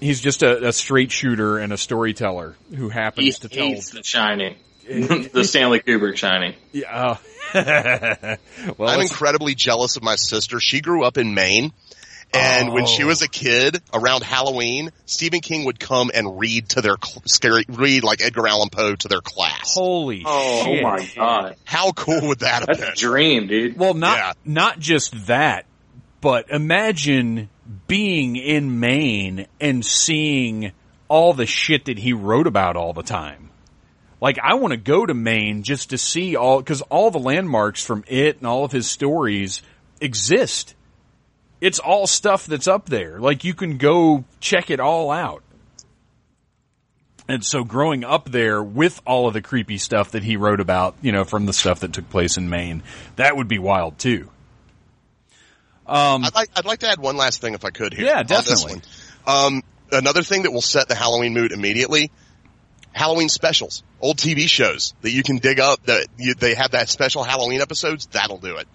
He's 0.01 0.21
just 0.21 0.43
a, 0.43 0.69
a 0.69 0.73
straight 0.73 1.11
shooter 1.11 1.59
and 1.59 1.73
a 1.73 1.77
storyteller 1.77 2.55
who 2.75 2.89
happens 2.89 3.27
He 3.27 3.33
to 3.33 3.49
tell. 3.49 3.67
hates 3.67 3.91
The 3.91 4.03
Shining, 4.05 4.57
the 4.87 5.45
Stanley 5.45 5.81
Kubrick 5.81 6.17
Shining. 6.17 6.55
Yeah. 6.73 7.17
uh, 7.55 8.37
well, 8.79 8.89
I'm 8.91 9.01
incredibly 9.01 9.55
jealous 9.55 9.97
of 9.97 10.03
my 10.03 10.17
sister. 10.17 10.61
She 10.61 10.81
grew 10.81 11.05
up 11.05 11.19
in 11.19 11.35
Maine. 11.35 11.73
And 12.35 12.73
when 12.73 12.87
she 12.87 13.05
Oh. 13.05 13.07
was 13.07 13.23
a 13.23 13.29
kid, 13.29 13.81
around 13.93 14.23
Halloween, 14.23 14.91
Stephen 15.07 15.41
King 15.41 15.65
would 15.65 15.81
come 15.81 16.11
and 16.13 16.39
read 16.39 16.69
to 16.71 16.83
their 16.83 16.97
cl- 17.03 17.23
scary, 17.27 17.65
read 17.69 18.05
like 18.05 18.21
Edgar 18.23 18.47
Allan 18.47 18.69
Poe 18.71 18.95
to 18.97 19.09
their 19.09 19.21
class. 19.23 19.75
holy 19.75 20.23
Oh, 20.27 20.61
oh 20.61 20.65
shit. 20.65 20.83
my 20.83 21.09
god, 21.17 21.57
How 21.65 21.93
cool 21.93 22.29
would 22.29 22.41
that 22.41 22.61
have 22.61 22.67
that's 22.67 22.81
been? 22.81 22.89
a 22.93 22.95
dream, 22.97 23.47
dude. 23.47 23.79
Well, 23.79 23.95
not 23.95 24.17
Yeah. 24.19 24.33
not 24.45 24.79
just 24.79 25.27
that, 25.27 25.65
but 26.21 26.51
imagine 26.51 27.49
being 27.87 28.37
in 28.37 28.79
Maine 28.81 29.47
and 29.61 29.85
seeing 29.85 30.73
all 31.09 31.33
the 31.33 31.47
shit 31.47 31.87
that 31.87 31.99
he 31.99 32.13
wrote 32.13 32.47
about 32.47 32.77
all 32.77 32.93
the 32.93 33.03
time. 33.03 33.49
Like, 34.21 34.39
I 34.43 34.55
want 34.55 34.73
to 34.73 34.77
go 34.77 35.07
to 35.07 35.15
Maine 35.15 35.63
just 35.63 35.91
to 35.91 35.99
see 35.99 36.35
all, 36.37 36.63
cause 36.63 36.83
all 36.83 37.11
the 37.11 37.19
landmarks 37.21 37.83
from 37.83 38.05
it 38.09 38.39
and 38.39 38.47
all 38.47 38.65
of 38.65 38.73
his 38.73 38.91
stories 38.91 39.63
exist. 40.01 40.75
It's 41.61 41.79
all 41.79 42.07
stuff 42.07 42.47
that's 42.47 42.69
up 42.69 42.87
there. 42.87 43.19
Like, 43.19 43.45
you 43.45 43.55
can 43.55 43.79
go 43.79 44.25
check 44.41 44.71
it 44.71 44.81
all 44.81 45.11
out. 45.11 45.43
And 47.29 47.45
so 47.45 47.63
growing 47.63 48.05
up 48.05 48.31
there 48.31 48.63
with 48.63 49.03
all 49.07 49.29
of 49.29 49.35
the 49.35 49.43
creepy 49.43 49.77
stuff 49.77 50.13
that 50.13 50.23
he 50.23 50.37
wrote 50.37 50.61
about, 50.61 50.97
you 51.03 51.13
know, 51.13 51.25
from 51.25 51.45
the 51.45 51.53
stuff 51.53 51.81
that 51.81 51.93
took 51.93 52.09
place 52.09 52.39
in 52.39 52.49
Maine, 52.49 52.83
that 53.17 53.37
would 53.37 53.49
be 53.49 53.59
wild 53.59 53.99
too. 53.99 54.31
Um, 55.87 56.25
I'd 56.25 56.35
like, 56.35 56.51
I'd 56.57 56.65
like 56.65 56.81
to 56.81 56.89
add 56.89 56.99
one 56.99 57.17
last 57.17 57.41
thing 57.41 57.53
if 57.55 57.65
I 57.65 57.71
could 57.71 57.93
here. 57.93 58.07
Yeah, 58.07 58.23
definitely. 58.23 58.81
Um, 59.27 59.63
another 59.93 60.23
thing 60.23 60.43
that 60.43 60.53
will 60.53 60.63
set 60.63 60.89
the 60.89 60.95
Halloween 60.95 61.35
mood 61.35 61.53
immediately, 61.53 62.11
Halloween 62.93 63.29
specials, 63.29 63.83
old 64.01 64.17
TV 64.17 64.49
shows 64.49 64.95
that 65.03 65.11
you 65.11 65.23
can 65.23 65.39
dig 65.39 65.61
up 65.61 65.85
that 65.87 66.07
you, 66.19 66.35
they 66.35 66.55
have 66.55 66.71
that 66.71 66.89
special 66.89 67.25
Halloween 67.25 67.61
episodes. 67.61 68.07
That'll 68.07 68.39
do 68.39 68.57
it. 68.57 68.69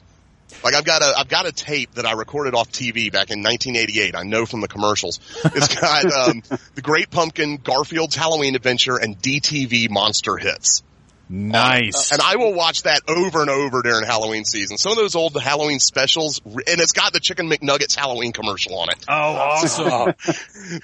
Like 0.63 0.75
I've 0.75 0.85
got 0.85 1.01
a, 1.01 1.13
I've 1.17 1.29
got 1.29 1.45
a 1.45 1.51
tape 1.51 1.93
that 1.93 2.05
I 2.05 2.13
recorded 2.13 2.55
off 2.55 2.71
TV 2.71 3.11
back 3.11 3.31
in 3.31 3.43
1988. 3.43 4.15
I 4.15 4.23
know 4.23 4.45
from 4.45 4.61
the 4.61 4.67
commercials. 4.67 5.19
It's 5.45 5.75
got, 5.75 6.05
um, 6.05 6.43
the 6.75 6.81
Great 6.81 7.09
Pumpkin, 7.09 7.57
Garfield's 7.57 8.15
Halloween 8.15 8.55
Adventure, 8.55 8.97
and 8.97 9.17
DTV 9.17 9.89
Monster 9.89 10.37
Hits. 10.37 10.83
Nice. 11.29 12.11
And 12.11 12.21
I 12.21 12.35
will 12.35 12.53
watch 12.53 12.83
that 12.83 13.01
over 13.07 13.41
and 13.41 13.49
over 13.49 13.81
during 13.81 14.05
Halloween 14.05 14.45
season. 14.45 14.77
Some 14.77 14.91
of 14.91 14.97
those 14.97 15.15
old 15.15 15.39
Halloween 15.41 15.79
specials, 15.79 16.41
and 16.45 16.61
it's 16.65 16.91
got 16.91 17.13
the 17.13 17.19
Chicken 17.19 17.49
McNuggets 17.49 17.95
Halloween 17.95 18.33
commercial 18.33 18.77
on 18.77 18.89
it. 18.89 19.05
oh, 19.07 19.13
awesome. 19.13 20.13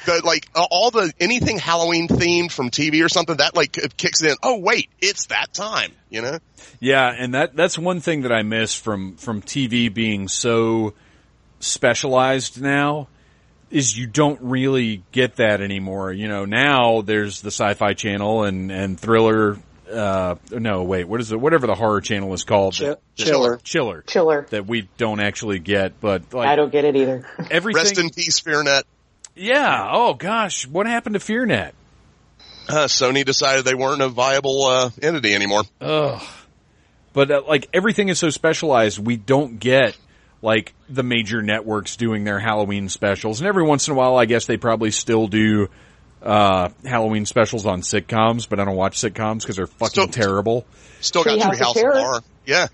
The, 0.05 0.21
like 0.23 0.47
uh, 0.55 0.65
all 0.69 0.91
the 0.91 1.11
anything 1.19 1.57
Halloween 1.57 2.07
themed 2.07 2.51
from 2.51 2.69
TV 2.69 3.03
or 3.03 3.09
something 3.09 3.37
that 3.37 3.55
like 3.55 3.77
kicks 3.97 4.21
in. 4.23 4.35
Oh 4.43 4.59
wait, 4.59 4.89
it's 5.01 5.27
that 5.27 5.53
time. 5.53 5.91
You 6.09 6.21
know? 6.21 6.39
yeah, 6.79 7.13
and 7.15 7.33
that 7.33 7.55
that's 7.55 7.77
one 7.77 7.99
thing 7.99 8.21
that 8.23 8.31
I 8.31 8.43
miss 8.43 8.73
from 8.73 9.15
from 9.15 9.41
TV 9.41 9.93
being 9.93 10.27
so 10.27 10.93
specialized 11.59 12.61
now 12.61 13.07
is 13.71 13.97
you 13.97 14.07
don't 14.07 14.39
really 14.41 15.03
get 15.11 15.35
that 15.37 15.61
anymore. 15.61 16.11
You 16.11 16.27
know, 16.27 16.45
now 16.45 17.01
there's 17.01 17.41
the 17.41 17.51
Sci-Fi 17.51 17.93
Channel 17.93 18.43
and 18.43 18.71
and 18.71 18.99
Thriller. 18.99 19.57
Uh, 19.89 20.35
no, 20.51 20.83
wait, 20.83 21.05
what 21.05 21.19
is 21.19 21.31
it? 21.31 21.39
Whatever 21.39 21.65
the 21.67 21.75
horror 21.75 22.01
channel 22.01 22.33
is 22.33 22.43
called, 22.43 22.73
Chill- 22.73 22.89
that- 22.89 22.99
Chiller. 23.15 23.57
Chiller, 23.63 24.01
Chiller. 24.07 24.45
that 24.51 24.67
we 24.67 24.87
don't 24.97 25.19
actually 25.19 25.59
get, 25.59 25.99
but 25.99 26.33
like 26.33 26.47
I 26.47 26.55
don't 26.55 26.71
get 26.71 26.85
it 26.85 26.95
either. 26.95 27.25
everything. 27.49 27.83
Rest 27.83 27.97
in 27.97 28.09
peace, 28.09 28.39
FearNet. 28.41 28.83
yeah. 29.35 29.89
Oh 29.91 30.13
gosh, 30.13 30.67
what 30.67 30.85
happened 30.87 31.15
to 31.15 31.19
FearNet? 31.19 31.71
Uh, 32.67 32.85
Sony 32.85 33.25
decided 33.25 33.65
they 33.65 33.73
weren't 33.73 34.01
a 34.01 34.09
viable 34.09 34.65
uh, 34.65 34.89
entity 35.01 35.33
anymore. 35.33 35.63
Ugh. 35.81 36.21
But 37.13 37.31
uh, 37.31 37.41
like 37.47 37.67
everything 37.73 38.09
is 38.09 38.19
so 38.19 38.29
specialized, 38.29 38.99
we 38.99 39.17
don't 39.17 39.59
get 39.59 39.97
like 40.43 40.73
the 40.87 41.01
major 41.03 41.41
networks 41.41 41.95
doing 41.95 42.23
their 42.23 42.39
Halloween 42.39 42.87
specials. 42.87 43.41
And 43.41 43.47
every 43.47 43.63
once 43.63 43.87
in 43.87 43.93
a 43.93 43.97
while, 43.97 44.15
I 44.17 44.25
guess 44.25 44.45
they 44.45 44.57
probably 44.57 44.91
still 44.91 45.27
do 45.27 45.69
uh, 46.23 46.69
Halloween 46.85 47.25
specials 47.25 47.65
on 47.65 47.81
sitcoms, 47.81 48.47
but 48.49 48.59
I 48.59 48.65
don't 48.65 48.75
watch 48.75 48.97
sitcoms 48.99 49.41
because 49.41 49.55
they're 49.55 49.67
fucking 49.67 49.89
Still- 49.89 50.07
terrible. 50.07 50.65
Still 51.01 51.23
got 51.23 51.39
Treehouse 51.39 51.53
of 51.53 51.57
Treehouse 51.59 51.69
of 51.69 51.75
Terror. 51.75 51.99
Horror. 51.99 52.19
Yeah. 52.45 52.67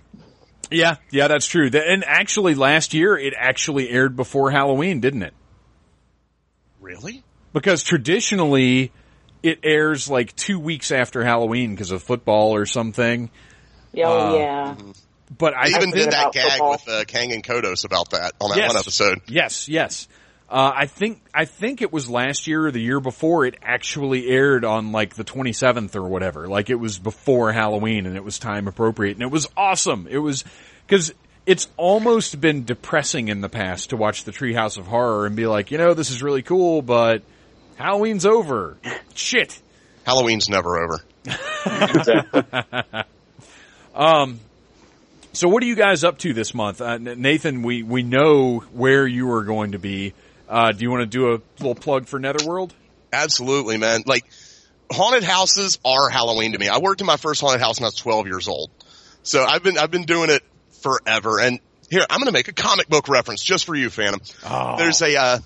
Yeah, 0.71 0.95
yeah, 1.11 1.27
that's 1.27 1.45
true. 1.45 1.69
And 1.73 2.03
actually, 2.03 2.55
last 2.55 2.93
year 2.95 3.15
it 3.17 3.33
actually 3.37 3.87
aired 3.89 4.15
before 4.15 4.49
Halloween, 4.49 4.99
didn't 4.99 5.21
it? 5.21 5.33
Really? 6.81 7.23
Because 7.53 7.83
traditionally, 7.83 8.91
it 9.43 9.59
airs 9.63 10.09
like 10.09 10.35
two 10.35 10.59
weeks 10.59 10.91
after 10.91 11.23
Halloween 11.23 11.71
because 11.71 11.91
of 11.91 12.01
football 12.03 12.55
or 12.55 12.65
something. 12.65 13.29
Oh 13.97 14.01
Uh, 14.03 14.37
yeah. 14.37 14.75
But 15.37 15.53
I 15.55 15.65
They 15.69 15.75
even 15.77 15.89
forget 15.91 16.03
did 16.05 16.13
that 16.13 16.33
gag 16.33 16.49
football. 16.51 16.71
with 16.71 16.87
uh, 16.89 17.03
Kang 17.05 17.31
and 17.31 17.43
Kodos 17.43 17.85
about 17.85 18.11
that 18.11 18.33
on 18.39 18.49
that 18.49 18.57
Yes. 18.57 18.67
one 18.73 18.77
episode. 18.77 19.21
Yes, 19.27 19.67
yes. 19.69 20.07
Uh, 20.47 20.71
I 20.75 20.85
think 20.85 21.21
I 21.33 21.45
think 21.45 21.81
it 21.81 21.91
was 21.91 22.07
last 22.07 22.45
year 22.45 22.67
or 22.67 22.71
the 22.71 22.81
year 22.81 22.99
before 22.99 23.45
it 23.45 23.55
actually 23.63 24.27
aired 24.29 24.63
on 24.63 24.91
like 24.91 25.15
the 25.15 25.23
27th 25.23 25.95
or 25.95 26.03
whatever. 26.03 26.47
Like 26.47 26.69
it 26.69 26.75
was 26.75 26.99
before 26.99 27.51
Halloween 27.51 28.05
and 28.05 28.15
it 28.15 28.23
was 28.23 28.37
time 28.37 28.67
appropriate 28.67 29.13
and 29.13 29.23
it 29.23 29.31
was 29.31 29.47
awesome. 29.57 30.07
It 30.07 30.19
was 30.19 30.43
because 30.85 31.13
it's 31.47 31.67
almost 31.77 32.39
been 32.39 32.63
depressing 32.63 33.29
in 33.29 33.41
the 33.41 33.49
past 33.49 33.89
to 33.89 33.97
watch 33.97 34.23
the 34.23 34.31
Treehouse 34.31 34.77
of 34.77 34.85
Horror 34.85 35.25
and 35.25 35.35
be 35.35 35.47
like, 35.47 35.71
you 35.71 35.79
know, 35.79 35.95
this 35.95 36.11
is 36.11 36.21
really 36.21 36.43
cool, 36.43 36.83
but 36.83 37.23
Halloween's 37.75 38.25
over. 38.25 38.77
Shit. 39.15 39.59
Halloween's 40.05 40.47
never 40.47 40.77
over. 40.77 41.01
Um 43.95 44.41
so 45.35 45.49
what 45.49 45.63
are 45.63 45.65
you 45.65 45.75
guys 45.75 46.03
up 46.03 46.17
to 46.19 46.33
this 46.33 46.53
month? 46.53 46.79
Uh, 46.79 46.97
Nathan, 46.97 47.61
we, 47.61 47.83
we 47.83 48.03
know 48.03 48.59
where 48.71 49.05
you 49.05 49.31
are 49.31 49.43
going 49.43 49.73
to 49.73 49.79
be. 49.79 50.13
Uh, 50.47 50.71
do 50.71 50.83
you 50.83 50.91
want 50.91 51.01
to 51.01 51.05
do 51.07 51.33
a 51.33 51.41
little 51.59 51.75
plug 51.75 52.07
for 52.07 52.19
Netherworld? 52.19 52.73
Absolutely, 53.11 53.77
man. 53.77 54.03
Like, 54.05 54.25
haunted 54.91 55.23
houses 55.23 55.79
are 55.85 56.09
Halloween 56.09 56.51
to 56.51 56.59
me. 56.59 56.67
I 56.67 56.77
worked 56.79 57.01
in 57.01 57.07
my 57.07 57.17
first 57.17 57.41
haunted 57.41 57.61
house 57.61 57.79
when 57.79 57.85
I 57.85 57.87
was 57.87 57.95
12 57.95 58.27
years 58.27 58.47
old. 58.47 58.69
So 59.23 59.43
I've 59.43 59.63
been, 59.63 59.77
I've 59.77 59.91
been 59.91 60.03
doing 60.03 60.29
it 60.29 60.43
forever. 60.81 61.39
And 61.39 61.59
here, 61.89 62.03
I'm 62.09 62.19
going 62.19 62.27
to 62.27 62.31
make 62.33 62.47
a 62.47 62.53
comic 62.53 62.87
book 62.89 63.07
reference 63.09 63.43
just 63.43 63.65
for 63.65 63.75
you, 63.75 63.89
Phantom. 63.89 64.21
Oh. 64.45 64.77
There's 64.77 65.01
a, 65.01 65.15
uh, 65.15 65.39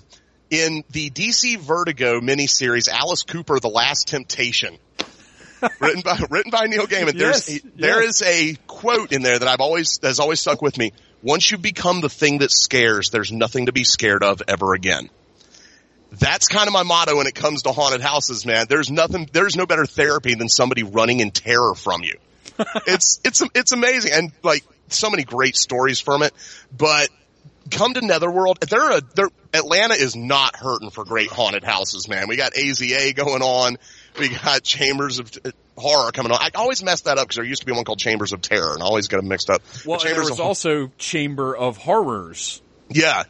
in 0.50 0.84
the 0.90 1.10
DC 1.10 1.58
Vertigo 1.58 2.20
miniseries, 2.20 2.88
Alice 2.88 3.22
Cooper, 3.22 3.60
The 3.60 3.68
Last 3.68 4.08
Temptation, 4.08 4.76
written 5.80 6.02
by, 6.02 6.20
written 6.28 6.50
by 6.50 6.66
Neil 6.66 6.86
Gaiman. 6.86 7.16
There's, 7.16 7.48
Yes, 7.48 7.62
a, 7.64 7.68
yes. 7.76 8.20
is 8.20 8.22
a 8.22 8.54
quote 8.66 9.12
in 9.12 9.22
there 9.22 9.38
that 9.38 9.48
I've 9.48 9.60
always, 9.60 9.98
that 10.02 10.08
has 10.08 10.18
always 10.20 10.40
stuck 10.40 10.60
with 10.60 10.76
me. 10.76 10.92
Once 11.22 11.50
you 11.50 11.58
become 11.58 12.00
the 12.00 12.08
thing 12.08 12.38
that 12.38 12.50
scares, 12.50 13.10
there's 13.10 13.30
nothing 13.30 13.66
to 13.66 13.72
be 13.72 13.84
scared 13.84 14.22
of 14.22 14.42
ever 14.48 14.74
again 14.74 15.10
that's 16.12 16.48
kind 16.48 16.66
of 16.66 16.72
my 16.72 16.82
motto 16.82 17.16
when 17.16 17.26
it 17.26 17.34
comes 17.34 17.62
to 17.62 17.72
haunted 17.72 18.00
houses, 18.00 18.44
man. 18.44 18.66
There's 18.68 18.90
nothing, 18.90 19.28
there's 19.32 19.56
no 19.56 19.66
better 19.66 19.86
therapy 19.86 20.34
than 20.34 20.48
somebody 20.48 20.82
running 20.82 21.20
in 21.20 21.30
terror 21.30 21.74
from 21.74 22.02
you. 22.02 22.16
it's, 22.86 23.20
it's, 23.24 23.42
it's 23.54 23.72
amazing. 23.72 24.12
And 24.12 24.32
like 24.42 24.64
so 24.88 25.10
many 25.10 25.24
great 25.24 25.56
stories 25.56 26.00
from 26.00 26.22
it, 26.22 26.34
but 26.76 27.08
come 27.70 27.94
to 27.94 28.00
Netherworld. 28.00 28.60
They're 28.60 28.98
a, 28.98 29.00
they're, 29.14 29.28
Atlanta 29.54 29.94
is 29.94 30.16
not 30.16 30.56
hurting 30.56 30.90
for 30.90 31.04
great 31.04 31.30
haunted 31.30 31.64
houses, 31.64 32.08
man. 32.08 32.28
We 32.28 32.36
got 32.36 32.54
AZA 32.54 33.14
going 33.14 33.42
on. 33.42 33.78
We 34.18 34.30
got 34.30 34.62
Chambers 34.62 35.20
of 35.20 35.30
Horror 35.80 36.12
coming 36.12 36.30
on. 36.32 36.38
I 36.40 36.50
always 36.54 36.82
mess 36.84 37.02
that 37.02 37.18
up 37.18 37.24
because 37.24 37.36
there 37.36 37.44
used 37.44 37.62
to 37.62 37.66
be 37.66 37.72
one 37.72 37.84
called 37.84 37.98
Chambers 37.98 38.32
of 38.32 38.40
Terror 38.42 38.74
and 38.74 38.82
I 38.82 38.86
always 38.86 39.08
get 39.08 39.16
them 39.16 39.28
mixed 39.28 39.50
up. 39.50 39.62
Well, 39.84 39.94
and 39.98 40.02
there 40.06 40.14
Chambers 40.14 40.30
was 40.30 40.38
of- 40.40 40.46
also 40.46 40.90
Chamber 40.98 41.56
of 41.56 41.76
Horrors. 41.76 42.62
yeah, 42.88 43.24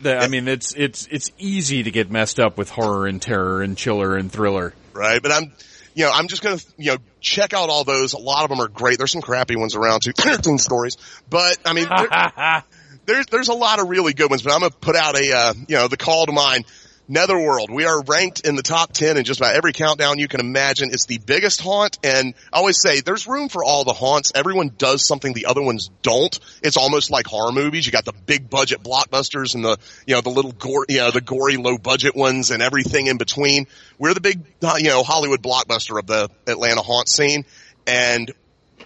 That, 0.00 0.22
I 0.22 0.28
mean, 0.28 0.48
it's 0.48 0.72
it's 0.74 1.06
it's 1.10 1.30
easy 1.38 1.82
to 1.84 1.90
get 1.90 2.10
messed 2.10 2.38
up 2.40 2.56
with 2.58 2.70
horror 2.70 3.06
and 3.06 3.20
terror 3.20 3.62
and 3.62 3.76
chiller 3.76 4.16
and 4.16 4.30
thriller. 4.32 4.72
right? 4.92 5.20
But 5.22 5.32
I'm, 5.32 5.52
you 5.94 6.04
know, 6.04 6.12
I'm 6.12 6.28
just 6.28 6.42
gonna, 6.42 6.58
you 6.76 6.92
know, 6.92 6.98
check 7.20 7.52
out 7.52 7.68
all 7.68 7.82
those. 7.84 8.12
A 8.12 8.18
lot 8.18 8.44
of 8.44 8.50
them 8.50 8.60
are 8.60 8.68
great. 8.68 8.98
There's 8.98 9.10
some 9.12 9.22
crappy 9.22 9.56
ones 9.56 9.74
around 9.74 10.02
too. 10.02 10.12
Entertaining 10.24 10.58
stories, 10.58 10.96
but 11.28 11.58
I 11.64 11.72
mean, 11.72 11.88
there, 11.88 12.64
there's 13.06 13.26
there's 13.26 13.48
a 13.48 13.54
lot 13.54 13.80
of 13.80 13.88
really 13.88 14.14
good 14.14 14.30
ones. 14.30 14.42
But 14.42 14.52
I'm 14.52 14.60
gonna 14.60 14.70
put 14.70 14.94
out 14.94 15.16
a, 15.16 15.32
uh, 15.36 15.54
you 15.66 15.74
know, 15.76 15.88
the 15.88 15.96
call 15.96 16.26
to 16.26 16.32
mind. 16.32 16.64
Netherworld. 17.08 17.70
We 17.70 17.86
are 17.86 18.02
ranked 18.02 18.46
in 18.46 18.54
the 18.54 18.62
top 18.62 18.92
10 18.92 19.16
in 19.16 19.24
just 19.24 19.40
about 19.40 19.54
every 19.54 19.72
countdown 19.72 20.18
you 20.18 20.28
can 20.28 20.40
imagine. 20.40 20.90
It's 20.92 21.06
the 21.06 21.18
biggest 21.18 21.60
haunt 21.60 21.98
and 22.04 22.34
I 22.52 22.58
always 22.58 22.80
say 22.80 23.00
there's 23.00 23.26
room 23.26 23.48
for 23.48 23.64
all 23.64 23.84
the 23.84 23.94
haunts. 23.94 24.30
Everyone 24.34 24.70
does 24.76 25.06
something 25.06 25.32
the 25.32 25.46
other 25.46 25.62
ones 25.62 25.90
don't. 26.02 26.38
It's 26.62 26.76
almost 26.76 27.10
like 27.10 27.26
horror 27.26 27.52
movies. 27.52 27.86
You 27.86 27.92
got 27.92 28.04
the 28.04 28.12
big 28.12 28.50
budget 28.50 28.82
blockbusters 28.82 29.54
and 29.54 29.64
the, 29.64 29.78
you 30.06 30.14
know, 30.14 30.20
the 30.20 30.28
little 30.28 30.52
gore, 30.52 30.84
you 30.88 30.98
know, 30.98 31.10
the 31.10 31.22
gory 31.22 31.56
low 31.56 31.78
budget 31.78 32.14
ones 32.14 32.50
and 32.50 32.62
everything 32.62 33.06
in 33.06 33.16
between. 33.16 33.66
We're 33.98 34.12
the 34.12 34.20
big, 34.20 34.44
you 34.76 34.88
know, 34.88 35.02
Hollywood 35.02 35.42
blockbuster 35.42 35.98
of 35.98 36.06
the 36.06 36.28
Atlanta 36.46 36.82
haunt 36.82 37.08
scene. 37.08 37.46
And 37.86 38.30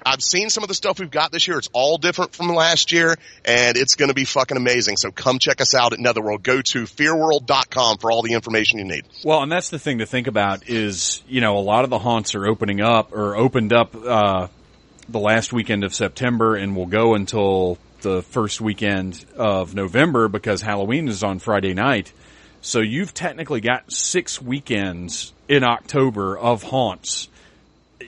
I've 0.05 0.23
seen 0.23 0.51
some 0.51 0.63
of 0.63 0.69
the 0.69 0.75
stuff 0.75 0.99
we've 0.99 1.11
got 1.11 1.33
this 1.33 1.47
year. 1.47 1.59
It's 1.59 1.71
all 1.73 1.99
different 1.99 2.35
from 2.35 2.49
last 2.49 2.93
year 2.93 3.15
and 3.45 3.77
it's 3.77 3.95
going 3.95 4.09
to 4.09 4.15
be 4.15 4.25
fucking 4.25 4.57
amazing. 4.57 4.97
So 4.97 5.11
come 5.11 5.39
check 5.39 5.61
us 5.61 5.75
out 5.75 5.93
at 5.93 5.99
Netherworld. 5.99 6.43
Go 6.43 6.63
to 6.63 6.85
fearworld.com 6.85 7.99
for 7.99 8.11
all 8.11 8.23
the 8.23 8.33
information 8.33 8.79
you 8.79 8.85
need. 8.85 9.05
Well, 9.25 9.43
and 9.43 9.51
that's 9.51 9.71
the 9.71 9.79
thing 9.79 9.99
to 9.99 10.07
think 10.07 10.27
about 10.27 10.69
is, 10.69 11.23
you 11.29 11.41
know, 11.41 11.57
a 11.59 11.61
lot 11.61 11.85
of 11.85 11.91
the 11.91 11.99
haunts 11.99 12.35
are 12.35 12.47
opening 12.47 12.81
up 12.81 13.13
or 13.13 13.37
opened 13.37 13.73
up, 13.73 13.95
uh, 13.95 14.49
the 15.09 15.21
last 15.21 15.53
weekend 15.53 15.85
of 15.85 15.95
September 15.95 16.55
and 16.57 16.77
will 16.77 16.87
go 16.87 17.15
until 17.15 17.79
the 18.01 18.23
first 18.23 18.61
weekend 18.61 19.25
of 19.37 19.75
November 19.75 20.29
because 20.29 20.63
Halloween 20.63 21.09
is 21.09 21.23
on 21.23 21.39
Friday 21.39 21.75
night. 21.75 22.13
So 22.61 22.81
you've 22.81 23.13
technically 23.13 23.61
got 23.61 23.91
six 23.93 24.41
weekends 24.41 25.33
in 25.49 25.65
October 25.65 26.39
of 26.39 26.63
haunts. 26.63 27.29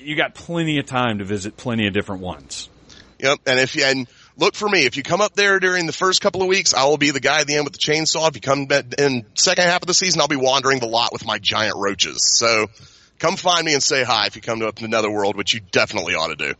You 0.01 0.17
got 0.17 0.35
plenty 0.35 0.79
of 0.79 0.87
time 0.87 1.19
to 1.19 1.25
visit 1.25 1.57
plenty 1.57 1.87
of 1.87 1.93
different 1.93 2.23
ones. 2.23 2.69
Yep. 3.19 3.39
And 3.47 3.59
if 3.59 3.77
you, 3.77 3.85
and 3.85 4.07
look 4.37 4.55
for 4.55 4.69
me, 4.69 4.85
if 4.87 4.97
you 4.97 5.03
come 5.03 5.21
up 5.21 5.35
there 5.35 5.61
during 5.61 5.87
the 5.87 5.93
first 5.93 6.21
couple 6.21 6.43
of 6.43 6.49
weeks, 6.49 6.75
I 6.75 6.85
will 6.85 6.99
be 6.99 7.11
the 7.11 7.21
guy 7.21 7.41
at 7.41 7.47
the 7.47 7.55
end 7.55 7.65
with 7.65 7.73
the 7.73 7.79
chainsaw. 7.79 8.29
If 8.29 8.35
you 8.35 8.41
come 8.41 8.67
in 8.99 9.25
second 9.35 9.65
half 9.65 9.83
of 9.83 9.87
the 9.87 9.95
season, 9.95 10.21
I'll 10.21 10.29
be 10.29 10.37
wandering 10.37 10.81
the 10.81 10.89
lot 10.89 11.13
with 11.13 11.25
my 11.25 11.39
giant 11.39 11.77
roaches. 11.77 12.37
So 12.39 12.69
come 13.19 13.37
find 13.37 13.65
me 13.65 13.75
and 13.75 13.83
say 13.83 14.05
hi 14.05 14.27
if 14.27 14.37
you 14.37 14.43
come 14.43 14.61
to 14.61 14.69
up 14.69 14.77
to 14.77 14.89
Netherworld, 14.89 15.37
which 15.37 15.55
you 15.55 15.61
definitely 15.61 16.15
ought 16.15 16.29
to 16.29 16.37
do. 16.37 16.55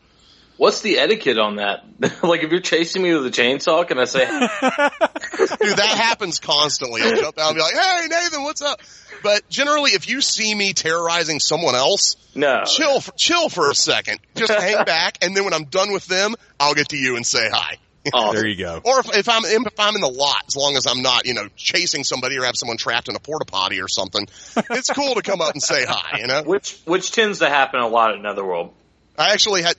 What's 0.57 0.81
the 0.81 0.99
etiquette 0.99 1.37
on 1.37 1.57
that? 1.57 1.83
like, 2.23 2.43
if 2.43 2.51
you're 2.51 2.61
chasing 2.61 3.01
me 3.01 3.13
with 3.13 3.25
a 3.25 3.29
chainsaw, 3.29 3.85
can 3.85 3.99
I 3.99 4.05
say, 4.05 4.25
Dude, 4.29 5.77
that 5.77 5.95
happens 5.97 6.39
constantly. 6.39 7.01
I'll 7.01 7.15
jump 7.15 7.37
out 7.37 7.49
and 7.49 7.55
be 7.55 7.61
like, 7.61 7.73
hey, 7.73 8.07
Nathan, 8.07 8.43
what's 8.43 8.61
up? 8.61 8.79
But 9.21 9.47
generally, 9.49 9.91
if 9.91 10.07
you 10.07 10.21
see 10.21 10.53
me 10.55 10.73
terrorizing 10.73 11.39
someone 11.39 11.75
else, 11.75 12.15
no? 12.35 12.63
chill, 12.65 13.01
for, 13.01 13.11
chill 13.13 13.49
for 13.49 13.69
a 13.69 13.75
second. 13.75 14.19
Just 14.35 14.53
hang 14.59 14.85
back. 14.85 15.17
And 15.21 15.35
then 15.35 15.43
when 15.43 15.53
I'm 15.53 15.65
done 15.65 15.91
with 15.91 16.05
them, 16.05 16.35
I'll 16.59 16.75
get 16.75 16.89
to 16.89 16.97
you 16.97 17.15
and 17.17 17.25
say 17.25 17.49
hi. 17.51 17.77
Awesome. 18.13 18.35
There 18.35 18.47
you 18.47 18.55
go. 18.55 18.81
Or 18.83 18.99
if, 18.99 19.17
if 19.17 19.29
I'm 19.29 19.43
in, 19.45 19.65
if 19.65 19.79
I'm 19.79 19.95
in 19.95 20.01
the 20.01 20.09
lot, 20.09 20.43
as 20.47 20.55
long 20.55 20.77
as 20.77 20.85
I'm 20.85 21.01
not, 21.01 21.25
you 21.25 21.33
know, 21.33 21.47
chasing 21.55 22.03
somebody 22.03 22.37
or 22.37 22.43
have 22.43 22.55
someone 22.55 22.77
trapped 22.77 23.09
in 23.09 23.15
a 23.15 23.19
porta 23.19 23.45
potty 23.45 23.81
or 23.81 23.87
something, 23.87 24.27
it's 24.69 24.91
cool 24.91 25.15
to 25.15 25.21
come 25.21 25.41
up 25.41 25.53
and 25.53 25.61
say 25.61 25.85
hi. 25.85 26.19
You 26.19 26.27
know, 26.27 26.43
Which 26.43 26.79
which 26.85 27.11
tends 27.11 27.39
to 27.39 27.49
happen 27.49 27.79
a 27.79 27.87
lot 27.87 28.13
at 28.13 28.21
Netherworld. 28.21 28.73
I 29.17 29.33
actually 29.33 29.63
had. 29.63 29.75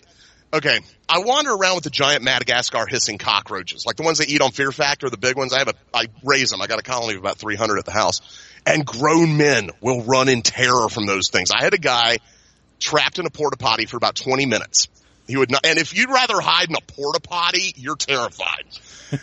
Okay, 0.53 0.79
I 1.09 1.19
wander 1.21 1.53
around 1.53 1.75
with 1.75 1.85
the 1.85 1.91
giant 1.91 2.23
Madagascar 2.23 2.87
hissing 2.87 3.19
cockroaches, 3.19 3.85
like 3.85 3.97
the 3.97 4.05
ones 4.05 4.19
they 4.19 4.27
eat 4.27 4.41
on 4.41 4.53
Fear 4.53 4.73
Factor, 4.73 5.11
the 5.11 5.17
big 5.17 5.37
ones. 5.37 5.53
I 5.53 5.59
have 5.59 5.69
a, 5.69 5.75
I 5.93 6.07
raise 6.23 6.51
them. 6.51 6.63
I 6.63 6.67
got 6.67 6.79
a 6.79 6.83
colony 6.83 7.15
of 7.15 7.21
about 7.21 7.39
300 7.39 7.79
at 7.79 7.85
the 7.85 7.93
house, 7.93 8.21
and 8.65 8.87
grown 8.87 9.37
men 9.37 9.71
will 9.81 10.03
run 10.03 10.29
in 10.29 10.43
terror 10.43 10.89
from 10.89 11.07
those 11.07 11.31
things. 11.31 11.51
I 11.51 11.63
had 11.63 11.75
a 11.75 11.79
guy 11.79 12.19
trapped 12.79 13.19
in 13.19 13.27
a 13.27 13.31
porta 13.31 13.57
potty 13.57 13.87
for 13.87 13.97
about 13.97 14.15
20 14.15 14.47
minutes. 14.47 14.89
He 15.27 15.37
would 15.37 15.51
not, 15.51 15.67
and 15.67 15.79
if 15.79 15.97
you'd 15.97 16.11
rather 16.11 16.41
hide 16.41 16.69
in 16.69 16.77
a 16.77 16.81
porta 16.81 17.21
potty, 17.21 17.73
you're 17.77 17.97
terrified. 17.97 18.65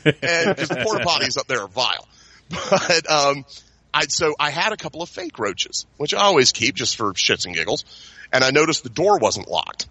And 0.05 0.55
because 0.55 0.69
the 0.69 0.81
porta 0.81 1.03
potties 1.03 1.37
up 1.37 1.45
there 1.47 1.61
are 1.61 1.67
vile. 1.67 2.07
But, 2.49 3.11
um, 3.11 3.45
I, 3.93 4.05
so 4.07 4.33
I 4.39 4.49
had 4.49 4.71
a 4.71 4.77
couple 4.77 5.01
of 5.01 5.09
fake 5.09 5.39
roaches, 5.39 5.85
which 5.97 6.13
I 6.13 6.19
always 6.19 6.53
keep 6.53 6.75
just 6.75 6.95
for 6.95 7.11
shits 7.13 7.45
and 7.45 7.53
giggles. 7.53 7.83
And 8.31 8.43
I 8.43 8.51
noticed 8.51 8.83
the 8.83 8.89
door 8.89 9.19
wasn't 9.19 9.49
locked. 9.49 9.87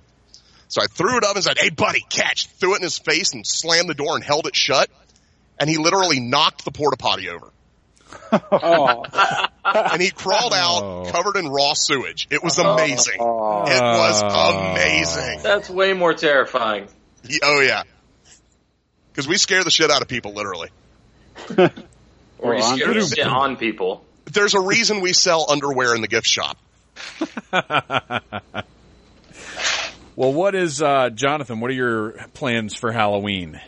So 0.73 0.81
I 0.81 0.87
threw 0.87 1.19
it 1.19 1.25
up 1.25 1.35
and 1.37 1.45
said, 1.45 1.59
Hey 1.59 1.69
buddy, 1.69 2.01
catch, 2.09 2.47
threw 2.59 2.73
it 2.73 2.77
in 2.79 2.83
his 2.83 2.99
face 2.99 3.35
and 3.35 3.47
slammed 3.47 3.91
the 3.91 3.95
door 3.95 4.15
and 4.15 4.25
held 4.25 4.47
it 4.47 4.57
shut. 4.57 4.89
And 5.61 5.69
he 5.69 5.77
literally 5.77 6.19
knocked 6.19 6.65
the 6.65 6.71
porta 6.71 6.97
potty 6.97 7.29
over. 7.29 7.51
Oh, 8.51 9.05
And 9.65 10.01
he 10.01 10.11
crawled 10.11 10.55
out 10.55 10.81
Oh. 10.83 11.11
covered 11.13 11.37
in 11.37 11.47
raw 11.49 11.75
sewage. 11.75 12.27
It 12.31 12.43
was 12.43 12.59
amazing. 12.59 13.19
oh. 13.21 13.65
It 13.67 13.83
was 13.83 14.23
amazing. 14.23 15.41
That's 15.43 15.69
way 15.69 15.93
more 15.93 16.15
terrifying. 16.15 16.89
He- 17.29 17.41
Oh 17.43 17.61
yeah. 17.61 17.83
Cause 19.13 19.29
we 19.29 19.37
scare 19.37 19.63
the 19.65 19.71
shit 19.71 19.91
out 19.91 20.01
of 20.01 20.09
people 20.09 20.33
literally. 20.33 20.71
Or 22.39 22.55
you 22.55 22.63
scare 22.63 22.95
the 22.95 23.13
shit 23.15 23.27
on 23.27 23.59
people. 23.59 24.07
There's 24.25 24.55
a 24.55 24.61
reason 24.61 25.03
we 25.03 25.13
sell 25.13 25.45
underwear 25.51 25.95
in 25.95 26.01
the 26.01 26.09
gift 26.09 26.27
shop. 26.27 26.57
Well, 30.15 30.33
what 30.33 30.55
is, 30.55 30.83
uh, 30.83 31.11
Jonathan, 31.11 31.61
what 31.61 31.71
are 31.71 31.75
your 31.75 32.13
plans 32.35 32.75
for 32.75 32.93
Halloween? 32.93 33.61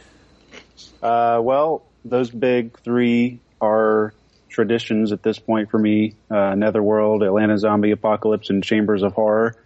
Uh, 1.02 1.40
well, 1.42 1.82
those 2.04 2.30
big 2.30 2.78
three 2.80 3.40
are 3.60 4.12
traditions 4.50 5.12
at 5.12 5.22
this 5.22 5.38
point 5.38 5.70
for 5.70 5.78
me: 5.78 6.14
uh, 6.30 6.54
Netherworld, 6.54 7.22
Atlanta 7.22 7.58
Zombie 7.58 7.92
Apocalypse, 7.92 8.50
and 8.50 8.62
Chambers 8.62 9.02
of 9.02 9.14
Horror. 9.14 9.56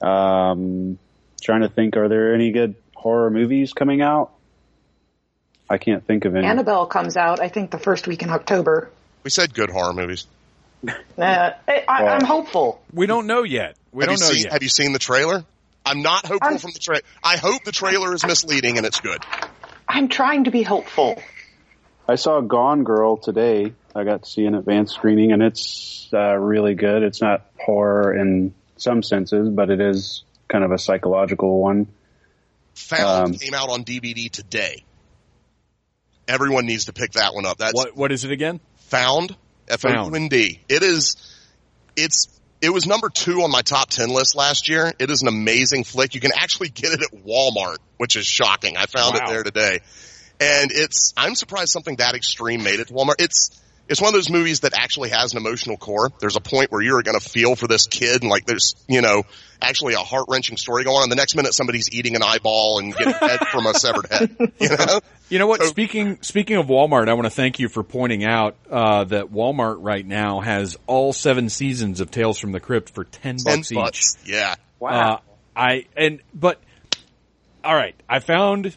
Um, 0.00 0.98
trying 1.42 1.62
to 1.62 1.68
think, 1.68 1.96
are 1.96 2.08
there 2.08 2.34
any 2.34 2.50
good 2.50 2.74
horror 2.94 3.30
movies 3.30 3.72
coming 3.72 4.00
out? 4.00 4.32
I 5.68 5.78
can't 5.78 6.04
think 6.06 6.24
of 6.24 6.34
any. 6.34 6.46
Annabelle 6.46 6.86
comes 6.86 7.16
out, 7.16 7.40
I 7.40 7.48
think, 7.48 7.70
the 7.70 7.78
first 7.78 8.06
week 8.06 8.22
in 8.22 8.30
October. 8.30 8.90
We 9.22 9.30
said 9.30 9.54
good 9.54 9.70
horror 9.70 9.92
movies. 9.92 10.26
Uh, 10.86 10.92
I, 11.18 11.84
I, 11.86 12.06
I'm 12.06 12.24
hopeful. 12.24 12.82
We 12.92 13.06
don't 13.06 13.26
know 13.26 13.42
yet. 13.42 13.76
We 13.92 14.02
have 14.04 14.08
don't 14.08 14.18
you 14.18 14.24
know 14.24 14.32
seen, 14.32 14.44
yet. 14.44 14.52
Have 14.52 14.62
you 14.62 14.70
seen 14.70 14.92
the 14.92 14.98
trailer? 14.98 15.44
I'm 15.90 16.02
not 16.02 16.24
hopeful 16.26 16.48
I'm- 16.48 16.58
from 16.58 16.72
the 16.72 16.78
trailer. 16.78 17.02
I 17.22 17.36
hope 17.36 17.64
the 17.64 17.72
trailer 17.72 18.14
is 18.14 18.24
misleading 18.24 18.76
and 18.78 18.86
it's 18.86 19.00
good. 19.00 19.24
I'm 19.88 20.08
trying 20.08 20.44
to 20.44 20.50
be 20.50 20.62
hopeful. 20.62 21.20
I 22.08 22.14
saw 22.14 22.40
Gone 22.40 22.84
Girl 22.84 23.16
today. 23.16 23.72
I 23.94 24.04
got 24.04 24.22
to 24.22 24.28
see 24.30 24.44
an 24.44 24.54
advanced 24.54 24.94
screening, 24.94 25.32
and 25.32 25.42
it's 25.42 26.08
uh, 26.12 26.36
really 26.36 26.74
good. 26.74 27.02
It's 27.02 27.20
not 27.20 27.46
horror 27.58 28.16
in 28.16 28.54
some 28.76 29.02
senses, 29.02 29.48
but 29.48 29.68
it 29.70 29.80
is 29.80 30.22
kind 30.48 30.62
of 30.64 30.70
a 30.70 30.78
psychological 30.78 31.60
one. 31.60 31.88
Found 32.74 33.34
Um, 33.34 33.34
came 33.34 33.54
out 33.54 33.68
on 33.68 33.84
DVD 33.84 34.30
today. 34.30 34.84
Everyone 36.28 36.66
needs 36.66 36.84
to 36.84 36.92
pick 36.92 37.12
that 37.12 37.34
one 37.34 37.46
up. 37.46 37.58
That's 37.58 37.74
What, 37.74 37.96
what 37.96 38.12
is 38.12 38.24
it 38.24 38.30
again? 38.30 38.60
Found. 38.90 39.34
F 39.68 39.84
O 39.84 39.88
U 40.06 40.14
N 40.14 40.28
D. 40.28 40.60
It 40.68 40.82
is. 40.82 41.16
It's. 41.96 42.26
It 42.62 42.70
was 42.70 42.86
number 42.86 43.08
two 43.08 43.42
on 43.42 43.50
my 43.50 43.62
top 43.62 43.88
ten 43.90 44.10
list 44.10 44.34
last 44.36 44.68
year. 44.68 44.92
It 44.98 45.10
is 45.10 45.22
an 45.22 45.28
amazing 45.28 45.84
flick. 45.84 46.14
You 46.14 46.20
can 46.20 46.32
actually 46.36 46.68
get 46.68 46.92
it 46.92 47.00
at 47.02 47.24
Walmart, 47.24 47.78
which 47.96 48.16
is 48.16 48.26
shocking. 48.26 48.76
I 48.76 48.86
found 48.86 49.14
Wow. 49.14 49.20
it 49.24 49.28
there 49.28 49.42
today, 49.42 49.80
and 50.40 50.70
it's. 50.72 51.14
I'm 51.16 51.34
surprised 51.34 51.70
something 51.70 51.96
that 51.96 52.14
extreme 52.14 52.62
made 52.62 52.80
it 52.80 52.88
to 52.88 52.94
Walmart. 52.94 53.14
It's. 53.18 53.50
It's 53.90 54.00
one 54.00 54.08
of 54.08 54.14
those 54.14 54.30
movies 54.30 54.60
that 54.60 54.72
actually 54.72 55.10
has 55.10 55.32
an 55.32 55.38
emotional 55.38 55.76
core. 55.76 56.12
There's 56.20 56.36
a 56.36 56.40
point 56.40 56.70
where 56.70 56.80
you're 56.80 57.02
going 57.02 57.18
to 57.18 57.28
feel 57.28 57.56
for 57.56 57.66
this 57.66 57.88
kid 57.88 58.22
and 58.22 58.30
like 58.30 58.46
there's, 58.46 58.76
you 58.88 59.00
know, 59.00 59.24
actually 59.60 59.94
a 59.94 59.98
heart 59.98 60.26
wrenching 60.28 60.56
story 60.56 60.84
going 60.84 60.96
on. 60.96 61.02
And 61.02 61.12
the 61.12 61.16
next 61.16 61.34
minute 61.34 61.54
somebody's 61.54 61.90
eating 61.92 62.14
an 62.14 62.22
eyeball 62.22 62.78
and 62.78 62.94
getting 62.94 63.12
head 63.20 63.48
from 63.48 63.66
a 63.66 63.74
severed 63.74 64.06
head, 64.08 64.36
you 64.60 64.68
know? 64.68 65.00
You 65.28 65.40
know 65.40 65.48
what? 65.48 65.60
So- 65.60 65.66
speaking 65.66 66.18
speaking 66.22 66.56
of 66.56 66.66
Walmart, 66.66 67.08
I 67.08 67.14
want 67.14 67.26
to 67.26 67.30
thank 67.30 67.58
you 67.58 67.68
for 67.68 67.82
pointing 67.82 68.24
out 68.24 68.56
uh, 68.70 69.04
that 69.04 69.32
Walmart 69.32 69.78
right 69.80 70.06
now 70.06 70.38
has 70.38 70.76
all 70.86 71.12
seven 71.12 71.48
seasons 71.48 72.00
of 72.00 72.12
Tales 72.12 72.38
from 72.38 72.52
the 72.52 72.60
Crypt 72.60 72.90
for 72.90 73.02
ten 73.02 73.38
bucks 73.44 73.72
each. 73.72 73.76
bucks. 73.76 74.18
Yeah. 74.24 74.54
Uh, 74.80 75.18
I 75.56 75.86
and 75.96 76.20
but 76.32 76.60
all 77.64 77.74
right, 77.74 77.94
I 78.08 78.20
found 78.20 78.76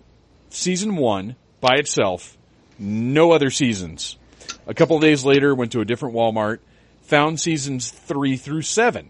season 0.50 0.96
one 0.96 1.36
by 1.62 1.76
itself, 1.76 2.36
no 2.80 3.32
other 3.32 3.52
seasons. 3.52 4.18
A 4.68 4.74
couple 4.74 5.00
days 5.00 5.26
later, 5.26 5.54
went 5.54 5.72
to 5.74 5.82
a 5.82 5.86
different 5.86 6.16
Walmart, 6.16 6.60
found 7.04 7.40
seasons 7.40 7.90
three 7.90 8.38
through 8.38 8.62
seven, 8.62 9.10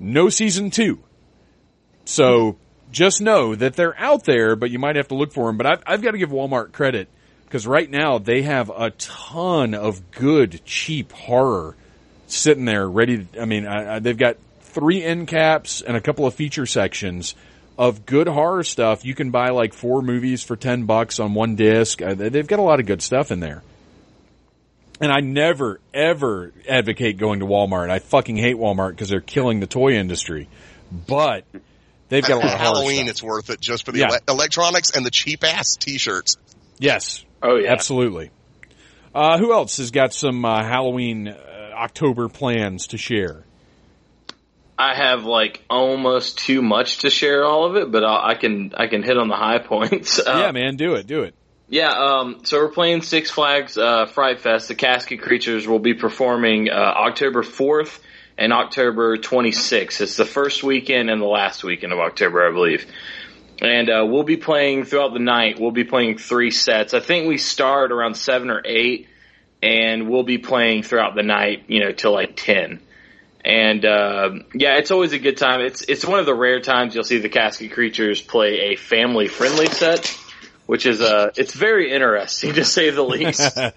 no 0.00 0.28
season 0.28 0.70
two. 0.70 1.00
So 2.04 2.56
just 2.90 3.20
know 3.20 3.54
that 3.54 3.74
they're 3.74 3.98
out 3.98 4.24
there, 4.24 4.56
but 4.56 4.70
you 4.70 4.78
might 4.78 4.96
have 4.96 5.08
to 5.08 5.14
look 5.14 5.32
for 5.32 5.46
them. 5.46 5.56
But 5.56 5.66
I've, 5.66 5.82
I've 5.86 6.02
got 6.02 6.12
to 6.12 6.18
give 6.18 6.30
Walmart 6.30 6.72
credit 6.72 7.08
because 7.44 7.66
right 7.66 7.90
now 7.90 8.18
they 8.18 8.42
have 8.42 8.70
a 8.70 8.90
ton 8.90 9.74
of 9.74 10.10
good, 10.10 10.64
cheap 10.64 11.12
horror 11.12 11.76
sitting 12.26 12.64
there 12.64 12.88
ready. 12.88 13.24
To, 13.24 13.42
I 13.42 13.44
mean, 13.44 13.66
I, 13.66 13.96
I, 13.96 13.98
they've 13.98 14.16
got 14.16 14.36
three 14.60 15.02
end 15.02 15.28
caps 15.28 15.80
and 15.80 15.96
a 15.96 16.00
couple 16.00 16.26
of 16.26 16.34
feature 16.34 16.66
sections 16.66 17.34
of 17.78 18.06
good 18.06 18.28
horror 18.28 18.62
stuff. 18.62 19.04
You 19.04 19.14
can 19.14 19.30
buy 19.30 19.50
like 19.50 19.74
four 19.74 20.02
movies 20.02 20.42
for 20.42 20.56
10 20.56 20.84
bucks 20.86 21.20
on 21.20 21.34
one 21.34 21.56
disc. 21.56 22.00
Uh, 22.00 22.14
they've 22.14 22.46
got 22.46 22.58
a 22.58 22.62
lot 22.62 22.80
of 22.80 22.86
good 22.86 23.02
stuff 23.02 23.30
in 23.30 23.40
there. 23.40 23.62
And 25.00 25.12
I 25.12 25.20
never, 25.20 25.80
ever 25.92 26.52
advocate 26.68 27.18
going 27.18 27.40
to 27.40 27.46
Walmart. 27.46 27.90
I 27.90 27.98
fucking 27.98 28.36
hate 28.36 28.56
Walmart 28.56 28.90
because 28.90 29.08
they're 29.10 29.20
killing 29.20 29.60
the 29.60 29.66
toy 29.66 29.92
industry. 29.92 30.48
But 31.06 31.44
they've 32.08 32.24
got 32.26 32.36
a 32.42 32.46
lot 32.46 32.54
of 32.54 32.60
Halloween, 32.60 32.96
stuff. 33.00 33.08
it's 33.10 33.22
worth 33.22 33.50
it 33.50 33.60
just 33.60 33.84
for 33.84 33.92
the 33.92 33.98
Yeah. 34.00 34.06
ele- 34.12 34.36
electronics 34.36 34.90
and 34.96 35.04
the 35.04 35.10
cheap 35.10 35.44
ass 35.44 35.76
t-shirts. 35.76 36.36
Yes. 36.78 37.24
Oh 37.42 37.56
yeah. 37.56 37.72
Absolutely. 37.72 38.30
Uh, 39.14 39.38
who 39.38 39.52
else 39.52 39.76
has 39.78 39.90
got 39.90 40.12
some 40.14 40.44
uh, 40.44 40.62
Halloween 40.62 41.28
uh, 41.28 41.70
October 41.74 42.28
plans 42.28 42.88
to 42.88 42.98
share? 42.98 43.44
I 44.78 44.94
have 44.94 45.24
like 45.24 45.62
almost 45.70 46.38
too 46.38 46.60
much 46.62 46.98
to 46.98 47.10
share 47.10 47.44
all 47.44 47.64
of 47.66 47.76
it, 47.76 47.90
but 47.90 48.04
I, 48.04 48.30
I 48.30 48.34
can 48.34 48.72
I 48.76 48.86
can 48.88 49.02
hit 49.02 49.16
on 49.16 49.28
the 49.28 49.34
high 49.36 49.58
points. 49.58 50.18
Uh, 50.26 50.38
yeah, 50.44 50.52
man, 50.52 50.76
do 50.76 50.94
it, 50.94 51.06
do 51.06 51.22
it. 51.22 51.34
Yeah, 51.68 51.90
um, 51.90 52.44
so 52.44 52.58
we're 52.58 52.70
playing 52.70 53.02
Six 53.02 53.30
Flags 53.30 53.76
uh, 53.76 54.06
Fright 54.06 54.38
Fest. 54.38 54.68
The 54.68 54.76
Casket 54.76 55.20
Creatures 55.20 55.66
will 55.66 55.80
be 55.80 55.94
performing 55.94 56.70
uh, 56.70 56.74
October 56.74 57.42
4th 57.42 57.98
and 58.38 58.52
October 58.52 59.16
26th. 59.16 60.00
It's 60.00 60.16
the 60.16 60.24
first 60.24 60.62
weekend 60.62 61.10
and 61.10 61.20
the 61.20 61.26
last 61.26 61.64
weekend 61.64 61.92
of 61.92 61.98
October, 61.98 62.48
I 62.48 62.52
believe. 62.52 62.86
And 63.60 63.90
uh, 63.90 64.06
we'll 64.06 64.22
be 64.22 64.36
playing 64.36 64.84
throughout 64.84 65.12
the 65.12 65.18
night. 65.18 65.58
We'll 65.58 65.72
be 65.72 65.82
playing 65.82 66.18
three 66.18 66.52
sets. 66.52 66.94
I 66.94 67.00
think 67.00 67.26
we 67.26 67.38
start 67.38 67.90
around 67.90 68.14
seven 68.14 68.50
or 68.50 68.62
eight, 68.64 69.08
and 69.60 70.08
we'll 70.08 70.22
be 70.22 70.38
playing 70.38 70.84
throughout 70.84 71.16
the 71.16 71.22
night, 71.24 71.64
you 71.66 71.80
know, 71.80 71.90
till 71.90 72.12
like 72.12 72.36
ten. 72.36 72.80
And 73.44 73.84
um, 73.84 74.44
yeah, 74.54 74.76
it's 74.76 74.90
always 74.90 75.14
a 75.14 75.18
good 75.18 75.36
time. 75.36 75.62
It's 75.62 75.82
it's 75.82 76.04
one 76.04 76.20
of 76.20 76.26
the 76.26 76.34
rare 76.34 76.60
times 76.60 76.94
you'll 76.94 77.04
see 77.04 77.18
the 77.18 77.28
Casket 77.28 77.72
Creatures 77.72 78.20
play 78.20 78.72
a 78.72 78.76
family 78.76 79.28
friendly 79.28 79.66
set, 79.66 80.16
which 80.66 80.86
is 80.86 81.00
uh 81.00 81.30
it's 81.36 81.54
very 81.54 81.92
interesting 81.92 82.52
to 82.54 82.64
say 82.64 82.90
the 82.90 83.02
least. 83.02 83.58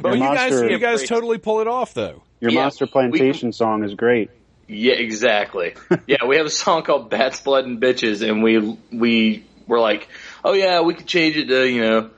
Well, 0.00 0.14
you 0.14 0.22
guys, 0.22 0.60
you 0.60 0.78
guys 0.78 1.08
totally 1.08 1.38
pull 1.38 1.60
it 1.60 1.68
off, 1.68 1.94
though. 1.94 2.22
Your 2.40 2.50
Yeah, 2.50 2.62
Monster 2.62 2.86
Plantation 2.86 3.52
song 3.52 3.84
is 3.84 3.94
great. 3.94 4.30
Yeah, 4.66 4.94
exactly. 4.94 5.74
yeah, 6.06 6.24
we 6.26 6.36
have 6.36 6.46
a 6.46 6.50
song 6.50 6.82
called 6.82 7.10
"Bats, 7.10 7.40
Blood, 7.40 7.64
and 7.64 7.80
Bitches," 7.80 8.28
and 8.28 8.42
we 8.42 8.58
we 8.92 9.44
were 9.66 9.80
like, 9.80 10.08
oh 10.44 10.52
yeah, 10.52 10.82
we 10.82 10.94
could 10.94 11.06
change 11.06 11.36
it 11.36 11.46
to 11.46 11.68
you 11.68 11.80
know, 11.80 12.10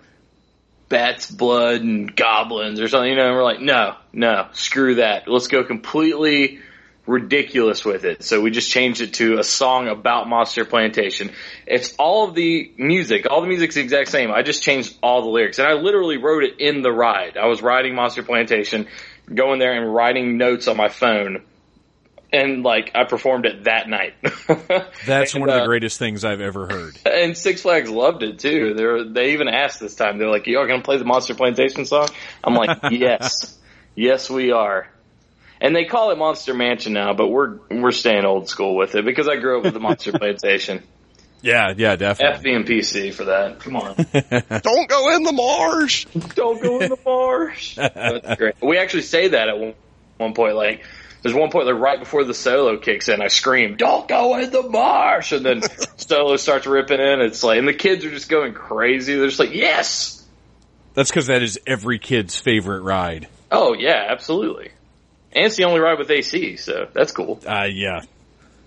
bats, 0.89 1.31
blood, 1.31 1.83
and 1.83 2.15
goblins 2.15 2.81
or 2.81 2.89
something. 2.89 3.11
You 3.11 3.17
know, 3.17 3.29
and 3.29 3.37
we're 3.37 3.45
like, 3.45 3.61
no, 3.61 3.97
no, 4.13 4.49
screw 4.53 4.97
that. 4.97 5.29
Let's 5.29 5.49
go 5.49 5.65
completely 5.65 6.61
ridiculous 7.07 7.85
with 7.85 8.05
it. 8.05 8.23
So 8.23 8.41
we 8.41 8.51
just 8.51 8.71
changed 8.71 9.01
it 9.01 9.15
to 9.15 9.39
a 9.39 9.45
song 9.45 9.89
about 9.89 10.29
Monster 10.29 10.65
Plantation. 10.65 11.33
It's 11.67 11.95
all 11.97 12.29
of 12.29 12.35
the 12.35 12.73
music, 12.77 13.27
all 13.31 13.41
the 13.41 13.49
music's 13.49 13.75
the 13.75 13.81
exact 13.81 14.11
same. 14.11 14.31
I 14.31 14.43
just 14.43 14.63
changed 14.63 14.97
all 15.03 15.23
the 15.23 15.29
lyrics, 15.29 15.59
and 15.59 15.67
I 15.67 15.75
literally 15.75 16.19
wrote 16.19 16.45
it 16.45 16.61
in 16.61 16.83
the 16.83 16.93
ride. 16.93 17.37
I 17.37 17.47
was 17.47 17.63
riding 17.63 17.95
Monster 17.95 18.23
Plantation, 18.23 18.87
going 19.33 19.59
there 19.59 19.73
and 19.73 19.93
writing 19.93 20.39
notes 20.39 20.69
on 20.69 20.77
my 20.77 20.89
phone 20.89 21.43
and 22.33 22.63
like 22.63 22.93
I 22.95 23.05
performed 23.05 23.47
it 23.47 23.65
that 23.65 23.89
night. 23.89 24.15
That's 25.07 25.35
And, 25.35 25.41
one 25.41 25.49
of 25.49 25.57
the 25.57 25.63
uh, 25.63 25.67
greatest 25.67 25.99
things 25.99 26.25
I've 26.25 26.41
ever 26.41 26.67
heard. 26.67 26.97
And 27.05 27.37
Six 27.37 27.63
Flags 27.63 27.91
loved 27.91 28.23
it 28.23 28.39
too. 28.39 28.75
They 28.75 29.13
they 29.13 29.33
even 29.33 29.49
asked 29.49 29.81
this 29.81 29.95
time. 29.95 30.19
They're 30.19 30.31
like, 30.31 30.47
"You 30.47 30.59
are 30.59 30.67
going 30.67 30.81
to 30.81 30.85
play 30.85 30.97
the 30.97 31.05
Monster 31.05 31.35
Plantation 31.35 31.85
song?" 31.85 32.09
I'm 32.45 32.55
like, 32.55 32.79
"Yes, 32.91 33.59
yes, 33.95 34.31
we 34.31 34.53
are." 34.53 34.89
And 35.61 35.77
they 35.77 35.85
call 35.85 36.11
it 36.11 36.17
Monster 36.19 36.55
Mansion 36.55 36.95
now, 36.95 37.13
but 37.13 37.29
we're 37.29 37.59
we're 37.71 37.91
staying 37.91 38.25
old 38.25 38.49
school 38.49 38.77
with 38.77 38.95
it 38.95 39.05
because 39.05 39.29
I 39.29 39.37
grew 39.37 39.59
up 39.59 39.65
with 39.65 39.75
the 39.75 39.81
Monster 39.81 40.13
Plantation. 40.19 40.83
Yeah, 41.43 41.73
yeah, 41.77 41.97
definitely. 41.97 42.51
FB 42.53 42.57
and 42.57 42.67
PC 42.67 43.15
for 43.15 43.25
that. 43.25 43.61
Come 43.61 43.77
on, 43.77 43.95
Don't 44.63 44.89
go 44.89 45.15
in 45.17 45.23
the 45.23 45.33
marsh. 45.33 46.05
don't 46.35 46.61
go 46.63 46.81
in 46.81 46.91
the 46.91 46.99
marsh. 47.05 47.75
That's 47.77 48.37
great. 48.37 48.55
We 48.63 48.77
actually 48.79 49.03
say 49.03 49.29
that 49.29 49.49
at 49.49 49.59
one, 49.59 49.75
one 50.19 50.35
point. 50.35 50.55
Like, 50.55 50.85
there's 51.23 51.35
one 51.35 51.51
point 51.51 51.67
like 51.67 51.77
right 51.77 51.99
before 51.99 52.25
the 52.25 52.35
solo 52.35 52.77
kicks 52.79 53.09
in, 53.09 53.23
I 53.23 53.29
scream, 53.29 53.77
"Don't 53.77 54.07
go 54.09 54.39
in 54.39 54.51
the 54.51 54.63
marsh!" 54.63 55.33
And 55.33 55.45
then 55.45 55.63
solo 55.97 56.37
starts 56.37 56.67
ripping 56.67 57.01
in. 57.01 57.21
It's 57.23 57.43
like, 57.43 57.59
and 57.59 57.67
the 57.69 57.75
kids 57.75 58.05
are 58.05 58.11
just 58.11 58.29
going 58.29 58.53
crazy. 58.55 59.15
They're 59.15 59.27
just 59.29 59.41
like, 59.41 59.55
"Yes." 59.55 60.27
That's 60.95 61.11
because 61.11 61.29
that 61.29 61.43
is 61.43 61.59
every 61.67 61.99
kid's 61.99 62.39
favorite 62.39 62.81
ride. 62.83 63.29
Oh 63.51 63.75
yeah, 63.75 64.07
absolutely. 64.09 64.71
And 65.33 65.47
it's 65.47 65.57
the 65.57 65.65
only 65.65 65.81
ride 65.81 65.99
with 65.99 66.11
AC, 66.11 66.57
so 66.57 66.89
that's 66.93 67.13
cool. 67.13 67.41
Uh, 67.47 67.69
yeah. 67.71 68.03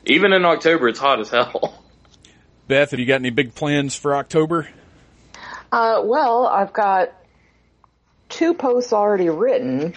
Even 0.06 0.34
in 0.34 0.45
October, 0.45 0.88
it's 0.88 0.99
hot 0.99 1.19
as 1.19 1.30
hell. 1.30 1.84
Beth, 2.68 2.91
have 2.91 2.99
you 2.99 3.06
got 3.06 3.15
any 3.15 3.30
big 3.30 3.56
plans 3.56 3.95
for 3.95 4.15
October? 4.15 4.68
Uh, 5.72 6.02
well, 6.06 6.48
I've 6.48 6.72
got 6.72 7.14
two 8.30 8.53
posts 8.53 8.94
already 8.94 9.30
written, 9.30 9.94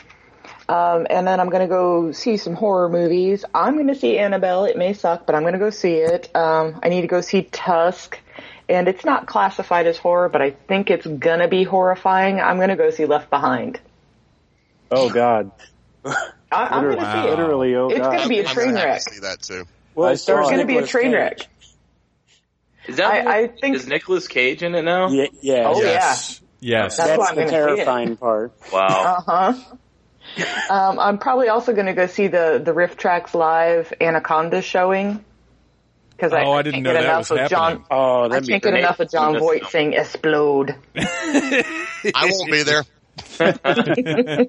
um, 0.68 1.06
and 1.08 1.26
then 1.26 1.38
I'm 1.38 1.48
going 1.48 1.62
to 1.62 1.68
go 1.68 2.12
see 2.12 2.36
some 2.36 2.54
horror 2.54 2.88
movies. 2.88 3.44
I'm 3.54 3.74
going 3.74 3.86
to 3.88 3.94
see 3.94 4.18
Annabelle. 4.18 4.64
It 4.64 4.76
may 4.76 4.92
suck, 4.92 5.26
but 5.26 5.34
I'm 5.34 5.42
going 5.42 5.52
to 5.52 5.60
go 5.60 5.70
see 5.70 5.94
it. 5.94 6.34
Um, 6.34 6.80
I 6.82 6.88
need 6.88 7.02
to 7.02 7.06
go 7.06 7.20
see 7.20 7.42
Tusk, 7.42 8.18
and 8.68 8.88
it's 8.88 9.04
not 9.04 9.26
classified 9.26 9.86
as 9.86 9.96
horror, 9.96 10.28
but 10.28 10.42
I 10.42 10.50
think 10.50 10.90
it's 10.90 11.06
going 11.06 11.38
to 11.38 11.48
be 11.48 11.62
horrifying. 11.62 12.40
I'm 12.40 12.56
going 12.56 12.70
to 12.70 12.76
go 12.76 12.90
see 12.90 13.06
Left 13.06 13.30
Behind. 13.30 13.78
Oh 14.90 15.10
God, 15.10 15.50
I, 16.52 16.64
I'm 16.66 16.82
going 16.84 16.96
to 16.98 17.02
Wow. 17.02 17.12
see 17.22 17.28
it. 17.28 17.30
literally, 17.30 17.74
oh 17.76 17.88
It's 17.88 17.98
gonna 18.00 18.28
be 18.28 18.38
a 18.40 18.46
I'm 18.48 18.54
train 18.54 18.66
gonna 18.68 18.78
have 18.80 18.88
wreck. 18.88 19.02
to 19.04 19.14
see 19.14 19.20
that 19.20 19.42
too. 19.42 19.64
Well, 19.94 20.08
I 20.08 20.12
it 20.12 20.16
stars 20.18 20.36
saw 20.36 20.40
It's 20.42 20.50
going 20.56 20.60
to 20.60 20.72
be 20.72 20.78
a 20.78 20.86
train 20.86 21.06
Cage. 21.06 21.14
wreck. 21.14 21.38
Is 22.88 22.96
that 22.96 23.26
I- 23.26 23.38
I 23.40 23.46
think- 23.48 23.76
is 23.76 23.86
Nicolas 23.86 24.28
Cage 24.28 24.62
in 24.62 24.74
it 24.74 24.82
now? 24.82 25.08
Yeah, 25.08 25.26
yeah. 25.40 25.64
Oh, 25.66 25.80
yes. 25.80 26.40
Yes. 26.60 26.96
That's 26.96 27.10
That's 27.10 27.30
the 27.30 27.34
gonna 27.36 27.48
see 27.48 27.54
it. 27.54 27.58
terrifying 27.58 28.16
part. 28.16 28.52
Wow. 28.72 28.86
Uh 29.26 29.52
huh. 29.52 29.52
Um, 30.68 30.98
I'm 30.98 31.18
probably 31.18 31.48
also 31.48 31.72
going 31.72 31.86
to 31.86 31.92
go 31.94 32.06
see 32.08 32.26
the 32.26 32.60
the 32.62 32.72
RiffTrax 32.74 33.32
live 33.32 33.92
Anaconda 34.00 34.60
showing 34.60 35.24
because 36.10 36.32
Oh, 36.32 36.52
I 36.52 36.62
didn't 36.62 36.82
know 36.82 36.92
get 36.92 37.02
that 37.02 37.04
enough 37.04 37.18
was 37.18 37.30
of 37.30 37.38
happening. 37.38 37.78
John. 37.78 37.84
Oh, 37.92 38.24
I 38.24 38.28
that'd 38.28 38.48
can't 38.48 38.62
get 38.62 38.74
enough 38.74 38.98
of 38.98 39.08
Jon 39.10 39.38
Voight 39.38 39.66
saying 39.68 39.92
"explode." 39.94 40.74
I 40.96 42.28
won't 42.28 42.50
be 42.50 42.64
there. 42.64 42.82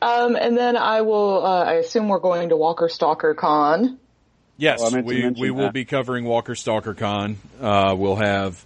Um, 0.00 0.36
and 0.36 0.56
then 0.56 0.76
I 0.76 1.00
will. 1.02 1.44
Uh, 1.44 1.64
I 1.64 1.72
assume 1.74 2.08
we're 2.08 2.18
going 2.18 2.50
to 2.50 2.56
Walker 2.56 2.88
Stalker 2.88 3.34
Con. 3.34 3.98
Yes, 4.56 4.80
Oh, 4.82 4.88
I 4.88 4.90
meant 4.90 5.08
to 5.08 5.14
we 5.14 5.22
mention 5.22 5.42
we 5.42 5.50
will 5.50 5.72
be 5.72 5.84
covering 5.84 6.24
Walker 6.24 6.54
Stalker 6.54 6.94
Con. 6.94 7.36
Uh, 7.60 7.94
we'll 7.96 8.16
have, 8.16 8.64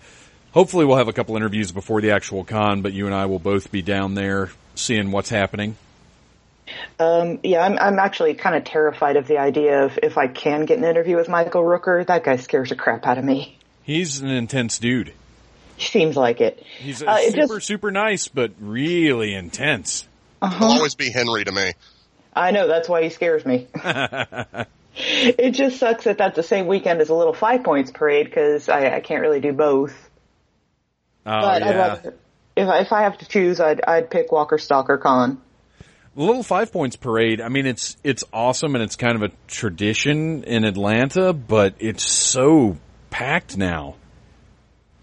hopefully, 0.53 0.85
we'll 0.85 0.97
have 0.97 1.09
a 1.09 1.13
couple 1.13 1.37
interviews 1.37 1.73
before 1.73 2.01
the 2.01 2.11
actual 2.11 2.45
con. 2.45 2.83
But 2.83 2.93
you 2.93 3.07
and 3.07 3.15
I 3.15 3.27
will 3.27 3.39
both 3.39 3.71
be 3.71 3.83
down 3.83 4.15
there 4.15 4.51
seeing 4.75 5.11
what's 5.11 5.31
happening. 5.31 5.77
Um, 6.99 7.39
yeah, 7.43 7.61
I'm, 7.61 7.79
I'm 7.79 7.99
actually 7.99 8.35
kind 8.35 8.57
of 8.57 8.65
terrified 8.65 9.17
of 9.17 9.29
the 9.29 9.39
idea 9.39 9.85
of 9.85 9.99
if 10.03 10.19
I 10.19 10.27
can 10.27 10.65
get 10.65 10.79
an 10.79 10.85
interview 10.85 11.17
with 11.17 11.29
Michael 11.29 11.63
Rooker. 11.63 12.05
That 12.07 12.25
guy 12.25 12.37
scares 12.37 12.71
the 12.71 12.77
crap 12.77 13.07
out 13.07 13.19
of 13.19 13.25
me. 13.25 13.59
He's 13.85 14.21
an 14.21 14.29
intense 14.29 14.79
dude. 14.79 15.13
He 15.77 15.87
seems 15.87 16.17
like 16.17 16.41
it. 16.41 16.63
He's 16.79 17.03
Uh, 17.03 17.19
super 17.31 17.37
just- 17.57 17.67
super 17.67 17.91
nice, 17.91 18.29
but 18.29 18.53
really 18.61 19.35
intense. 19.35 20.07
He'll 20.43 20.65
always 20.69 20.95
be 20.95 21.11
Henry 21.11 21.45
to 21.45 21.53
me. 21.53 21.73
I 22.35 22.51
know 22.51 22.69
that's 22.69 22.89
why 22.89 23.03
he 23.03 23.09
scares 23.09 23.45
me. 23.45 23.67
it 24.97 25.53
just 25.53 25.79
sucks 25.79 26.05
that 26.05 26.19
that's 26.19 26.37
the 26.37 26.43
same 26.43 26.67
weekend 26.67 27.01
as 27.01 27.09
a 27.09 27.15
little 27.15 27.33
Five 27.35 27.65
Points 27.65 27.91
parade 27.91 28.27
because 28.27 28.69
I, 28.69 28.97
I 28.97 29.01
can't 29.01 29.23
really 29.23 29.41
do 29.41 29.53
both. 29.53 29.93
Oh 31.25 31.41
But 31.41 31.63
I'd 31.63 31.67
yeah, 31.71 31.77
rather, 31.77 32.15
if 32.55 32.69
I, 32.69 32.79
if 32.81 32.93
I 32.93 33.03
have 33.03 33.19
to 33.19 33.27
choose, 33.29 33.59
I'd 33.61 33.81
I'd 33.87 34.11
pick 34.11 34.31
Walker 34.31 34.59
Stalker 34.59 34.99
Con. 34.99 35.41
The 36.15 36.23
Little 36.23 36.43
Five 36.43 36.73
Points 36.73 36.97
Parade, 36.97 37.41
I 37.43 37.49
mean, 37.51 37.67
it's, 37.67 37.97
it's 38.03 38.25
awesome 38.33 38.75
and 38.75 38.83
it's 38.83 38.97
kind 38.97 39.17
of 39.17 39.23
a 39.23 39.31
tradition 39.49 40.45
in 40.45 40.65
Atlanta, 40.65 41.35
but 41.35 41.75
it's 41.79 42.11
so 42.11 42.77
packed 43.11 43.59
now. 43.59 43.97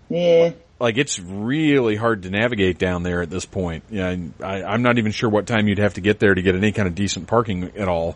Yeah. 0.10 0.54
Like 0.80 0.98
it's 0.98 1.20
really 1.20 1.96
hard 1.96 2.24
to 2.24 2.30
navigate 2.30 2.78
down 2.78 3.04
there 3.04 3.22
at 3.22 3.30
this 3.30 3.46
point. 3.46 3.84
Yeah, 3.90 4.16
I, 4.42 4.64
I'm 4.64 4.82
not 4.82 4.98
even 4.98 5.12
sure 5.12 5.30
what 5.30 5.48
time 5.48 5.68
you'd 5.68 5.78
have 5.78 5.94
to 5.94 6.02
get 6.02 6.20
there 6.20 6.34
to 6.34 6.42
get 6.42 6.56
any 6.56 6.72
kind 6.72 6.88
of 6.88 6.96
decent 6.96 7.28
parking 7.28 7.72
at 7.78 7.88
all. 7.88 8.16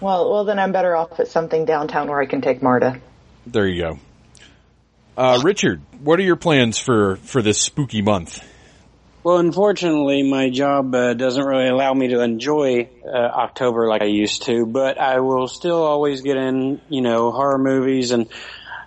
Well, 0.00 0.30
well, 0.30 0.44
then 0.44 0.58
I'm 0.58 0.72
better 0.72 0.94
off 0.94 1.18
at 1.20 1.28
something 1.28 1.64
downtown 1.64 2.08
where 2.08 2.20
I 2.20 2.26
can 2.26 2.40
take 2.40 2.62
Marta. 2.62 3.00
There 3.46 3.66
you 3.66 3.82
go. 3.82 3.98
Uh, 5.16 5.40
Richard, 5.42 5.80
what 6.02 6.18
are 6.18 6.22
your 6.22 6.36
plans 6.36 6.78
for, 6.78 7.16
for 7.16 7.40
this 7.40 7.58
spooky 7.58 8.02
month? 8.02 8.42
Well, 9.24 9.38
unfortunately, 9.38 10.22
my 10.22 10.50
job 10.50 10.94
uh, 10.94 11.14
doesn't 11.14 11.42
really 11.42 11.68
allow 11.68 11.92
me 11.94 12.08
to 12.08 12.20
enjoy 12.20 12.88
uh, 13.04 13.08
October 13.10 13.88
like 13.88 14.02
I 14.02 14.06
used 14.06 14.44
to, 14.44 14.66
but 14.66 14.98
I 14.98 15.18
will 15.18 15.48
still 15.48 15.82
always 15.82 16.20
get 16.20 16.36
in, 16.36 16.80
you 16.88 17.00
know, 17.00 17.32
horror 17.32 17.58
movies 17.58 18.12
and 18.12 18.28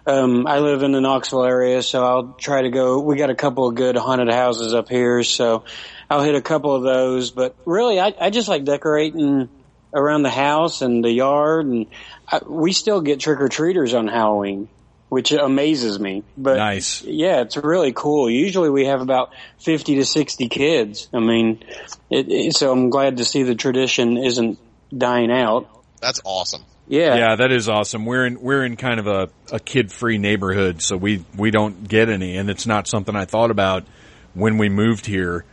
um, 0.09 0.47
I 0.47 0.59
live 0.59 0.83
in 0.83 0.91
the 0.91 1.01
Knoxville 1.01 1.43
area, 1.43 1.83
so 1.83 2.03
I'll 2.03 2.33
try 2.33 2.63
to 2.63 2.69
go. 2.69 2.99
We 2.99 3.15
got 3.15 3.29
a 3.29 3.35
couple 3.35 3.67
of 3.67 3.75
good 3.75 3.95
haunted 3.95 4.31
houses 4.33 4.73
up 4.73 4.89
here, 4.89 5.23
so 5.23 5.63
I'll 6.09 6.23
hit 6.23 6.35
a 6.35 6.41
couple 6.41 6.73
of 6.75 6.83
those. 6.83 7.31
But 7.31 7.55
really, 7.65 7.99
I, 7.99 8.13
I 8.19 8.29
just 8.29 8.47
like 8.47 8.63
decorating 8.65 9.49
around 9.93 10.23
the 10.23 10.29
house 10.29 10.81
and 10.81 11.03
the 11.03 11.11
yard, 11.11 11.65
and 11.67 11.85
I, 12.27 12.41
we 12.45 12.73
still 12.73 13.01
get 13.01 13.19
trick 13.19 13.39
or 13.39 13.49
treaters 13.49 13.93
on 13.93 14.07
Halloween, 14.07 14.67
which 15.09 15.31
amazes 15.31 15.99
me. 15.99 16.23
But 16.37 16.57
Nice. 16.57 17.03
yeah, 17.03 17.41
it's 17.41 17.57
really 17.57 17.93
cool. 17.93 18.29
Usually 18.29 18.69
we 18.69 18.85
have 18.85 19.01
about 19.01 19.31
50 19.59 19.95
to 19.95 20.05
60 20.05 20.49
kids. 20.49 21.07
I 21.13 21.19
mean, 21.19 21.63
it, 22.09 22.31
it, 22.31 22.55
so 22.55 22.71
I'm 22.71 22.89
glad 22.89 23.17
to 23.17 23.25
see 23.25 23.43
the 23.43 23.55
tradition 23.55 24.17
isn't 24.17 24.59
dying 24.95 25.31
out. 25.31 25.69
That's 26.01 26.21
awesome. 26.23 26.63
Yeah. 26.89 27.15
Yeah, 27.15 27.35
that 27.35 27.51
is 27.51 27.69
awesome. 27.69 28.05
We're 28.05 28.25
in 28.25 28.41
we're 28.41 28.65
in 28.65 28.75
kind 28.75 28.99
of 28.99 29.07
a, 29.07 29.29
a 29.51 29.59
kid 29.59 29.91
free 29.91 30.17
neighborhood, 30.17 30.81
so 30.81 30.97
we 30.97 31.23
we 31.37 31.51
don't 31.51 31.87
get 31.87 32.09
any, 32.09 32.35
and 32.35 32.49
it's 32.49 32.65
not 32.65 32.87
something 32.87 33.15
I 33.15 33.25
thought 33.25 33.51
about 33.51 33.85
when 34.33 34.57
we 34.57 34.69
moved 34.69 35.05
here. 35.05 35.45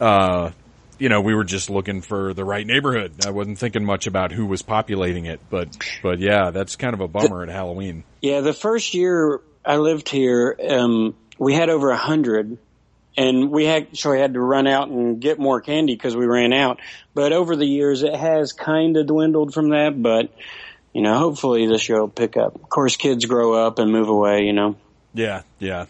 Uh, 0.00 0.50
you 0.98 1.10
know, 1.10 1.20
we 1.20 1.34
were 1.34 1.44
just 1.44 1.68
looking 1.68 2.00
for 2.00 2.32
the 2.32 2.44
right 2.44 2.66
neighborhood. 2.66 3.26
I 3.26 3.30
wasn't 3.30 3.58
thinking 3.58 3.84
much 3.84 4.06
about 4.06 4.32
who 4.32 4.46
was 4.46 4.62
populating 4.62 5.26
it, 5.26 5.40
but 5.50 5.76
but 6.02 6.20
yeah, 6.20 6.50
that's 6.50 6.76
kind 6.76 6.94
of 6.94 7.00
a 7.00 7.08
bummer 7.08 7.42
at 7.42 7.50
Halloween. 7.50 8.04
Yeah, 8.22 8.40
the 8.40 8.54
first 8.54 8.94
year 8.94 9.40
I 9.64 9.76
lived 9.76 10.08
here, 10.08 10.56
um, 10.70 11.14
we 11.38 11.52
had 11.52 11.68
over 11.68 11.90
a 11.90 11.96
hundred, 11.98 12.56
and 13.16 13.50
we 13.50 13.66
actually 13.66 14.20
had 14.20 14.34
to 14.34 14.40
run 14.40 14.66
out 14.66 14.88
and 14.88 15.20
get 15.20 15.38
more 15.38 15.60
candy 15.60 15.94
because 15.94 16.16
we 16.16 16.24
ran 16.24 16.54
out. 16.54 16.80
But 17.14 17.32
over 17.32 17.56
the 17.56 17.66
years, 17.66 18.02
it 18.02 18.14
has 18.14 18.52
kind 18.52 18.96
of 18.96 19.06
dwindled 19.06 19.52
from 19.52 19.70
that. 19.70 20.00
But 20.00 20.32
you 20.92 21.02
know, 21.02 21.18
hopefully 21.18 21.66
this 21.66 21.88
year 21.88 22.00
will 22.00 22.08
pick 22.08 22.36
up. 22.36 22.54
Of 22.54 22.68
course, 22.68 22.96
kids 22.96 23.24
grow 23.24 23.54
up 23.54 23.78
and 23.78 23.90
move 23.90 24.08
away. 24.08 24.42
You 24.42 24.52
know. 24.52 24.76
Yeah, 25.14 25.42
yeah. 25.58 25.86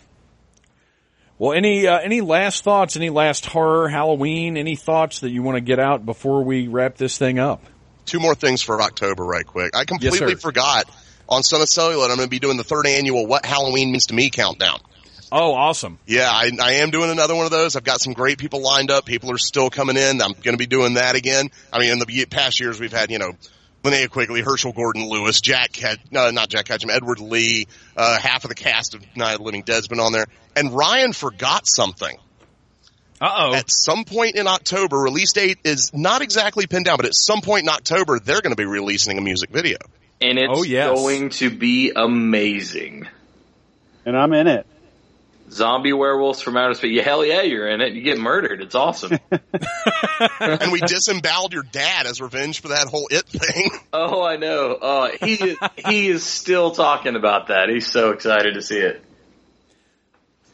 Well, 1.39 1.53
any 1.53 1.87
uh, 1.87 1.99
any 1.99 2.21
last 2.21 2.63
thoughts? 2.63 2.97
Any 2.97 3.11
last 3.11 3.47
horror 3.47 3.89
Halloween? 3.89 4.57
Any 4.57 4.77
thoughts 4.77 5.21
that 5.21 5.31
you 5.31 5.43
want 5.43 5.57
to 5.57 5.61
get 5.61 5.81
out 5.81 6.07
before 6.07 6.45
we 6.45 6.69
wrap 6.69 6.97
this 6.97 7.19
thing 7.19 7.39
up? 7.39 7.65
Two 8.07 8.21
more 8.21 8.35
things 8.35 8.63
for 8.63 8.81
October, 8.81 9.25
right 9.25 9.47
quick. 9.47 9.77
I 9.77 9.85
completely 9.85 10.19
sir. 10.19 10.37
forgot 10.37 10.85
on 11.29 11.43
Son 11.43 11.61
of 11.61 11.69
Celluloid. 11.69 12.11
I'm 12.11 12.17
going 12.17 12.27
to 12.27 12.31
be 12.31 12.39
doing 12.39 12.59
the 12.59 12.65
third 12.65 12.87
annual 12.87 13.27
"What 13.27 13.45
Halloween 13.45 13.91
Means 13.91 14.07
to 14.07 14.15
Me" 14.15 14.31
countdown. 14.31 14.81
Oh, 15.33 15.55
awesome! 15.55 15.99
Yeah, 16.07 16.29
I, 16.31 16.51
I 16.61 16.73
am 16.75 16.91
doing 16.91 17.11
another 17.11 17.35
one 17.35 17.47
of 17.47 17.51
those. 17.51 17.75
I've 17.75 17.83
got 17.85 18.01
some 18.01 18.13
great 18.13 18.39
people 18.39 18.61
lined 18.61 18.91
up. 18.91 19.07
People 19.07 19.33
are 19.33 19.39
still 19.39 19.71
coming 19.71 19.97
in. 19.97 20.21
I'm 20.21 20.35
going 20.35 20.55
to 20.55 20.59
be 20.59 20.67
doing 20.67 20.95
that 20.95 21.17
again. 21.17 21.51
I 21.73 21.79
mean, 21.79 21.91
in 21.91 21.99
the 21.99 22.27
past 22.27 22.61
years, 22.61 22.79
we've 22.79 22.93
had, 22.93 23.11
you 23.11 23.19
know, 23.19 23.33
Linnea 23.83 24.09
Quigley, 24.09 24.43
Herschell 24.43 24.73
Gordon 24.73 25.09
Lewis, 25.09 25.41
Jack 25.41 25.73
Ket, 25.73 25.99
no, 26.11 26.31
not 26.31 26.49
Jack 26.49 26.67
Ketchum, 26.67 26.91
Edward 26.91 27.19
Lee, 27.21 27.67
uh, 27.97 28.19
half 28.19 28.45
of 28.45 28.49
the 28.49 28.55
cast 28.55 28.95
of 28.95 29.05
Night 29.17 29.33
of 29.33 29.39
the 29.39 29.45
Living 29.45 29.63
Dead's 29.63 29.89
been 29.89 29.99
on 30.01 30.13
there. 30.13 30.27
And 30.55 30.73
Ryan 30.73 31.13
forgot 31.13 31.67
something. 31.67 32.17
Uh 33.21 33.29
oh. 33.37 33.55
At 33.55 33.71
some 33.71 34.05
point 34.05 34.37
in 34.37 34.47
October, 34.47 34.99
release 34.99 35.33
date 35.33 35.59
is 35.65 35.91
not 35.95 36.23
exactly 36.23 36.67
pinned 36.67 36.85
down, 36.87 36.97
but 36.97 37.07
at 37.07 37.15
some 37.15 37.41
point 37.41 37.63
in 37.65 37.69
October, 37.69 38.19
they're 38.19 38.41
going 38.41 38.53
to 38.53 38.57
be 38.57 38.67
releasing 38.67 39.19
a 39.19 39.21
music 39.21 39.51
video. 39.51 39.79
And 40.21 40.39
it's 40.39 40.53
Oh, 40.53 40.63
yes. 40.63 40.89
going 40.95 41.31
to 41.31 41.51
be 41.51 41.93
amazing. 41.95 43.09
and 44.05 44.17
I'm 44.17 44.33
in 44.33 44.47
it. 44.49 44.67
Zombie 45.53 45.93
werewolves 45.93 46.41
from 46.41 46.57
outer 46.57 46.75
space. 46.75 46.93
Yeah, 46.93 47.03
hell 47.03 47.25
yeah, 47.25 47.43
you're 47.43 47.69
in 47.69 47.81
it. 47.83 47.93
You 47.93 48.03
get 48.03 48.19
murdered. 48.19 48.63
It's 48.63 48.75
awesome. 48.75 49.19
and 50.41 50.73
we 50.73 50.81
disemboweled 50.81 51.53
your 51.53 51.63
dad 51.63 52.07
as 52.07 52.21
revenge 52.21 52.63
for 52.63 52.69
that 52.69 52.89
whole 52.89 53.07
it 53.11 53.27
thing. 53.27 53.71
oh, 53.93 54.23
I 54.25 54.37
know. 54.37 54.73
Uh, 54.73 55.11
he 55.23 55.57
he 55.87 56.09
is 56.09 56.25
still 56.25 56.71
talking 56.71 57.17
about 57.17 57.49
that. 57.49 57.69
He's 57.69 57.87
so 57.87 58.11
excited 58.11 58.55
to 58.55 58.63
see 58.63 58.79
it. 58.79 59.05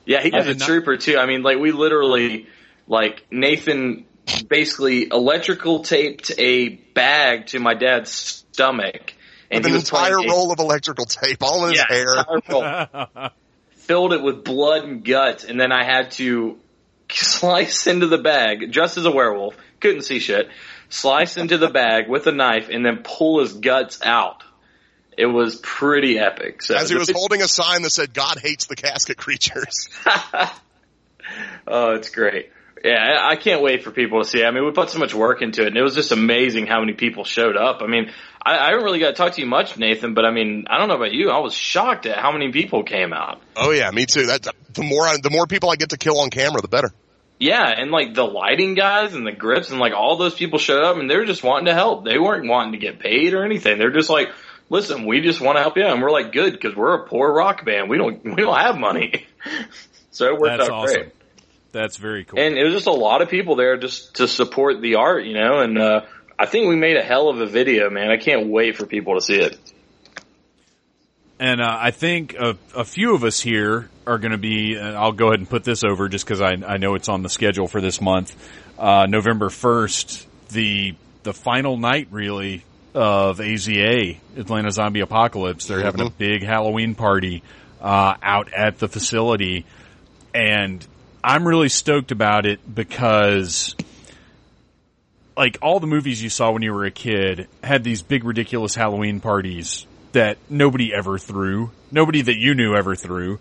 Yeah, 0.05 0.23
he 0.23 0.33
I 0.33 0.39
was 0.39 0.47
a 0.49 0.55
not- 0.55 0.67
trooper 0.67 0.97
too. 0.97 1.17
I 1.19 1.27
mean, 1.27 1.43
like 1.43 1.59
we 1.59 1.71
literally, 1.71 2.47
like 2.87 3.25
Nathan, 3.31 4.07
basically 4.49 5.09
electrical 5.13 5.85
taped 5.85 6.33
a 6.39 6.69
bag 6.71 7.47
to 7.49 7.61
my 7.61 7.75
dad's 7.75 8.11
stomach, 8.11 9.15
and 9.51 9.63
With 9.63 9.73
an 9.73 9.79
entire 9.79 10.17
playing 10.17 10.31
a- 10.31 10.33
roll 10.33 10.51
of 10.51 10.59
electrical 10.59 11.05
tape 11.05 11.43
all 11.43 11.67
in 11.67 11.73
his 11.73 11.79
yeah, 11.79 11.87
hair. 11.89 13.31
Filled 13.89 14.13
it 14.13 14.23
with 14.23 14.45
blood 14.45 14.85
and 14.85 15.05
guts, 15.05 15.45
and 15.45 15.59
then 15.59 15.73
I 15.73 15.85
had 15.85 16.13
to 16.13 16.59
slice 17.11 17.87
into 17.89 18.07
the 18.07 18.19
bag, 18.19 18.71
just 18.71 18.97
as 18.97 19.07
a 19.07 19.11
werewolf, 19.11 19.57
couldn't 19.81 20.03
see 20.03 20.21
shit, 20.21 20.49
slice 20.89 21.37
into 21.37 21.59
the 21.59 21.69
bag 21.69 22.09
with 22.09 22.27
a 22.27 22.33
knife, 22.33 22.69
and 22.71 22.85
then 22.85 23.01
pull 23.03 23.41
his 23.41 23.55
guts 23.55 24.01
out. 24.03 24.45
It 25.17 25.27
was 25.27 25.57
pretty 25.57 26.17
epic. 26.17 26.63
So 26.63 26.77
As 26.77 26.91
he 26.91 26.97
was 26.97 27.11
holding 27.11 27.43
a 27.43 27.49
sign 27.49 27.83
that 27.83 27.91
said, 27.91 28.15
God 28.15 28.39
hates 28.39 28.67
the 28.67 28.77
casket 28.77 29.17
creatures. 29.17 29.89
oh, 31.67 31.97
it's 31.97 32.11
great. 32.11 32.53
Yeah, 32.85 32.95
I 32.95 33.31
I 33.31 33.37
can't 33.37 33.61
wait 33.61 33.83
for 33.83 33.91
people 33.91 34.23
to 34.23 34.29
see. 34.29 34.43
it. 34.43 34.45
I 34.47 34.53
mean, 34.53 34.65
we 34.65 34.71
put 34.71 34.91
so 34.91 35.01
much 35.01 35.13
work 35.13 35.43
into 35.43 35.63
it, 35.63 35.69
and 35.69 35.77
it 35.77 35.83
was 35.83 35.97
just 35.97 36.13
amazing 36.13 36.69
how 36.69 36.79
many 36.79 36.93
people 36.93 37.25
showed 37.25 37.57
up. 37.57 37.83
I 37.83 37.89
mean, 37.89 38.13
I, 38.49 38.59
I 38.59 38.71
haven't 38.71 38.85
really 38.85 38.99
got 38.99 39.09
to 39.09 39.13
talk 39.13 39.35
to 39.35 39.41
you 39.43 39.47
much, 39.47 39.77
Nathan, 39.77 40.15
but 40.15 40.25
I 40.25 40.31
mean, 40.31 40.65
I 40.71 40.79
don't 40.79 40.89
know 40.89 40.95
about 40.95 41.13
you. 41.13 41.31
I 41.31 41.39
was 41.41 41.53
shocked 41.53 42.07
at 42.07 42.17
how 42.17 42.33
many 42.33 42.51
people 42.51 42.83
came 42.83 43.13
out. 43.13 43.43
Oh 43.55 43.73
yeah, 43.73 43.91
me 43.91 44.07
too. 44.07 44.27
That 44.27 44.47
the 44.73 44.83
more 44.83 45.07
I, 45.07 45.19
the 45.23 45.29
more 45.29 45.47
people 45.47 45.69
I 45.69 45.77
get 45.77 45.91
to 45.91 45.99
kill 45.99 46.19
on 46.21 46.31
camera, 46.31 46.63
the 46.63 46.69
better. 46.69 46.91
Yeah, 47.39 47.63
and 47.65 47.91
like 47.91 48.15
the 48.15 48.25
lighting 48.25 48.75
guys 48.75 49.15
and 49.15 49.27
the 49.27 49.33
grips 49.33 49.71
and 49.71 49.79
like 49.79 49.93
all 49.93 50.17
those 50.17 50.35
people 50.35 50.59
showed 50.59 50.83
up 50.83 50.97
and 50.97 51.11
they 51.11 51.17
were 51.17 51.27
just 51.27 51.43
wanting 51.43 51.67
to 51.67 51.75
help. 51.75 52.05
They 52.05 52.19
weren't 52.19 52.49
wanting 52.49 52.73
to 52.73 52.79
get 52.79 52.99
paid 52.99 53.35
or 53.35 53.45
anything. 53.45 53.79
They're 53.79 53.93
just 53.93 54.11
like, 54.11 54.31
listen, 54.71 55.05
we 55.05 55.21
just 55.21 55.41
want 55.43 55.57
to 55.57 55.63
help 55.63 55.77
you. 55.77 55.85
And 55.85 56.01
we're 56.01 56.11
like, 56.11 56.33
good, 56.33 56.53
because 56.53 56.75
we're 56.75 57.05
a 57.05 57.07
poor 57.07 57.31
rock 57.31 57.67
band. 57.67 57.91
We 57.91 57.99
don't 57.99 58.25
we 58.25 58.37
don't 58.37 58.59
have 58.59 58.79
money. 58.79 59.27
so 60.11 60.27
it 60.27 60.39
worked 60.39 60.59
That's 60.59 60.71
out 60.71 60.75
awesome. 60.75 60.97
great. 60.97 61.13
That's 61.71 61.97
very 61.99 62.25
cool. 62.25 62.41
And 62.41 62.57
it 62.57 62.65
was 62.65 62.73
just 62.73 62.87
a 62.87 62.93
lot 62.93 63.21
of 63.21 63.29
people 63.29 63.57
there 63.57 63.77
just 63.77 64.17
to 64.17 64.27
support 64.27 64.81
the 64.81 64.95
art, 64.95 65.27
you 65.27 65.35
know. 65.35 65.61
And 65.61 65.79
uh, 65.79 66.01
I 66.39 66.47
think 66.47 66.69
we 66.69 66.77
made 66.77 66.97
a 66.97 67.03
hell 67.03 67.29
of 67.29 67.41
a 67.41 67.47
video, 67.47 67.91
man. 67.91 68.11
I 68.11 68.17
can't 68.17 68.49
wait 68.49 68.77
for 68.77 68.87
people 68.87 69.15
to 69.15 69.21
see 69.21 69.41
it. 69.41 69.59
And 71.41 71.61
uh, 71.61 71.77
I 71.81 71.91
think 71.91 72.35
a, 72.35 72.57
a 72.75 72.85
few 72.85 73.15
of 73.15 73.25
us 73.25 73.41
here 73.41 73.89
are 74.07 74.19
going 74.19 74.33
to 74.33 74.39
be. 74.39 74.75
And 74.75 74.97
I'll 74.97 75.13
go 75.13 75.29
ahead 75.29 75.41
and 75.41 75.49
put 75.49 75.65
this 75.65 75.85
over 75.85 76.09
just 76.09 76.25
because 76.25 76.41
I, 76.41 76.53
I 76.53 76.77
know 76.77 76.95
it's 76.95 77.09
on 77.09 77.23
the 77.23 77.29
schedule 77.29 77.67
for 77.67 77.81
this 77.81 78.01
month. 78.01 78.37
Uh, 78.79 79.07
November 79.09 79.51
first, 79.51 80.27
the 80.51 80.95
the 81.25 81.33
final 81.33 81.77
night 81.77 82.09
really 82.11 82.65
of 82.95 83.39
AZA 83.39 84.17
Atlanta 84.37 84.71
Zombie 84.71 85.01
Apocalypse. 85.01 85.67
They're 85.67 85.83
having 85.83 86.07
a 86.07 86.11
big 86.11 86.43
Halloween 86.43 86.95
party 86.95 87.43
uh, 87.81 88.15
out 88.23 88.53
at 88.53 88.79
the 88.79 88.89
facility, 88.89 89.67
and 90.35 90.85
I'm 91.23 91.47
really 91.47 91.69
stoked 91.69 92.13
about 92.13 92.47
it 92.47 92.61
because 92.73 93.77
like 95.39 95.57
all 95.63 95.79
the 95.79 95.87
movies 95.87 96.21
you 96.21 96.29
saw 96.29 96.51
when 96.51 96.63
you 96.63 96.75
were 96.75 96.85
a 96.85 96.91
kid 96.91 97.47
had 97.63 97.85
these 97.85 98.03
big 98.03 98.25
ridiculous 98.25 98.75
Halloween 98.75 99.21
parties 99.21 99.87
that 100.11 100.37
nobody 100.51 100.93
ever 100.93 101.17
threw. 101.17 101.71
Nobody 101.93 102.23
that 102.23 102.37
you 102.37 102.57
knew 102.57 102.75
ever 102.75 102.97
threw 102.97 103.39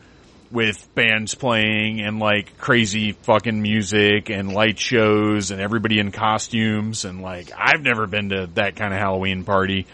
with 0.52 0.88
bands 0.94 1.34
playing 1.34 2.00
and 2.00 2.20
like 2.20 2.56
crazy 2.60 3.14
fucking 3.14 3.62
music 3.62 4.30
and 4.30 4.54
light 4.54 4.78
shows 4.78 5.50
and 5.50 5.60
everybody 5.60 5.98
in 5.98 6.12
costumes 6.12 7.04
and 7.04 7.22
like 7.24 7.52
I've 7.58 7.82
never 7.82 8.06
been 8.06 8.30
to 8.30 8.48
that 8.54 8.76
kind 8.76 8.94
of 8.94 9.00
Halloween 9.00 9.44
party. 9.44 9.88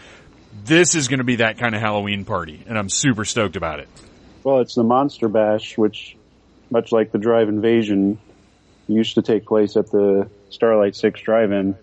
This 0.62 0.94
is 0.94 1.08
going 1.08 1.18
to 1.18 1.24
be 1.24 1.36
that 1.36 1.56
kind 1.56 1.74
of 1.74 1.80
Halloween 1.80 2.26
party 2.26 2.62
and 2.66 2.78
I'm 2.78 2.90
super 2.90 3.24
stoked 3.24 3.56
about 3.56 3.80
it. 3.80 3.88
Well, 4.44 4.60
it's 4.60 4.74
the 4.74 4.84
Monster 4.84 5.28
Bash, 5.28 5.78
which, 5.78 6.18
much 6.70 6.92
like 6.92 7.12
the 7.12 7.18
Drive 7.18 7.48
Invasion, 7.48 8.18
used 8.88 9.14
to 9.14 9.22
take 9.22 9.46
place 9.46 9.74
at 9.78 9.90
the 9.90 10.28
Starlight 10.50 10.94
Six 10.94 11.22
Drive-In. 11.22 11.76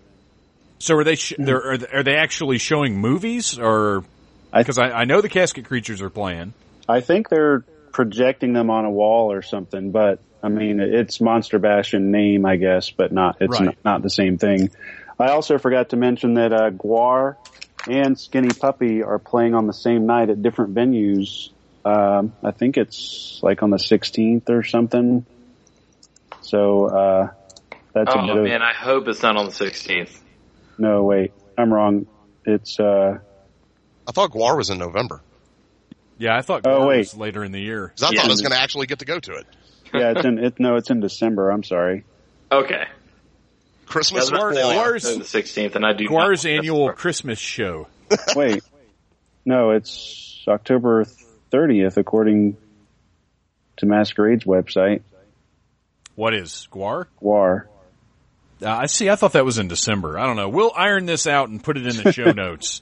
So 0.82 0.96
are 0.96 1.04
they 1.04 1.14
sh- 1.14 1.34
they're, 1.38 1.62
are 1.64 1.78
they- 1.78 1.86
are 1.86 2.02
they 2.02 2.16
actually 2.16 2.58
showing 2.58 2.96
movies 2.98 3.56
or 3.56 4.02
I- 4.52 4.62
because 4.62 4.78
I, 4.78 4.90
I 4.90 5.04
know 5.04 5.20
the 5.20 5.28
casket 5.28 5.64
creatures 5.64 6.02
are 6.02 6.10
playing. 6.10 6.54
I 6.88 7.00
think 7.00 7.28
they're 7.28 7.64
projecting 7.92 8.52
them 8.52 8.68
on 8.68 8.84
a 8.84 8.90
wall 8.90 9.30
or 9.30 9.42
something, 9.42 9.92
but 9.92 10.18
I 10.42 10.48
mean, 10.48 10.80
it's 10.80 11.20
Monster 11.20 11.60
Bash 11.60 11.94
in 11.94 12.10
name, 12.10 12.44
I 12.44 12.56
guess, 12.56 12.90
but 12.90 13.12
not, 13.12 13.36
it's 13.40 13.60
Right. 13.60 13.66
not, 13.66 13.76
not 13.84 14.02
the 14.02 14.10
same 14.10 14.38
thing. 14.38 14.70
I 15.20 15.28
also 15.28 15.56
forgot 15.58 15.90
to 15.90 15.96
mention 15.96 16.34
that 16.34 16.52
uh, 16.52 16.70
GWAR 16.70 17.36
and 17.88 18.18
Skinny 18.18 18.48
Puppy 18.52 19.04
are 19.04 19.20
playing 19.20 19.54
on 19.54 19.68
the 19.68 19.72
same 19.72 20.04
night 20.06 20.30
at 20.30 20.42
different 20.42 20.74
venues. 20.74 21.50
Um, 21.84 22.32
I 22.42 22.50
think 22.50 22.76
it's 22.76 23.38
like 23.40 23.62
on 23.62 23.70
the 23.70 23.76
16th 23.76 24.50
or 24.50 24.64
something. 24.64 25.24
So 26.40 26.86
uh, 26.86 27.28
that's 27.94 28.12
a 28.12 28.18
bit 28.18 28.30
Oh 28.30 28.38
of 28.38 28.44
man, 28.44 28.62
I 28.62 28.72
hope 28.74 29.06
it's 29.06 29.22
not 29.22 29.36
on 29.36 29.46
the 29.46 29.52
16th. 29.52 30.21
No. 30.82 31.04
Wait, 31.04 31.32
I'm 31.56 31.72
wrong. 31.72 32.06
It's 32.44 32.78
uh, 32.80 33.18
I 34.06 34.12
thought 34.12 34.32
GWAR 34.32 34.56
was 34.56 34.68
in 34.68 34.78
November. 34.78 35.22
Yeah, 36.18 36.36
I 36.36 36.42
thought 36.42 36.66
Oh, 36.66 36.80
GWAR 36.80 36.88
wait. 36.88 36.98
was 36.98 37.16
later 37.16 37.44
in 37.44 37.52
the 37.52 37.60
year. 37.60 37.88
'Cause 37.96 38.02
I 38.02 38.10
Yeah. 38.12 38.20
thought 38.22 38.26
I 38.26 38.32
was 38.32 38.40
going 38.42 38.52
to 38.52 38.60
actually 38.60 38.86
get 38.86 38.98
to 38.98 39.04
go 39.04 39.18
to 39.20 39.32
it. 39.32 39.46
yeah, 39.94 40.12
it's 40.16 40.24
in 40.24 40.38
it. 40.38 40.58
No, 40.60 40.74
it's 40.76 40.90
in 40.90 41.00
December. 41.00 41.50
I'm 41.50 41.62
sorry. 41.62 42.04
Okay. 42.50 42.84
Christmas 43.86 44.28
That's 44.30 44.42
GWAR- 44.42 44.52
is 44.52 44.58
full 44.60 44.70
on. 44.70 44.76
GWAR's- 44.76 45.02
the 45.18 45.24
16th, 45.24 45.74
and 45.76 45.86
I 45.86 45.92
do. 45.92 46.04
not 46.04 46.12
GWAR's 46.12 46.46
annual 46.46 46.88
this 46.88 46.96
Christmas 46.98 47.38
show. 47.38 47.86
Wait, 48.36 48.62
no, 49.44 49.70
it's 49.70 50.44
October 50.48 51.04
30th 51.52 51.96
according 51.96 52.56
to 53.78 53.86
Masquerade's 53.86 54.44
website. 54.44 55.02
What 56.16 56.34
is 56.34 56.66
GWAR? 56.72 57.06
GWAR. 57.22 57.66
Uh, 58.62 58.76
I 58.82 58.86
see. 58.86 59.10
I 59.10 59.16
thought 59.16 59.32
that 59.32 59.44
was 59.44 59.58
in 59.58 59.68
December. 59.68 60.18
I 60.18 60.26
don't 60.26 60.36
know. 60.36 60.48
We'll 60.48 60.72
iron 60.74 61.06
this 61.06 61.26
out 61.26 61.48
and 61.48 61.62
put 61.62 61.76
it 61.76 61.86
in 61.86 62.02
the 62.02 62.12
show 62.12 62.30
notes. 62.36 62.80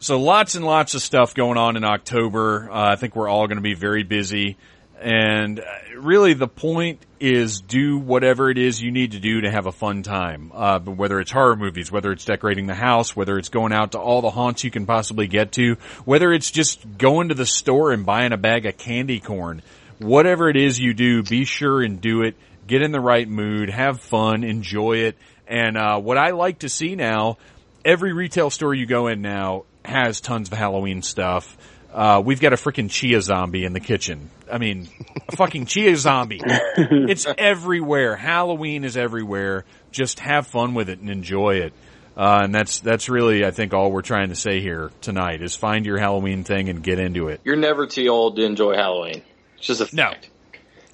So 0.00 0.20
lots 0.20 0.54
and 0.54 0.64
lots 0.64 0.94
of 0.94 1.02
stuff 1.02 1.34
going 1.34 1.58
on 1.58 1.76
in 1.76 1.84
October. 1.84 2.70
Uh, 2.70 2.92
I 2.92 2.96
think 2.96 3.16
we're 3.16 3.28
all 3.28 3.48
going 3.48 3.56
to 3.56 3.62
be 3.62 3.74
very 3.74 4.04
busy. 4.04 4.56
And 5.00 5.60
uh, 5.60 5.64
really 5.96 6.34
the 6.34 6.48
point 6.48 7.04
is 7.20 7.60
do 7.60 7.98
whatever 7.98 8.50
it 8.50 8.58
is 8.58 8.80
you 8.80 8.90
need 8.90 9.12
to 9.12 9.20
do 9.20 9.40
to 9.40 9.50
have 9.50 9.66
a 9.66 9.72
fun 9.72 10.02
time. 10.02 10.52
Uh, 10.54 10.78
whether 10.80 11.18
it's 11.20 11.32
horror 11.32 11.56
movies, 11.56 11.90
whether 11.90 12.12
it's 12.12 12.24
decorating 12.24 12.66
the 12.66 12.74
house, 12.74 13.16
whether 13.16 13.38
it's 13.38 13.48
going 13.48 13.72
out 13.72 13.92
to 13.92 13.98
all 13.98 14.22
the 14.22 14.30
haunts 14.30 14.62
you 14.62 14.70
can 14.70 14.86
possibly 14.86 15.26
get 15.26 15.52
to, 15.52 15.76
whether 16.04 16.32
it's 16.32 16.50
just 16.50 16.86
going 16.96 17.28
to 17.28 17.34
the 17.34 17.46
store 17.46 17.92
and 17.92 18.06
buying 18.06 18.32
a 18.32 18.36
bag 18.36 18.66
of 18.66 18.76
candy 18.76 19.18
corn, 19.20 19.62
whatever 19.98 20.48
it 20.48 20.56
is 20.56 20.78
you 20.78 20.94
do, 20.94 21.22
be 21.22 21.44
sure 21.44 21.82
and 21.82 22.00
do 22.00 22.22
it. 22.22 22.36
Get 22.68 22.82
in 22.82 22.92
the 22.92 23.00
right 23.00 23.26
mood, 23.26 23.70
have 23.70 24.00
fun, 24.00 24.44
enjoy 24.44 24.98
it. 24.98 25.16
And, 25.46 25.78
uh, 25.78 25.98
what 26.00 26.18
I 26.18 26.30
like 26.30 26.60
to 26.60 26.68
see 26.68 26.94
now, 26.94 27.38
every 27.82 28.12
retail 28.12 28.50
store 28.50 28.74
you 28.74 28.84
go 28.84 29.06
in 29.06 29.22
now 29.22 29.64
has 29.84 30.20
tons 30.20 30.52
of 30.52 30.58
Halloween 30.58 31.00
stuff. 31.00 31.56
Uh, 31.92 32.22
we've 32.22 32.40
got 32.40 32.52
a 32.52 32.56
freaking 32.56 32.90
chia 32.90 33.22
zombie 33.22 33.64
in 33.64 33.72
the 33.72 33.80
kitchen. 33.80 34.28
I 34.52 34.58
mean, 34.58 34.88
a 35.26 35.36
fucking 35.36 35.64
chia 35.64 35.96
zombie. 35.96 36.42
it's 36.44 37.26
everywhere. 37.38 38.14
Halloween 38.14 38.84
is 38.84 38.98
everywhere. 38.98 39.64
Just 39.90 40.20
have 40.20 40.46
fun 40.46 40.74
with 40.74 40.90
it 40.90 41.00
and 41.00 41.08
enjoy 41.08 41.60
it. 41.60 41.72
Uh, 42.14 42.40
and 42.42 42.54
that's, 42.54 42.80
that's 42.80 43.08
really, 43.08 43.46
I 43.46 43.50
think, 43.50 43.72
all 43.72 43.90
we're 43.90 44.02
trying 44.02 44.28
to 44.28 44.34
say 44.34 44.60
here 44.60 44.90
tonight 45.00 45.40
is 45.40 45.56
find 45.56 45.86
your 45.86 45.98
Halloween 45.98 46.44
thing 46.44 46.68
and 46.68 46.82
get 46.82 46.98
into 46.98 47.28
it. 47.28 47.40
You're 47.44 47.56
never 47.56 47.86
too 47.86 48.08
old 48.08 48.36
to 48.36 48.44
enjoy 48.44 48.74
Halloween. 48.74 49.22
It's 49.56 49.66
just 49.66 49.80
a 49.80 49.96
No. 49.96 50.12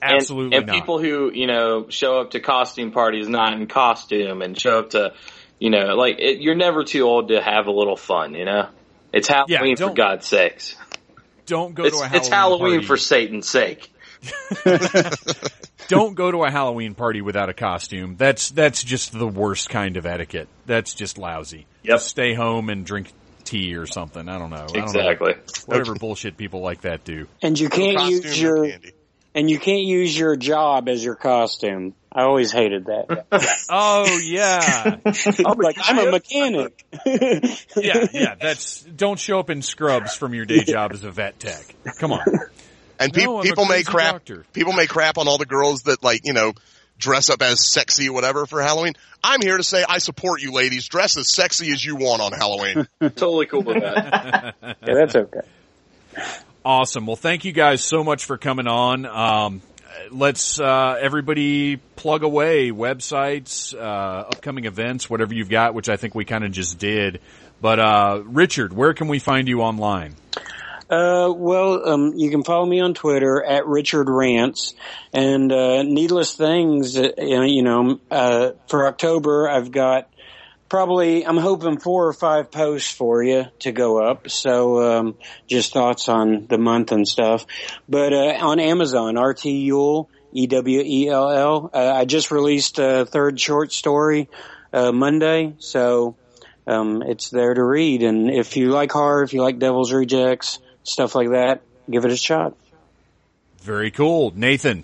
Fact. 0.05 0.15
Absolutely 0.23 0.57
and, 0.57 0.65
and 0.65 0.67
not. 0.67 0.75
people 0.75 0.99
who 0.99 1.31
you 1.33 1.47
know 1.47 1.89
show 1.89 2.21
up 2.21 2.33
to 2.33 2.41
costume 2.41 2.93
parties 2.93 3.29
not 3.29 3.53
in 3.55 3.67
costume 3.67 4.43
and 4.43 4.59
show 4.59 4.81
up 4.81 4.91
to 4.91 5.15
you 5.59 5.71
know 5.71 5.95
like 5.95 6.17
it, 6.19 6.41
you're 6.41 6.55
never 6.55 6.85
too 6.85 7.03
old 7.03 7.29
to 7.29 7.41
have 7.41 7.67
a 7.67 7.73
little 7.73 7.97
fun 7.97 8.35
you 8.35 8.45
know 8.45 8.69
it's 9.13 9.29
halloween 9.29 9.77
for 9.77 9.91
god's 9.91 10.27
sakes 10.27 10.77
don't 11.47 11.75
go 11.75 11.85
it's, 11.85 11.99
to 11.99 12.05
a 12.05 12.09
Halloween 12.09 12.11
party. 12.11 12.19
it's 12.19 12.29
halloween 12.29 12.73
party. 12.73 12.87
for 12.87 12.97
satan's 12.97 13.49
sake 13.49 13.91
don't 15.89 16.15
go 16.15 16.31
to 16.31 16.45
a 16.45 16.51
Halloween 16.51 16.95
party 16.95 17.21
without 17.21 17.49
a 17.49 17.53
costume. 17.53 18.17
That's 18.17 18.51
that's 18.51 18.83
just 18.83 19.13
the 19.13 19.27
worst 19.27 19.69
kind 19.69 19.97
of 19.97 20.07
etiquette. 20.07 20.49
That's 20.67 20.95
just 20.95 21.19
lousy. 21.19 21.67
Yep. 21.83 21.97
Just 21.97 22.09
stay 22.09 22.35
home 22.35 22.71
and 22.71 22.87
drink 22.87 23.13
tea 23.45 23.75
or 23.77 23.87
something. 23.87 24.29
I 24.29 24.39
don't 24.39 24.51
know. 24.51 24.57
I 24.57 24.67
don't 24.67 24.77
know. 24.77 24.83
exactly 24.83 25.35
Whatever 25.67 25.95
bullshit 25.95 26.37
people 26.37 26.61
like 26.61 26.83
that 26.83 27.05
do. 27.05 27.29
And 27.43 27.59
you 27.59 27.69
can't 27.69 28.11
use 28.11 28.41
your 28.41 28.67
candy. 28.69 28.93
And 29.35 29.51
you 29.51 29.59
can't 29.59 29.83
use 29.83 30.17
your 30.17 30.37
job 30.37 30.89
as 30.89 31.05
your 31.05 31.15
costume. 31.17 31.95
I 32.13 32.23
always 32.23 32.53
hated 32.53 32.87
that. 32.87 33.27
Oh 33.71 34.19
yeah, 34.23 34.99
I'm 35.47 35.59
like 35.59 35.77
I'm 35.83 35.99
a 35.99 36.11
mechanic. 36.11 36.85
yeah, 37.07 38.07
yeah. 38.13 38.35
That's 38.41 38.83
don't 38.83 39.19
show 39.19 39.39
up 39.41 39.51
in 39.51 39.63
scrubs 39.63 40.15
from 40.15 40.35
your 40.35 40.45
day 40.45 40.63
job 40.65 40.93
as 40.93 41.03
a 41.03 41.11
vet 41.11 41.41
tech. 41.41 41.75
Come 41.99 42.13
on. 42.13 42.21
And 43.01 43.13
pe- 43.13 43.25
No, 43.25 43.41
people 43.41 43.65
may 43.65 43.83
crap. 43.83 44.13
doctor. 44.13 44.45
People 44.53 44.75
may 44.75 44.87
crap 44.87 45.19
on 45.19 45.27
all 45.29 45.39
the 45.39 45.47
girls 45.47 45.83
that 45.85 46.03
like 46.05 46.21
you 46.25 46.35
know 46.35 46.53
dress 46.99 47.31
up 47.31 47.43
as 47.43 47.67
sexy 47.67 48.11
whatever 48.11 48.47
for 48.47 48.63
Halloween. 48.63 48.93
I'm 49.25 49.41
here 49.41 49.57
to 49.57 49.65
say 49.65 49.83
I 49.89 49.99
support 49.99 50.43
you, 50.43 50.53
ladies. 50.53 50.87
Dress 50.87 51.17
as 51.17 51.35
sexy 51.35 51.73
as 51.73 51.85
you 51.85 51.97
want 51.97 52.21
on 52.23 52.33
Halloween. 52.33 52.87
totally 53.01 53.47
cool 53.47 53.63
with 53.63 53.81
that 53.83 54.55
yeah, 54.63 54.75
that's 54.83 55.17
okay. 55.17 55.41
Awesome. 56.65 57.07
Well, 57.07 57.17
thank 57.17 57.45
you 57.45 57.53
guys 57.53 57.85
so 57.85 58.03
much 58.03 58.25
for 58.25 58.39
coming 58.39 58.67
on. 58.67 59.05
Um, 59.05 59.61
let's 60.11 60.59
uh, 60.59 60.97
everybody 60.99 61.77
plug 61.77 62.23
away 62.23 62.71
websites, 62.71 63.75
uh, 63.75 63.79
upcoming 64.29 64.65
events, 64.65 65.11
whatever 65.11 65.35
you've 65.35 65.51
got, 65.51 65.75
which 65.75 65.91
I 65.91 65.97
think 65.97 66.15
we 66.15 66.25
kind 66.25 66.43
of 66.43 66.53
just 66.53 66.79
did. 66.79 67.21
But 67.61 67.79
uh, 67.79 68.23
Richard, 68.25 68.73
where 68.73 68.95
can 68.95 69.09
we 69.09 69.19
find 69.19 69.47
you 69.47 69.61
online? 69.61 70.15
Uh, 70.89 71.33
well, 71.37 71.87
um, 71.87 72.13
you 72.17 72.31
can 72.31 72.45
follow 72.45 72.65
me 72.65 72.81
on 72.81 72.95
Twitter 72.95 73.43
at 73.43 73.67
Richard 73.67 74.09
Rants 74.09 74.75
and, 75.13 75.51
uh, 75.53 75.83
needless 75.83 76.35
things, 76.35 76.97
uh, 76.97 77.11
you 77.19 77.63
know, 77.63 78.01
uh, 78.11 78.53
for 78.69 78.87
October, 78.87 79.49
I've 79.49 79.71
got 79.71 80.09
probably, 80.75 81.25
I'm 81.25 81.37
hoping 81.37 81.79
four 81.79 82.09
or 82.09 82.13
five 82.13 82.51
posts 82.51 82.91
for 82.91 83.23
you 83.23 83.47
to 83.61 83.71
go 83.71 84.05
up. 84.05 84.29
So, 84.29 84.83
um, 84.83 85.15
just 85.47 85.73
thoughts 85.73 86.09
on 86.09 86.49
the 86.49 86.59
month 86.59 86.91
and 86.91 87.07
stuff. 87.07 87.47
But, 87.89 88.13
uh, 88.13 88.39
on 88.41 88.59
Amazon, 88.59 89.17
RT 89.17 89.45
Ewell, 89.45 90.11
E-W-E-L-L, 90.33 91.71
uh, 91.73 91.93
I 91.95 92.07
just 92.07 92.33
released 92.33 92.81
a 92.81 93.07
third 93.07 93.41
short 93.41 93.73
story, 93.73 94.29
uh, 94.73 94.91
Monday. 94.91 95.55
So, 95.59 96.17
um, 96.67 97.03
it's 97.03 97.31
there 97.31 97.55
to 97.55 97.63
read. 97.63 98.03
And 98.03 98.29
if 98.29 98.57
you 98.57 98.71
like 98.71 98.91
horror, 98.91 99.23
if 99.23 99.33
you 99.33 99.43
like 99.43 99.61
Devil's 99.61 99.93
Rejects, 99.93 100.59
stuff 100.83 101.15
like 101.15 101.31
that, 101.31 101.63
give 101.89 102.05
it 102.05 102.11
a 102.11 102.17
shot. 102.17 102.57
Very 103.61 103.93
cool, 103.93 104.33
Nathan. 104.35 104.83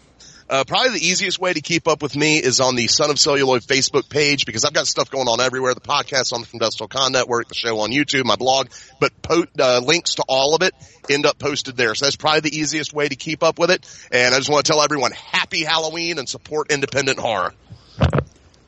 Uh, 0.50 0.64
probably 0.64 0.98
the 0.98 1.06
easiest 1.06 1.38
way 1.38 1.52
to 1.52 1.60
keep 1.60 1.86
up 1.86 2.02
with 2.02 2.16
me 2.16 2.38
is 2.38 2.58
on 2.58 2.74
the 2.74 2.88
Son 2.88 3.08
of 3.08 3.20
Celluloid 3.20 3.62
Facebook 3.62 4.10
page 4.10 4.46
because 4.46 4.64
I've 4.64 4.72
got 4.72 4.88
stuff 4.88 5.08
going 5.08 5.28
on 5.28 5.40
everywhere. 5.40 5.74
The 5.74 5.80
podcast 5.80 6.32
on 6.32 6.40
the 6.40 6.46
From 6.48 6.58
Dust 6.58 6.82
Con 6.90 7.12
Network, 7.12 7.46
the 7.46 7.54
show 7.54 7.78
on 7.78 7.92
YouTube, 7.92 8.24
my 8.24 8.34
blog, 8.34 8.66
but 8.98 9.12
po- 9.22 9.46
uh, 9.60 9.78
links 9.78 10.16
to 10.16 10.24
all 10.28 10.56
of 10.56 10.62
it 10.62 10.74
end 11.08 11.24
up 11.24 11.38
posted 11.38 11.76
there. 11.76 11.94
So 11.94 12.06
that's 12.06 12.16
probably 12.16 12.40
the 12.50 12.58
easiest 12.58 12.92
way 12.92 13.06
to 13.06 13.14
keep 13.14 13.44
up 13.44 13.60
with 13.60 13.70
it. 13.70 13.86
And 14.10 14.34
I 14.34 14.38
just 14.38 14.50
want 14.50 14.66
to 14.66 14.72
tell 14.72 14.82
everyone 14.82 15.12
happy 15.12 15.62
Halloween 15.62 16.18
and 16.18 16.28
support 16.28 16.72
independent 16.72 17.20
horror. 17.20 17.54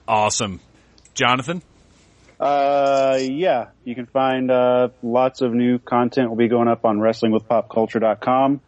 Awesome, 0.07 0.61
Jonathan. 1.15 1.63
Uh, 2.39 3.19
yeah, 3.21 3.71
you 3.85 3.97
can 3.97 4.07
find 4.07 4.53
uh, 4.53 4.91
lots 5.03 5.41
of 5.41 5.53
new 5.53 5.81
content 5.81 6.29
will 6.29 6.37
be 6.37 6.47
going 6.47 6.69
up 6.69 6.85
on 6.85 6.99
WrestlingWithPopCulture.com 6.99 8.61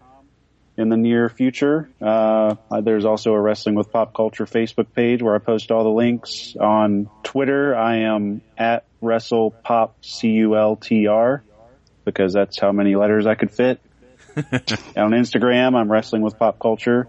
in 0.76 0.88
the 0.88 0.96
near 0.96 1.28
future. 1.28 1.88
Uh, 2.00 2.56
there's 2.82 3.04
also 3.04 3.32
a 3.32 3.40
Wrestling 3.40 3.76
with 3.76 3.92
Pop 3.92 4.12
Culture 4.14 4.44
Facebook 4.44 4.86
page 4.94 5.22
where 5.22 5.36
I 5.36 5.38
post 5.38 5.70
all 5.70 5.84
the 5.84 5.90
links. 5.90 6.56
On 6.60 7.08
Twitter, 7.22 7.76
I 7.76 7.98
am 7.98 8.42
at 8.58 8.84
WrestlePopCultr 9.02 11.40
because 12.04 12.32
that's 12.32 12.60
how 12.60 12.72
many 12.72 12.96
letters 12.96 13.26
I 13.26 13.34
could 13.34 13.52
fit. 13.52 13.80
on 14.36 15.12
Instagram, 15.12 15.76
I'm 15.76 15.90
Wrestling 15.90 16.22
with 16.22 16.38
Pop 16.38 16.58
Culture. 16.58 17.06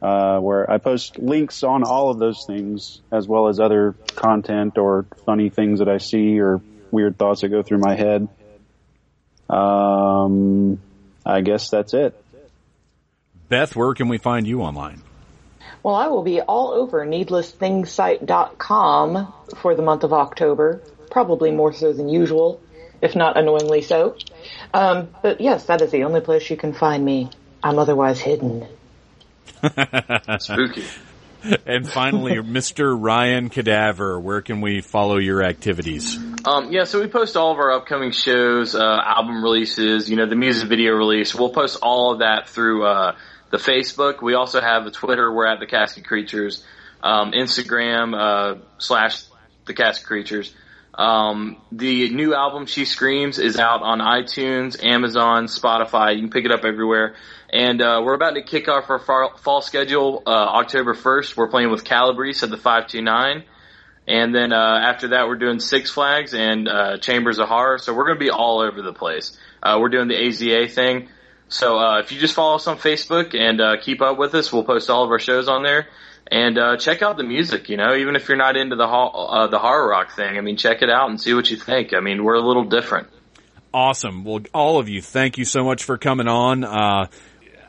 Uh, 0.00 0.38
where 0.38 0.70
I 0.70 0.78
post 0.78 1.18
links 1.18 1.64
on 1.64 1.82
all 1.82 2.10
of 2.10 2.20
those 2.20 2.44
things 2.46 3.00
as 3.10 3.26
well 3.26 3.48
as 3.48 3.58
other 3.58 3.96
content 4.14 4.78
or 4.78 5.06
funny 5.26 5.50
things 5.50 5.80
that 5.80 5.88
I 5.88 5.98
see 5.98 6.38
or 6.38 6.60
weird 6.92 7.18
thoughts 7.18 7.40
that 7.40 7.48
go 7.48 7.64
through 7.64 7.78
my 7.78 7.96
head. 7.96 8.28
Um, 9.50 10.80
I 11.26 11.40
guess 11.40 11.70
that's 11.70 11.94
it. 11.94 12.14
Beth, 13.48 13.74
where 13.74 13.94
can 13.94 14.08
we 14.08 14.18
find 14.18 14.46
you 14.46 14.60
online? 14.62 15.02
Well, 15.82 15.94
I 15.94 16.08
will 16.08 16.22
be 16.22 16.42
all 16.42 16.72
over 16.72 17.06
needlessthingssite.com 17.06 19.32
for 19.56 19.74
the 19.74 19.80
month 19.82 20.04
of 20.04 20.12
October, 20.12 20.82
probably 21.10 21.50
more 21.50 21.72
so 21.72 21.90
than 21.92 22.10
usual, 22.10 22.60
if 23.00 23.16
not 23.16 23.38
annoyingly 23.38 23.82
so. 23.82 24.16
Um, 24.74 25.10
but 25.22 25.40
yes, 25.40 25.66
that 25.66 25.80
is 25.80 25.90
the 25.90 26.04
only 26.04 26.20
place 26.20 26.50
you 26.50 26.56
can 26.56 26.74
find 26.74 27.04
me. 27.04 27.30
I'm 27.62 27.78
otherwise 27.78 28.20
hidden. 28.20 28.66
spooky 30.38 30.84
And 31.66 31.88
finally, 31.88 32.32
Mr. 32.34 32.96
Ryan 32.98 33.48
Cadaver, 33.48 34.20
where 34.20 34.42
can 34.42 34.60
we 34.60 34.80
follow 34.80 35.18
your 35.18 35.42
activities? 35.42 36.16
Um, 36.44 36.72
yeah, 36.72 36.84
so 36.84 37.00
we 37.00 37.08
post 37.08 37.36
all 37.36 37.52
of 37.52 37.58
our 37.58 37.72
upcoming 37.72 38.10
shows, 38.10 38.74
uh, 38.74 38.80
album 38.80 39.42
releases, 39.42 40.10
you 40.10 40.16
know, 40.16 40.26
the 40.26 40.36
music 40.36 40.68
video 40.68 40.92
release. 40.92 41.34
We'll 41.34 41.52
post 41.52 41.78
all 41.82 42.12
of 42.12 42.20
that 42.20 42.48
through 42.48 42.86
uh, 42.86 43.16
the 43.50 43.58
Facebook. 43.58 44.22
We 44.22 44.34
also 44.34 44.60
have 44.60 44.84
the 44.84 44.90
Twitter. 44.90 45.32
We're 45.32 45.46
at 45.46 45.60
the 45.60 45.66
Casket 45.66 46.04
Creatures. 46.04 46.64
Um, 47.02 47.32
Instagram 47.32 48.14
uh, 48.14 48.60
slash 48.78 49.22
the 49.66 49.74
casket 49.74 50.06
creatures. 50.06 50.52
Um, 50.94 51.62
the 51.70 52.10
new 52.10 52.34
album, 52.34 52.66
She 52.66 52.84
Screams, 52.84 53.38
is 53.38 53.56
out 53.56 53.82
on 53.82 54.00
iTunes, 54.00 54.82
Amazon, 54.84 55.44
Spotify. 55.44 56.16
You 56.16 56.22
can 56.22 56.30
pick 56.30 56.44
it 56.44 56.50
up 56.50 56.64
everywhere. 56.64 57.14
And 57.50 57.80
uh, 57.80 58.02
we're 58.04 58.14
about 58.14 58.34
to 58.34 58.42
kick 58.42 58.66
off 58.68 58.90
our 58.90 58.98
fall, 58.98 59.36
fall 59.36 59.62
schedule 59.62 60.24
uh, 60.26 60.30
October 60.30 60.94
1st. 60.94 61.36
We're 61.36 61.48
playing 61.48 61.70
with 61.70 61.84
Calabrese 61.84 62.44
at 62.44 62.50
the 62.50 62.56
529. 62.56 63.44
And 64.08 64.34
then 64.34 64.52
uh, 64.52 64.80
after 64.82 65.08
that, 65.08 65.28
we're 65.28 65.36
doing 65.36 65.60
Six 65.60 65.90
Flags 65.90 66.34
and 66.34 66.66
uh, 66.66 66.98
Chambers 66.98 67.38
of 67.38 67.48
Horror. 67.48 67.78
So 67.78 67.94
we're 67.94 68.06
going 68.06 68.18
to 68.18 68.24
be 68.24 68.30
all 68.30 68.60
over 68.60 68.82
the 68.82 68.92
place. 68.92 69.38
Uh, 69.62 69.78
we're 69.80 69.90
doing 69.90 70.08
the 70.08 70.16
AZA 70.16 70.72
thing. 70.72 71.10
So 71.48 71.78
uh, 71.78 72.00
if 72.00 72.12
you 72.12 72.20
just 72.20 72.34
follow 72.34 72.56
us 72.56 72.66
on 72.66 72.78
Facebook 72.78 73.34
and 73.34 73.60
uh, 73.60 73.76
keep 73.80 74.02
up 74.02 74.18
with 74.18 74.34
us, 74.34 74.52
we'll 74.52 74.64
post 74.64 74.90
all 74.90 75.04
of 75.04 75.10
our 75.10 75.18
shows 75.18 75.48
on 75.48 75.62
there. 75.62 75.88
And 76.30 76.58
uh, 76.58 76.76
check 76.76 77.00
out 77.00 77.16
the 77.16 77.24
music. 77.24 77.70
You 77.70 77.78
know, 77.78 77.94
even 77.94 78.14
if 78.14 78.28
you're 78.28 78.36
not 78.36 78.56
into 78.56 78.76
the 78.76 78.86
ho- 78.86 79.08
uh, 79.08 79.46
the 79.46 79.58
horror 79.58 79.88
rock 79.88 80.14
thing, 80.14 80.36
I 80.36 80.42
mean, 80.42 80.58
check 80.58 80.82
it 80.82 80.90
out 80.90 81.08
and 81.08 81.18
see 81.18 81.32
what 81.32 81.50
you 81.50 81.56
think. 81.56 81.94
I 81.94 82.00
mean, 82.00 82.22
we're 82.22 82.34
a 82.34 82.46
little 82.46 82.64
different. 82.64 83.08
Awesome. 83.72 84.24
Well, 84.24 84.40
all 84.52 84.78
of 84.78 84.88
you, 84.88 85.00
thank 85.00 85.38
you 85.38 85.44
so 85.44 85.64
much 85.64 85.84
for 85.84 85.96
coming 85.96 86.28
on. 86.28 86.64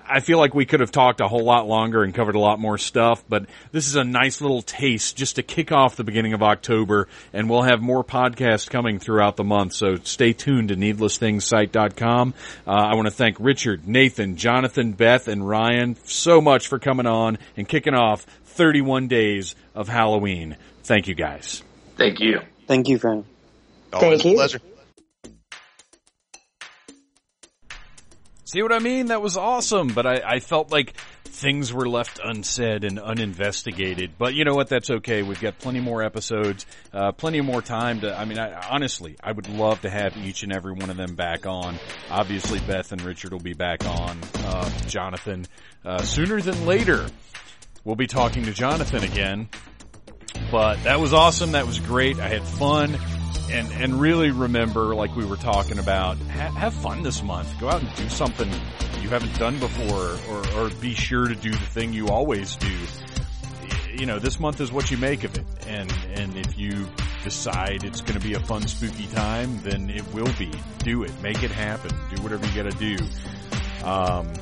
I 0.10 0.22
feel 0.22 0.40
like 0.40 0.54
we 0.56 0.66
could 0.66 0.80
have 0.80 0.92
talked 0.92 1.22
a 1.22 1.28
whole 1.28 1.44
lot 1.44 1.68
longer 1.68 2.04
and 2.04 2.14
covered 2.14 2.36
a 2.36 2.40
lot 2.40 2.60
more 2.60 2.78
stuff, 2.78 3.24
but 3.30 3.46
this 3.72 3.88
is 3.88 3.96
a 3.96 4.04
nice 4.04 4.42
little 4.42 4.62
taste 4.62 5.16
just 5.16 5.36
to 5.36 5.44
kick 5.44 5.72
off 5.72 5.96
the 5.96 6.04
beginning 6.04 6.34
of 6.34 6.42
October, 6.42 7.08
and 7.32 7.50
we'll 7.50 7.62
have 7.62 7.82
more 7.82 8.04
podcasts 8.04 8.70
coming 8.70 9.00
throughout 9.00 9.36
the 9.36 9.44
month, 9.44 9.74
so 9.74 9.96
stay 9.98 10.34
tuned 10.34 10.70
to 10.70 10.76
needlessthingssite.com. 10.76 12.34
Uh, 12.66 12.72
I 12.72 12.96
want 12.96 13.08
to 13.08 13.14
thank 13.14 13.38
Richard, 13.40 13.88
Nathan, 13.88 14.36
Jonathan, 14.36 14.94
Beth, 14.94 15.28
and 15.28 15.48
Ryan 15.48 15.96
so 16.06 16.42
much 16.42 16.68
for 16.68 16.80
coming 16.80 17.06
on 17.06 17.38
and 17.56 17.68
kicking 17.68 17.94
off 17.94 18.26
31 18.46 19.08
days 19.08 19.56
of 19.76 19.88
Halloween. 19.88 20.58
Thank 20.84 21.08
you 21.08 21.16
guys. 21.16 21.64
Thank 21.98 22.20
you. 22.20 22.40
Thank 22.68 22.88
you, 22.88 22.98
friend. 22.98 23.26
Always 23.94 24.22
Thank 24.22 24.26
a 24.26 24.30
you. 24.30 24.36
pleasure. 24.36 24.60
See 28.52 28.64
what 28.64 28.74
I 28.74 28.80
mean? 28.80 29.08
That 29.08 29.22
was 29.22 29.38
awesome, 29.38 29.90
but 29.90 30.08
I, 30.08 30.22
I 30.26 30.40
felt 30.40 30.72
like 30.72 30.98
things 31.24 31.72
were 31.72 31.88
left 31.88 32.20
unsaid 32.24 32.84
and 32.84 32.98
uninvestigated. 32.98 34.14
But 34.18 34.34
you 34.34 34.44
know 34.44 34.56
what? 34.56 34.70
That's 34.70 34.90
okay. 34.90 35.22
We've 35.22 35.40
got 35.40 35.60
plenty 35.60 35.82
more 35.82 36.02
episodes, 36.02 36.66
uh, 36.92 37.12
plenty 37.12 37.42
more 37.42 37.62
time 37.62 38.02
to. 38.02 38.18
I 38.18 38.26
mean, 38.26 38.40
I, 38.40 38.70
honestly, 38.70 39.16
I 39.22 39.34
would 39.34 39.48
love 39.50 39.82
to 39.82 39.90
have 39.92 40.18
each 40.18 40.42
and 40.42 40.52
every 40.52 40.74
one 40.74 40.90
of 40.90 40.98
them 40.98 41.14
back 41.14 41.46
on. 41.46 41.78
Obviously, 42.10 42.58
Beth 42.62 42.92
and 42.92 43.04
Richard 43.04 43.34
will 43.34 43.40
be 43.40 43.54
back 43.54 43.86
on. 43.86 44.18
Uh, 44.38 44.68
Jonathan, 44.88 45.46
uh, 45.86 46.02
sooner 46.02 46.42
than 46.42 46.66
later, 46.66 47.06
we'll 47.84 47.96
be 47.96 48.08
talking 48.08 48.46
to 48.46 48.52
Jonathan 48.52 49.04
again. 49.04 49.48
But 50.50 50.82
that 50.86 51.00
was 51.00 51.14
awesome. 51.14 51.52
That 51.52 51.68
was 51.68 51.80
great. 51.80 52.20
I 52.20 52.30
had 52.30 52.44
fun. 52.44 52.98
And, 53.52 53.72
and 53.72 54.00
really 54.00 54.32
remember, 54.32 54.94
like 54.96 55.16
we 55.16 55.26
were 55.26 55.38
talking 55.38 55.80
about, 55.80 56.18
ha- 56.18 56.52
have 56.52 56.74
fun 56.74 57.04
this 57.04 57.24
month. 57.24 57.60
Go 57.60 57.70
out 57.70 57.82
and 57.82 57.96
do 57.96 58.08
something 58.10 58.50
you 59.02 59.10
haven't 59.10 59.38
done 59.40 59.60
before, 59.60 60.18
or, 60.30 60.48
or 60.56 60.70
be 60.82 60.94
sure 60.94 61.28
to 61.28 61.36
do 61.36 61.50
the 61.50 61.58
thing 61.58 61.94
you 61.94 62.10
always 62.10 62.56
do. 62.58 62.78
You 63.98 64.06
know, 64.06 64.20
this 64.20 64.40
month 64.40 64.62
is 64.62 64.72
what 64.72 64.92
you 64.92 64.98
make 64.98 65.24
of 65.24 65.36
it. 65.36 65.46
And, 65.68 65.92
and 66.14 66.38
if 66.38 66.58
you 66.58 66.88
decide 67.24 67.84
it's 67.84 68.02
going 68.02 68.20
to 68.20 68.26
be 68.26 68.34
a 68.36 68.40
fun, 68.40 68.68
spooky 68.68 69.08
time, 69.08 69.62
then 69.64 69.90
it 69.90 70.14
will 70.14 70.32
be. 70.38 70.52
Do 70.80 71.04
it. 71.04 71.12
Make 71.22 71.44
it 71.44 71.52
happen. 71.52 71.92
Do 72.16 72.22
whatever 72.22 72.46
you 72.46 72.64
got 72.64 72.72
to 72.72 72.78
do. 72.78 72.98
Um, 73.86 74.34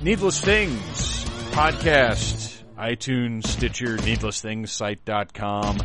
Needless 0.00 0.40
Things 0.40 1.22
podcast, 1.52 2.62
iTunes, 2.78 3.46
Stitcher, 3.46 3.98
needlessthingssite.com. 3.98 5.78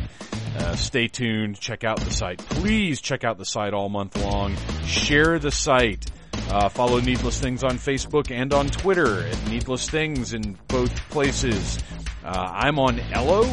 Uh, 0.56 0.74
stay 0.76 1.08
tuned. 1.08 1.58
Check 1.60 1.84
out 1.84 2.00
the 2.00 2.10
site. 2.10 2.38
Please 2.38 3.00
check 3.00 3.24
out 3.24 3.38
the 3.38 3.44
site 3.44 3.74
all 3.74 3.88
month 3.88 4.16
long. 4.22 4.56
Share 4.84 5.38
the 5.38 5.50
site. 5.50 6.10
Uh, 6.50 6.68
follow 6.68 6.98
Needless 7.00 7.38
Things 7.40 7.62
on 7.62 7.72
Facebook 7.72 8.30
and 8.30 8.52
on 8.54 8.68
Twitter 8.68 9.22
at 9.26 9.48
Needless 9.48 9.88
Things 9.90 10.32
in 10.32 10.58
both 10.68 10.94
places. 11.10 11.78
Uh, 12.24 12.28
I'm 12.54 12.78
on 12.78 12.98
Ello 12.98 13.44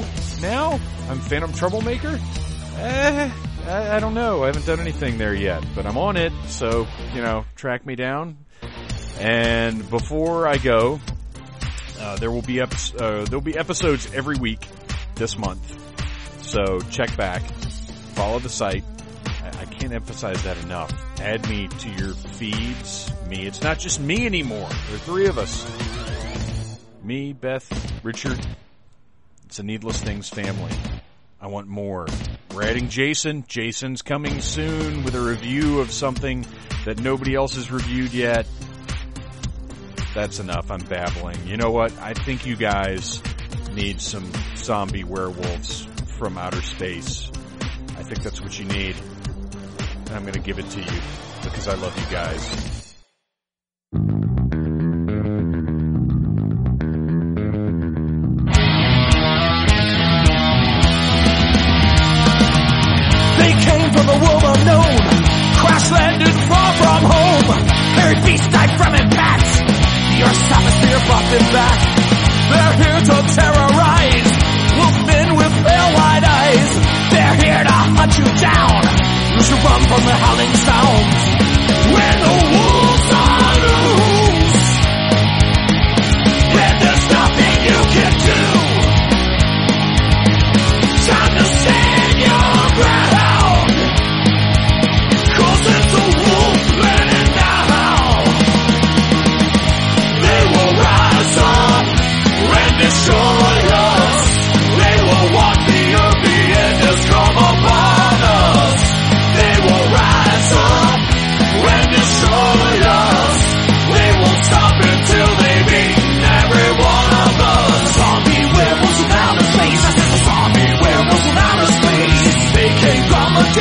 now. 0.41 0.79
I'm 1.09 1.19
Phantom 1.19 1.51
Troublemaker. 1.53 2.19
Eh, 2.77 3.31
I, 3.67 3.95
I 3.95 3.99
don't 3.99 4.13
know. 4.13 4.43
I 4.43 4.47
haven't 4.47 4.65
done 4.65 4.79
anything 4.79 5.17
there 5.17 5.33
yet, 5.33 5.63
but 5.75 5.85
I'm 5.85 5.97
on 5.97 6.15
it. 6.17 6.31
So 6.47 6.87
you 7.13 7.21
know, 7.21 7.45
track 7.55 7.85
me 7.85 7.95
down. 7.95 8.37
And 9.19 9.89
before 9.89 10.47
I 10.47 10.57
go, 10.57 10.99
uh, 11.99 12.17
there 12.17 12.31
will 12.31 12.41
be 12.41 12.61
epi- 12.61 12.97
uh, 12.99 13.25
there 13.25 13.37
will 13.37 13.41
be 13.45 13.57
episodes 13.57 14.11
every 14.13 14.37
week 14.37 14.67
this 15.15 15.37
month. 15.37 15.84
So 16.45 16.79
check 16.91 17.17
back, 17.17 17.41
follow 18.13 18.39
the 18.39 18.49
site. 18.49 18.83
I, 19.43 19.65
can't 19.65 19.91
emphasize 19.91 20.41
that 20.43 20.57
enough. 20.63 20.91
Add 21.19 21.49
me 21.49 21.67
to 21.67 21.89
your 21.89 22.13
feeds. 22.13 23.11
Me, 23.27 23.45
it's 23.45 23.61
not 23.61 23.79
just 23.79 23.99
me 23.99 24.25
anymore. 24.25 24.69
There 24.87 24.95
are 24.95 24.99
three 24.99 25.27
of 25.27 25.37
us. 25.37 26.79
Me, 27.03 27.33
Beth, 27.33 27.67
Richard. 28.03 28.39
It's 29.45 29.59
a 29.59 29.63
Needless 29.63 30.01
Things 30.01 30.29
family. 30.29 30.71
I 31.41 31.47
want 31.47 31.67
more. 31.67 32.07
We're 32.53 32.63
adding 32.63 32.89
Jason. 32.89 33.43
Jason's 33.47 34.01
coming 34.01 34.39
soon 34.39 35.03
with 35.03 35.15
a 35.15 35.21
review 35.21 35.81
of 35.81 35.91
something 35.91 36.45
that 36.85 36.99
nobody 36.99 37.35
else 37.35 37.55
has 37.55 37.71
reviewed 37.71 38.13
yet. 38.13 38.47
That's 40.13 40.39
enough. 40.39 40.71
I'm 40.71 40.85
babbling. 40.85 41.45
You 41.45 41.57
know 41.57 41.71
what? 41.71 41.91
I 41.99 42.13
think 42.13 42.45
you 42.45 42.55
guys 42.55 43.21
need 43.73 43.99
some 43.99 44.31
zombie 44.55 45.03
werewolves 45.03 45.87
from 46.17 46.37
outer 46.37 46.61
space. 46.61 47.29
I 47.97 48.03
think 48.03 48.23
that's 48.23 48.41
what 48.41 48.57
you 48.57 48.65
need. 48.65 48.95
And 48.95 50.11
I'm 50.11 50.25
gonna 50.25 50.39
give 50.39 50.59
it 50.59 50.69
to 50.69 50.79
you 50.79 51.01
because 51.43 51.67
I 51.67 51.75
love 51.75 51.97
you 51.97 52.05
guys. 52.09 52.95
They 63.37 63.51
came 63.51 63.91
from 63.91 64.05
the 64.07 64.17
world 64.23 64.43
unknown, 64.57 64.95
Should 79.45 79.63
run 79.63 79.81
from 79.83 80.03
the 80.05 80.15
howling 80.15 80.53
sounds. 80.55 81.21
When 81.93 82.44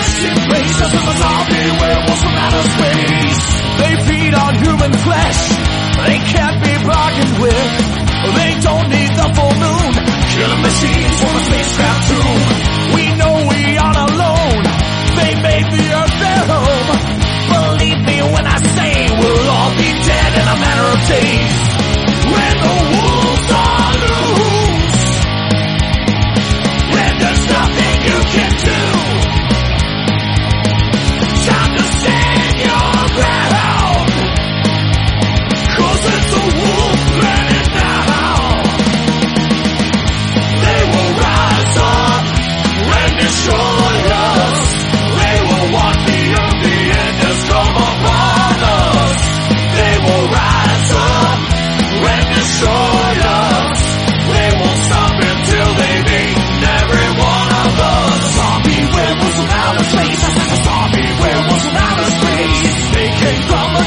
from 0.05 0.21
a 0.21 0.21
distant 0.21 0.39
place. 0.49 0.77
I 0.81 0.87
said 0.91 1.05
the 1.05 1.15
zombie 1.17 1.71
werewolves 1.81 2.23
from 2.23 2.37
outer 2.37 2.65
space. 2.77 3.43
They 3.81 3.93
feed 4.07 4.35
on 4.35 4.53
human 4.61 4.93
flesh. 4.93 5.41
They 6.05 6.19
can't 6.33 6.59
be 6.63 6.75
bargained 6.85 7.35
with. 7.41 7.73
They 8.35 8.53
don't 8.61 8.89
need 8.89 9.13
the 9.15 9.29
full 9.35 9.55
moon. 9.55 9.93
Killing 10.35 10.63
machines 10.63 11.15
from 11.21 11.33
a 11.37 11.43
spacecraft 11.45 12.03
tomb. 12.09 12.43
We 12.95 13.05
know 13.17 13.35
we 13.49 13.63
aren't 13.79 14.03
alone. 14.11 14.63
They 15.15 15.33
made 15.41 15.67
the 15.73 15.85
earth 15.95 16.17
their 16.21 16.43
home. 16.53 16.89
Believe 17.55 18.01
me 18.05 18.17
when 18.35 18.47
I 18.47 18.59
say 18.61 18.93
we'll 19.15 19.49
all 19.49 19.73
be 19.77 19.91
dead 19.93 20.31
in 20.35 20.47
a 20.49 20.57
matter 20.59 20.87
of 20.91 21.01
days. 21.09 21.44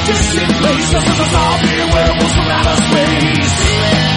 distant 0.07 0.51
place. 0.61 0.89
This 0.89 1.03
is 1.03 1.19
a 1.19 1.27
zombie 1.35 1.83
werewolf 1.93 2.31
from 2.31 2.47
outer 2.47 2.77
space. 2.87 4.16